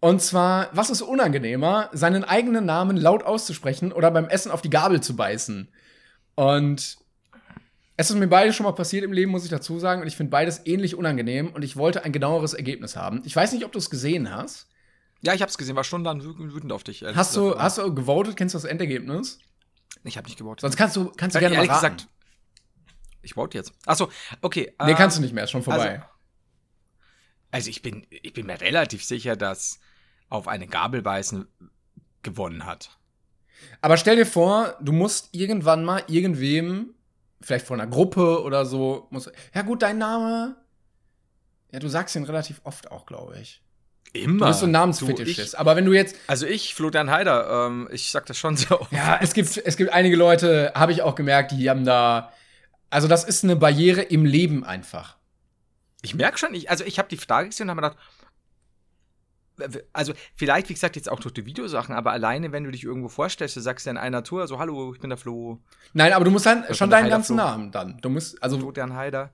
und 0.01 0.19
zwar, 0.19 0.69
was 0.73 0.89
ist 0.89 1.03
unangenehmer, 1.03 1.89
seinen 1.93 2.23
eigenen 2.23 2.65
Namen 2.65 2.97
laut 2.97 3.21
auszusprechen 3.21 3.91
oder 3.91 4.09
beim 4.09 4.27
Essen 4.27 4.51
auf 4.51 4.63
die 4.63 4.71
Gabel 4.71 4.99
zu 5.01 5.15
beißen? 5.15 5.71
Und 6.33 6.97
es 7.97 8.09
ist 8.09 8.15
mir 8.15 8.27
beides 8.27 8.55
schon 8.55 8.63
mal 8.63 8.71
passiert 8.71 9.03
im 9.03 9.13
Leben, 9.13 9.29
muss 9.29 9.43
ich 9.43 9.51
dazu 9.51 9.77
sagen. 9.77 10.01
Und 10.01 10.07
ich 10.07 10.17
finde 10.17 10.31
beides 10.31 10.65
ähnlich 10.65 10.95
unangenehm 10.95 11.53
und 11.53 11.61
ich 11.61 11.77
wollte 11.77 12.03
ein 12.03 12.11
genaueres 12.11 12.55
Ergebnis 12.55 12.95
haben. 12.95 13.21
Ich 13.25 13.35
weiß 13.35 13.53
nicht, 13.53 13.63
ob 13.63 13.71
du 13.71 13.77
es 13.77 13.91
gesehen 13.91 14.31
hast. 14.33 14.67
Ja, 15.21 15.35
ich 15.35 15.41
habe 15.41 15.51
es 15.51 15.57
gesehen, 15.59 15.75
war 15.75 15.83
stundenlang 15.83 16.23
wütend 16.23 16.71
auf 16.71 16.83
dich. 16.83 17.03
Hast 17.03 17.35
du, 17.35 17.59
hast 17.59 17.77
du 17.77 17.93
gewotet? 17.93 18.35
Kennst 18.35 18.55
du 18.55 18.57
das 18.57 18.65
Endergebnis? 18.65 19.37
Ich 20.03 20.17
habe 20.17 20.25
nicht 20.25 20.37
gewotet. 20.39 20.61
Sonst 20.61 20.77
kannst 20.77 20.95
du, 20.95 21.11
kannst 21.15 21.35
du 21.35 21.39
gerne 21.39 21.57
mal 21.57 21.67
raten. 21.67 21.75
gesagt. 21.75 22.07
Ich 23.21 23.35
vote 23.35 23.55
jetzt. 23.55 23.71
Achso, 23.85 24.09
okay. 24.41 24.73
Nee, 24.83 24.93
äh, 24.93 24.95
kannst 24.95 25.17
du 25.17 25.21
nicht 25.21 25.33
mehr, 25.33 25.43
ist 25.43 25.51
schon 25.51 25.61
vorbei. 25.61 25.91
Also, 25.91 26.05
also 27.51 27.69
ich 27.69 27.83
bin, 27.83 28.07
ich 28.09 28.33
bin 28.33 28.47
mir 28.47 28.59
relativ 28.59 29.03
sicher, 29.03 29.35
dass 29.35 29.79
auf 30.31 30.47
eine 30.47 30.65
Gabel 30.65 31.01
beißen 31.01 31.47
gewonnen 32.23 32.65
hat. 32.65 32.97
Aber 33.81 33.97
stell 33.97 34.15
dir 34.15 34.25
vor, 34.25 34.75
du 34.81 34.91
musst 34.91 35.29
irgendwann 35.33 35.85
mal 35.85 36.03
irgendwem, 36.07 36.95
vielleicht 37.41 37.67
von 37.67 37.79
einer 37.79 37.89
Gruppe 37.89 38.41
oder 38.41 38.65
so, 38.65 39.07
muss, 39.11 39.31
ja 39.53 39.61
gut, 39.61 39.83
dein 39.83 39.97
Name, 39.97 40.55
ja, 41.71 41.79
du 41.79 41.87
sagst 41.87 42.15
ihn 42.15 42.23
relativ 42.23 42.61
oft 42.63 42.91
auch, 42.91 43.05
glaube 43.05 43.37
ich. 43.39 43.61
Immer. 44.13 44.39
Du 44.39 44.45
bist 44.47 44.59
so 44.59 44.65
ein 44.65 44.71
Namensfetischist. 44.71 45.57
Aber 45.57 45.75
wenn 45.77 45.85
du 45.85 45.93
jetzt. 45.93 46.17
Also 46.27 46.45
ich, 46.45 46.75
Florian 46.75 47.09
Heider, 47.09 47.67
ähm, 47.67 47.87
ich 47.91 48.11
sag 48.11 48.25
das 48.25 48.37
schon 48.37 48.57
sehr 48.57 48.79
oft. 48.81 48.91
Ja, 48.91 49.19
es 49.21 49.33
gibt, 49.33 49.55
es 49.55 49.77
gibt 49.77 49.93
einige 49.93 50.17
Leute, 50.17 50.73
habe 50.75 50.91
ich 50.91 51.01
auch 51.01 51.15
gemerkt, 51.15 51.51
die 51.51 51.69
haben 51.69 51.85
da. 51.85 52.33
Also 52.89 53.07
das 53.07 53.23
ist 53.23 53.45
eine 53.45 53.55
Barriere 53.55 54.01
im 54.01 54.25
Leben 54.25 54.65
einfach. 54.65 55.15
Ich 56.01 56.13
merke 56.13 56.37
schon, 56.37 56.53
ich, 56.53 56.69
also 56.69 56.83
ich 56.83 56.99
habe 56.99 57.07
die 57.07 57.15
Frage 57.15 57.49
gesehen 57.49 57.67
und 57.67 57.69
habe 57.71 57.81
mir 57.81 57.89
gedacht, 57.89 58.03
also 59.93 60.13
vielleicht, 60.35 60.69
wie 60.69 60.73
gesagt, 60.73 60.95
jetzt 60.95 61.09
auch 61.09 61.19
durch 61.19 61.33
die 61.33 61.45
Videosachen, 61.45 61.93
aber 61.93 62.11
alleine, 62.11 62.51
wenn 62.51 62.63
du 62.63 62.71
dich 62.71 62.83
irgendwo 62.83 63.09
vorstellst, 63.09 63.55
du 63.55 63.59
sagst 63.59 63.85
ja 63.85 63.91
in 63.91 63.97
einer 63.97 64.23
Tour 64.23 64.47
so, 64.47 64.59
hallo, 64.59 64.93
ich 64.93 64.99
bin 64.99 65.09
der 65.09 65.17
Flo. 65.17 65.59
Nein, 65.93 66.13
aber 66.13 66.25
du 66.25 66.31
musst 66.31 66.45
dann 66.45 66.63
schon 66.73 66.89
deinen 66.89 67.09
ganzen 67.09 67.35
Flo. 67.35 67.45
Namen 67.45 67.71
dann. 67.71 67.99
Du 68.01 68.09
musst, 68.09 68.41
also. 68.41 68.57
Florian 68.57 68.95
Heider. 68.95 69.31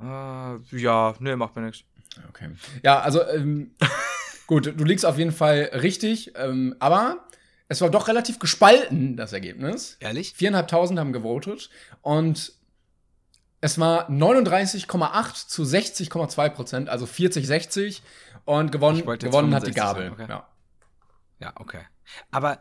Uh, 0.00 0.58
ja, 0.72 1.14
ne, 1.20 1.36
macht 1.36 1.54
mir 1.54 1.62
nichts. 1.62 1.84
Okay. 2.28 2.50
Ja, 2.82 3.00
also, 3.00 3.22
ähm, 3.22 3.72
gut, 4.46 4.66
du 4.66 4.84
liegst 4.84 5.06
auf 5.06 5.18
jeden 5.18 5.32
Fall 5.32 5.70
richtig, 5.74 6.32
ähm, 6.36 6.74
aber 6.80 7.24
es 7.68 7.80
war 7.80 7.90
doch 7.90 8.08
relativ 8.08 8.38
gespalten, 8.38 9.16
das 9.16 9.32
Ergebnis. 9.32 9.96
Ehrlich? 10.00 10.34
Viereinhalbtausend 10.34 10.98
haben 10.98 11.12
gewotet 11.12 11.70
und 12.02 12.52
es 13.64 13.78
war 13.78 14.10
39,8 14.10 15.46
zu 15.46 15.62
60,2 15.62 16.48
Prozent, 16.48 16.88
also 16.88 17.06
40-60. 17.06 18.00
Und 18.44 18.72
gewonnen, 18.72 19.04
gewonnen 19.04 19.54
hat 19.54 19.66
die 19.66 19.72
Gabel. 19.72 20.10
Sagen, 20.10 20.14
okay. 20.14 20.26
Ja. 20.28 20.48
ja, 21.40 21.52
okay. 21.56 21.82
Aber, 22.30 22.60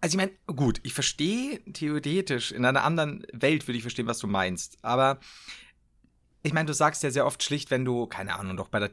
also 0.00 0.14
ich 0.14 0.16
meine, 0.16 0.32
gut, 0.46 0.80
ich 0.82 0.94
verstehe 0.94 1.60
theoretisch, 1.72 2.52
in 2.52 2.64
einer 2.64 2.84
anderen 2.84 3.26
Welt 3.32 3.66
würde 3.66 3.76
ich 3.76 3.82
verstehen, 3.82 4.06
was 4.06 4.18
du 4.18 4.26
meinst. 4.26 4.78
Aber 4.82 5.18
ich 6.42 6.52
meine, 6.52 6.66
du 6.66 6.74
sagst 6.74 7.02
ja 7.02 7.10
sehr 7.10 7.26
oft 7.26 7.42
schlicht, 7.42 7.70
wenn 7.70 7.84
du, 7.84 8.06
keine 8.06 8.38
Ahnung, 8.38 8.56
doch 8.56 8.68
bei 8.68 8.78
der 8.78 8.90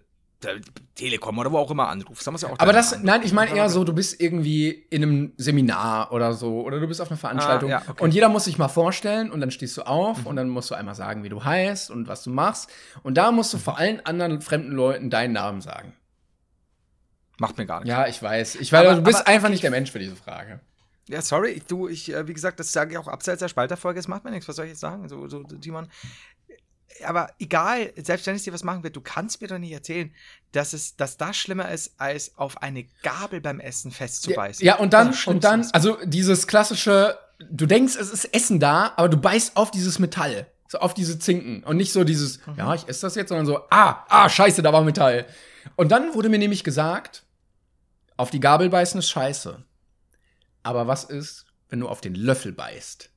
Telekom 0.96 1.38
oder 1.38 1.52
wo 1.52 1.58
auch 1.58 1.72
immer 1.72 1.88
anrufst. 1.88 2.26
Ja 2.26 2.34
auch 2.34 2.60
aber 2.60 2.74
das, 2.74 3.02
nein, 3.02 3.22
ich 3.24 3.34
meine 3.34 3.56
eher 3.56 3.70
so, 3.70 3.84
du 3.84 3.94
bist 3.94 4.20
irgendwie 4.20 4.70
in 4.90 5.04
einem 5.04 5.34
Seminar 5.38 6.12
oder 6.12 6.34
so 6.34 6.62
oder 6.62 6.80
du 6.80 6.88
bist 6.88 7.02
auf 7.02 7.10
einer 7.10 7.18
Veranstaltung 7.18 7.70
ah, 7.72 7.82
ja, 7.86 7.90
okay. 7.90 8.04
und 8.04 8.14
jeder 8.14 8.30
muss 8.30 8.46
sich 8.46 8.58
mal 8.58 8.68
vorstellen 8.68 9.32
und 9.32 9.42
dann 9.42 9.52
stehst 9.52 9.78
du 9.78 9.84
auf 9.84 10.22
mhm. 10.22 10.28
und 10.28 10.36
dann 10.36 10.50
musst 10.50 10.70
du 10.72 10.76
einmal 10.76 10.96
sagen, 10.96 11.24
wie 11.24 11.30
du 11.30 11.44
heißt 11.44 11.92
und 11.92 12.08
was 12.08 12.24
du 12.24 12.30
machst 12.30 12.70
und 13.04 13.18
da 13.18 13.32
musst 13.32 13.54
du 13.54 13.58
vor 13.58 13.78
allen 13.78 14.06
anderen 14.06 14.42
fremden 14.42 14.72
Leuten 14.72 15.10
deinen 15.10 15.34
Namen 15.34 15.62
sagen. 15.62 15.94
Macht 17.44 17.58
mir 17.58 17.66
gar 17.66 17.80
nichts. 17.80 17.90
Ja, 17.90 18.08
ich 18.08 18.24
weiß. 18.24 18.56
Ich 18.56 18.72
weiß, 18.72 18.86
aber, 18.86 18.96
du 18.96 19.02
bist 19.02 19.20
aber, 19.20 19.28
einfach 19.28 19.50
nicht 19.50 19.64
der 19.64 19.72
Mensch 19.72 19.92
für 19.92 20.00
diese 20.00 20.16
Frage. 20.16 20.62
Ja, 21.10 21.22
sorry, 21.22 21.62
du, 21.68 21.90
ich, 21.90 22.14
äh, 22.14 22.28
wie 22.28 22.34
gesagt, 22.34 22.60
das 22.60 22.72
sage 22.72 22.94
ich 22.94 22.98
auch 22.98 23.10
abseits 23.10 23.40
der 23.40 23.50
Spalterfolge, 23.50 24.00
es 24.00 24.08
macht 24.08 24.24
mir 24.24 24.32
nichts, 24.32 24.48
was 24.48 24.56
soll 24.56 24.66
ich 24.66 24.72
jetzt 24.72 24.80
sagen? 24.80 25.10
So, 25.10 25.28
so, 25.28 25.44
Timon, 25.44 25.90
aber 27.06 27.30
egal, 27.40 27.92
selbst 28.02 28.28
wenn 28.28 28.36
es 28.36 28.44
dir 28.44 28.54
was 28.54 28.64
machen 28.64 28.84
wird, 28.84 28.96
du 28.96 29.02
kannst 29.02 29.42
mir 29.42 29.48
doch 29.48 29.58
nicht 29.58 29.72
erzählen, 29.72 30.14
dass 30.52 30.74
es, 30.74 30.96
dass 30.96 31.18
das 31.18 31.36
schlimmer 31.36 31.70
ist, 31.72 31.96
als 31.98 32.38
auf 32.38 32.62
eine 32.62 32.86
Gabel 33.02 33.42
beim 33.42 33.60
Essen 33.60 33.92
festzubeißen. 33.92 34.66
Ja, 34.66 34.76
ja 34.76 34.80
und 34.80 34.94
dann, 34.94 35.14
und 35.26 35.44
dann, 35.44 35.68
also 35.74 35.98
dieses 36.06 36.48
klassische, 36.48 37.18
du 37.50 37.66
denkst, 37.66 37.96
es 37.96 38.10
ist 38.12 38.34
Essen 38.34 38.60
da, 38.60 38.94
aber 38.96 39.10
du 39.10 39.18
beißt 39.18 39.58
auf 39.58 39.72
dieses 39.72 40.00
Metall. 40.00 40.48
So 40.68 40.80
auf 40.80 40.94
diese 40.94 41.20
Zinken. 41.20 41.64
Und 41.64 41.78
nicht 41.78 41.92
so 41.92 42.04
dieses, 42.04 42.46
mhm. 42.48 42.56
ja, 42.58 42.74
ich 42.74 42.88
esse 42.88 43.02
das 43.02 43.16
jetzt, 43.16 43.30
sondern 43.30 43.46
so, 43.46 43.60
ah, 43.70 44.06
ah, 44.10 44.30
scheiße, 44.30 44.62
da 44.62 44.74
war 44.74 44.82
Metall. 44.84 45.26
Und 45.76 45.92
dann 45.92 46.14
wurde 46.14 46.30
mir 46.30 46.40
nämlich 46.40 46.64
gesagt, 46.64 47.24
auf 48.18 48.30
die 48.30 48.40
Gabel 48.40 48.70
beißen 48.70 49.00
ist 49.00 49.10
scheiße. 49.10 49.64
Aber 50.64 50.88
was 50.88 51.04
ist, 51.04 51.46
wenn 51.70 51.80
du 51.80 51.88
auf 51.90 52.02
den 52.02 52.16
Löffel 52.16 52.52
beißt? 52.54 53.10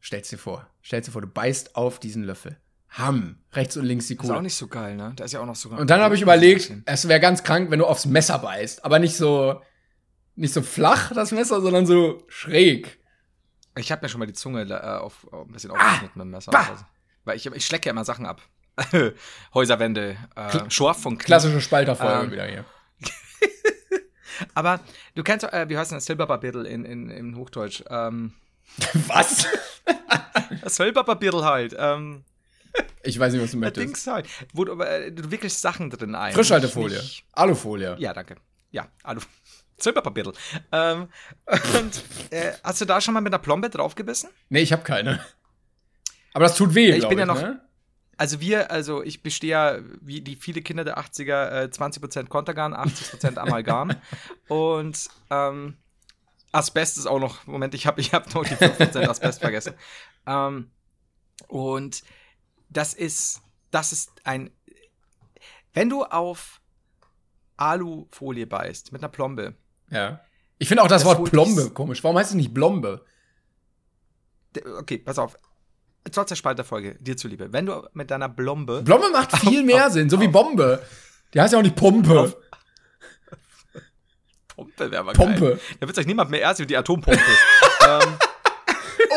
Stell's 0.00 0.28
dir 0.28 0.38
vor. 0.38 0.66
Stell's 0.80 1.06
dir 1.06 1.12
vor, 1.12 1.22
du 1.22 1.28
beißt 1.28 1.76
auf 1.76 1.98
diesen 2.00 2.22
Löffel. 2.24 2.56
Hamm. 2.90 3.38
Rechts 3.52 3.76
und 3.76 3.84
links 3.84 4.06
die 4.06 4.16
Das 4.16 4.24
ist 4.24 4.28
Kohle. 4.28 4.38
auch 4.38 4.42
nicht 4.42 4.54
so 4.54 4.66
geil, 4.68 4.96
ne? 4.96 5.12
Da 5.16 5.24
ist 5.24 5.32
ja 5.32 5.40
auch 5.40 5.46
noch 5.46 5.56
sogar. 5.56 5.78
Und 5.78 5.90
dann 5.90 6.00
habe 6.00 6.14
ich 6.14 6.22
überlegt, 6.22 6.72
es 6.86 7.08
wäre 7.08 7.20
ganz 7.20 7.42
krank, 7.42 7.70
wenn 7.70 7.78
du 7.78 7.86
aufs 7.86 8.06
Messer 8.06 8.38
beißt. 8.38 8.84
Aber 8.84 8.98
nicht 8.98 9.16
so, 9.16 9.60
nicht 10.36 10.54
so 10.54 10.62
flach, 10.62 11.12
das 11.12 11.32
Messer, 11.32 11.60
sondern 11.60 11.84
so 11.84 12.24
schräg. 12.28 12.98
Ich 13.76 13.92
habe 13.92 14.02
mir 14.04 14.08
schon 14.08 14.20
mal 14.20 14.26
die 14.26 14.32
Zunge 14.32 14.62
äh, 14.62 14.74
auf, 14.98 15.26
auf 15.32 15.46
ein 15.46 15.52
bisschen 15.52 15.70
Ah! 15.72 15.74
aufgeschnitten 15.74 16.18
mit 16.18 16.24
dem 16.26 16.30
Messer. 16.30 16.50
Bah! 16.50 16.66
Also, 16.70 16.84
weil 17.24 17.36
ich, 17.36 17.44
ich 17.46 17.66
schlecke 17.66 17.86
ja 17.86 17.90
immer 17.92 18.04
Sachen 18.04 18.24
ab. 18.24 18.40
Häuserwände, 19.54 20.16
äh, 20.36 20.70
Schorf 20.70 21.02
von 21.02 21.18
Knie. 21.18 21.26
Klassische 21.26 21.60
Spalterfolge 21.60 22.24
Ähm, 22.26 22.30
wieder 22.32 22.46
hier. 22.46 22.64
Aber 24.54 24.80
du 25.14 25.22
kennst, 25.22 25.44
äh, 25.52 25.68
wie 25.68 25.76
heißt 25.76 25.90
denn 25.90 25.96
das 25.96 26.06
Silberpapierdl 26.06 26.64
in, 26.66 26.84
in, 26.84 27.10
in 27.10 27.36
Hochdeutsch? 27.36 27.82
Ähm, 27.90 28.32
Was? 29.08 29.46
das 30.62 30.76
Silberpapierdl 30.76 31.44
halt. 31.44 31.74
Ähm, 31.78 32.24
Ich 33.02 33.18
weiß 33.18 33.32
nicht, 33.32 33.42
was 33.42 33.50
du 33.50 33.56
das 33.56 33.60
möchtest. 33.60 33.86
Dings 33.86 34.06
halt. 34.06 34.28
Wo 34.52 34.64
du, 34.64 34.80
äh, 34.80 35.10
du 35.10 35.30
wickelst 35.30 35.60
Sachen 35.60 35.90
drin 35.90 36.14
ein. 36.14 36.32
Frischhaltefolie. 36.34 36.98
Nicht- 36.98 37.24
Alufolie. 37.32 37.96
Ja, 37.98 38.12
danke. 38.12 38.36
Ja, 38.70 38.86
Alu. 39.02 39.20
Silberpapierdl. 39.78 40.32
Ähm, 40.72 41.08
und 41.46 42.02
äh, 42.30 42.52
hast 42.62 42.80
du 42.80 42.84
da 42.84 43.00
schon 43.00 43.14
mal 43.14 43.20
mit 43.20 43.32
einer 43.32 43.42
Plombe 43.42 43.70
draufgebissen? 43.70 44.28
Nee, 44.50 44.60
ich 44.60 44.72
habe 44.72 44.82
keine. 44.82 45.24
Aber 46.34 46.44
das 46.44 46.56
tut 46.56 46.74
weh, 46.74 46.90
Ich 46.92 47.08
bin 47.08 47.18
ja 47.18 47.26
noch- 47.26 47.40
Ne? 47.40 47.60
Also 48.18 48.40
wir, 48.40 48.70
also 48.72 49.02
ich 49.02 49.22
bestehe 49.22 49.50
ja, 49.50 49.78
wie 50.00 50.20
die 50.20 50.34
viele 50.36 50.60
Kinder 50.60 50.84
der 50.84 50.98
80er, 50.98 51.62
äh, 51.62 51.68
20% 51.70 52.28
Kontergan, 52.28 52.74
80% 52.74 53.38
Amalgam. 53.38 53.92
und 54.48 55.08
ähm, 55.30 55.76
Asbest 56.50 56.98
ist 56.98 57.06
auch 57.06 57.20
noch, 57.20 57.46
Moment, 57.46 57.74
ich 57.74 57.86
habe 57.86 58.00
ich 58.00 58.12
hab 58.12 58.34
noch 58.34 58.44
die 58.44 58.56
5% 58.56 59.08
Asbest 59.08 59.40
vergessen. 59.40 59.74
Ähm, 60.26 60.70
und 61.46 62.02
das 62.68 62.92
ist, 62.92 63.40
das 63.70 63.92
ist 63.92 64.10
ein, 64.24 64.50
wenn 65.72 65.88
du 65.88 66.02
auf 66.04 66.60
Alufolie 67.56 68.46
beißt, 68.46 68.92
mit 68.92 69.02
einer 69.02 69.10
Plombe, 69.10 69.54
Ja. 69.90 70.20
Ich 70.60 70.66
finde 70.66 70.82
auch 70.82 70.88
das, 70.88 71.04
Das 71.04 71.16
Wort 71.16 71.30
Plombe 71.30 71.70
komisch. 71.70 72.02
Warum 72.02 72.18
heißt 72.18 72.30
es 72.30 72.36
nicht 72.36 72.52
Blombe? 72.52 73.04
okay, 74.76 74.98
pass 74.98 75.20
auf, 75.20 75.36
trotz 76.12 76.28
der 76.30 76.36
Spalterfolge, 76.36 76.96
dir 77.00 77.16
zuliebe, 77.16 77.52
wenn 77.52 77.66
du 77.66 77.86
mit 77.92 78.10
deiner 78.10 78.28
Blombe, 78.28 78.82
Blombe 78.82 79.10
macht 79.10 79.36
viel 79.38 79.62
mehr 79.62 79.90
Sinn, 79.90 80.08
so 80.10 80.20
wie 80.20 80.28
Bombe. 80.28 80.82
Die 81.34 81.40
heißt 81.40 81.52
ja 81.52 81.58
auch 81.58 81.62
nicht 81.62 81.76
Pumpe. 81.76 82.20
Auf- 82.20 82.36
Pumpe 84.48 84.90
wäre 84.90 85.04
mal 85.04 85.12
geil. 85.12 85.26
Pumpe. 85.26 85.60
Da 85.80 85.86
wird 85.86 85.98
euch 85.98 86.06
niemand 86.06 86.30
mehr 86.30 86.40
erst 86.40 86.60
über 86.60 86.66
die 86.66 86.76
Atompumpe. 86.76 87.20
ähm, 87.88 88.16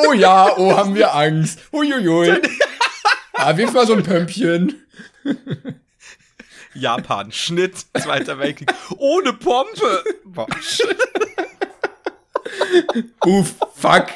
Oh 0.08 0.14
ja, 0.14 0.56
oh, 0.58 0.76
haben 0.78 0.94
wir 0.96 1.14
Angst. 1.16 1.60
Uiuiui. 1.74 2.40
Ah, 3.34 3.58
wirf 3.58 3.74
mal 3.74 3.86
so 3.88 3.94
ein 3.94 4.04
Pömpchen. 4.04 4.86
Japan, 6.74 7.32
Schnitt, 7.32 7.86
Zweiter 8.00 8.38
Weltkrieg. 8.40 8.72
Ohne 8.98 9.34
Pompe. 9.34 10.04
Boah. 10.24 10.48
Uff, 13.26 13.56
fuck. 13.76 14.08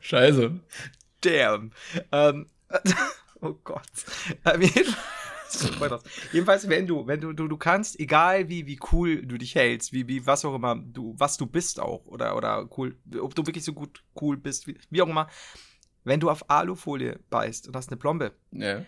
Scheiße. 0.00 0.52
Damn. 1.22 1.72
Ähm, 2.12 2.50
oh 3.40 3.54
Gott. 3.64 3.82
Ähm, 4.44 4.62
jeden- 4.62 4.94
Jedenfalls, 6.32 6.68
wenn 6.68 6.86
du, 6.86 7.06
wenn 7.08 7.20
du, 7.20 7.32
du, 7.32 7.48
du 7.48 7.56
kannst, 7.56 7.98
egal 7.98 8.48
wie, 8.48 8.66
wie 8.66 8.78
cool 8.92 9.26
du 9.26 9.36
dich 9.36 9.56
hältst, 9.56 9.92
wie, 9.92 10.06
wie, 10.06 10.24
was 10.24 10.44
auch 10.44 10.54
immer, 10.54 10.76
du, 10.76 11.14
was 11.18 11.36
du 11.38 11.46
bist 11.46 11.80
auch, 11.80 12.04
oder, 12.06 12.36
oder 12.36 12.68
cool, 12.78 12.96
ob 13.20 13.34
du 13.34 13.44
wirklich 13.46 13.64
so 13.64 13.72
gut 13.72 14.04
cool 14.20 14.36
bist, 14.36 14.68
wie, 14.68 14.78
wie 14.90 15.02
auch 15.02 15.08
immer, 15.08 15.28
wenn 16.04 16.20
du 16.20 16.30
auf 16.30 16.48
Alufolie 16.48 17.18
beißt 17.30 17.66
und 17.66 17.74
hast 17.74 17.88
eine 17.88 17.96
Plombe, 17.96 18.32
Ja. 18.52 18.84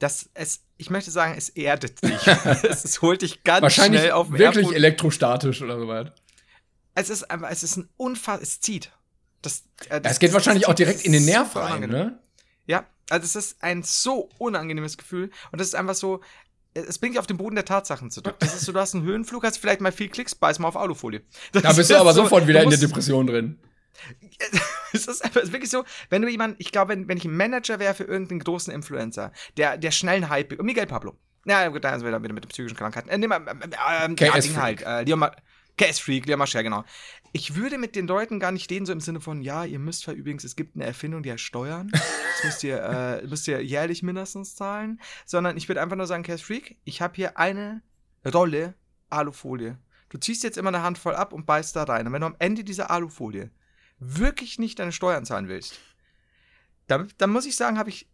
das, 0.00 0.28
es, 0.34 0.64
ich 0.78 0.90
möchte 0.90 1.12
sagen, 1.12 1.34
es 1.38 1.48
erdet 1.50 2.02
dich. 2.04 2.26
es, 2.64 2.84
es 2.84 3.02
holt 3.02 3.22
dich 3.22 3.44
ganz 3.44 3.62
Wahrscheinlich 3.62 4.00
schnell 4.00 4.12
auf 4.12 4.26
den 4.26 4.38
wirklich 4.38 4.56
Erdboden. 4.64 4.76
elektrostatisch 4.76 5.62
oder 5.62 5.78
so 5.78 5.86
was. 5.86 6.10
Es 6.96 7.08
ist 7.08 7.30
einfach, 7.30 7.50
es 7.52 7.62
ist 7.62 7.76
ein 7.76 7.88
Unfall, 7.96 8.40
es 8.42 8.60
zieht. 8.60 8.90
Das, 9.42 9.64
äh, 9.88 10.00
Es 10.04 10.18
geht 10.18 10.32
wahrscheinlich 10.32 10.66
auch 10.68 10.74
direkt 10.74 11.04
in 11.04 11.12
den 11.12 11.24
Nerv 11.24 11.56
rein, 11.56 11.78
unangenehm. 11.78 12.06
ne? 12.06 12.18
Ja, 12.66 12.86
also 13.08 13.24
es 13.24 13.36
ist 13.36 13.62
ein 13.62 13.82
so 13.82 14.28
unangenehmes 14.38 14.96
Gefühl 14.96 15.30
und 15.50 15.60
das 15.60 15.68
ist 15.68 15.74
einfach 15.74 15.94
so, 15.94 16.20
äh, 16.74 16.80
es 16.80 16.98
bringt 16.98 17.14
dich 17.14 17.18
auf 17.20 17.26
den 17.26 17.36
Boden 17.36 17.54
der 17.54 17.64
Tatsachen 17.64 18.10
zurück. 18.10 18.36
Das 18.38 18.54
ist 18.54 18.64
so, 18.64 18.72
du 18.72 18.78
hast 18.78 18.94
einen 18.94 19.04
Höhenflug, 19.04 19.44
hast 19.44 19.58
vielleicht 19.58 19.80
mal 19.80 19.92
viel 19.92 20.08
Klicks, 20.08 20.34
beiß 20.34 20.58
mal 20.58 20.68
auf 20.68 20.76
Alufolie. 20.76 21.22
Das 21.52 21.62
Da 21.62 21.72
bist 21.72 21.90
du 21.90 21.98
aber 21.98 22.12
so, 22.12 22.22
sofort 22.22 22.46
wieder 22.46 22.62
in 22.62 22.70
der 22.70 22.78
Depression 22.78 23.26
drin. 23.26 23.58
es 24.92 25.06
ist 25.06 25.22
einfach 25.24 25.40
es 25.40 25.48
ist 25.48 25.52
wirklich 25.52 25.70
so, 25.70 25.84
wenn 26.08 26.22
du 26.22 26.28
jemand, 26.28 26.56
ich 26.58 26.72
glaube, 26.72 26.92
wenn, 26.92 27.08
wenn 27.08 27.18
ich 27.18 27.24
ein 27.24 27.36
Manager 27.36 27.78
wäre 27.78 27.94
für 27.94 28.04
irgendeinen 28.04 28.40
großen 28.40 28.72
Influencer, 28.72 29.32
der, 29.56 29.76
der 29.76 29.90
schnellen 29.90 30.28
Hype, 30.28 30.62
Miguel 30.62 30.86
Pablo. 30.86 31.18
Ja, 31.46 31.66
gut, 31.68 31.84
da 31.84 31.92
sind 31.92 32.04
wir 32.04 32.12
dann 32.12 32.22
wieder 32.22 32.34
mit 32.34 32.44
den 32.44 32.48
psychischen 32.48 32.76
Krankheiten. 32.76 33.08
Äh, 33.08 33.18
mal, 33.26 33.40
ähm, 33.48 33.60
ähm, 33.62 34.16
ja, 34.18 34.30
KS 34.30 34.56
halt, 34.56 34.82
äh, 34.82 35.02
Leon 35.02 35.26
Ma 35.80 35.86
KS 35.86 35.98
Freak, 36.00 36.26
Leon 36.26 36.38
Mascher, 36.38 36.62
genau. 36.62 36.84
Ich 37.32 37.54
würde 37.54 37.78
mit 37.78 37.96
den 37.96 38.06
Leuten 38.06 38.40
gar 38.40 38.52
nicht 38.52 38.70
reden, 38.70 38.86
so 38.86 38.92
im 38.92 39.00
Sinne 39.00 39.20
von, 39.20 39.40
ja, 39.40 39.64
ihr 39.64 39.78
müsst 39.78 40.02
zwar 40.02 40.14
übrigens, 40.14 40.44
es 40.44 40.56
gibt 40.56 40.76
eine 40.76 40.84
Erfindung, 40.84 41.22
die 41.22 41.32
heißt 41.32 41.42
Steuern. 41.42 41.90
Das 41.92 42.44
müsst 42.44 42.64
ihr, 42.64 42.82
äh, 42.82 43.26
müsst 43.26 43.48
ihr 43.48 43.62
jährlich 43.64 44.02
mindestens 44.02 44.56
zahlen. 44.56 45.00
Sondern 45.24 45.56
ich 45.56 45.68
würde 45.68 45.80
einfach 45.80 45.96
nur 45.96 46.06
sagen, 46.06 46.22
KS 46.22 46.42
Freak, 46.42 46.78
ich 46.84 47.00
habe 47.00 47.14
hier 47.16 47.38
eine 47.38 47.82
Rolle 48.26 48.74
Alufolie. 49.08 49.78
Du 50.08 50.18
ziehst 50.18 50.42
jetzt 50.42 50.58
immer 50.58 50.68
eine 50.68 50.82
Handvoll 50.82 51.14
ab 51.14 51.32
und 51.32 51.46
beißt 51.46 51.76
da 51.76 51.84
rein. 51.84 52.06
Und 52.06 52.12
wenn 52.12 52.20
du 52.20 52.26
am 52.26 52.36
Ende 52.38 52.64
dieser 52.64 52.90
Alufolie 52.90 53.50
wirklich 53.98 54.58
nicht 54.58 54.78
deine 54.78 54.92
Steuern 54.92 55.24
zahlen 55.24 55.48
willst, 55.48 55.78
dann, 56.88 57.12
dann 57.18 57.30
muss 57.30 57.46
ich 57.46 57.54
sagen, 57.54 57.78
habe 57.78 57.90
ich, 57.90 58.10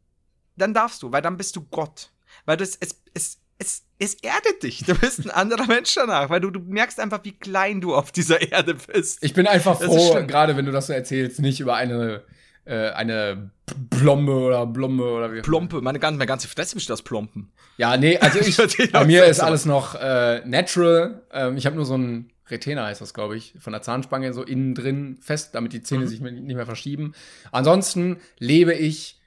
dann 0.57 0.75
darfst 0.75 1.03
du, 1.03 1.11
weil 1.11 1.23
dann 1.23 1.37
bist 1.37 1.57
du 1.57 1.63
Gott. 1.63 2.13
Weil 2.45 2.59
das, 2.59 2.77
es, 2.77 3.03
es, 3.15 3.41
es, 3.59 3.83
es 3.99 4.15
erdet 4.15 4.63
dich. 4.63 4.85
Du 4.85 4.95
bist 4.95 5.25
ein 5.25 5.31
anderer 5.31 5.67
Mensch 5.67 5.95
danach, 5.95 6.29
weil 6.31 6.41
du, 6.41 6.51
du 6.51 6.61
merkst 6.61 7.01
einfach, 7.01 7.21
wie 7.25 7.33
klein 7.33 7.81
du 7.81 7.95
auf 7.95 8.13
dieser 8.13 8.41
Erde 8.53 8.75
bist. 8.75 9.23
Ich 9.23 9.35
bin 9.35 9.47
einfach 9.47 9.79
Das 9.79 9.89
froh, 9.89 10.15
gerade 10.27 10.57
wenn 10.57 10.67
du 10.67 10.73
das 10.73 10.89
so 10.89 10.93
erzählst, 10.93 11.41
nicht 11.41 11.61
über 11.61 11.75
eine, 11.77 12.23
äh, 12.67 12.91
eine 12.91 13.51
Plombe 13.91 14.33
oder 14.33 14.67
Blombe 14.67 15.05
oder 15.11 15.33
wie. 15.33 15.41
Plompe, 15.41 15.81
meine 15.81 15.99
ganze, 15.99 16.19
meine 16.19 16.29
ganze 16.29 16.49
Fresse 16.49 16.75
besteht 16.75 16.93
aus 16.93 17.03
Plompen. 17.03 17.51
Ja, 17.79 17.97
nee, 17.97 18.19
also 18.19 18.39
ich, 18.41 18.93
bei 18.93 19.05
mir 19.05 19.25
ist 19.25 19.41
alles 19.41 19.65
noch 19.65 19.95
äh, 19.95 20.43
natural. 20.47 21.23
Ähm, 21.33 21.57
ich 21.57 21.65
habe 21.67 21.77
nur 21.77 21.87
so 21.87 21.97
ein 21.97 22.31
Retainer, 22.49 22.85
heißt 22.85 23.01
das, 23.01 23.13
glaube 23.13 23.37
ich, 23.37 23.55
von 23.59 23.73
der 23.73 23.83
Zahnspange 23.83 24.33
so 24.33 24.43
innen 24.45 24.75
drin 24.75 25.19
fest, 25.21 25.55
damit 25.55 25.73
die 25.73 25.83
Zähne 25.83 26.05
Mhm. 26.05 26.09
sich 26.09 26.21
nicht 26.21 26.55
mehr 26.57 26.67
verschieben. 26.67 27.13
Ansonsten 27.51 28.19
lebe 28.39 28.73
ich 28.75 29.21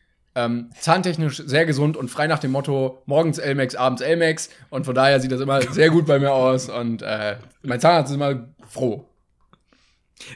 ähm, 0.45 0.69
zahntechnisch 0.79 1.43
sehr 1.45 1.65
gesund 1.65 1.97
und 1.97 2.09
frei 2.09 2.27
nach 2.27 2.39
dem 2.39 2.51
Motto, 2.51 3.01
morgens 3.05 3.37
Elmex, 3.37 3.75
abends 3.75 4.01
Elmex. 4.01 4.49
Und 4.69 4.85
von 4.85 4.95
daher 4.95 5.19
sieht 5.19 5.31
das 5.31 5.41
immer 5.41 5.61
sehr 5.61 5.89
gut 5.89 6.05
bei 6.05 6.19
mir 6.19 6.31
aus. 6.31 6.69
Und 6.69 7.01
äh, 7.01 7.35
mein 7.63 7.79
Zahnarzt 7.79 8.11
ist 8.11 8.15
immer 8.15 8.47
froh. 8.67 9.05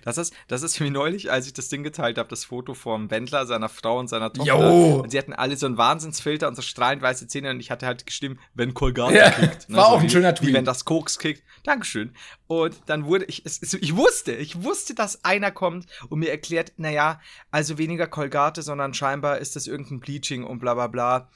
Das 0.03 0.17
ist, 0.17 0.33
das 0.47 0.63
ist 0.63 0.79
wie 0.79 0.89
neulich, 0.89 1.31
als 1.31 1.47
ich 1.47 1.53
das 1.53 1.69
Ding 1.69 1.83
geteilt 1.83 2.17
habe, 2.17 2.29
das 2.29 2.45
Foto 2.45 2.73
vom 2.73 3.11
Wendler, 3.11 3.45
seiner 3.45 3.69
Frau 3.69 3.99
und 3.99 4.07
seiner 4.07 4.31
Tochter. 4.31 4.57
Jo. 4.57 5.01
Und 5.01 5.11
sie 5.11 5.17
hatten 5.17 5.33
alle 5.33 5.57
so 5.57 5.65
einen 5.65 5.77
Wahnsinnsfilter 5.77 6.47
und 6.47 6.55
so 6.55 6.61
strahlend 6.61 7.01
weiße 7.01 7.27
Zähne 7.27 7.51
und 7.51 7.59
ich 7.59 7.71
hatte 7.71 7.85
halt 7.85 8.05
gestimmt, 8.05 8.39
wenn 8.53 8.73
Kolgate 8.73 9.15
Ja, 9.15 9.29
kickt. 9.29 9.67
war 9.73 9.87
auch 9.87 9.99
ein 9.99 10.05
wie, 10.05 10.09
schöner 10.09 10.33
Tweet. 10.35 10.49
Wie 10.49 10.53
wenn 10.53 10.65
das 10.65 10.85
Koks 10.85 11.19
kickt. 11.19 11.43
Dankeschön. 11.63 12.13
Und 12.47 12.75
dann 12.87 13.05
wurde 13.05 13.25
ich, 13.25 13.45
es, 13.45 13.61
es, 13.61 13.73
ich 13.73 13.95
wusste, 13.95 14.33
ich 14.33 14.63
wusste, 14.63 14.95
dass 14.95 15.23
einer 15.23 15.51
kommt 15.51 15.87
und 16.09 16.19
mir 16.19 16.29
erklärt, 16.29 16.73
naja, 16.77 17.19
also 17.51 17.77
weniger 17.77 18.07
Kolgate, 18.07 18.61
sondern 18.61 18.93
scheinbar 18.93 19.39
ist 19.39 19.55
das 19.55 19.67
irgendein 19.67 19.99
Bleaching 19.99 20.43
und 20.43 20.59
bla 20.59 20.73
bla 20.73 20.87
bla. 20.87 21.29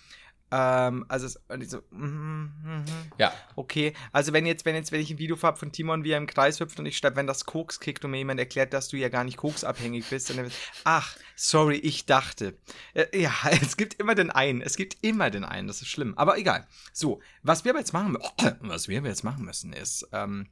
Ähm, 0.50 1.06
also, 1.10 1.26
es, 1.26 1.40
und 1.50 1.62
ich 1.62 1.70
so, 1.70 1.82
mhm, 1.92 2.54
mhm. 2.64 2.86
Ja. 3.18 3.34
Okay, 3.56 3.94
also 4.12 4.32
wenn 4.34 4.46
jetzt, 4.46 4.66
wenn 4.66 4.76
jetzt, 4.76 4.92
wenn 4.92 5.02
ich 5.02 5.12
ein 5.12 5.18
Video 5.18 5.42
habe 5.42 5.58
von 5.58 5.72
Timon, 5.72 6.04
wie 6.04 6.12
er 6.12 6.18
im 6.18 6.28
Kreis 6.28 6.60
hüpft 6.60 6.80
und 6.80 6.86
ich 6.86 6.98
schreibe, 6.98 7.18
wenn 7.18 7.28
das 7.28 7.46
Koks 7.46 7.80
kickt 7.80 8.06
und 8.06 8.12
mir 8.12 8.18
jemand 8.18 8.40
erklärt, 8.40 8.74
dass 8.74 8.88
du 8.88 8.98
ja 8.98 9.10
gar 9.10 9.24
nicht 9.24 9.38
koksabhängig 9.38 10.06
bist, 10.10 10.30
dann 10.30 10.38
wird, 10.38 10.54
ach, 10.86 11.18
sorry, 11.36 11.78
ich 11.78 12.06
dachte. 12.06 12.58
Äh, 12.94 13.20
ja, 13.20 13.34
es 13.62 13.76
gibt 13.78 13.96
immer 13.96 14.16
den 14.16 14.32
einen, 14.32 14.62
es 14.62 14.78
gibt 14.78 14.98
immer 15.02 15.30
den 15.30 15.44
einen, 15.44 15.68
das 15.68 15.82
ist 15.82 15.90
schlimm, 15.90 16.18
aber 16.18 16.38
egal. 16.38 16.66
So, 16.94 17.22
was 17.44 17.66
wir 17.66 17.72
aber 17.72 17.80
jetzt 17.80 17.94
machen, 17.94 18.18
was 18.62 18.88
wir 18.88 19.00
aber 19.00 19.10
jetzt 19.10 19.24
machen 19.24 19.44
müssen 19.44 19.74
ist, 19.74 20.08
ähm, 20.14 20.48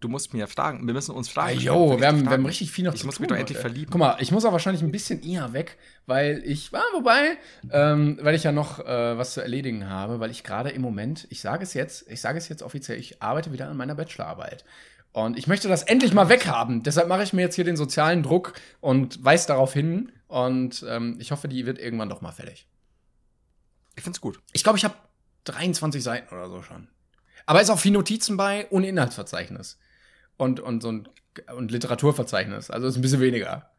du 0.00 0.08
musst 0.08 0.32
mir 0.32 0.46
fragen, 0.46 0.86
wir 0.86 0.94
müssen 0.94 1.12
uns 1.14 1.28
Ah, 1.30 1.32
fragen. 1.32 1.58
jo, 1.60 1.96
stellen, 1.96 2.00
wir 2.00 2.06
haben, 2.08 2.14
richtig 2.16 2.24
wir 2.26 2.30
haben 2.32 2.46
richtig 2.46 2.70
viel 2.70 2.84
noch 2.84 2.94
Ich 2.94 3.00
zu 3.00 3.06
muss 3.06 3.16
tun. 3.16 3.22
mich 3.22 3.28
doch 3.30 3.36
endlich 3.36 3.58
verlieben. 3.58 3.90
Guck 3.90 3.98
mal, 3.98 4.16
ich 4.20 4.30
muss 4.32 4.44
auch 4.44 4.52
wahrscheinlich 4.52 4.82
ein 4.82 4.92
bisschen 4.92 5.22
eher 5.22 5.52
weg, 5.52 5.76
weil 6.06 6.42
ich, 6.44 6.70
ah, 6.72 6.80
wobei, 6.94 7.36
ähm, 7.70 8.18
weil 8.22 8.34
ich 8.34 8.44
ja 8.44 8.52
noch 8.52 8.78
äh, 8.80 9.18
was 9.18 9.34
zu 9.34 9.40
erledigen 9.40 9.88
habe, 9.88 10.20
weil 10.20 10.30
ich 10.30 10.44
gerade 10.44 10.70
im 10.70 10.82
Moment, 10.82 11.26
ich 11.30 11.40
sage 11.40 11.62
es 11.64 11.74
jetzt, 11.74 12.08
ich 12.10 12.20
sage 12.20 12.38
es 12.38 12.48
jetzt 12.48 12.62
offiziell, 12.62 12.98
ich 12.98 13.22
arbeite 13.22 13.52
wieder 13.52 13.68
an 13.68 13.76
meiner 13.76 13.94
Bachelorarbeit. 13.94 14.64
Und 15.12 15.36
ich 15.38 15.46
möchte 15.46 15.68
das 15.68 15.82
endlich 15.82 16.12
mal 16.12 16.28
weghaben. 16.28 16.82
Deshalb 16.82 17.08
mache 17.08 17.22
ich 17.22 17.32
mir 17.32 17.40
jetzt 17.42 17.54
hier 17.56 17.64
den 17.64 17.76
sozialen 17.78 18.22
Druck 18.22 18.52
und 18.80 19.24
weise 19.24 19.48
darauf 19.48 19.72
hin. 19.72 20.12
Und 20.28 20.84
ähm, 20.88 21.16
ich 21.18 21.32
hoffe, 21.32 21.48
die 21.48 21.64
wird 21.66 21.78
irgendwann 21.78 22.10
doch 22.10 22.20
mal 22.20 22.30
fertig. 22.30 22.68
Ich 23.96 24.04
find's 24.04 24.20
gut. 24.20 24.38
Ich 24.52 24.62
glaube, 24.62 24.78
ich 24.78 24.84
habe 24.84 24.94
23 25.44 26.02
Seiten 26.02 26.32
oder 26.32 26.48
so 26.48 26.62
schon. 26.62 26.88
Aber 27.46 27.60
ist 27.62 27.70
auch 27.70 27.78
viel 27.78 27.92
Notizen 27.92 28.36
bei, 28.36 28.66
ohne 28.70 28.86
Inhaltsverzeichnis. 28.88 29.78
Und, 30.38 30.60
und 30.60 30.82
so 30.82 30.90
ein 30.90 31.08
und 31.54 31.70
Literaturverzeichnis. 31.70 32.70
Also 32.70 32.86
ist 32.88 32.96
ein 32.96 33.02
bisschen 33.02 33.20
weniger. 33.20 33.70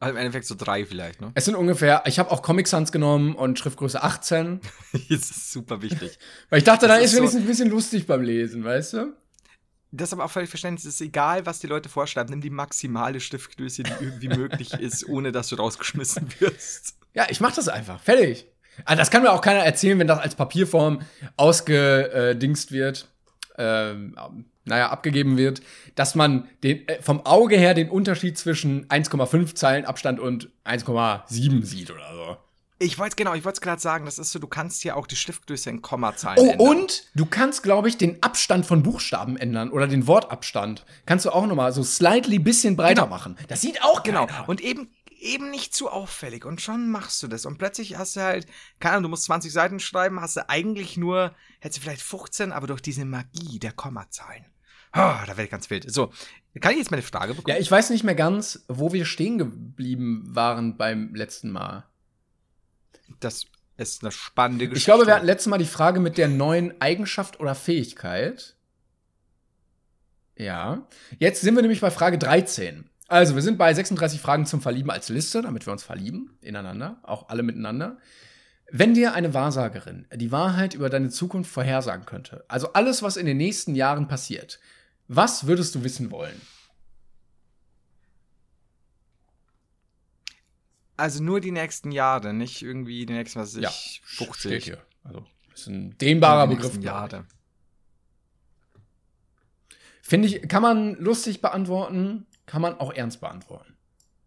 Also 0.00 0.12
im 0.12 0.16
Endeffekt 0.18 0.46
so 0.46 0.54
drei 0.54 0.84
vielleicht, 0.84 1.20
ne? 1.20 1.32
Es 1.34 1.46
sind 1.46 1.54
ungefähr, 1.54 2.02
ich 2.06 2.18
habe 2.18 2.30
auch 2.30 2.42
Comic 2.42 2.68
Sans 2.68 2.92
genommen 2.92 3.34
und 3.34 3.58
Schriftgröße 3.58 4.02
18. 4.02 4.60
das 4.92 5.02
ist 5.08 5.52
super 5.52 5.80
wichtig. 5.82 6.18
Weil 6.50 6.58
ich 6.58 6.64
dachte, 6.64 6.86
dann 6.86 7.00
ist 7.00 7.12
ist 7.12 7.16
wenigstens 7.16 7.40
so- 7.42 7.44
ein 7.44 7.48
bisschen 7.48 7.70
lustig 7.70 8.06
beim 8.06 8.22
Lesen, 8.22 8.64
weißt 8.64 8.92
du? 8.94 9.12
Das 9.92 10.08
ist 10.08 10.12
aber 10.12 10.24
auch 10.24 10.30
völlig 10.30 10.50
verständlich. 10.50 10.84
Es 10.86 10.94
ist 10.96 11.00
egal, 11.00 11.46
was 11.46 11.60
die 11.60 11.68
Leute 11.68 11.88
vorschreiben. 11.88 12.30
Nimm 12.30 12.40
die 12.40 12.50
maximale 12.50 13.20
Stiftgröße, 13.20 13.84
die 13.84 13.92
irgendwie 14.00 14.28
möglich 14.28 14.72
ist, 14.80 15.08
ohne 15.08 15.30
dass 15.32 15.48
du 15.48 15.56
rausgeschmissen 15.56 16.28
wirst. 16.40 16.96
Ja, 17.14 17.26
ich 17.30 17.40
mach 17.40 17.54
das 17.54 17.68
einfach. 17.68 18.00
Fertig. 18.02 18.46
Ah, 18.84 18.96
das 18.96 19.10
kann 19.12 19.22
mir 19.22 19.30
auch 19.32 19.40
keiner 19.40 19.60
erzählen, 19.60 19.98
wenn 20.00 20.08
das 20.08 20.18
als 20.18 20.34
Papierform 20.34 21.02
ausgedingst 21.36 22.72
wird. 22.72 23.08
Ähm, 23.56 24.16
naja, 24.64 24.88
abgegeben 24.90 25.36
wird, 25.36 25.62
dass 25.94 26.14
man 26.14 26.48
den, 26.62 26.86
äh, 26.88 27.00
vom 27.02 27.24
Auge 27.26 27.56
her 27.56 27.74
den 27.74 27.90
Unterschied 27.90 28.38
zwischen 28.38 28.86
1,5 28.88 29.54
Zeilen 29.54 29.84
Abstand 29.84 30.20
und 30.20 30.50
1,7 30.64 31.64
sieht 31.64 31.90
oder 31.90 32.14
so. 32.14 32.36
Ich 32.80 32.98
wollte 32.98 33.14
genau, 33.16 33.34
ich 33.34 33.44
wollte 33.44 33.56
es 33.58 33.60
gerade 33.60 33.80
sagen, 33.80 34.04
das 34.04 34.18
ist 34.18 34.32
so, 34.32 34.38
du 34.40 34.48
kannst 34.48 34.82
hier 34.82 34.96
auch 34.96 35.06
die 35.06 35.14
Stiftgröße 35.16 35.70
in 35.70 35.80
Kommazahlen 35.80 36.38
Oh, 36.40 36.50
ändern. 36.50 36.66
und 36.68 37.04
du 37.14 37.24
kannst, 37.24 37.62
glaube 37.62 37.88
ich, 37.88 37.96
den 37.96 38.20
Abstand 38.22 38.66
von 38.66 38.82
Buchstaben 38.82 39.36
ändern 39.36 39.70
oder 39.70 39.86
den 39.86 40.06
Wortabstand. 40.08 40.84
Kannst 41.06 41.24
du 41.24 41.30
auch 41.30 41.46
noch 41.46 41.54
mal 41.54 41.72
so 41.72 41.82
slightly 41.84 42.38
bisschen 42.40 42.76
breiter 42.76 43.02
Genau. 43.02 43.14
machen. 43.14 43.36
Das 43.48 43.60
sieht 43.60 43.82
auch 43.84 44.02
Genau. 44.02 44.26
keiner. 44.26 44.48
Und 44.48 44.60
eben, 44.60 44.90
eben 45.20 45.50
nicht 45.50 45.72
zu 45.72 45.88
auffällig. 45.88 46.44
Und 46.44 46.60
schon 46.60 46.90
machst 46.90 47.22
du 47.22 47.28
das. 47.28 47.46
Und 47.46 47.58
plötzlich 47.58 47.96
hast 47.96 48.16
du 48.16 48.20
halt, 48.20 48.46
keine 48.80 48.94
Ahnung, 48.96 49.04
du 49.04 49.08
musst 49.10 49.24
20 49.24 49.52
Seiten 49.52 49.78
schreiben, 49.78 50.20
hast 50.20 50.36
du 50.36 50.48
eigentlich 50.48 50.96
nur, 50.96 51.32
hättest 51.60 51.78
du 51.78 51.82
vielleicht 51.84 52.02
15, 52.02 52.50
aber 52.52 52.66
durch 52.66 52.80
diese 52.82 53.04
Magie 53.04 53.60
der 53.60 53.72
Kommazahlen. 53.72 54.44
Oh, 54.94 55.18
da 55.26 55.26
werde 55.28 55.44
ich 55.44 55.50
ganz 55.50 55.68
wild. 55.70 55.92
So, 55.92 56.12
kann 56.60 56.72
ich 56.72 56.78
jetzt 56.78 56.90
meine 56.92 57.02
Frage 57.02 57.34
bekommen? 57.34 57.54
Ja, 57.56 57.60
ich 57.60 57.70
weiß 57.70 57.90
nicht 57.90 58.04
mehr 58.04 58.14
ganz, 58.14 58.64
wo 58.68 58.92
wir 58.92 59.04
stehen 59.04 59.38
geblieben 59.38 60.24
waren 60.28 60.76
beim 60.76 61.14
letzten 61.14 61.50
Mal. 61.50 61.84
das 63.20 63.46
ist 63.76 64.02
eine 64.02 64.12
spannende 64.12 64.68
Geschichte. 64.68 64.78
Ich 64.78 64.84
glaube, 64.84 65.06
wir 65.06 65.16
hatten 65.16 65.26
letztes 65.26 65.50
Mal 65.50 65.58
die 65.58 65.64
Frage 65.64 65.98
mit 65.98 66.16
der 66.16 66.28
neuen 66.28 66.80
Eigenschaft 66.80 67.40
oder 67.40 67.56
Fähigkeit. 67.56 68.54
Ja. 70.36 70.86
Jetzt 71.18 71.40
sind 71.40 71.56
wir 71.56 71.62
nämlich 71.62 71.80
bei 71.80 71.90
Frage 71.90 72.18
13. 72.18 72.88
Also, 73.08 73.34
wir 73.34 73.42
sind 73.42 73.58
bei 73.58 73.74
36 73.74 74.20
Fragen 74.20 74.46
zum 74.46 74.60
Verlieben 74.60 74.90
als 74.90 75.08
Liste, 75.08 75.42
damit 75.42 75.66
wir 75.66 75.72
uns 75.72 75.82
verlieben 75.82 76.38
ineinander, 76.40 76.98
auch 77.02 77.28
alle 77.28 77.42
miteinander. 77.42 77.98
Wenn 78.70 78.94
dir 78.94 79.12
eine 79.12 79.34
Wahrsagerin 79.34 80.06
die 80.14 80.32
Wahrheit 80.32 80.74
über 80.74 80.88
deine 80.88 81.10
Zukunft 81.10 81.50
vorhersagen 81.50 82.06
könnte, 82.06 82.44
also 82.48 82.72
alles, 82.72 83.02
was 83.02 83.16
in 83.16 83.26
den 83.26 83.36
nächsten 83.36 83.74
Jahren 83.74 84.08
passiert, 84.08 84.58
was 85.08 85.46
würdest 85.46 85.74
du 85.74 85.84
wissen 85.84 86.10
wollen? 86.10 86.40
Also 90.96 91.22
nur 91.22 91.40
die 91.40 91.50
nächsten 91.50 91.90
Jahre, 91.90 92.32
nicht 92.32 92.62
irgendwie 92.62 93.04
die 93.04 93.12
nächsten, 93.12 93.40
was 93.40 93.54
Ja, 93.54 93.68
ich, 93.70 94.00
50. 94.04 94.38
Steht 94.38 94.62
hier. 94.62 94.82
Also, 95.02 95.26
ist 95.52 95.66
ein 95.66 95.96
dehnbarer 95.98 96.46
Begriff. 96.46 96.76
Jahre. 96.80 97.26
Finde 100.02 100.28
ich, 100.28 100.48
kann 100.48 100.62
man 100.62 100.94
lustig 100.96 101.40
beantworten, 101.40 102.26
kann 102.46 102.62
man 102.62 102.78
auch 102.78 102.92
ernst 102.92 103.20
beantworten. 103.20 103.74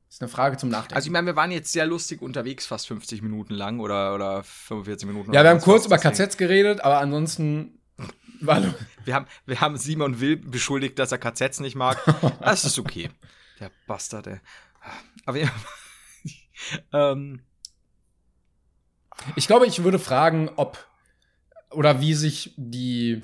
Ist 0.10 0.22
eine 0.22 0.30
Frage 0.30 0.58
zum 0.58 0.70
Nachdenken. 0.70 0.96
Also 0.96 1.08
ich 1.08 1.12
meine, 1.12 1.28
wir 1.28 1.36
waren 1.36 1.52
jetzt 1.52 1.72
sehr 1.72 1.86
lustig 1.86 2.22
unterwegs, 2.22 2.66
fast 2.66 2.88
50 2.88 3.22
Minuten 3.22 3.54
lang 3.54 3.80
oder, 3.80 4.16
oder 4.16 4.44
45 4.44 5.08
Minuten. 5.08 5.34
ja, 5.34 5.44
wir 5.44 5.50
haben 5.52 5.62
kurz 5.62 5.86
über 5.86 5.98
KZs 5.98 6.38
geredet, 6.38 6.82
aber 6.82 7.00
ansonsten 7.00 7.80
war 8.42 8.62
Wir 9.06 9.16
haben, 9.16 9.26
wir 9.46 9.62
haben 9.62 9.78
Simon 9.78 10.20
Will 10.20 10.38
beschuldigt, 10.38 10.98
dass 11.00 11.12
er 11.12 11.18
KZs 11.18 11.60
nicht 11.60 11.76
mag. 11.76 11.98
Das 12.42 12.66
ist 12.66 12.80
okay. 12.80 13.10
Der 13.60 13.72
Bastard, 13.88 14.28
ey. 14.28 14.40
Aber 15.26 15.38
ja. 15.38 15.50
ähm, 16.94 17.42
Ich 19.36 19.48
glaube, 19.48 19.66
ich 19.66 19.84
würde 19.84 20.00
fragen, 20.00 20.50
ob 20.56 20.78
oder 21.72 22.00
wie 22.02 22.14
sich 22.14 22.54
die 22.58 23.24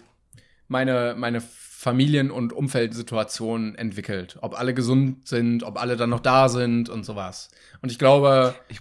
meine 0.67 1.15
meine 1.17 1.41
Familien- 1.41 2.31
und 2.31 2.53
Umfeldsituation 2.53 3.75
entwickelt, 3.75 4.37
ob 4.41 4.57
alle 4.57 4.73
gesund 4.73 5.27
sind, 5.27 5.63
ob 5.63 5.77
alle 5.79 5.97
dann 5.97 6.09
noch 6.09 6.21
da 6.21 6.47
sind 6.49 6.89
und 6.89 7.03
sowas. 7.03 7.49
Und 7.81 7.91
ich 7.91 7.99
glaube, 7.99 8.55
Ich- 8.69 8.79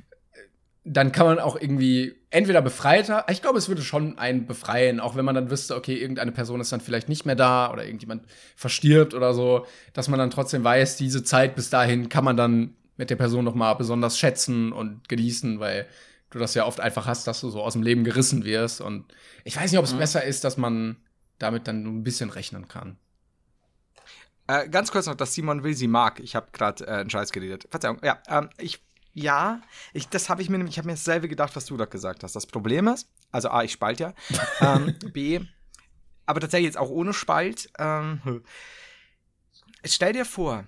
dann 0.85 1.13
kann 1.13 1.27
man 1.27 1.39
auch 1.39 1.55
irgendwie 1.61 2.15
entweder 2.31 2.61
befreiter, 2.61 3.25
ich 3.31 3.41
glaube, 3.41 3.59
es 3.59 3.69
würde 3.69 3.83
schon 3.83 4.19
einen 4.19 4.47
befreien, 4.47 4.99
auch 4.99 5.15
wenn 5.15 5.25
man 5.25 5.35
dann 5.35 5.51
wüsste, 5.51 5.77
okay, 5.77 5.95
irgendeine 5.97 6.33
Person 6.33 6.61
ist 6.61 6.73
dann 6.73 6.81
vielleicht 6.81 7.09
nicht 7.09 7.25
mehr 7.25 7.37
da 7.37 7.71
oder 7.73 7.85
irgendjemand 7.85 8.25
verstirbt 8.57 9.15
oder 9.15 9.33
so, 9.33 9.67
dass 9.93 10.09
man 10.09 10.19
dann 10.19 10.31
trotzdem 10.31 10.65
weiß, 10.65 10.97
diese 10.97 11.23
Zeit 11.23 11.55
bis 11.55 11.71
dahin 11.71 12.09
kann 12.09 12.25
man 12.25 12.37
dann 12.37 12.75
mit 12.97 13.11
der 13.11 13.17
Person 13.17 13.45
noch 13.45 13.55
mal 13.55 13.75
besonders 13.75 14.19
schätzen 14.19 14.73
und 14.73 15.09
genießen, 15.09 15.61
weil 15.61 15.87
du 16.31 16.39
das 16.39 16.55
ja 16.55 16.67
oft 16.67 16.81
einfach 16.81 17.07
hast, 17.07 17.27
dass 17.27 17.41
du 17.41 17.51
so 17.51 17.63
aus 17.63 17.75
dem 17.75 17.83
Leben 17.83 18.05
gerissen 18.05 18.45
wirst. 18.45 18.81
Und 18.81 19.05
ich 19.45 19.57
weiß 19.57 19.71
nicht, 19.71 19.79
ob 19.79 19.85
es 19.85 19.95
Mhm. 19.95 19.99
besser 19.99 20.25
ist, 20.25 20.45
dass 20.45 20.57
man 20.57 20.97
damit 21.39 21.69
dann 21.69 21.85
ein 21.85 22.03
bisschen 22.03 22.31
rechnen 22.31 22.69
kann. 22.69 22.97
äh, 24.49 24.69
ganz 24.69 24.91
kurz 24.93 25.07
noch, 25.07 25.15
dass 25.15 25.35
Simon 25.35 25.63
Will 25.65 25.75
sie 25.75 25.87
mag. 25.89 26.21
Ich 26.21 26.35
habe 26.35 26.49
gerade 26.53 26.85
äh, 26.87 26.91
einen 26.91 27.11
Scheiß 27.11 27.33
geredet. 27.33 27.67
Verzeihung. 27.71 27.99
Ja, 28.03 28.21
ähm, 28.29 28.51
ich, 28.59 28.83
ja, 29.15 29.61
ich, 29.93 30.09
das 30.09 30.29
habe 30.29 30.43
ich 30.43 30.49
mir 30.49 30.59
nämlich, 30.59 30.75
ich 30.75 30.79
habe 30.79 30.87
mir 30.87 30.95
dasselbe 30.95 31.29
gedacht, 31.29 31.55
was 31.55 31.67
du 31.67 31.77
da 31.77 31.85
gesagt 31.85 32.23
hast. 32.25 32.35
Das 32.35 32.47
Problem 32.47 32.89
ist, 32.89 33.09
also 33.31 33.49
A, 33.51 33.63
ich 33.63 33.73
spalt 33.73 34.01
ja. 34.01 34.15
ähm, 34.61 34.95
B, 35.13 35.41
aber 36.27 36.41
tatsächlich 36.41 36.67
jetzt 36.67 36.79
auch 36.79 36.91
ohne 36.91 37.13
Spalt. 37.13 37.71
Ähm, 37.79 38.43
stell 39.85 40.13
dir 40.13 40.25
vor, 40.25 40.65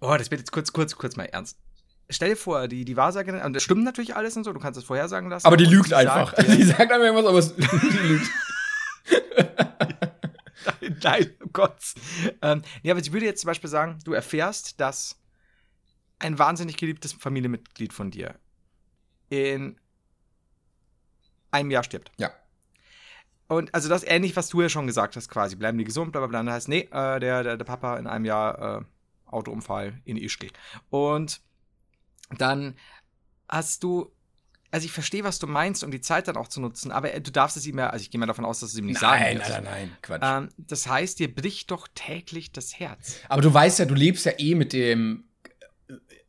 oh, 0.00 0.14
das 0.16 0.30
wird 0.30 0.40
jetzt 0.40 0.52
kurz, 0.52 0.72
kurz, 0.72 0.96
kurz 0.96 1.16
mal 1.16 1.26
ernst. 1.26 1.56
Stell 2.10 2.30
dir 2.30 2.36
vor, 2.36 2.68
die, 2.68 2.84
die 2.84 2.96
Wahrsagerin, 2.96 3.42
und 3.42 3.54
das 3.54 3.62
stimmt 3.62 3.84
natürlich 3.84 4.16
alles 4.16 4.36
und 4.36 4.44
so, 4.44 4.52
du 4.52 4.60
kannst 4.60 4.78
es 4.78 4.84
vorhersagen 4.84 5.30
lassen. 5.30 5.46
Aber 5.46 5.56
die 5.56 5.64
lügt 5.64 5.88
sie 5.88 5.96
einfach. 5.96 6.36
sagt 6.36 6.48
die 6.58 6.64
sagt 6.64 6.80
einfach 6.80 6.98
irgendwas, 6.98 7.26
aber 7.26 7.38
es, 7.38 7.54
die 7.56 7.98
lügt. 7.98 8.30
Nein, 11.02 11.30
oh 11.44 11.48
Gott. 11.52 11.78
Ähm, 12.42 12.62
ja, 12.82 12.92
aber 12.92 13.02
sie 13.02 13.12
würde 13.12 13.26
jetzt 13.26 13.40
zum 13.40 13.48
Beispiel 13.48 13.70
sagen, 13.70 13.98
du 14.04 14.12
erfährst, 14.12 14.80
dass 14.80 15.16
ein 16.22 16.38
wahnsinnig 16.38 16.76
geliebtes 16.76 17.12
Familienmitglied 17.12 17.92
von 17.92 18.10
dir 18.10 18.34
in 19.28 19.78
einem 21.50 21.70
Jahr 21.70 21.84
stirbt. 21.84 22.12
Ja. 22.18 22.30
Und 23.48 23.74
also 23.74 23.88
das 23.88 24.04
ähnlich, 24.04 24.34
was 24.36 24.48
du 24.48 24.62
ja 24.62 24.68
schon 24.68 24.86
gesagt 24.86 25.16
hast, 25.16 25.28
quasi. 25.28 25.56
Bleiben 25.56 25.76
die 25.76 25.84
gesund, 25.84 26.12
bla 26.12 26.26
bla 26.26 26.38
dann 26.38 26.50
heißt, 26.50 26.68
nee, 26.68 26.88
äh, 26.90 27.20
der, 27.20 27.42
der, 27.42 27.56
der 27.56 27.64
Papa 27.64 27.98
in 27.98 28.06
einem 28.06 28.24
Jahr 28.24 28.80
äh, 28.80 28.84
Autounfall 29.26 30.00
in 30.04 30.16
Ischgl. 30.16 30.48
Und 30.90 31.40
dann 32.30 32.76
hast 33.48 33.82
du, 33.82 34.10
also 34.70 34.86
ich 34.86 34.92
verstehe, 34.92 35.24
was 35.24 35.38
du 35.38 35.46
meinst, 35.46 35.84
um 35.84 35.90
die 35.90 36.00
Zeit 36.00 36.28
dann 36.28 36.36
auch 36.36 36.48
zu 36.48 36.60
nutzen, 36.60 36.92
aber 36.92 37.12
äh, 37.12 37.20
du 37.20 37.30
darfst 37.30 37.58
es 37.58 37.66
ihm 37.66 37.78
ja, 37.78 37.90
also 37.90 38.02
ich 38.02 38.10
gehe 38.10 38.18
mal 38.18 38.26
davon 38.26 38.46
aus, 38.46 38.60
dass 38.60 38.70
du 38.70 38.76
es 38.76 38.78
ihm 38.78 38.86
nicht 38.86 39.00
sagen 39.00 39.22
Nein, 39.22 39.38
wirst. 39.38 39.50
nein, 39.50 39.64
nein, 39.64 39.88
nein, 39.88 39.96
Quatsch. 40.00 40.22
Ähm, 40.22 40.48
das 40.56 40.86
heißt, 40.86 41.18
dir 41.18 41.34
bricht 41.34 41.70
doch 41.70 41.88
täglich 41.94 42.52
das 42.52 42.78
Herz. 42.78 43.20
Aber 43.28 43.42
du 43.42 43.52
weißt 43.52 43.80
ja, 43.80 43.84
du 43.84 43.94
lebst 43.94 44.24
ja 44.24 44.32
eh 44.38 44.54
mit 44.54 44.72
dem 44.72 45.24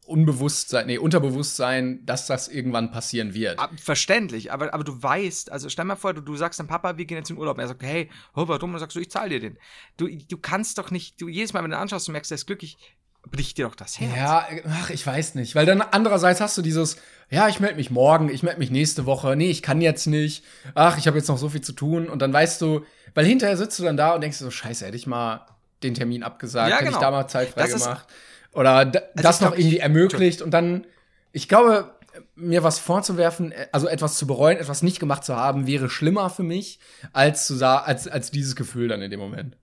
Unbewusstsein, 0.03 0.87
nee, 0.87 0.97
Unterbewusstsein, 0.97 2.05
dass 2.05 2.27
das 2.27 2.47
irgendwann 2.47 2.91
passieren 2.91 3.33
wird. 3.33 3.59
Ab, 3.59 3.71
verständlich, 3.81 4.51
aber, 4.51 4.73
aber 4.73 4.83
du 4.83 5.01
weißt, 5.01 5.51
also 5.51 5.69
stell 5.69 5.85
mal 5.85 5.95
vor, 5.95 6.13
du, 6.13 6.21
du 6.21 6.35
sagst 6.35 6.59
deinem 6.59 6.67
Papa, 6.67 6.97
wir 6.97 7.05
gehen 7.05 7.17
jetzt 7.17 7.29
in 7.29 7.37
Urlaub. 7.37 7.57
Und 7.57 7.61
er 7.63 7.67
sagt, 7.67 7.83
hey, 7.83 8.09
oh, 8.35 8.47
warum? 8.47 8.73
Und 8.73 8.79
sagst 8.79 8.95
du, 8.95 8.99
ich 8.99 9.09
zahle 9.09 9.29
dir 9.29 9.39
den. 9.39 9.57
Du, 9.97 10.07
du 10.07 10.37
kannst 10.37 10.77
doch 10.77 10.91
nicht, 10.91 11.19
du 11.21 11.27
jedes 11.27 11.53
Mal, 11.53 11.63
wenn 11.63 11.71
du 11.71 11.77
ihn 11.77 11.81
anschaust, 11.81 12.07
du 12.07 12.11
merkst, 12.11 12.31
er 12.31 12.35
ist 12.35 12.45
glücklich, 12.45 12.77
bricht 13.31 13.57
dir 13.57 13.67
doch 13.67 13.75
das 13.75 13.99
Herz. 13.99 14.15
Ja, 14.17 14.47
ach, 14.67 14.89
ich 14.89 15.07
weiß 15.07 15.35
nicht. 15.35 15.55
Weil 15.55 15.65
dann 15.65 15.81
andererseits 15.81 16.41
hast 16.41 16.57
du 16.57 16.61
dieses, 16.61 16.97
ja, 17.29 17.47
ich 17.47 17.59
melde 17.61 17.77
mich 17.77 17.89
morgen, 17.89 18.29
ich 18.29 18.43
melde 18.43 18.59
mich 18.59 18.69
nächste 18.71 19.05
Woche, 19.05 19.35
nee, 19.37 19.49
ich 19.49 19.61
kann 19.61 19.79
jetzt 19.81 20.07
nicht, 20.07 20.43
ach, 20.75 20.97
ich 20.97 21.07
habe 21.07 21.17
jetzt 21.17 21.29
noch 21.29 21.37
so 21.37 21.47
viel 21.49 21.61
zu 21.61 21.71
tun. 21.73 22.09
Und 22.09 22.21
dann 22.21 22.33
weißt 22.33 22.61
du, 22.61 22.85
weil 23.15 23.25
hinterher 23.25 23.55
sitzt 23.55 23.79
du 23.79 23.83
dann 23.83 23.95
da 23.97 24.13
und 24.15 24.21
denkst 24.21 24.37
so, 24.37 24.51
scheiße, 24.51 24.85
hätte 24.85 24.97
ich 24.97 25.07
mal 25.07 25.45
den 25.83 25.93
Termin 25.93 26.23
abgesagt, 26.23 26.69
Ja, 26.69 26.75
hätte 26.75 26.85
genau. 26.85 26.97
ich 26.97 27.01
da 27.01 27.11
mal 27.11 27.27
Zeit 27.27 27.49
frei 27.49 27.61
Das 27.61 27.71
ist- 27.73 27.83
gemacht. 27.83 28.07
Oder 28.53 28.85
d- 28.85 28.99
das 29.15 29.37
ich 29.37 29.41
noch 29.41 29.53
ich- 29.53 29.59
irgendwie 29.59 29.79
ermöglicht. 29.79 30.41
Und 30.41 30.51
dann, 30.51 30.85
ich 31.31 31.47
glaube, 31.49 31.91
mir 32.35 32.63
was 32.63 32.79
vorzuwerfen, 32.79 33.51
äh, 33.51 33.67
also 33.71 33.87
etwas 33.87 34.17
zu 34.17 34.27
bereuen, 34.27 34.57
etwas 34.57 34.83
nicht 34.83 34.99
gemacht 34.99 35.23
zu 35.23 35.35
haben, 35.35 35.65
wäre 35.67 35.89
schlimmer 35.89 36.29
für 36.29 36.43
mich, 36.43 36.79
als, 37.11 37.47
zu 37.47 37.55
als, 37.87 38.07
als 38.07 38.31
dieses 38.31 38.55
Gefühl 38.55 38.87
dann 38.87 39.01
in 39.01 39.09
dem 39.11 39.19
Moment. 39.19 39.57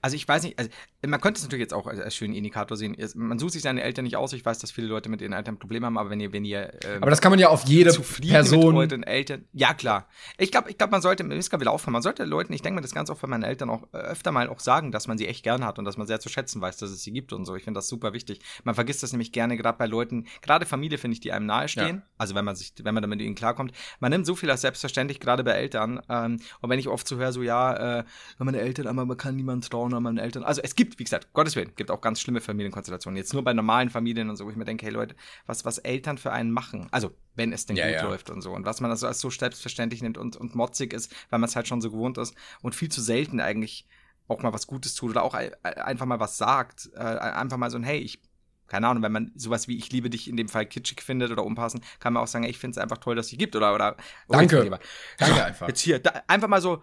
Also 0.00 0.16
ich 0.16 0.26
weiß 0.26 0.42
nicht, 0.42 0.58
also 0.58 0.70
man 1.06 1.20
könnte 1.20 1.38
es 1.38 1.44
natürlich 1.44 1.62
jetzt 1.62 1.74
auch 1.74 1.86
als, 1.86 2.14
schönen 2.14 2.34
Indikator 2.34 2.76
sehen. 2.76 2.96
Man 3.14 3.38
sucht 3.38 3.52
sich 3.52 3.62
seine 3.62 3.82
Eltern 3.82 4.04
nicht 4.04 4.16
aus. 4.16 4.32
Ich 4.32 4.44
weiß, 4.44 4.58
dass 4.58 4.70
viele 4.70 4.86
Leute 4.86 5.08
mit 5.08 5.20
ihren 5.20 5.32
Eltern 5.32 5.58
Probleme 5.58 5.86
haben, 5.86 5.98
aber 5.98 6.10
wenn 6.10 6.20
ihr, 6.20 6.32
wenn 6.32 6.44
ihr 6.44 6.72
ähm, 6.84 7.02
Aber 7.02 7.10
das 7.10 7.20
kann 7.20 7.30
man 7.30 7.38
ja 7.38 7.48
auf 7.48 7.64
jede 7.66 7.92
Person. 7.92 8.76
euren 8.76 9.02
Eltern. 9.02 9.44
Ja, 9.52 9.74
klar. 9.74 10.08
Ich 10.38 10.50
glaube, 10.50 10.70
ich 10.70 10.78
glaub, 10.78 10.90
man 10.90 11.02
sollte, 11.02 11.24
gerade 11.24 11.60
wieder 11.60 11.70
aufhören, 11.70 11.92
man 11.92 12.02
sollte 12.02 12.24
Leuten, 12.24 12.52
ich 12.52 12.62
denke 12.62 12.76
mir 12.76 12.82
das 12.82 12.94
ganz 12.94 13.10
oft 13.10 13.20
bei 13.20 13.28
meinen 13.28 13.44
Eltern 13.44 13.68
auch 13.70 13.82
äh, 13.92 13.98
öfter 13.98 14.32
mal 14.32 14.48
auch 14.48 14.60
sagen, 14.60 14.90
dass 14.90 15.06
man 15.06 15.18
sie 15.18 15.26
echt 15.26 15.44
gern 15.44 15.64
hat 15.64 15.78
und 15.78 15.84
dass 15.84 15.96
man 15.96 16.06
sehr 16.06 16.20
zu 16.20 16.28
schätzen 16.28 16.60
weiß, 16.60 16.78
dass 16.78 16.90
es 16.90 17.02
sie 17.02 17.12
gibt 17.12 17.32
und 17.32 17.44
so. 17.44 17.54
Ich 17.54 17.64
finde 17.64 17.78
das 17.78 17.88
super 17.88 18.12
wichtig. 18.12 18.40
Man 18.64 18.74
vergisst 18.74 19.02
das 19.02 19.12
nämlich 19.12 19.32
gerne, 19.32 19.56
gerade 19.56 19.78
bei 19.78 19.86
Leuten, 19.86 20.26
gerade 20.42 20.66
Familie 20.66 20.98
finde 20.98 21.14
ich, 21.14 21.20
die 21.20 21.32
einem 21.32 21.46
nahestehen. 21.46 21.96
Ja. 21.96 22.02
Also 22.16 22.34
wenn 22.34 22.44
man 22.44 22.56
sich, 22.56 22.72
wenn 22.82 22.94
man 22.94 23.02
damit 23.02 23.18
mit 23.18 23.26
ihnen 23.26 23.34
klarkommt. 23.34 23.72
Man 24.00 24.10
nimmt 24.10 24.24
so 24.24 24.34
viel 24.34 24.50
als 24.50 24.62
selbstverständlich, 24.62 25.20
gerade 25.20 25.44
bei 25.44 25.52
Eltern. 25.52 26.00
Ähm, 26.08 26.40
und 26.60 26.70
wenn 26.70 26.78
ich 26.78 26.88
oft 26.88 27.06
so 27.06 27.16
höre, 27.16 27.32
so 27.32 27.42
ja, 27.42 27.98
äh, 27.98 28.04
meine 28.38 28.60
Eltern, 28.60 28.86
aber 28.86 29.04
man 29.04 29.16
kann 29.16 29.36
niemandem 29.36 29.57
Trauen 29.62 29.92
an 29.94 30.02
meinen 30.02 30.18
Eltern. 30.18 30.44
Also 30.44 30.60
es 30.62 30.74
gibt, 30.74 30.98
wie 30.98 31.04
gesagt, 31.04 31.32
Gottes 31.32 31.56
Willen, 31.56 31.72
gibt 31.76 31.90
auch 31.90 32.00
ganz 32.00 32.20
schlimme 32.20 32.40
Familienkonstellationen. 32.40 33.16
Jetzt 33.16 33.32
nur 33.32 33.42
bei 33.44 33.52
normalen 33.52 33.90
Familien 33.90 34.30
und 34.30 34.36
so, 34.36 34.46
wo 34.46 34.50
ich 34.50 34.56
mir 34.56 34.64
denke, 34.64 34.86
hey 34.86 34.92
Leute, 34.92 35.14
was, 35.46 35.64
was 35.64 35.78
Eltern 35.78 36.18
für 36.18 36.32
einen 36.32 36.50
machen. 36.50 36.88
Also, 36.90 37.12
wenn 37.34 37.52
es 37.52 37.66
denn 37.66 37.76
Ja, 37.76 37.86
gut 37.86 37.94
ja. 37.94 38.02
läuft 38.04 38.30
und 38.30 38.42
so. 38.42 38.52
Und 38.52 38.64
was 38.64 38.80
man 38.80 38.90
also 38.90 39.06
als 39.06 39.20
so 39.20 39.30
selbstverständlich 39.30 40.02
nimmt 40.02 40.18
und, 40.18 40.36
und 40.36 40.54
motzig 40.54 40.92
ist, 40.92 41.12
weil 41.30 41.38
man 41.38 41.48
es 41.48 41.56
halt 41.56 41.68
schon 41.68 41.80
so 41.80 41.90
gewohnt 41.90 42.18
ist 42.18 42.34
und 42.62 42.74
viel 42.74 42.90
zu 42.90 43.00
selten 43.00 43.40
eigentlich 43.40 43.86
auch 44.28 44.42
mal 44.42 44.52
was 44.52 44.66
Gutes 44.66 44.94
tut 44.94 45.10
oder 45.10 45.22
auch 45.22 45.34
ein- 45.34 45.54
einfach 45.64 46.06
mal 46.06 46.20
was 46.20 46.36
sagt. 46.36 46.90
Äh, 46.94 46.98
einfach 46.98 47.56
mal 47.56 47.70
so 47.70 47.78
ein, 47.78 47.82
hey, 47.84 47.98
ich, 47.98 48.20
keine 48.66 48.86
Ahnung, 48.88 49.02
wenn 49.02 49.12
man 49.12 49.32
sowas 49.34 49.68
wie 49.68 49.78
ich 49.78 49.90
liebe 49.90 50.10
dich 50.10 50.28
in 50.28 50.36
dem 50.36 50.48
Fall 50.50 50.66
kitschig 50.66 51.00
findet 51.00 51.30
oder 51.30 51.44
unpassend, 51.44 51.82
kann 52.00 52.12
man 52.12 52.22
auch 52.22 52.26
sagen, 52.26 52.44
ich 52.44 52.58
finde 52.58 52.72
es 52.72 52.78
einfach 52.78 52.98
toll, 52.98 53.16
dass 53.16 53.26
es 53.26 53.30
die 53.30 53.38
gibt 53.38 53.56
oder, 53.56 53.74
oder 53.74 53.96
Danke. 54.28 54.78
Danke 55.16 55.44
einfach. 55.44 55.68
Jetzt 55.68 55.80
hier, 55.80 55.98
da, 55.98 56.22
einfach 56.26 56.48
mal 56.48 56.60
so, 56.60 56.82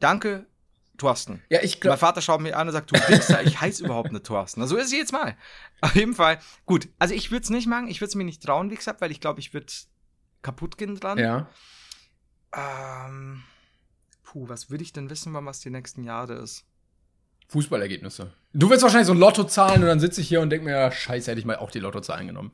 danke, 0.00 0.46
Thorsten. 0.98 1.42
Ja, 1.48 1.60
ich 1.62 1.74
Mein 1.74 1.80
glaube. 1.80 1.98
Vater 1.98 2.22
schaut 2.22 2.40
mich 2.40 2.54
an 2.54 2.66
und 2.66 2.72
sagt, 2.72 2.90
du 2.90 2.94
Wichser, 3.08 3.42
ich 3.42 3.60
heiße 3.60 3.84
überhaupt 3.84 4.12
nicht 4.12 4.24
Thorsten. 4.24 4.60
Also 4.60 4.74
so 4.74 4.80
ist 4.80 4.86
es 4.88 4.92
jetzt 4.92 5.12
mal. 5.12 5.36
Auf 5.80 5.94
jeden 5.94 6.14
Fall, 6.14 6.38
gut. 6.64 6.88
Also 6.98 7.14
ich 7.14 7.30
würde 7.30 7.44
es 7.44 7.50
nicht 7.50 7.66
machen, 7.66 7.88
ich 7.88 8.00
würde 8.00 8.08
es 8.08 8.14
mir 8.14 8.24
nicht 8.24 8.42
trauen, 8.42 8.70
wie 8.70 8.76
gesagt, 8.76 9.00
weil 9.00 9.10
ich 9.10 9.20
glaube, 9.20 9.40
ich 9.40 9.52
würde 9.54 9.66
kaputt 10.42 10.78
gehen 10.78 10.98
dran. 10.98 11.18
Ja. 11.18 11.48
Ähm, 12.54 13.42
puh, 14.22 14.48
was 14.48 14.70
würde 14.70 14.84
ich 14.84 14.92
denn 14.92 15.10
wissen, 15.10 15.34
wann 15.34 15.46
was 15.46 15.60
die 15.60 15.70
nächsten 15.70 16.04
Jahre 16.04 16.34
ist? 16.34 16.64
Fußballergebnisse. 17.48 18.32
Du 18.54 18.70
willst 18.70 18.82
wahrscheinlich 18.82 19.06
so 19.06 19.12
ein 19.12 19.18
Lotto 19.18 19.44
zahlen 19.44 19.82
und 19.82 19.88
dann 19.88 20.00
sitze 20.00 20.20
ich 20.20 20.28
hier 20.28 20.40
und 20.40 20.50
denke 20.50 20.64
mir, 20.64 20.72
ja, 20.72 20.90
scheiße, 20.90 21.30
hätte 21.30 21.38
ich 21.38 21.46
mal 21.46 21.56
auch 21.56 21.70
die 21.70 21.78
Lottozahlen 21.78 22.26
genommen. 22.26 22.52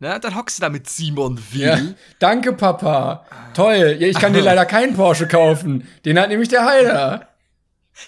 Na, 0.00 0.18
dann 0.18 0.34
hockst 0.34 0.58
du 0.58 0.62
da 0.62 0.68
mit 0.70 0.88
Simon 0.88 1.38
Will. 1.52 1.62
Ja. 1.62 1.80
Danke, 2.18 2.52
Papa. 2.52 3.24
Toll. 3.54 3.96
Ja, 3.98 4.08
ich 4.08 4.18
kann 4.18 4.32
dir 4.32 4.42
leider 4.42 4.66
keinen 4.66 4.94
Porsche 4.94 5.28
kaufen. 5.28 5.88
Den 6.04 6.18
hat 6.18 6.28
nämlich 6.28 6.48
der 6.48 6.64
Heider. 6.64 7.28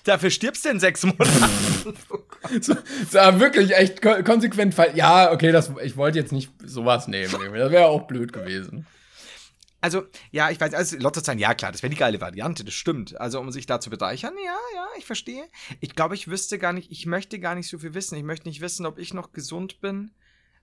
Dafür 0.05 0.31
stirbst 0.31 0.65
du 0.65 0.69
in 0.71 0.81
sechs 0.81 1.03
Monaten. 1.05 1.95
So, 2.61 2.75
so 3.11 3.19
wirklich 3.41 3.75
echt 3.75 4.01
ko 4.03 4.23
konsequent. 4.23 4.73
fall- 4.75 4.93
Ja, 4.97 5.33
okay, 5.33 5.51
das, 5.51 5.73
ich 5.83 5.97
wollte 5.97 6.19
jetzt 6.19 6.31
nicht 6.33 6.53
sowas 6.65 7.09
nehmen. 7.09 7.33
Das 7.33 7.71
wäre 7.73 7.87
auch 7.87 8.07
blöd 8.07 8.33
gewesen. 8.33 8.87
Also, 9.81 10.05
ja, 10.31 10.51
ich 10.51 10.61
weiß, 10.61 10.73
also 10.75 10.97
Lottozahlen, 10.99 11.39
ja 11.41 11.55
klar, 11.55 11.73
das 11.73 11.83
wäre 11.83 11.91
die 11.91 11.97
geile 11.97 12.21
Variante, 12.21 12.65
das 12.65 12.75
stimmt. 12.75 13.21
Also, 13.21 13.41
um 13.41 13.51
sich 13.51 13.67
da 13.67 13.81
zu 13.81 13.91
bereichern, 13.91 14.35
ja, 14.45 14.57
ja, 14.75 14.87
ich 14.99 15.05
verstehe. 15.07 15.45
Ich 15.81 15.95
glaube, 15.97 16.15
ich 16.15 16.29
wüsste 16.29 16.59
gar 16.59 16.73
nicht, 16.73 16.91
ich 16.93 17.07
möchte 17.07 17.39
gar 17.41 17.55
nicht 17.57 17.69
so 17.69 17.79
viel 17.79 17.95
wissen. 17.95 18.17
Ich 18.17 18.25
möchte 18.25 18.49
nicht 18.49 18.61
wissen, 18.61 18.87
ob 18.87 18.99
ich 18.99 19.13
noch 19.13 19.33
gesund 19.33 19.81
bin, 19.81 20.13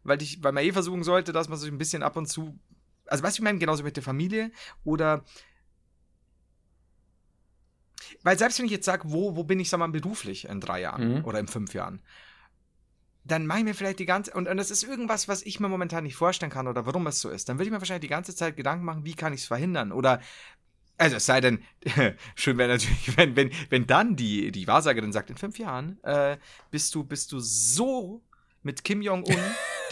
weil, 0.04 0.22
ich, 0.22 0.42
weil 0.44 0.52
man 0.54 0.64
eh 0.64 0.72
versuchen 0.72 1.04
sollte, 1.04 1.32
dass 1.34 1.50
man 1.50 1.58
sich 1.60 1.70
ein 1.72 1.78
bisschen 1.78 2.02
ab 2.04 2.16
und 2.18 2.28
zu, 2.28 2.58
also 3.08 3.24
weißt 3.24 3.38
du, 3.38 3.42
ich 3.42 3.44
meine, 3.44 3.60
genauso 3.60 3.84
mit 3.84 3.96
der 3.98 4.04
Familie 4.04 4.52
oder, 4.86 5.24
weil 8.24 8.38
selbst 8.38 8.60
wenn 8.60 8.66
ich 8.66 8.72
jetzt 8.72 8.86
sage, 8.86 9.04
wo, 9.06 9.36
wo 9.36 9.44
bin 9.44 9.60
ich, 9.60 9.70
sag 9.70 9.80
mal, 9.80 9.88
beruflich 9.90 10.48
in 10.48 10.60
drei 10.60 10.82
Jahren 10.82 11.20
Mhm. 11.20 11.26
oder 11.26 11.40
in 11.40 11.48
fünf 11.48 11.74
Jahren, 11.74 12.02
dann 13.26 13.48
mache 13.48 13.60
ich 13.60 13.64
mir 13.66 13.74
vielleicht 13.74 14.00
die 14.00 14.06
ganze, 14.06 14.32
und, 14.34 14.48
und 14.50 14.58
das 14.58 14.70
ist 14.70 14.84
irgendwas, 14.84 15.28
was 15.30 15.44
ich 15.44 15.60
mir 15.60 15.70
momentan 15.70 16.04
nicht 16.04 16.16
vorstellen 16.16 16.52
kann 16.52 16.68
oder 16.68 16.86
warum 16.86 17.08
es 17.08 17.22
so 17.22 17.30
ist, 17.30 17.48
dann 17.48 17.58
würde 17.58 17.66
ich 17.66 17.72
mir 17.72 17.80
wahrscheinlich 17.80 18.02
die 18.02 18.08
ganze 18.14 18.36
Zeit 18.36 18.58
Gedanken 18.58 18.84
machen, 18.86 19.06
wie 19.06 19.14
kann 19.16 19.32
ich 19.34 19.42
es 19.42 19.48
verhindern 19.48 19.92
oder, 19.94 20.20
also 20.98 21.16
es 21.16 21.26
sei 21.26 21.40
denn, 21.40 21.64
schön 22.36 22.58
wäre 22.58 22.74
natürlich, 22.74 23.16
wenn, 23.18 23.36
wenn, 23.38 23.52
wenn 23.70 23.88
dann 23.88 24.16
die, 24.18 24.52
die 24.52 24.68
Wahrsagerin 24.68 25.14
sagt, 25.14 25.30
in 25.30 25.38
fünf 25.38 25.58
Jahren 25.58 26.04
äh, 26.04 26.38
bist 26.70 26.94
du, 26.96 27.04
bist 27.06 27.32
du 27.32 27.40
so 27.40 28.22
mit 28.62 28.84
Kim 28.84 29.02
Jong-un, 29.02 29.38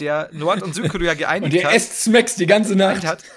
der 0.00 0.28
Nord- 0.32 0.62
und 0.62 0.74
Südkorea 0.74 1.14
geeinigt 1.22 1.52
Und 1.54 1.58
ihr 1.58 1.66
hat, 1.66 1.74
esst 1.74 2.02
Smacks 2.02 2.36
die 2.36 2.46
ganze 2.46 2.76
Nacht. 2.76 3.04
hat. 3.04 3.24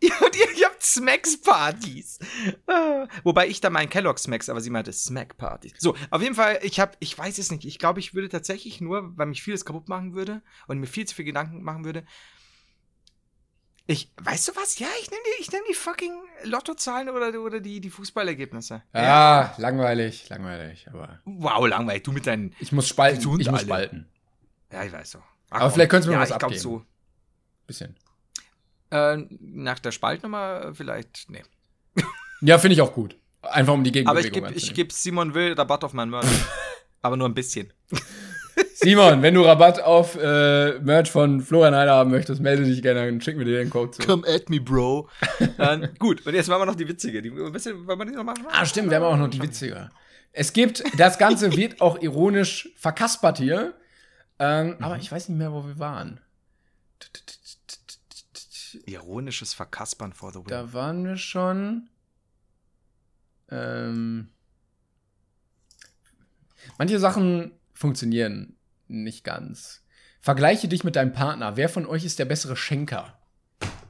Ja, 0.00 0.14
und 0.24 0.36
ihr, 0.36 0.46
habt 0.46 0.67
Smacks-Partys. 0.94 2.18
Ah, 2.66 3.06
Wobei 3.24 3.48
ich 3.48 3.60
da 3.60 3.70
meinen 3.70 3.88
Kellogg 3.90 4.18
Smacks, 4.18 4.48
aber 4.48 4.60
sie 4.60 4.70
meinte 4.70 4.92
Smack-Partys. 4.92 5.72
So, 5.78 5.96
auf 6.10 6.22
jeden 6.22 6.34
Fall, 6.34 6.58
ich 6.62 6.80
habe, 6.80 6.92
ich 7.00 7.16
weiß 7.16 7.38
es 7.38 7.50
nicht. 7.50 7.64
Ich 7.64 7.78
glaube, 7.78 8.00
ich 8.00 8.14
würde 8.14 8.28
tatsächlich 8.28 8.80
nur, 8.80 9.16
weil 9.16 9.26
mich 9.26 9.42
vieles 9.42 9.64
kaputt 9.64 9.88
machen 9.88 10.14
würde 10.14 10.42
und 10.66 10.78
mir 10.78 10.86
viel 10.86 11.06
zu 11.06 11.14
viel 11.14 11.24
Gedanken 11.24 11.62
machen 11.62 11.84
würde. 11.84 12.04
Ich, 13.90 14.12
weißt 14.22 14.48
du 14.48 14.56
was? 14.56 14.78
Ja, 14.78 14.86
ich 15.00 15.10
nehme 15.10 15.22
die, 15.24 15.42
ich 15.42 15.50
nehm 15.50 15.62
die 15.68 15.74
fucking 15.74 16.12
Lottozahlen 16.44 17.08
oder, 17.08 17.40
oder 17.40 17.58
die, 17.60 17.80
die 17.80 17.88
Fußballergebnisse. 17.88 18.82
Ja, 18.92 19.54
langweilig, 19.56 20.28
langweilig. 20.28 20.86
Aber 20.92 21.20
Wow, 21.24 21.66
langweilig. 21.66 22.02
Du 22.02 22.12
mit 22.12 22.26
deinen. 22.26 22.54
ich 22.60 22.70
muss 22.72 22.86
spalten. 22.86 23.20
Ich 23.20 23.26
muss 23.26 23.46
alle. 23.48 23.58
spalten. 23.60 24.08
Ja, 24.70 24.84
ich 24.84 24.92
weiß 24.92 25.12
so. 25.12 25.22
Aber 25.48 25.70
vielleicht 25.70 25.90
könntest 25.90 26.08
du 26.08 26.10
mir 26.10 26.16
ja, 26.16 26.22
was 26.22 26.28
ich 26.28 26.34
abgeben. 26.34 26.60
so. 26.60 26.84
Bisschen. 27.66 27.96
Äh, 28.90 29.18
nach 29.40 29.78
der 29.78 29.92
Spaltnummer 29.92 30.72
vielleicht, 30.74 31.26
nee. 31.28 31.42
Ja, 32.40 32.58
finde 32.58 32.74
ich 32.74 32.80
auch 32.80 32.92
gut. 32.92 33.16
Einfach 33.42 33.74
um 33.74 33.84
die 33.84 33.90
Aber 34.06 34.20
ich 34.20 34.30
Gegenbewegung 34.30 34.32
gebe 34.32 34.46
ich 34.48 34.54
anzunehmen. 34.54 34.74
geb 34.76 34.92
Simon 34.92 35.34
Will 35.34 35.52
Rabatt 35.54 35.84
auf 35.84 35.92
meinen 35.92 36.10
Merch. 36.10 36.26
Aber 37.02 37.16
nur 37.16 37.28
ein 37.28 37.34
bisschen. 37.34 37.72
Simon, 38.74 39.22
wenn 39.22 39.34
du 39.34 39.42
Rabatt 39.42 39.80
auf 39.80 40.16
äh, 40.16 40.78
Merch 40.80 41.10
von 41.10 41.40
Florian 41.40 41.74
Heider 41.74 41.94
haben 41.94 42.10
möchtest, 42.10 42.40
melde 42.40 42.64
dich 42.64 42.80
gerne, 42.82 43.06
dann 43.06 43.20
schick 43.20 43.36
mir 43.36 43.44
dir 43.44 43.58
den 43.58 43.70
Code 43.70 43.92
zu. 43.92 44.02
Come 44.02 44.26
at 44.26 44.50
me, 44.50 44.60
bro. 44.60 45.08
ähm, 45.58 45.88
gut, 45.98 46.24
und 46.26 46.34
jetzt 46.34 46.48
machen 46.48 46.62
wir 46.62 46.66
noch 46.66 46.74
die 46.76 46.88
witzige. 46.88 47.22
Die, 47.22 47.30
ein 47.30 47.52
bisschen, 47.52 47.86
wollen 47.86 47.98
wir 47.98 48.06
die 48.06 48.12
noch 48.12 48.24
machen? 48.24 48.46
Ah, 48.50 48.64
stimmt, 48.64 48.90
wir 48.90 48.96
haben 48.96 49.04
auch 49.04 49.16
noch 49.16 49.28
die 49.28 49.42
witzige. 49.42 49.90
Es 50.32 50.52
gibt, 50.52 50.82
das 50.96 51.18
Ganze 51.18 51.52
wird 51.56 51.80
auch 51.80 52.00
ironisch 52.00 52.68
verkaspert 52.76 53.38
hier. 53.38 53.74
Ähm, 54.38 54.76
Aber 54.80 54.96
ich 54.96 55.10
weiß 55.10 55.28
nicht 55.28 55.38
mehr, 55.38 55.52
wo 55.52 55.66
wir 55.66 55.78
waren. 55.78 56.20
Ironisches 58.88 59.54
Verkaspern 59.54 60.12
for 60.12 60.32
the 60.32 60.38
win. 60.38 60.48
Da 60.48 60.72
waren 60.72 61.04
wir 61.04 61.16
schon. 61.16 61.88
Ähm, 63.50 64.28
manche 66.78 66.98
Sachen 66.98 67.52
funktionieren 67.72 68.56
nicht 68.88 69.24
ganz. 69.24 69.84
Vergleiche 70.20 70.68
dich 70.68 70.84
mit 70.84 70.96
deinem 70.96 71.12
Partner. 71.12 71.56
Wer 71.56 71.68
von 71.68 71.86
euch 71.86 72.04
ist 72.04 72.18
der 72.18 72.24
bessere 72.24 72.56
Schenker? 72.56 73.18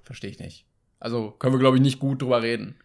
Verstehe 0.02 0.30
ich 0.30 0.38
nicht. 0.38 0.66
Also 1.00 1.30
können 1.32 1.54
wir, 1.54 1.60
glaube 1.60 1.76
ich, 1.76 1.82
nicht 1.82 1.98
gut 1.98 2.22
drüber 2.22 2.42
reden. 2.42 2.76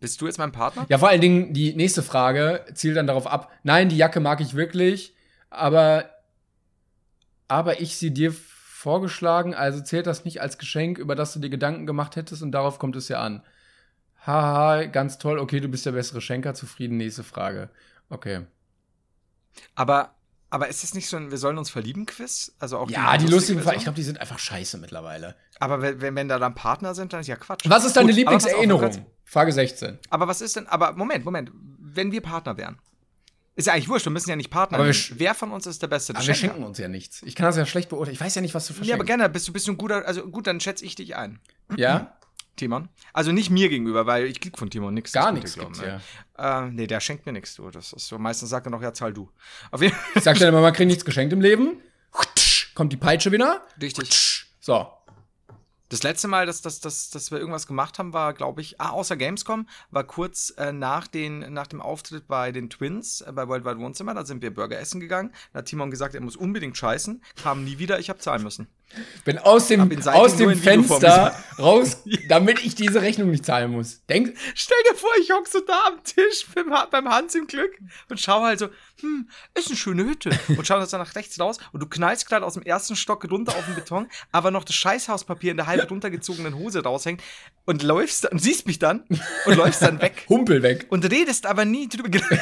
Bist 0.00 0.20
du 0.20 0.26
jetzt 0.26 0.38
mein 0.38 0.52
Partner? 0.52 0.86
Ja, 0.88 0.98
vor 0.98 1.10
allen 1.10 1.20
Dingen 1.20 1.52
die 1.52 1.74
nächste 1.74 2.02
Frage 2.02 2.64
zielt 2.74 2.96
dann 2.96 3.06
darauf 3.06 3.26
ab. 3.26 3.52
Nein, 3.62 3.90
die 3.90 3.98
Jacke 3.98 4.20
mag 4.20 4.40
ich 4.40 4.54
wirklich, 4.54 5.14
aber, 5.50 6.10
aber 7.48 7.80
ich 7.80 7.96
sie 7.96 8.12
dir 8.12 8.32
vorgeschlagen, 8.80 9.54
also 9.54 9.82
zählt 9.82 10.06
das 10.06 10.24
nicht 10.24 10.40
als 10.40 10.56
Geschenk, 10.56 10.96
über 10.96 11.14
das 11.14 11.34
du 11.34 11.38
dir 11.38 11.50
Gedanken 11.50 11.86
gemacht 11.86 12.16
hättest 12.16 12.42
und 12.42 12.52
darauf 12.52 12.78
kommt 12.78 12.96
es 12.96 13.08
ja 13.08 13.20
an. 13.20 13.42
Haha, 14.26 14.86
ganz 14.86 15.18
toll, 15.18 15.38
okay, 15.38 15.60
du 15.60 15.68
bist 15.68 15.84
der 15.84 15.92
bessere 15.92 16.22
Schenker, 16.22 16.54
zufrieden, 16.54 16.96
nächste 16.96 17.22
Frage. 17.22 17.68
Okay. 18.08 18.46
Aber, 19.74 20.14
aber 20.48 20.68
ist 20.68 20.82
das 20.82 20.94
nicht 20.94 21.08
so 21.08 21.18
ein 21.18 21.30
Wir 21.30 21.36
sollen 21.36 21.58
uns 21.58 21.68
verlieben 21.68 22.06
Quiz? 22.06 22.54
Also 22.58 22.78
auch 22.78 22.90
Ja, 22.90 23.18
die 23.18 23.26
lustigen 23.26 23.60
Fragen, 23.60 23.76
ich 23.76 23.84
glaube, 23.84 23.96
die 23.96 24.02
sind 24.02 24.18
einfach 24.18 24.38
scheiße 24.38 24.78
mittlerweile. 24.78 25.36
Aber 25.58 25.82
wenn, 25.82 26.14
wenn, 26.16 26.28
da 26.28 26.38
dann 26.38 26.54
Partner 26.54 26.94
sind, 26.94 27.12
dann 27.12 27.20
ist 27.20 27.26
ja 27.26 27.36
Quatsch. 27.36 27.68
Was 27.68 27.84
ist 27.84 27.96
deine 27.96 28.08
Gut, 28.08 28.16
Lieblingserinnerung? 28.16 29.06
Frage 29.24 29.52
16. 29.52 29.98
Aber 30.08 30.26
was 30.26 30.40
ist 30.40 30.56
denn, 30.56 30.66
aber 30.66 30.92
Moment, 30.92 31.26
Moment. 31.26 31.52
Wenn 31.52 32.12
wir 32.12 32.22
Partner 32.22 32.56
wären. 32.56 32.78
Ist 33.56 33.66
ja 33.66 33.72
eigentlich 33.74 33.88
wurscht, 33.88 34.06
wir 34.06 34.12
müssen 34.12 34.30
ja 34.30 34.36
nicht 34.36 34.50
Partner 34.50 34.78
Aber. 34.78 34.90
Wer 34.90 35.34
von 35.34 35.50
uns 35.52 35.66
ist 35.66 35.82
der 35.82 35.88
beste 35.88 36.14
Aber 36.14 36.26
wir 36.26 36.34
schenken 36.34 36.62
uns 36.62 36.78
ja 36.78 36.88
nichts. 36.88 37.22
Ich 37.24 37.34
kann 37.34 37.46
das 37.46 37.56
ja 37.56 37.66
schlecht 37.66 37.88
beurteilen. 37.90 38.14
Ich 38.14 38.20
weiß 38.20 38.34
ja 38.34 38.42
nicht, 38.42 38.54
was 38.54 38.66
du 38.66 38.72
Ja, 38.72 38.76
verschenkst. 38.76 38.94
aber 38.94 39.04
gerne, 39.04 39.28
bist 39.28 39.48
du, 39.48 39.52
bist 39.52 39.66
du 39.66 39.72
ein 39.72 39.76
guter, 39.76 40.06
also 40.06 40.26
gut, 40.26 40.46
dann 40.46 40.60
schätze 40.60 40.84
ich 40.84 40.94
dich 40.94 41.16
ein. 41.16 41.40
Ja? 41.76 42.16
Timon. 42.56 42.88
Also 43.12 43.32
nicht 43.32 43.50
mir 43.50 43.68
gegenüber, 43.68 44.06
weil 44.06 44.26
ich 44.26 44.40
krieg 44.40 44.58
von 44.58 44.70
Timon 44.70 44.94
nichts. 44.94 45.12
Gar 45.12 45.32
nichts 45.32 45.54
gibt's 45.54 45.80
ihr 45.80 45.86
ja. 45.86 46.00
ne? 46.62 46.68
äh, 46.68 46.70
Nee, 46.70 46.86
der 46.86 47.00
schenkt 47.00 47.26
mir 47.26 47.32
nichts, 47.32 47.54
du. 47.56 47.70
Das 47.70 47.92
ist 47.92 48.06
so. 48.06 48.18
Meistens 48.18 48.50
sagt 48.50 48.66
er 48.66 48.70
noch, 48.70 48.82
ja, 48.82 48.92
zahl 48.92 49.12
du. 49.12 49.30
Auf 49.70 49.80
jeden 49.82 49.96
Ich 50.14 50.22
sag 50.22 50.36
dir 50.38 50.48
immer, 50.48 50.60
man 50.60 50.72
kriegt 50.72 50.88
nichts 50.88 51.04
geschenkt 51.04 51.32
im 51.32 51.40
Leben. 51.40 51.80
Kommt 52.74 52.92
die 52.92 52.96
Peitsche 52.96 53.32
wieder. 53.32 53.62
Richtig. 53.80 54.46
So. 54.60 54.86
Das 55.90 56.04
letzte 56.04 56.28
Mal, 56.28 56.46
dass, 56.46 56.62
dass, 56.62 56.78
dass, 56.78 57.10
dass 57.10 57.32
wir 57.32 57.40
irgendwas 57.40 57.66
gemacht 57.66 57.98
haben, 57.98 58.12
war, 58.12 58.32
glaube 58.32 58.60
ich, 58.60 58.80
ah, 58.80 58.90
außer 58.90 59.16
Gamescom, 59.16 59.66
war 59.90 60.04
kurz 60.04 60.54
äh, 60.56 60.72
nach, 60.72 61.08
den, 61.08 61.52
nach 61.52 61.66
dem 61.66 61.80
Auftritt 61.80 62.28
bei 62.28 62.52
den 62.52 62.70
Twins 62.70 63.22
äh, 63.22 63.32
bei 63.32 63.48
Worldwide 63.48 63.80
Wohnzimmer. 63.80 64.14
Da 64.14 64.24
sind 64.24 64.40
wir 64.40 64.54
Burger 64.54 64.78
essen 64.78 65.00
gegangen. 65.00 65.32
Da 65.52 65.58
hat 65.58 65.66
Timon 65.66 65.90
gesagt, 65.90 66.14
er 66.14 66.20
muss 66.20 66.36
unbedingt 66.36 66.76
scheißen. 66.76 67.20
Kam 67.42 67.64
nie 67.64 67.78
wieder, 67.78 67.98
ich 67.98 68.08
habe 68.08 68.20
zahlen 68.20 68.44
müssen. 68.44 68.68
Bin 69.24 69.38
aus 69.38 69.68
dem, 69.68 69.88
aus 70.06 70.36
dem 70.36 70.56
Fenster 70.56 71.34
raus, 71.58 71.98
damit 72.28 72.64
ich 72.64 72.74
diese 72.74 73.02
Rechnung 73.02 73.30
nicht 73.30 73.44
zahlen 73.44 73.70
muss. 73.70 74.04
Denk, 74.06 74.36
Stell 74.54 74.76
dir 74.90 74.96
vor, 74.96 75.10
ich 75.20 75.30
hock 75.30 75.46
so 75.46 75.60
da 75.60 75.78
am 75.88 76.02
Tisch 76.02 76.46
beim, 76.54 76.72
beim 76.90 77.08
Hans 77.08 77.34
im 77.34 77.46
Glück 77.46 77.78
und 78.08 78.20
schau 78.20 78.42
halt 78.42 78.58
so, 78.58 78.68
hm, 79.00 79.28
ist 79.54 79.68
eine 79.68 79.76
schöne 79.76 80.04
Hütte. 80.04 80.30
Und 80.48 80.66
schau 80.66 80.84
dann 80.84 81.00
nach 81.00 81.14
rechts 81.14 81.38
raus 81.38 81.58
und 81.72 81.80
du 81.80 81.86
knallst 81.86 82.28
gerade 82.28 82.44
aus 82.44 82.54
dem 82.54 82.64
ersten 82.64 82.96
Stock 82.96 83.30
runter 83.30 83.52
auf 83.56 83.64
den 83.66 83.76
Beton, 83.76 84.08
aber 84.32 84.50
noch 84.50 84.64
das 84.64 84.74
Scheißhauspapier 84.74 85.52
in 85.52 85.56
der 85.56 85.66
halb 85.66 85.88
runtergezogenen 85.90 86.56
Hose 86.56 86.82
raushängt 86.82 87.22
und 87.66 87.82
läufst 87.82 88.30
und 88.30 88.40
siehst 88.40 88.66
mich 88.66 88.78
dann 88.78 89.04
und 89.46 89.54
läufst 89.54 89.82
dann 89.82 90.00
weg. 90.00 90.24
Humpel 90.28 90.62
weg. 90.62 90.86
Und 90.88 91.04
redest 91.10 91.46
aber 91.46 91.64
nie 91.64 91.88
drüber. 91.88 92.10
Weg. 92.30 92.40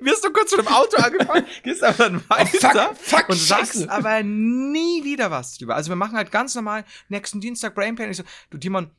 Wirst 0.00 0.24
du 0.24 0.32
kurz 0.32 0.54
von 0.54 0.64
dem 0.64 0.72
Auto 0.72 0.96
angefahren, 0.96 1.44
gehst 1.62 1.82
aber 1.82 2.10
dann 2.10 2.28
weiter 2.28 2.94
fuck, 2.94 2.96
fuck, 2.96 3.28
und 3.28 3.36
sagst 3.36 3.74
Scheiße. 3.74 3.90
aber 3.90 4.22
nie 4.22 5.04
wieder 5.04 5.30
was 5.30 5.58
drüber. 5.58 5.74
Also 5.74 5.90
wir 5.90 5.96
machen 5.96 6.16
halt 6.16 6.30
ganz 6.30 6.54
normal 6.54 6.84
nächsten 7.08 7.40
Dienstag 7.40 7.74
Brainpain. 7.74 8.10
Ich 8.10 8.16
so, 8.16 8.24
du 8.50 8.58
Timon, 8.58 8.90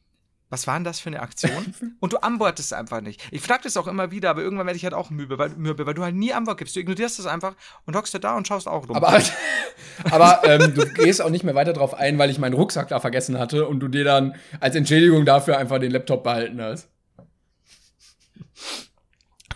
was 0.52 0.68
war 0.68 0.76
denn 0.76 0.84
das 0.84 1.00
für 1.00 1.08
eine 1.08 1.22
Aktion? 1.22 1.74
Und 2.02 2.14
du 2.14 2.18
antwortest 2.18 2.74
einfach 2.74 3.00
nicht. 3.00 3.26
Ich 3.32 3.42
frag 3.42 3.62
das 3.62 3.78
auch 3.78 3.88
immer 3.88 4.12
wieder, 4.12 4.30
aber 4.30 4.42
irgendwann 4.42 4.68
werde 4.68 4.76
ich 4.76 4.84
halt 4.84 4.94
auch 4.94 5.10
müde 5.10 5.38
weil, 5.40 5.50
müde, 5.52 5.86
weil 5.86 5.94
du 5.94 6.04
halt 6.04 6.14
nie 6.14 6.34
Antwort 6.34 6.58
gibst. 6.58 6.76
Du 6.76 6.82
ignorierst 6.82 7.18
das 7.20 7.26
einfach 7.26 7.56
und 7.86 7.96
hockst 7.96 8.14
da 8.22 8.36
und 8.36 8.48
schaust 8.48 8.68
auch 8.68 8.88
rum. 8.88 8.98
Aber, 8.98 9.22
aber 10.12 10.42
ähm, 10.44 10.74
du 10.76 10.86
gehst 10.94 11.22
auch 11.22 11.30
nicht 11.30 11.46
mehr 11.46 11.56
weiter 11.56 11.72
drauf 11.72 11.94
ein, 11.94 12.20
weil 12.20 12.30
ich 12.30 12.38
meinen 12.38 12.54
Rucksack 12.54 12.90
da 12.90 13.00
vergessen 13.00 13.40
hatte 13.40 13.66
und 13.66 13.80
du 13.80 13.88
dir 13.88 14.04
dann 14.04 14.36
als 14.60 14.76
Entschädigung 14.76 15.26
dafür 15.26 15.58
einfach 15.58 15.80
den 15.80 15.92
Laptop 15.92 16.24
behalten 16.24 16.62
hast. 16.62 16.90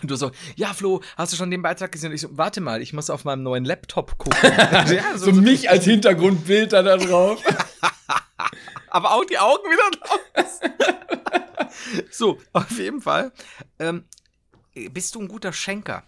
Und 0.06 0.12
du 0.12 0.16
so, 0.16 0.30
ja, 0.54 0.72
Flo, 0.72 1.02
hast 1.16 1.32
du 1.32 1.36
schon 1.36 1.50
den 1.50 1.62
Beitrag 1.62 1.90
gesehen? 1.90 2.10
Und 2.10 2.14
ich 2.14 2.20
so, 2.20 2.28
warte 2.30 2.60
mal, 2.60 2.80
ich 2.80 2.92
muss 2.92 3.10
auf 3.10 3.24
meinem 3.24 3.42
neuen 3.42 3.64
Laptop 3.64 4.16
gucken. 4.18 4.38
ja, 4.62 5.18
so, 5.18 5.32
so, 5.32 5.32
mich 5.32 5.68
als 5.68 5.84
Hintergrundbild 5.84 6.72
da 6.72 6.82
drauf. 6.96 7.42
Aber 8.90 9.14
auch 9.14 9.24
die 9.24 9.36
Augen 9.36 9.64
wieder 9.64 9.98
drauf. 9.98 11.70
so, 12.12 12.38
auf 12.52 12.70
jeden 12.78 13.00
Fall. 13.00 13.32
Ähm, 13.80 14.04
bist 14.92 15.16
du 15.16 15.22
ein 15.22 15.26
guter 15.26 15.52
Schenker? 15.52 16.04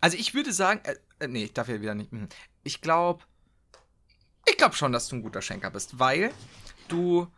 Also 0.00 0.16
ich 0.16 0.32
würde 0.32 0.54
sagen, 0.54 0.80
äh, 0.84 0.94
äh 1.22 1.28
nee, 1.28 1.44
ich 1.44 1.52
darf 1.52 1.68
ja 1.68 1.82
wieder 1.82 1.94
nicht. 1.94 2.12
Hm. 2.12 2.30
Ich 2.62 2.80
glaube, 2.80 3.24
ich 4.48 4.56
glaube 4.56 4.74
schon, 4.74 4.92
dass 4.92 5.08
du 5.08 5.16
ein 5.16 5.22
guter 5.22 5.42
Schenker 5.42 5.70
bist, 5.70 5.98
weil 5.98 6.30
du, 6.88 7.28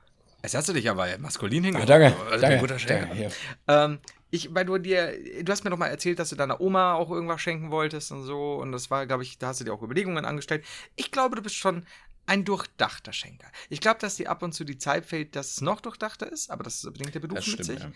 es 0.40 0.54
hast 0.54 0.68
du 0.68 0.72
dich 0.72 0.88
aber 0.88 1.18
maskulin 1.18 1.64
hingebracht. 1.64 1.90
Ah, 1.90 1.98
danke, 1.98 2.20
also 2.30 2.40
danke, 2.40 2.46
ein 2.46 2.60
guter 2.60 2.78
Schenker. 2.78 3.06
Danke, 3.06 3.32
ähm, 3.66 3.98
ich, 4.32 4.54
weil 4.54 4.64
du 4.64 4.78
dir, 4.78 5.14
du 5.44 5.52
hast 5.52 5.62
mir 5.62 5.70
doch 5.70 5.76
mal 5.76 5.88
erzählt, 5.88 6.18
dass 6.18 6.30
du 6.30 6.36
deiner 6.36 6.58
Oma 6.60 6.94
auch 6.94 7.10
irgendwas 7.10 7.42
schenken 7.42 7.70
wolltest 7.70 8.10
und 8.12 8.22
so. 8.22 8.54
Und 8.54 8.72
das 8.72 8.90
war, 8.90 9.06
glaube 9.06 9.22
ich, 9.22 9.36
da 9.36 9.48
hast 9.48 9.60
du 9.60 9.64
dir 9.64 9.74
auch 9.74 9.82
Überlegungen 9.82 10.24
angestellt. 10.24 10.64
Ich 10.96 11.10
glaube, 11.10 11.36
du 11.36 11.42
bist 11.42 11.54
schon 11.54 11.84
ein 12.24 12.46
durchdachter 12.46 13.12
Schenker. 13.12 13.46
Ich 13.68 13.80
glaube, 13.82 14.00
dass 14.00 14.16
dir 14.16 14.30
ab 14.30 14.42
und 14.42 14.52
zu 14.52 14.64
die 14.64 14.78
Zeit 14.78 15.04
fehlt, 15.04 15.36
dass 15.36 15.50
es 15.50 15.60
noch 15.60 15.82
durchdachter 15.82 16.32
ist, 16.32 16.50
aber 16.50 16.64
das 16.64 16.76
ist 16.76 16.90
bedingt 16.90 17.14
der 17.14 17.20
Beruf 17.20 17.46
mit 17.46 17.62
sich. 17.62 17.78
Ja. 17.78 17.92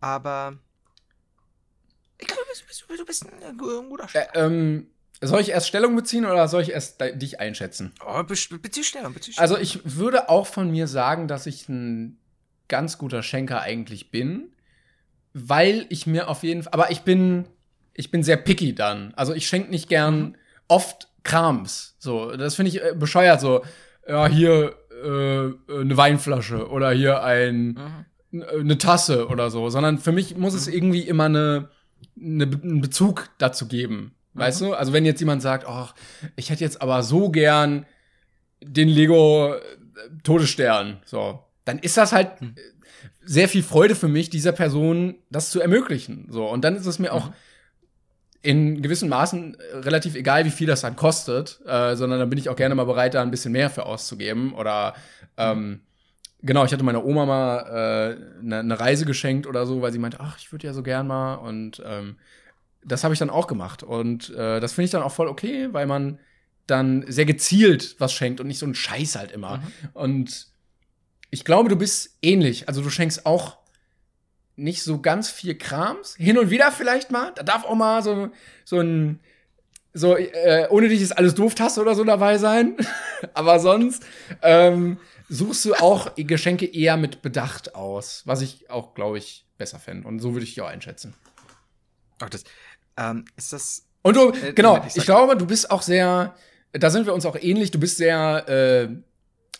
Aber 0.00 0.58
ich 2.16 2.26
glaube, 2.26 2.42
du 2.42 2.66
bist, 2.66 2.86
du 2.88 3.04
bist 3.04 3.26
ein, 3.26 3.42
ein 3.42 3.58
guter 3.58 4.08
Schenker. 4.08 4.34
Äh, 4.34 4.46
ähm, 4.46 4.86
soll 5.20 5.42
ich 5.42 5.50
erst 5.50 5.68
Stellung 5.68 5.94
beziehen 5.96 6.24
oder 6.24 6.48
soll 6.48 6.62
ich 6.62 6.70
erst 6.70 6.98
dich 7.16 7.40
einschätzen? 7.40 7.92
Oh, 8.06 8.22
be 8.22 8.34
bezieh 8.58 8.84
Stellung, 8.84 9.12
bezieh 9.12 9.32
Stellung. 9.32 9.50
Also 9.50 9.62
ich 9.62 9.80
würde 9.84 10.30
auch 10.30 10.46
von 10.46 10.70
mir 10.70 10.88
sagen, 10.88 11.28
dass 11.28 11.44
ich 11.44 11.68
ein 11.68 12.18
ganz 12.68 12.96
guter 12.96 13.22
Schenker 13.22 13.60
eigentlich 13.60 14.10
bin, 14.10 14.50
weil 15.38 15.84
ich 15.90 16.06
mir 16.06 16.28
auf 16.28 16.42
jeden 16.42 16.62
Fall, 16.62 16.72
aber 16.72 16.90
ich 16.90 17.02
bin, 17.02 17.44
ich 17.92 18.10
bin 18.10 18.22
sehr 18.22 18.38
picky 18.38 18.74
dann. 18.74 19.12
Also 19.16 19.34
ich 19.34 19.46
schenke 19.46 19.70
nicht 19.70 19.86
gern 19.86 20.20
mhm. 20.20 20.34
oft 20.66 21.08
Krams. 21.24 21.96
So, 21.98 22.34
das 22.36 22.54
finde 22.54 22.70
ich 22.70 22.82
äh, 22.82 22.94
bescheuert. 22.94 23.40
So, 23.40 23.62
ja, 24.08 24.28
hier 24.28 24.74
äh, 25.04 25.74
eine 25.78 25.96
Weinflasche 25.96 26.70
oder 26.70 26.90
hier 26.92 27.22
ein 27.22 27.78
mhm. 28.32 28.42
eine 28.42 28.78
Tasse 28.78 29.28
oder 29.28 29.50
so, 29.50 29.68
sondern 29.68 29.98
für 29.98 30.12
mich 30.12 30.38
muss 30.38 30.54
es 30.54 30.68
mhm. 30.68 30.72
irgendwie 30.72 31.02
immer 31.02 31.24
eine, 31.24 31.68
eine, 32.18 32.44
einen 32.44 32.80
Bezug 32.80 33.28
dazu 33.36 33.68
geben. 33.68 34.14
Weißt 34.32 34.62
mhm. 34.62 34.66
du? 34.66 34.74
Also 34.74 34.94
wenn 34.94 35.04
jetzt 35.04 35.20
jemand 35.20 35.42
sagt, 35.42 35.66
ach, 35.68 35.94
ich 36.36 36.48
hätte 36.48 36.64
jetzt 36.64 36.80
aber 36.80 37.02
so 37.02 37.28
gern 37.28 37.84
den 38.62 38.88
Lego 38.88 39.52
äh, 39.52 39.60
Todesstern, 40.22 41.02
so, 41.04 41.44
dann 41.66 41.78
ist 41.78 41.98
das 41.98 42.12
halt 42.12 42.40
mhm. 42.40 42.54
Sehr 43.26 43.48
viel 43.48 43.62
Freude 43.62 43.94
für 43.94 44.08
mich, 44.08 44.30
dieser 44.30 44.52
Person 44.52 45.16
das 45.30 45.50
zu 45.50 45.60
ermöglichen. 45.60 46.28
So, 46.30 46.48
und 46.48 46.64
dann 46.64 46.76
ist 46.76 46.86
es 46.86 46.98
mir 46.98 47.12
auch 47.12 47.28
mhm 47.28 47.34
in 48.46 48.80
gewissen 48.80 49.08
Maßen 49.08 49.56
äh, 49.58 49.76
relativ 49.78 50.14
egal, 50.14 50.44
wie 50.44 50.50
viel 50.50 50.68
das 50.68 50.82
dann 50.82 50.94
kostet, 50.94 51.60
äh, 51.66 51.96
sondern 51.96 52.20
dann 52.20 52.30
bin 52.30 52.38
ich 52.38 52.48
auch 52.48 52.54
gerne 52.54 52.76
mal 52.76 52.84
bereit, 52.84 53.14
da 53.14 53.22
ein 53.22 53.32
bisschen 53.32 53.52
mehr 53.52 53.70
für 53.70 53.84
auszugeben. 53.86 54.54
Oder 54.54 54.94
ähm, 55.36 55.80
genau, 56.42 56.64
ich 56.64 56.72
hatte 56.72 56.84
meiner 56.84 57.04
Oma 57.04 57.26
mal 57.26 57.64
eine 58.40 58.60
äh, 58.60 58.62
ne 58.62 58.78
Reise 58.78 59.04
geschenkt 59.04 59.48
oder 59.48 59.66
so, 59.66 59.82
weil 59.82 59.90
sie 59.90 59.98
meinte, 59.98 60.20
ach, 60.20 60.38
ich 60.38 60.52
würde 60.52 60.66
ja 60.66 60.72
so 60.72 60.84
gern 60.84 61.08
mal. 61.08 61.34
Und 61.34 61.82
ähm, 61.84 62.16
das 62.84 63.02
habe 63.02 63.14
ich 63.14 63.18
dann 63.18 63.30
auch 63.30 63.48
gemacht. 63.48 63.82
Und 63.82 64.30
äh, 64.30 64.60
das 64.60 64.74
finde 64.74 64.86
ich 64.86 64.90
dann 64.92 65.02
auch 65.02 65.12
voll 65.12 65.26
okay, 65.26 65.68
weil 65.72 65.86
man 65.86 66.20
dann 66.68 67.04
sehr 67.08 67.26
gezielt 67.26 67.96
was 67.98 68.12
schenkt 68.12 68.40
und 68.40 68.46
nicht 68.46 68.58
so 68.60 68.66
ein 68.66 68.76
Scheiß 68.76 69.16
halt 69.16 69.32
immer. 69.32 69.58
Mhm. 69.58 69.62
Und 69.92 70.46
ich 71.30 71.44
glaube, 71.44 71.68
du 71.68 71.76
bist 71.76 72.16
ähnlich. 72.22 72.68
Also 72.68 72.82
du 72.82 72.90
schenkst 72.90 73.26
auch 73.26 73.58
nicht 74.56 74.82
so 74.82 75.00
ganz 75.00 75.30
viel 75.30 75.56
Krams. 75.56 76.16
Hin 76.16 76.38
und 76.38 76.50
wieder 76.50 76.72
vielleicht 76.72 77.10
mal. 77.10 77.32
Da 77.34 77.42
darf 77.42 77.64
auch 77.64 77.74
mal 77.74 78.02
so, 78.02 78.30
so 78.64 78.80
ein, 78.80 79.20
so, 79.92 80.16
äh, 80.16 80.66
ohne 80.70 80.88
dich 80.88 81.02
ist 81.02 81.12
alles 81.12 81.34
doof 81.34 81.54
Tasse 81.54 81.80
oder 81.80 81.94
so 81.94 82.04
dabei 82.04 82.38
sein. 82.38 82.76
Aber 83.34 83.60
sonst 83.60 84.04
ähm, 84.42 84.98
suchst 85.28 85.64
du 85.64 85.74
auch 85.74 86.12
Geschenke 86.16 86.66
eher 86.66 86.96
mit 86.96 87.22
Bedacht 87.22 87.74
aus, 87.74 88.22
was 88.24 88.40
ich 88.40 88.70
auch, 88.70 88.94
glaube 88.94 89.18
ich, 89.18 89.46
besser 89.58 89.78
fände. 89.78 90.06
Und 90.08 90.20
so 90.20 90.32
würde 90.32 90.44
ich 90.44 90.54
dich 90.54 90.62
auch 90.62 90.68
einschätzen. 90.68 91.14
Ach, 92.20 92.30
das, 92.30 92.44
ähm, 92.96 93.24
ist 93.36 93.52
das. 93.52 93.86
Und 94.02 94.16
du, 94.16 94.30
äh, 94.30 94.52
genau, 94.52 94.82
ich, 94.86 94.96
ich 94.96 95.04
glaube, 95.04 95.36
du 95.36 95.46
bist 95.46 95.70
auch 95.70 95.82
sehr, 95.82 96.34
da 96.72 96.90
sind 96.90 97.06
wir 97.06 97.14
uns 97.14 97.26
auch 97.26 97.36
ähnlich, 97.36 97.70
du 97.70 97.80
bist 97.80 97.96
sehr 97.96 98.48
äh, 98.48 98.88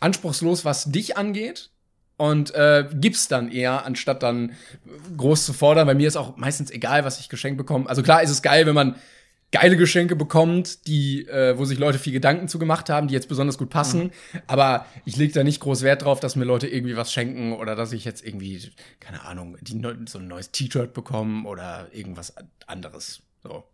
anspruchslos, 0.01 0.65
was 0.65 0.85
dich 0.91 1.17
angeht 1.17 1.71
und 2.17 2.55
äh, 2.55 2.89
gib's 2.95 3.29
dann 3.29 3.51
eher, 3.51 3.85
anstatt 3.85 4.23
dann 4.23 4.53
groß 5.17 5.45
zu 5.47 5.53
fordern. 5.53 5.87
Bei 5.87 5.95
mir 5.95 6.09
ist 6.09 6.17
auch 6.17 6.37
meistens 6.37 6.71
egal, 6.71 7.05
was 7.05 7.21
ich 7.21 7.29
geschenkt 7.29 7.59
bekomme. 7.59 7.89
Also 7.89 8.03
klar 8.03 8.23
ist 8.23 8.31
es 8.31 8.43
geil, 8.43 8.67
wenn 8.67 8.75
man 8.75 8.97
geile 9.53 9.77
Geschenke 9.77 10.17
bekommt, 10.17 10.87
die, 10.87 11.27
äh, 11.29 11.57
wo 11.57 11.65
sich 11.65 11.79
Leute 11.79 11.99
viel 11.99 12.13
Gedanken 12.13 12.49
zu 12.49 12.59
gemacht 12.59 12.91
haben, 12.91 13.09
die 13.09 13.15
jetzt 13.15 13.29
besonders 13.29 13.59
gut 13.59 13.71
passen. 13.71 14.05
Mhm. 14.05 14.41
Aber 14.47 14.87
ich 15.05 15.17
lege 15.17 15.33
da 15.33 15.45
nicht 15.45 15.61
groß 15.61 15.83
Wert 15.83 16.03
drauf, 16.03 16.21
dass 16.21 16.37
mir 16.37 16.45
Leute 16.45 16.67
irgendwie 16.67 16.97
was 16.97 17.13
schenken 17.13 17.53
oder 17.53 17.77
dass 17.77 17.93
ich 17.93 18.05
jetzt 18.05 18.25
irgendwie, 18.25 18.71
keine 18.99 19.25
Ahnung, 19.25 19.57
die, 19.61 19.81
so 20.09 20.19
ein 20.19 20.29
neues 20.29 20.51
T-Shirt 20.51 20.93
bekomme 20.93 21.47
oder 21.49 21.89
irgendwas 21.93 22.35
anderes. 22.67 23.23
So. 23.43 23.65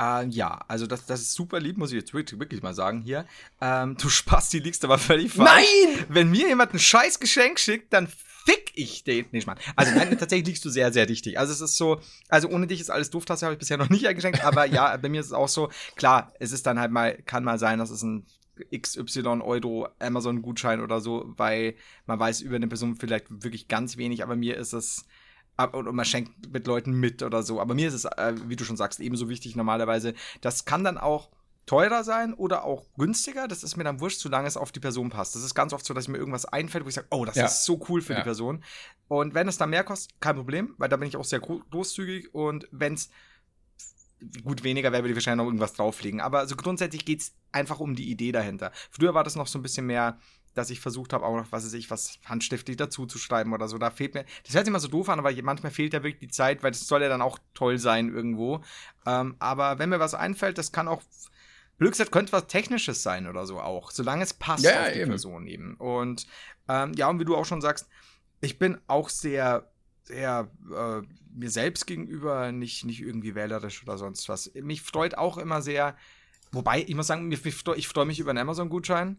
Äh, 0.00 0.26
ja, 0.28 0.60
also 0.68 0.86
das, 0.86 1.06
das 1.06 1.20
ist 1.20 1.34
super 1.34 1.60
lieb, 1.60 1.76
muss 1.76 1.92
ich 1.92 1.98
jetzt 1.98 2.14
wirklich, 2.14 2.38
wirklich 2.38 2.62
mal 2.62 2.74
sagen 2.74 3.02
hier. 3.02 3.26
Ähm, 3.60 3.96
du 3.96 4.08
Spasti 4.08 4.58
liegst 4.58 4.84
aber 4.84 4.98
völlig 4.98 5.32
falsch. 5.32 5.50
Nein! 5.50 6.06
Wenn 6.08 6.30
mir 6.30 6.48
jemand 6.48 6.74
ein 6.74 6.78
scheiß 6.78 7.20
Geschenk 7.20 7.58
schickt, 7.58 7.92
dann 7.92 8.08
fick 8.44 8.72
ich 8.74 9.04
den. 9.04 9.26
Nee, 9.32 9.42
Mann. 9.46 9.58
Also 9.76 9.94
nein, 9.94 10.16
tatsächlich 10.18 10.48
liegst 10.48 10.64
du 10.64 10.70
sehr, 10.70 10.92
sehr 10.92 11.08
richtig. 11.08 11.38
Also 11.38 11.52
es 11.52 11.60
ist 11.60 11.76
so, 11.76 12.00
also 12.28 12.48
ohne 12.48 12.66
dich 12.66 12.80
ist 12.80 12.90
alles 12.90 13.10
doof, 13.10 13.24
das 13.24 13.42
habe 13.42 13.52
ich 13.52 13.58
bisher 13.58 13.76
noch 13.76 13.90
nicht 13.90 14.06
eingeschenkt, 14.06 14.44
aber 14.44 14.64
ja, 14.66 14.96
bei 14.96 15.08
mir 15.08 15.20
ist 15.20 15.28
es 15.28 15.32
auch 15.32 15.48
so, 15.48 15.70
klar, 15.96 16.32
es 16.38 16.52
ist 16.52 16.66
dann 16.66 16.78
halt 16.78 16.90
mal, 16.90 17.16
kann 17.26 17.44
mal 17.44 17.58
sein, 17.58 17.78
dass 17.78 17.90
es 17.90 18.02
ein 18.02 18.26
XY 18.76 19.40
Euro 19.42 19.88
Amazon-Gutschein 19.98 20.80
oder 20.80 21.00
so, 21.00 21.32
weil 21.36 21.74
man 22.06 22.18
weiß 22.18 22.40
über 22.42 22.56
eine 22.56 22.68
Person 22.68 22.96
vielleicht 22.96 23.26
wirklich 23.28 23.68
ganz 23.68 23.96
wenig, 23.96 24.22
aber 24.22 24.36
mir 24.36 24.56
ist 24.56 24.72
es 24.72 25.06
und 25.64 25.94
man 25.94 26.04
schenkt 26.04 26.52
mit 26.52 26.66
Leuten 26.66 26.92
mit 26.92 27.22
oder 27.22 27.42
so. 27.42 27.60
Aber 27.60 27.74
mir 27.74 27.88
ist 27.88 27.94
es, 27.94 28.04
äh, 28.04 28.34
wie 28.46 28.56
du 28.56 28.64
schon 28.64 28.76
sagst, 28.76 29.00
ebenso 29.00 29.28
wichtig 29.28 29.56
normalerweise. 29.56 30.14
Das 30.40 30.64
kann 30.64 30.84
dann 30.84 30.98
auch 30.98 31.30
teurer 31.66 32.02
sein 32.02 32.34
oder 32.34 32.64
auch 32.64 32.86
günstiger. 32.98 33.46
Das 33.46 33.62
ist 33.62 33.76
mir 33.76 33.84
dann 33.84 34.00
wurscht, 34.00 34.18
solange 34.18 34.48
es 34.48 34.56
auf 34.56 34.72
die 34.72 34.80
Person 34.80 35.10
passt. 35.10 35.36
Das 35.36 35.44
ist 35.44 35.54
ganz 35.54 35.72
oft 35.72 35.84
so, 35.84 35.94
dass 35.94 36.08
mir 36.08 36.18
irgendwas 36.18 36.44
einfällt, 36.44 36.84
wo 36.84 36.88
ich 36.88 36.94
sage, 36.94 37.06
oh, 37.10 37.24
das 37.24 37.36
ja. 37.36 37.46
ist 37.46 37.64
so 37.64 37.80
cool 37.88 38.02
für 38.02 38.14
ja. 38.14 38.20
die 38.20 38.24
Person. 38.24 38.64
Und 39.08 39.34
wenn 39.34 39.46
es 39.46 39.58
dann 39.58 39.70
mehr 39.70 39.84
kostet, 39.84 40.20
kein 40.20 40.36
Problem, 40.36 40.74
weil 40.78 40.88
da 40.88 40.96
bin 40.96 41.08
ich 41.08 41.16
auch 41.16 41.24
sehr 41.24 41.40
großzügig. 41.40 42.34
Und 42.34 42.66
wenn 42.72 42.94
es 42.94 43.10
gut 44.42 44.64
weniger 44.64 44.92
wäre, 44.92 45.02
würde 45.02 45.10
ich 45.10 45.16
wahrscheinlich 45.16 45.44
noch 45.44 45.46
irgendwas 45.46 45.74
drauflegen. 45.74 46.20
Aber 46.20 46.40
also 46.40 46.56
grundsätzlich 46.56 47.04
geht 47.04 47.20
es 47.20 47.34
einfach 47.52 47.80
um 47.80 47.94
die 47.94 48.10
Idee 48.10 48.32
dahinter. 48.32 48.72
Früher 48.90 49.14
war 49.14 49.24
das 49.24 49.36
noch 49.36 49.46
so 49.46 49.58
ein 49.58 49.62
bisschen 49.62 49.86
mehr 49.86 50.18
dass 50.54 50.70
ich 50.70 50.80
versucht 50.80 51.12
habe, 51.12 51.24
auch 51.24 51.36
noch, 51.36 51.52
was 51.52 51.64
weiß 51.64 51.72
ich, 51.74 51.90
was 51.90 52.18
handschriftlich 52.24 52.76
dazu 52.76 53.06
zu 53.06 53.18
schreiben 53.18 53.52
oder 53.52 53.68
so. 53.68 53.78
Da 53.78 53.90
fehlt 53.90 54.14
mir, 54.14 54.24
das 54.44 54.54
hört 54.54 54.64
sich 54.64 54.70
immer 54.70 54.80
so 54.80 54.88
doof 54.88 55.08
an, 55.08 55.18
aber 55.18 55.30
manchmal 55.42 55.72
fehlt 55.72 55.92
ja 55.92 56.02
wirklich 56.02 56.20
die 56.20 56.34
Zeit, 56.34 56.62
weil 56.62 56.72
das 56.72 56.86
soll 56.86 57.02
ja 57.02 57.08
dann 57.08 57.22
auch 57.22 57.38
toll 57.54 57.78
sein 57.78 58.12
irgendwo. 58.12 58.60
Ähm, 59.06 59.36
aber 59.38 59.78
wenn 59.78 59.90
mir 59.90 60.00
was 60.00 60.14
einfällt, 60.14 60.58
das 60.58 60.72
kann 60.72 60.88
auch, 60.88 61.02
Glück 61.78 61.92
gesagt, 61.92 62.12
könnte 62.12 62.32
was 62.32 62.46
Technisches 62.46 63.02
sein 63.02 63.26
oder 63.26 63.46
so 63.46 63.60
auch, 63.60 63.90
solange 63.90 64.22
es 64.22 64.34
passt 64.34 64.64
ja, 64.64 64.82
auf 64.82 64.92
die 64.92 64.98
eben. 64.98 65.10
Person 65.10 65.46
eben. 65.46 65.76
Und 65.76 66.26
ähm, 66.68 66.92
ja, 66.94 67.08
und 67.08 67.20
wie 67.20 67.24
du 67.24 67.36
auch 67.36 67.46
schon 67.46 67.60
sagst, 67.60 67.88
ich 68.40 68.58
bin 68.58 68.78
auch 68.86 69.08
sehr, 69.08 69.70
sehr 70.02 70.50
äh, 70.74 71.02
mir 71.32 71.50
selbst 71.50 71.86
gegenüber 71.86 72.52
nicht, 72.52 72.84
nicht 72.84 73.00
irgendwie 73.00 73.34
wählerisch 73.34 73.82
oder 73.82 73.98
sonst 73.98 74.28
was. 74.28 74.52
Mich 74.54 74.82
freut 74.82 75.16
auch 75.16 75.38
immer 75.38 75.62
sehr, 75.62 75.96
wobei, 76.52 76.82
ich 76.86 76.94
muss 76.94 77.06
sagen, 77.06 77.30
ich 77.30 77.88
freue 77.88 78.06
mich 78.06 78.18
über 78.18 78.30
einen 78.30 78.40
Amazon-Gutschein. 78.40 79.18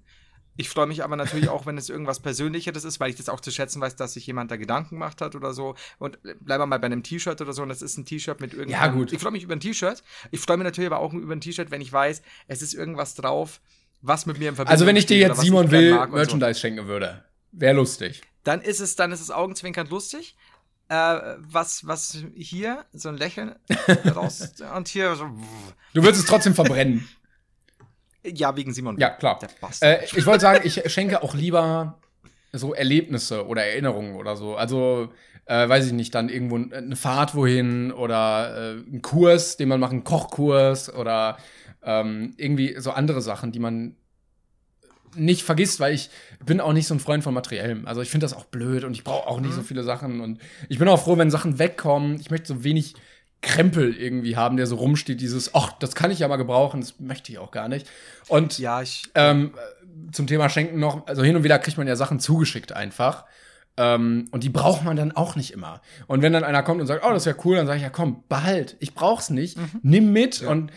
Ich 0.61 0.69
freue 0.69 0.85
mich 0.85 1.03
aber 1.03 1.15
natürlich 1.15 1.49
auch, 1.49 1.65
wenn 1.65 1.75
es 1.75 1.89
irgendwas 1.89 2.19
Persönlicheres 2.19 2.83
ist, 2.83 2.99
weil 2.99 3.09
ich 3.09 3.15
das 3.15 3.29
auch 3.29 3.39
zu 3.39 3.49
schätzen 3.49 3.81
weiß, 3.81 3.95
dass 3.95 4.13
sich 4.13 4.27
jemand 4.27 4.51
da 4.51 4.57
Gedanken 4.57 4.95
gemacht 4.95 5.19
hat 5.19 5.33
oder 5.33 5.53
so. 5.53 5.73
Und 5.97 6.21
bleiben 6.21 6.61
wir 6.61 6.65
mal 6.67 6.77
bei 6.77 6.85
einem 6.85 7.01
T-Shirt 7.01 7.41
oder 7.41 7.51
so, 7.51 7.63
und 7.63 7.69
das 7.69 7.81
ist 7.81 7.97
ein 7.97 8.05
T-Shirt 8.05 8.39
mit 8.39 8.53
irgendwas. 8.53 8.79
Ja, 8.79 8.87
gut. 8.89 9.11
Ich 9.11 9.19
freue 9.19 9.31
mich 9.31 9.41
über 9.41 9.55
ein 9.55 9.59
T-Shirt. 9.59 10.03
Ich 10.29 10.39
freue 10.39 10.57
mich 10.57 10.65
natürlich 10.65 10.85
aber 10.91 10.99
auch 10.99 11.13
über 11.13 11.33
ein 11.33 11.41
T-Shirt, 11.41 11.71
wenn 11.71 11.81
ich 11.81 11.91
weiß, 11.91 12.21
es 12.47 12.61
ist 12.61 12.75
irgendwas 12.75 13.15
drauf, 13.15 13.59
was 14.03 14.27
mit 14.27 14.37
mir 14.37 14.49
im 14.49 14.55
Verbindung 14.55 14.71
Also, 14.71 14.85
wenn 14.85 14.95
ich 14.95 15.07
dir 15.07 15.17
jetzt 15.17 15.41
Simon 15.41 15.71
Will 15.71 15.93
Merchandise 16.09 16.53
so. 16.53 16.59
schenken 16.59 16.85
würde, 16.85 17.25
wäre 17.51 17.75
lustig. 17.75 18.21
Dann 18.43 18.61
ist 18.61 18.81
es, 18.81 18.95
dann 18.95 19.11
ist 19.11 19.21
es 19.21 19.31
augenzwinkernd 19.31 19.89
lustig. 19.89 20.35
Äh, 20.89 21.37
was, 21.39 21.87
was 21.87 22.23
hier, 22.35 22.85
so 22.93 23.09
ein 23.09 23.17
Lächeln 23.17 23.55
raus 24.13 24.53
und 24.75 24.87
hier 24.89 25.15
so. 25.15 25.25
Du 25.95 26.03
würdest 26.03 26.23
es 26.23 26.29
trotzdem 26.29 26.53
verbrennen. 26.53 27.09
Ja, 28.23 28.55
wegen 28.55 28.73
Simon. 28.73 28.97
Ja, 28.99 29.09
klar. 29.09 29.39
Äh, 29.81 30.05
ich 30.05 30.25
wollte 30.25 30.41
sagen, 30.41 30.61
ich 30.63 30.81
schenke 30.91 31.23
auch 31.23 31.33
lieber 31.33 31.99
so 32.53 32.73
Erlebnisse 32.73 33.47
oder 33.47 33.65
Erinnerungen 33.65 34.15
oder 34.15 34.35
so. 34.35 34.55
Also, 34.55 35.09
äh, 35.45 35.67
weiß 35.67 35.87
ich 35.87 35.93
nicht, 35.93 36.13
dann 36.13 36.29
irgendwo 36.29 36.57
eine 36.57 36.95
Fahrt 36.95 37.35
wohin 37.35 37.91
oder 37.91 38.75
äh, 38.75 38.95
ein 38.95 39.01
Kurs, 39.01 39.57
den 39.57 39.69
man 39.69 39.79
macht, 39.79 39.91
einen 39.91 40.03
Kochkurs 40.03 40.93
oder 40.93 41.37
ähm, 41.83 42.33
irgendwie 42.37 42.75
so 42.77 42.91
andere 42.91 43.21
Sachen, 43.21 43.51
die 43.51 43.59
man 43.59 43.95
nicht 45.15 45.43
vergisst, 45.43 45.79
weil 45.79 45.93
ich 45.93 46.09
bin 46.45 46.61
auch 46.61 46.73
nicht 46.73 46.87
so 46.87 46.93
ein 46.93 46.99
Freund 46.99 47.23
von 47.23 47.33
Materiellem. 47.33 47.85
Also 47.85 48.01
ich 48.01 48.09
finde 48.09 48.25
das 48.25 48.33
auch 48.33 48.45
blöd 48.45 48.83
und 48.83 48.93
ich 48.93 49.03
brauche 49.03 49.27
auch 49.27 49.39
nicht 49.39 49.51
mhm. 49.51 49.55
so 49.55 49.61
viele 49.63 49.83
Sachen 49.83 50.21
und 50.21 50.39
ich 50.69 50.79
bin 50.79 50.87
auch 50.87 51.01
froh, 51.01 51.17
wenn 51.17 51.31
Sachen 51.31 51.59
wegkommen. 51.59 52.19
Ich 52.19 52.31
möchte 52.31 52.47
so 52.47 52.63
wenig 52.63 52.95
Krempel 53.41 53.95
irgendwie 53.95 54.35
haben, 54.35 54.57
der 54.57 54.67
so 54.67 54.75
rumsteht, 54.75 55.19
dieses, 55.19 55.55
ach, 55.55 55.71
das 55.79 55.95
kann 55.95 56.11
ich 56.11 56.19
ja 56.19 56.27
mal 56.27 56.37
gebrauchen, 56.37 56.81
das 56.81 56.99
möchte 56.99 57.31
ich 57.31 57.39
auch 57.39 57.51
gar 57.51 57.67
nicht. 57.67 57.87
Und 58.27 58.59
ja, 58.59 58.81
ich, 58.81 59.03
ähm, 59.15 59.53
zum 60.11 60.27
Thema 60.27 60.49
Schenken 60.49 60.79
noch, 60.79 61.07
also 61.07 61.23
hin 61.23 61.35
und 61.35 61.43
wieder 61.43 61.59
kriegt 61.59 61.77
man 61.77 61.87
ja 61.87 61.95
Sachen 61.95 62.19
zugeschickt 62.19 62.73
einfach. 62.73 63.25
Ähm, 63.77 64.27
und 64.31 64.43
die 64.43 64.49
braucht 64.49 64.83
man 64.83 64.95
dann 64.95 65.13
auch 65.13 65.35
nicht 65.35 65.51
immer. 65.51 65.81
Und 66.07 66.21
wenn 66.21 66.33
dann 66.33 66.43
einer 66.43 66.61
kommt 66.61 66.81
und 66.81 66.87
sagt, 66.87 67.03
oh, 67.05 67.09
das 67.09 67.25
ist 67.25 67.35
ja 67.35 67.41
cool, 67.45 67.55
dann 67.55 67.67
sage 67.67 67.77
ich, 67.77 67.83
ja 67.83 67.89
komm, 67.89 68.23
behalt, 68.27 68.75
ich 68.79 68.93
brauch's 68.93 69.29
nicht, 69.29 69.57
mhm. 69.57 69.69
nimm 69.81 70.13
mit. 70.13 70.41
Ja. 70.41 70.49
Und 70.49 70.71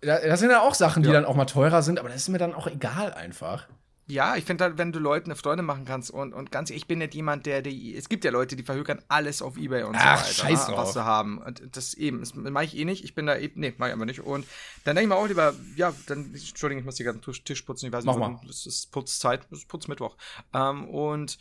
das 0.00 0.40
sind 0.40 0.50
ja 0.50 0.60
auch 0.60 0.74
Sachen, 0.74 1.02
die 1.02 1.08
ja. 1.08 1.14
dann 1.14 1.24
auch 1.24 1.34
mal 1.34 1.46
teurer 1.46 1.82
sind, 1.82 1.98
aber 1.98 2.08
das 2.08 2.18
ist 2.18 2.28
mir 2.28 2.38
dann 2.38 2.54
auch 2.54 2.66
egal 2.66 3.14
einfach. 3.14 3.66
Ja, 4.06 4.36
ich 4.36 4.44
finde 4.44 4.64
halt, 4.64 4.76
wenn 4.76 4.92
du 4.92 4.98
Leuten 4.98 5.30
eine 5.30 5.36
Freude 5.36 5.62
machen 5.62 5.86
kannst 5.86 6.10
und, 6.10 6.34
und 6.34 6.50
ganz, 6.52 6.68
ich 6.68 6.86
bin 6.86 6.98
nicht 6.98 7.14
jemand, 7.14 7.46
der, 7.46 7.62
die, 7.62 7.96
es 7.96 8.10
gibt 8.10 8.24
ja 8.24 8.30
Leute, 8.30 8.54
die 8.54 8.62
verhökern 8.62 9.00
alles 9.08 9.40
auf 9.40 9.56
Ebay 9.56 9.84
und 9.84 9.96
Ach, 9.96 10.22
so 10.22 10.42
weiter, 10.42 10.56
scheiß 10.56 10.68
ne, 10.68 10.76
was 10.76 10.92
sie 10.92 11.04
haben. 11.04 11.38
Und 11.38 11.62
das 11.74 11.94
eben, 11.94 12.20
das 12.20 12.34
mache 12.34 12.64
ich 12.64 12.76
eh 12.76 12.84
nicht. 12.84 13.02
Ich 13.02 13.14
bin 13.14 13.24
da 13.24 13.38
eben, 13.38 13.60
nee, 13.60 13.72
mache 13.78 13.90
ich 13.90 13.94
aber 13.94 14.04
nicht. 14.04 14.20
Und 14.20 14.46
dann 14.84 14.94
denke 14.94 15.04
ich 15.04 15.08
mir 15.08 15.16
auch 15.16 15.26
lieber, 15.26 15.54
ja, 15.76 15.94
dann, 16.06 16.34
Entschuldigung, 16.34 16.80
ich 16.80 16.84
muss 16.84 16.96
die 16.96 17.04
ganzen 17.04 17.44
Tisch 17.44 17.62
putzen, 17.62 17.86
ich 17.86 17.92
weiß 17.92 18.04
nicht, 18.04 18.18
Mach 18.18 18.42
mal. 18.42 18.48
es 18.48 18.66
ist 18.66 18.92
Putzzeit, 18.92 19.46
es 19.50 19.60
ist 19.60 19.68
Putzmittwoch. 19.68 20.16
Ähm, 20.52 20.86
und 20.88 21.38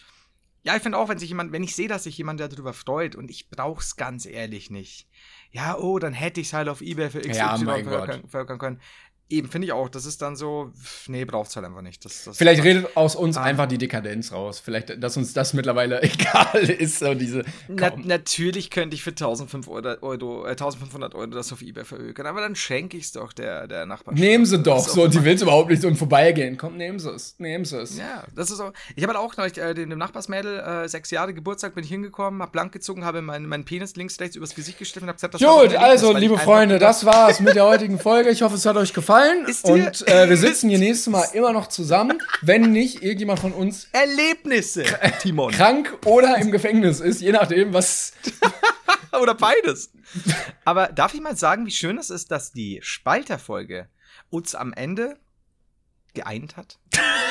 ja, 0.63 0.77
ich 0.77 0.81
finde 0.81 0.97
auch, 0.97 1.09
wenn 1.09 1.19
sich 1.19 1.27
jemand, 1.27 1.51
wenn 1.51 1.63
ich 1.63 1.75
sehe, 1.75 1.89
dass 1.89 2.03
sich 2.03 2.17
jemand 2.17 2.39
darüber 2.39 2.71
freut 2.71 3.17
und 3.17 3.29
ich 3.29 3.49
brauch's 3.49 3.97
ganz 3.97 4.25
ehrlich 4.25 4.69
nicht. 4.69 5.09
Ja, 5.51 5.77
oh, 5.77 5.99
dann 5.99 6.13
hätte 6.13 6.39
ich 6.39 6.47
es 6.47 6.53
halt 6.53 6.69
auf 6.69 6.81
Ebay 6.81 7.09
für 7.09 7.19
XY 7.19 7.33
ja, 7.33 7.57
verkaufen 8.29 8.57
können. 8.57 8.81
Eben, 9.33 9.49
finde 9.49 9.65
ich 9.65 9.73
auch. 9.73 9.89
Das 9.89 10.05
ist 10.05 10.21
dann 10.21 10.35
so, 10.35 10.71
nee, 11.07 11.25
braucht 11.25 11.49
es 11.49 11.55
halt 11.55 11.65
einfach 11.65 11.81
nicht. 11.81 12.05
Das, 12.05 12.23
das 12.25 12.37
Vielleicht 12.37 12.63
redet 12.63 12.95
aus 12.95 13.15
uns 13.15 13.35
ah. 13.35 13.41
einfach 13.41 13.65
die 13.65 13.79
Dekadenz 13.79 14.31
raus. 14.31 14.61
Vielleicht, 14.63 15.01
dass 15.01 15.17
uns 15.17 15.33
das 15.33 15.53
mittlerweile 15.53 16.03
egal 16.03 16.69
ist. 16.69 16.99
So 16.99 17.15
diese, 17.15 17.43
Na, 17.67 17.91
natürlich 17.97 18.69
könnte 18.69 18.93
ich 18.95 19.01
für 19.01 19.09
1500 19.09 20.03
Euro, 20.03 20.45
äh, 20.45 20.49
1500 20.49 21.15
Euro 21.15 21.25
das 21.31 21.51
auf 21.51 21.63
Ebay 21.63 21.83
verhökern, 21.83 22.27
aber 22.27 22.41
dann 22.41 22.55
schenke 22.55 22.95
ich 22.95 23.05
es 23.05 23.11
doch 23.13 23.33
der, 23.33 23.65
der 23.67 23.87
Nachbarschaft. 23.87 24.21
Nehmen 24.21 24.45
sie 24.45 24.59
doch. 24.59 24.87
So, 24.87 25.05
und 25.05 25.13
die 25.15 25.23
will 25.23 25.41
überhaupt 25.41 25.71
nicht 25.71 25.81
so 25.81 25.87
im 25.87 25.95
Vorbeigehen. 25.95 26.55
Komm, 26.55 26.77
nehmen 26.77 26.99
sie 26.99 27.09
es. 27.09 27.33
Nehmen 27.39 27.65
sie 27.65 27.81
es. 27.81 27.97
Ja, 27.97 28.25
das 28.35 28.51
ist 28.51 28.59
auch. 28.59 28.71
Ich 28.95 29.01
habe 29.01 29.15
halt 29.15 29.25
auch 29.25 29.35
neulich, 29.35 29.57
äh, 29.57 29.73
dem, 29.73 29.89
dem 29.89 29.97
Nachbarsmädel, 29.97 30.59
äh, 30.59 30.87
sechs 30.87 31.09
Jahre 31.09 31.33
Geburtstag, 31.33 31.73
bin 31.73 31.83
ich 31.83 31.89
hingekommen, 31.89 32.39
habe 32.43 32.51
blank 32.51 32.71
gezogen, 32.71 33.03
habe 33.03 33.23
meinen 33.23 33.47
mein 33.47 33.65
Penis 33.65 33.95
links, 33.95 34.19
rechts 34.19 34.35
übers 34.35 34.53
Gesicht 34.53 34.77
gestellt 34.77 35.01
und 35.03 35.09
habe 35.09 35.15
gesagt, 35.15 35.33
das 35.33 35.41
Gut, 35.41 35.75
also, 35.75 36.15
liebe 36.15 36.37
Freunde, 36.37 36.77
das 36.77 37.03
war's 37.03 37.39
mit 37.39 37.55
der 37.55 37.65
heutigen 37.65 37.97
Folge. 37.97 38.29
Ich 38.29 38.43
hoffe, 38.43 38.55
es 38.55 38.65
hat 38.67 38.75
euch 38.75 38.93
gefallen. 38.93 39.22
Ist 39.47 39.67
dir, 39.67 39.73
und 39.73 40.07
äh, 40.07 40.29
wir 40.29 40.37
sitzen 40.37 40.69
hier 40.69 40.79
nächstes 40.79 41.07
Mal 41.07 41.25
immer 41.33 41.53
noch 41.53 41.67
zusammen, 41.67 42.21
wenn 42.41 42.71
nicht 42.71 43.01
irgendjemand 43.01 43.39
von 43.39 43.53
uns 43.53 43.87
Erlebnisse, 43.91 44.85
Timon. 45.21 45.51
krank 45.51 45.97
oder 46.05 46.37
im 46.37 46.51
Gefängnis 46.51 46.99
ist, 46.99 47.21
je 47.21 47.31
nachdem, 47.31 47.73
was. 47.73 48.13
oder 49.21 49.35
beides. 49.35 49.91
Aber 50.65 50.87
darf 50.87 51.13
ich 51.13 51.21
mal 51.21 51.35
sagen, 51.35 51.65
wie 51.65 51.71
schön 51.71 51.97
es 51.97 52.09
ist, 52.09 52.31
dass 52.31 52.51
die 52.51 52.79
Spalterfolge 52.81 53.87
uns 54.29 54.55
am 54.55 54.73
Ende 54.73 55.17
geeint 56.13 56.57
hat? 56.57 56.79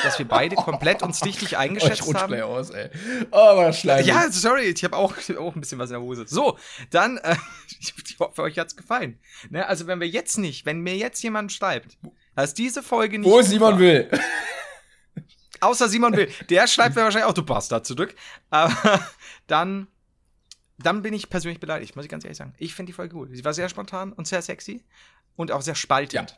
Dass 0.03 0.19
wir 0.19 0.27
beide 0.27 0.55
komplett 0.55 1.01
uns 1.01 1.23
richtig 1.25 1.57
eingeschätzt 1.57 2.03
oh, 2.07 2.11
ich 2.11 2.15
haben. 2.15 2.41
aus, 2.41 2.69
ey. 2.71 2.89
Oh, 3.31 3.37
aber 3.37 3.73
schleim. 3.73 4.05
Ja, 4.05 4.29
sorry, 4.29 4.63
ich 4.63 4.83
habe 4.83 4.95
auch, 4.95 5.15
hab 5.15 5.37
auch 5.37 5.55
ein 5.55 5.61
bisschen 5.61 5.79
was 5.79 5.89
in 5.89 5.95
der 5.95 6.01
Hose. 6.01 6.25
So, 6.27 6.57
dann, 6.89 7.17
äh, 7.17 7.35
ich 7.79 8.19
hoffe, 8.19 8.41
euch 8.41 8.59
hat's 8.59 8.75
gefallen. 8.75 9.19
Ne, 9.49 9.65
also, 9.67 9.87
wenn 9.87 9.99
wir 9.99 10.07
jetzt 10.07 10.37
nicht, 10.37 10.65
wenn 10.65 10.81
mir 10.81 10.95
jetzt 10.95 11.21
jemand 11.23 11.51
schreibt, 11.51 11.97
dass 12.35 12.53
diese 12.53 12.83
Folge 12.83 13.19
nicht. 13.19 13.29
Wo 13.29 13.41
Simon 13.41 13.73
war, 13.73 13.79
will. 13.79 14.09
Außer 15.61 15.87
Simon 15.87 16.15
will. 16.15 16.29
Der 16.49 16.67
schreibt 16.67 16.95
mir 16.95 17.03
wahrscheinlich 17.03 17.29
auch, 17.29 17.33
du 17.33 17.43
Bastard 17.43 17.85
zurück. 17.85 18.13
Aber 18.49 19.07
dann, 19.47 19.87
dann 20.79 21.01
bin 21.01 21.13
ich 21.13 21.29
persönlich 21.29 21.61
beleidigt, 21.61 21.95
muss 21.95 22.03
ich 22.03 22.11
ganz 22.11 22.25
ehrlich 22.25 22.37
sagen. 22.37 22.53
Ich 22.57 22.75
finde 22.75 22.89
die 22.89 22.93
Folge 22.93 23.15
gut. 23.15 23.29
Sie 23.31 23.45
war 23.45 23.53
sehr 23.53 23.69
spontan 23.69 24.11
und 24.11 24.27
sehr 24.27 24.41
sexy 24.41 24.83
und 25.35 25.51
auch 25.51 25.61
sehr 25.61 25.75
spaltend. 25.75 26.35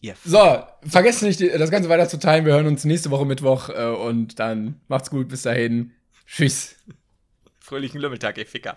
Ja. 0.00 0.14
So, 0.24 0.62
vergesst 0.88 1.22
nicht, 1.22 1.40
das 1.40 1.70
Ganze 1.70 1.88
weiter 1.88 2.08
zu 2.08 2.18
teilen. 2.18 2.46
Wir 2.46 2.54
hören 2.54 2.66
uns 2.66 2.84
nächste 2.84 3.10
Woche 3.10 3.26
Mittwoch 3.26 3.68
äh, 3.68 3.84
und 3.84 4.38
dann 4.38 4.80
macht's 4.88 5.10
gut. 5.10 5.28
Bis 5.28 5.42
dahin. 5.42 5.92
Tschüss. 6.26 6.76
Fröhlichen 7.58 8.00
Lümmeltag, 8.00 8.38
ihr 8.38 8.46
Ficker. 8.46 8.74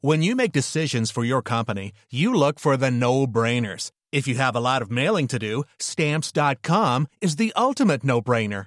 When 0.00 0.22
you 0.22 0.36
make 0.36 0.52
decisions 0.52 1.10
for 1.10 1.24
your 1.24 1.42
company, 1.42 1.92
you 2.08 2.32
look 2.32 2.60
for 2.60 2.76
the 2.76 2.90
no-brainers. 2.90 3.90
If 4.12 4.28
you 4.28 4.36
have 4.36 4.54
a 4.54 4.60
lot 4.60 4.80
of 4.80 4.90
mailing 4.90 5.26
to 5.26 5.38
do, 5.38 5.64
stamps.com 5.80 7.08
is 7.20 7.36
the 7.36 7.52
ultimate 7.56 8.04
no-brainer. 8.04 8.66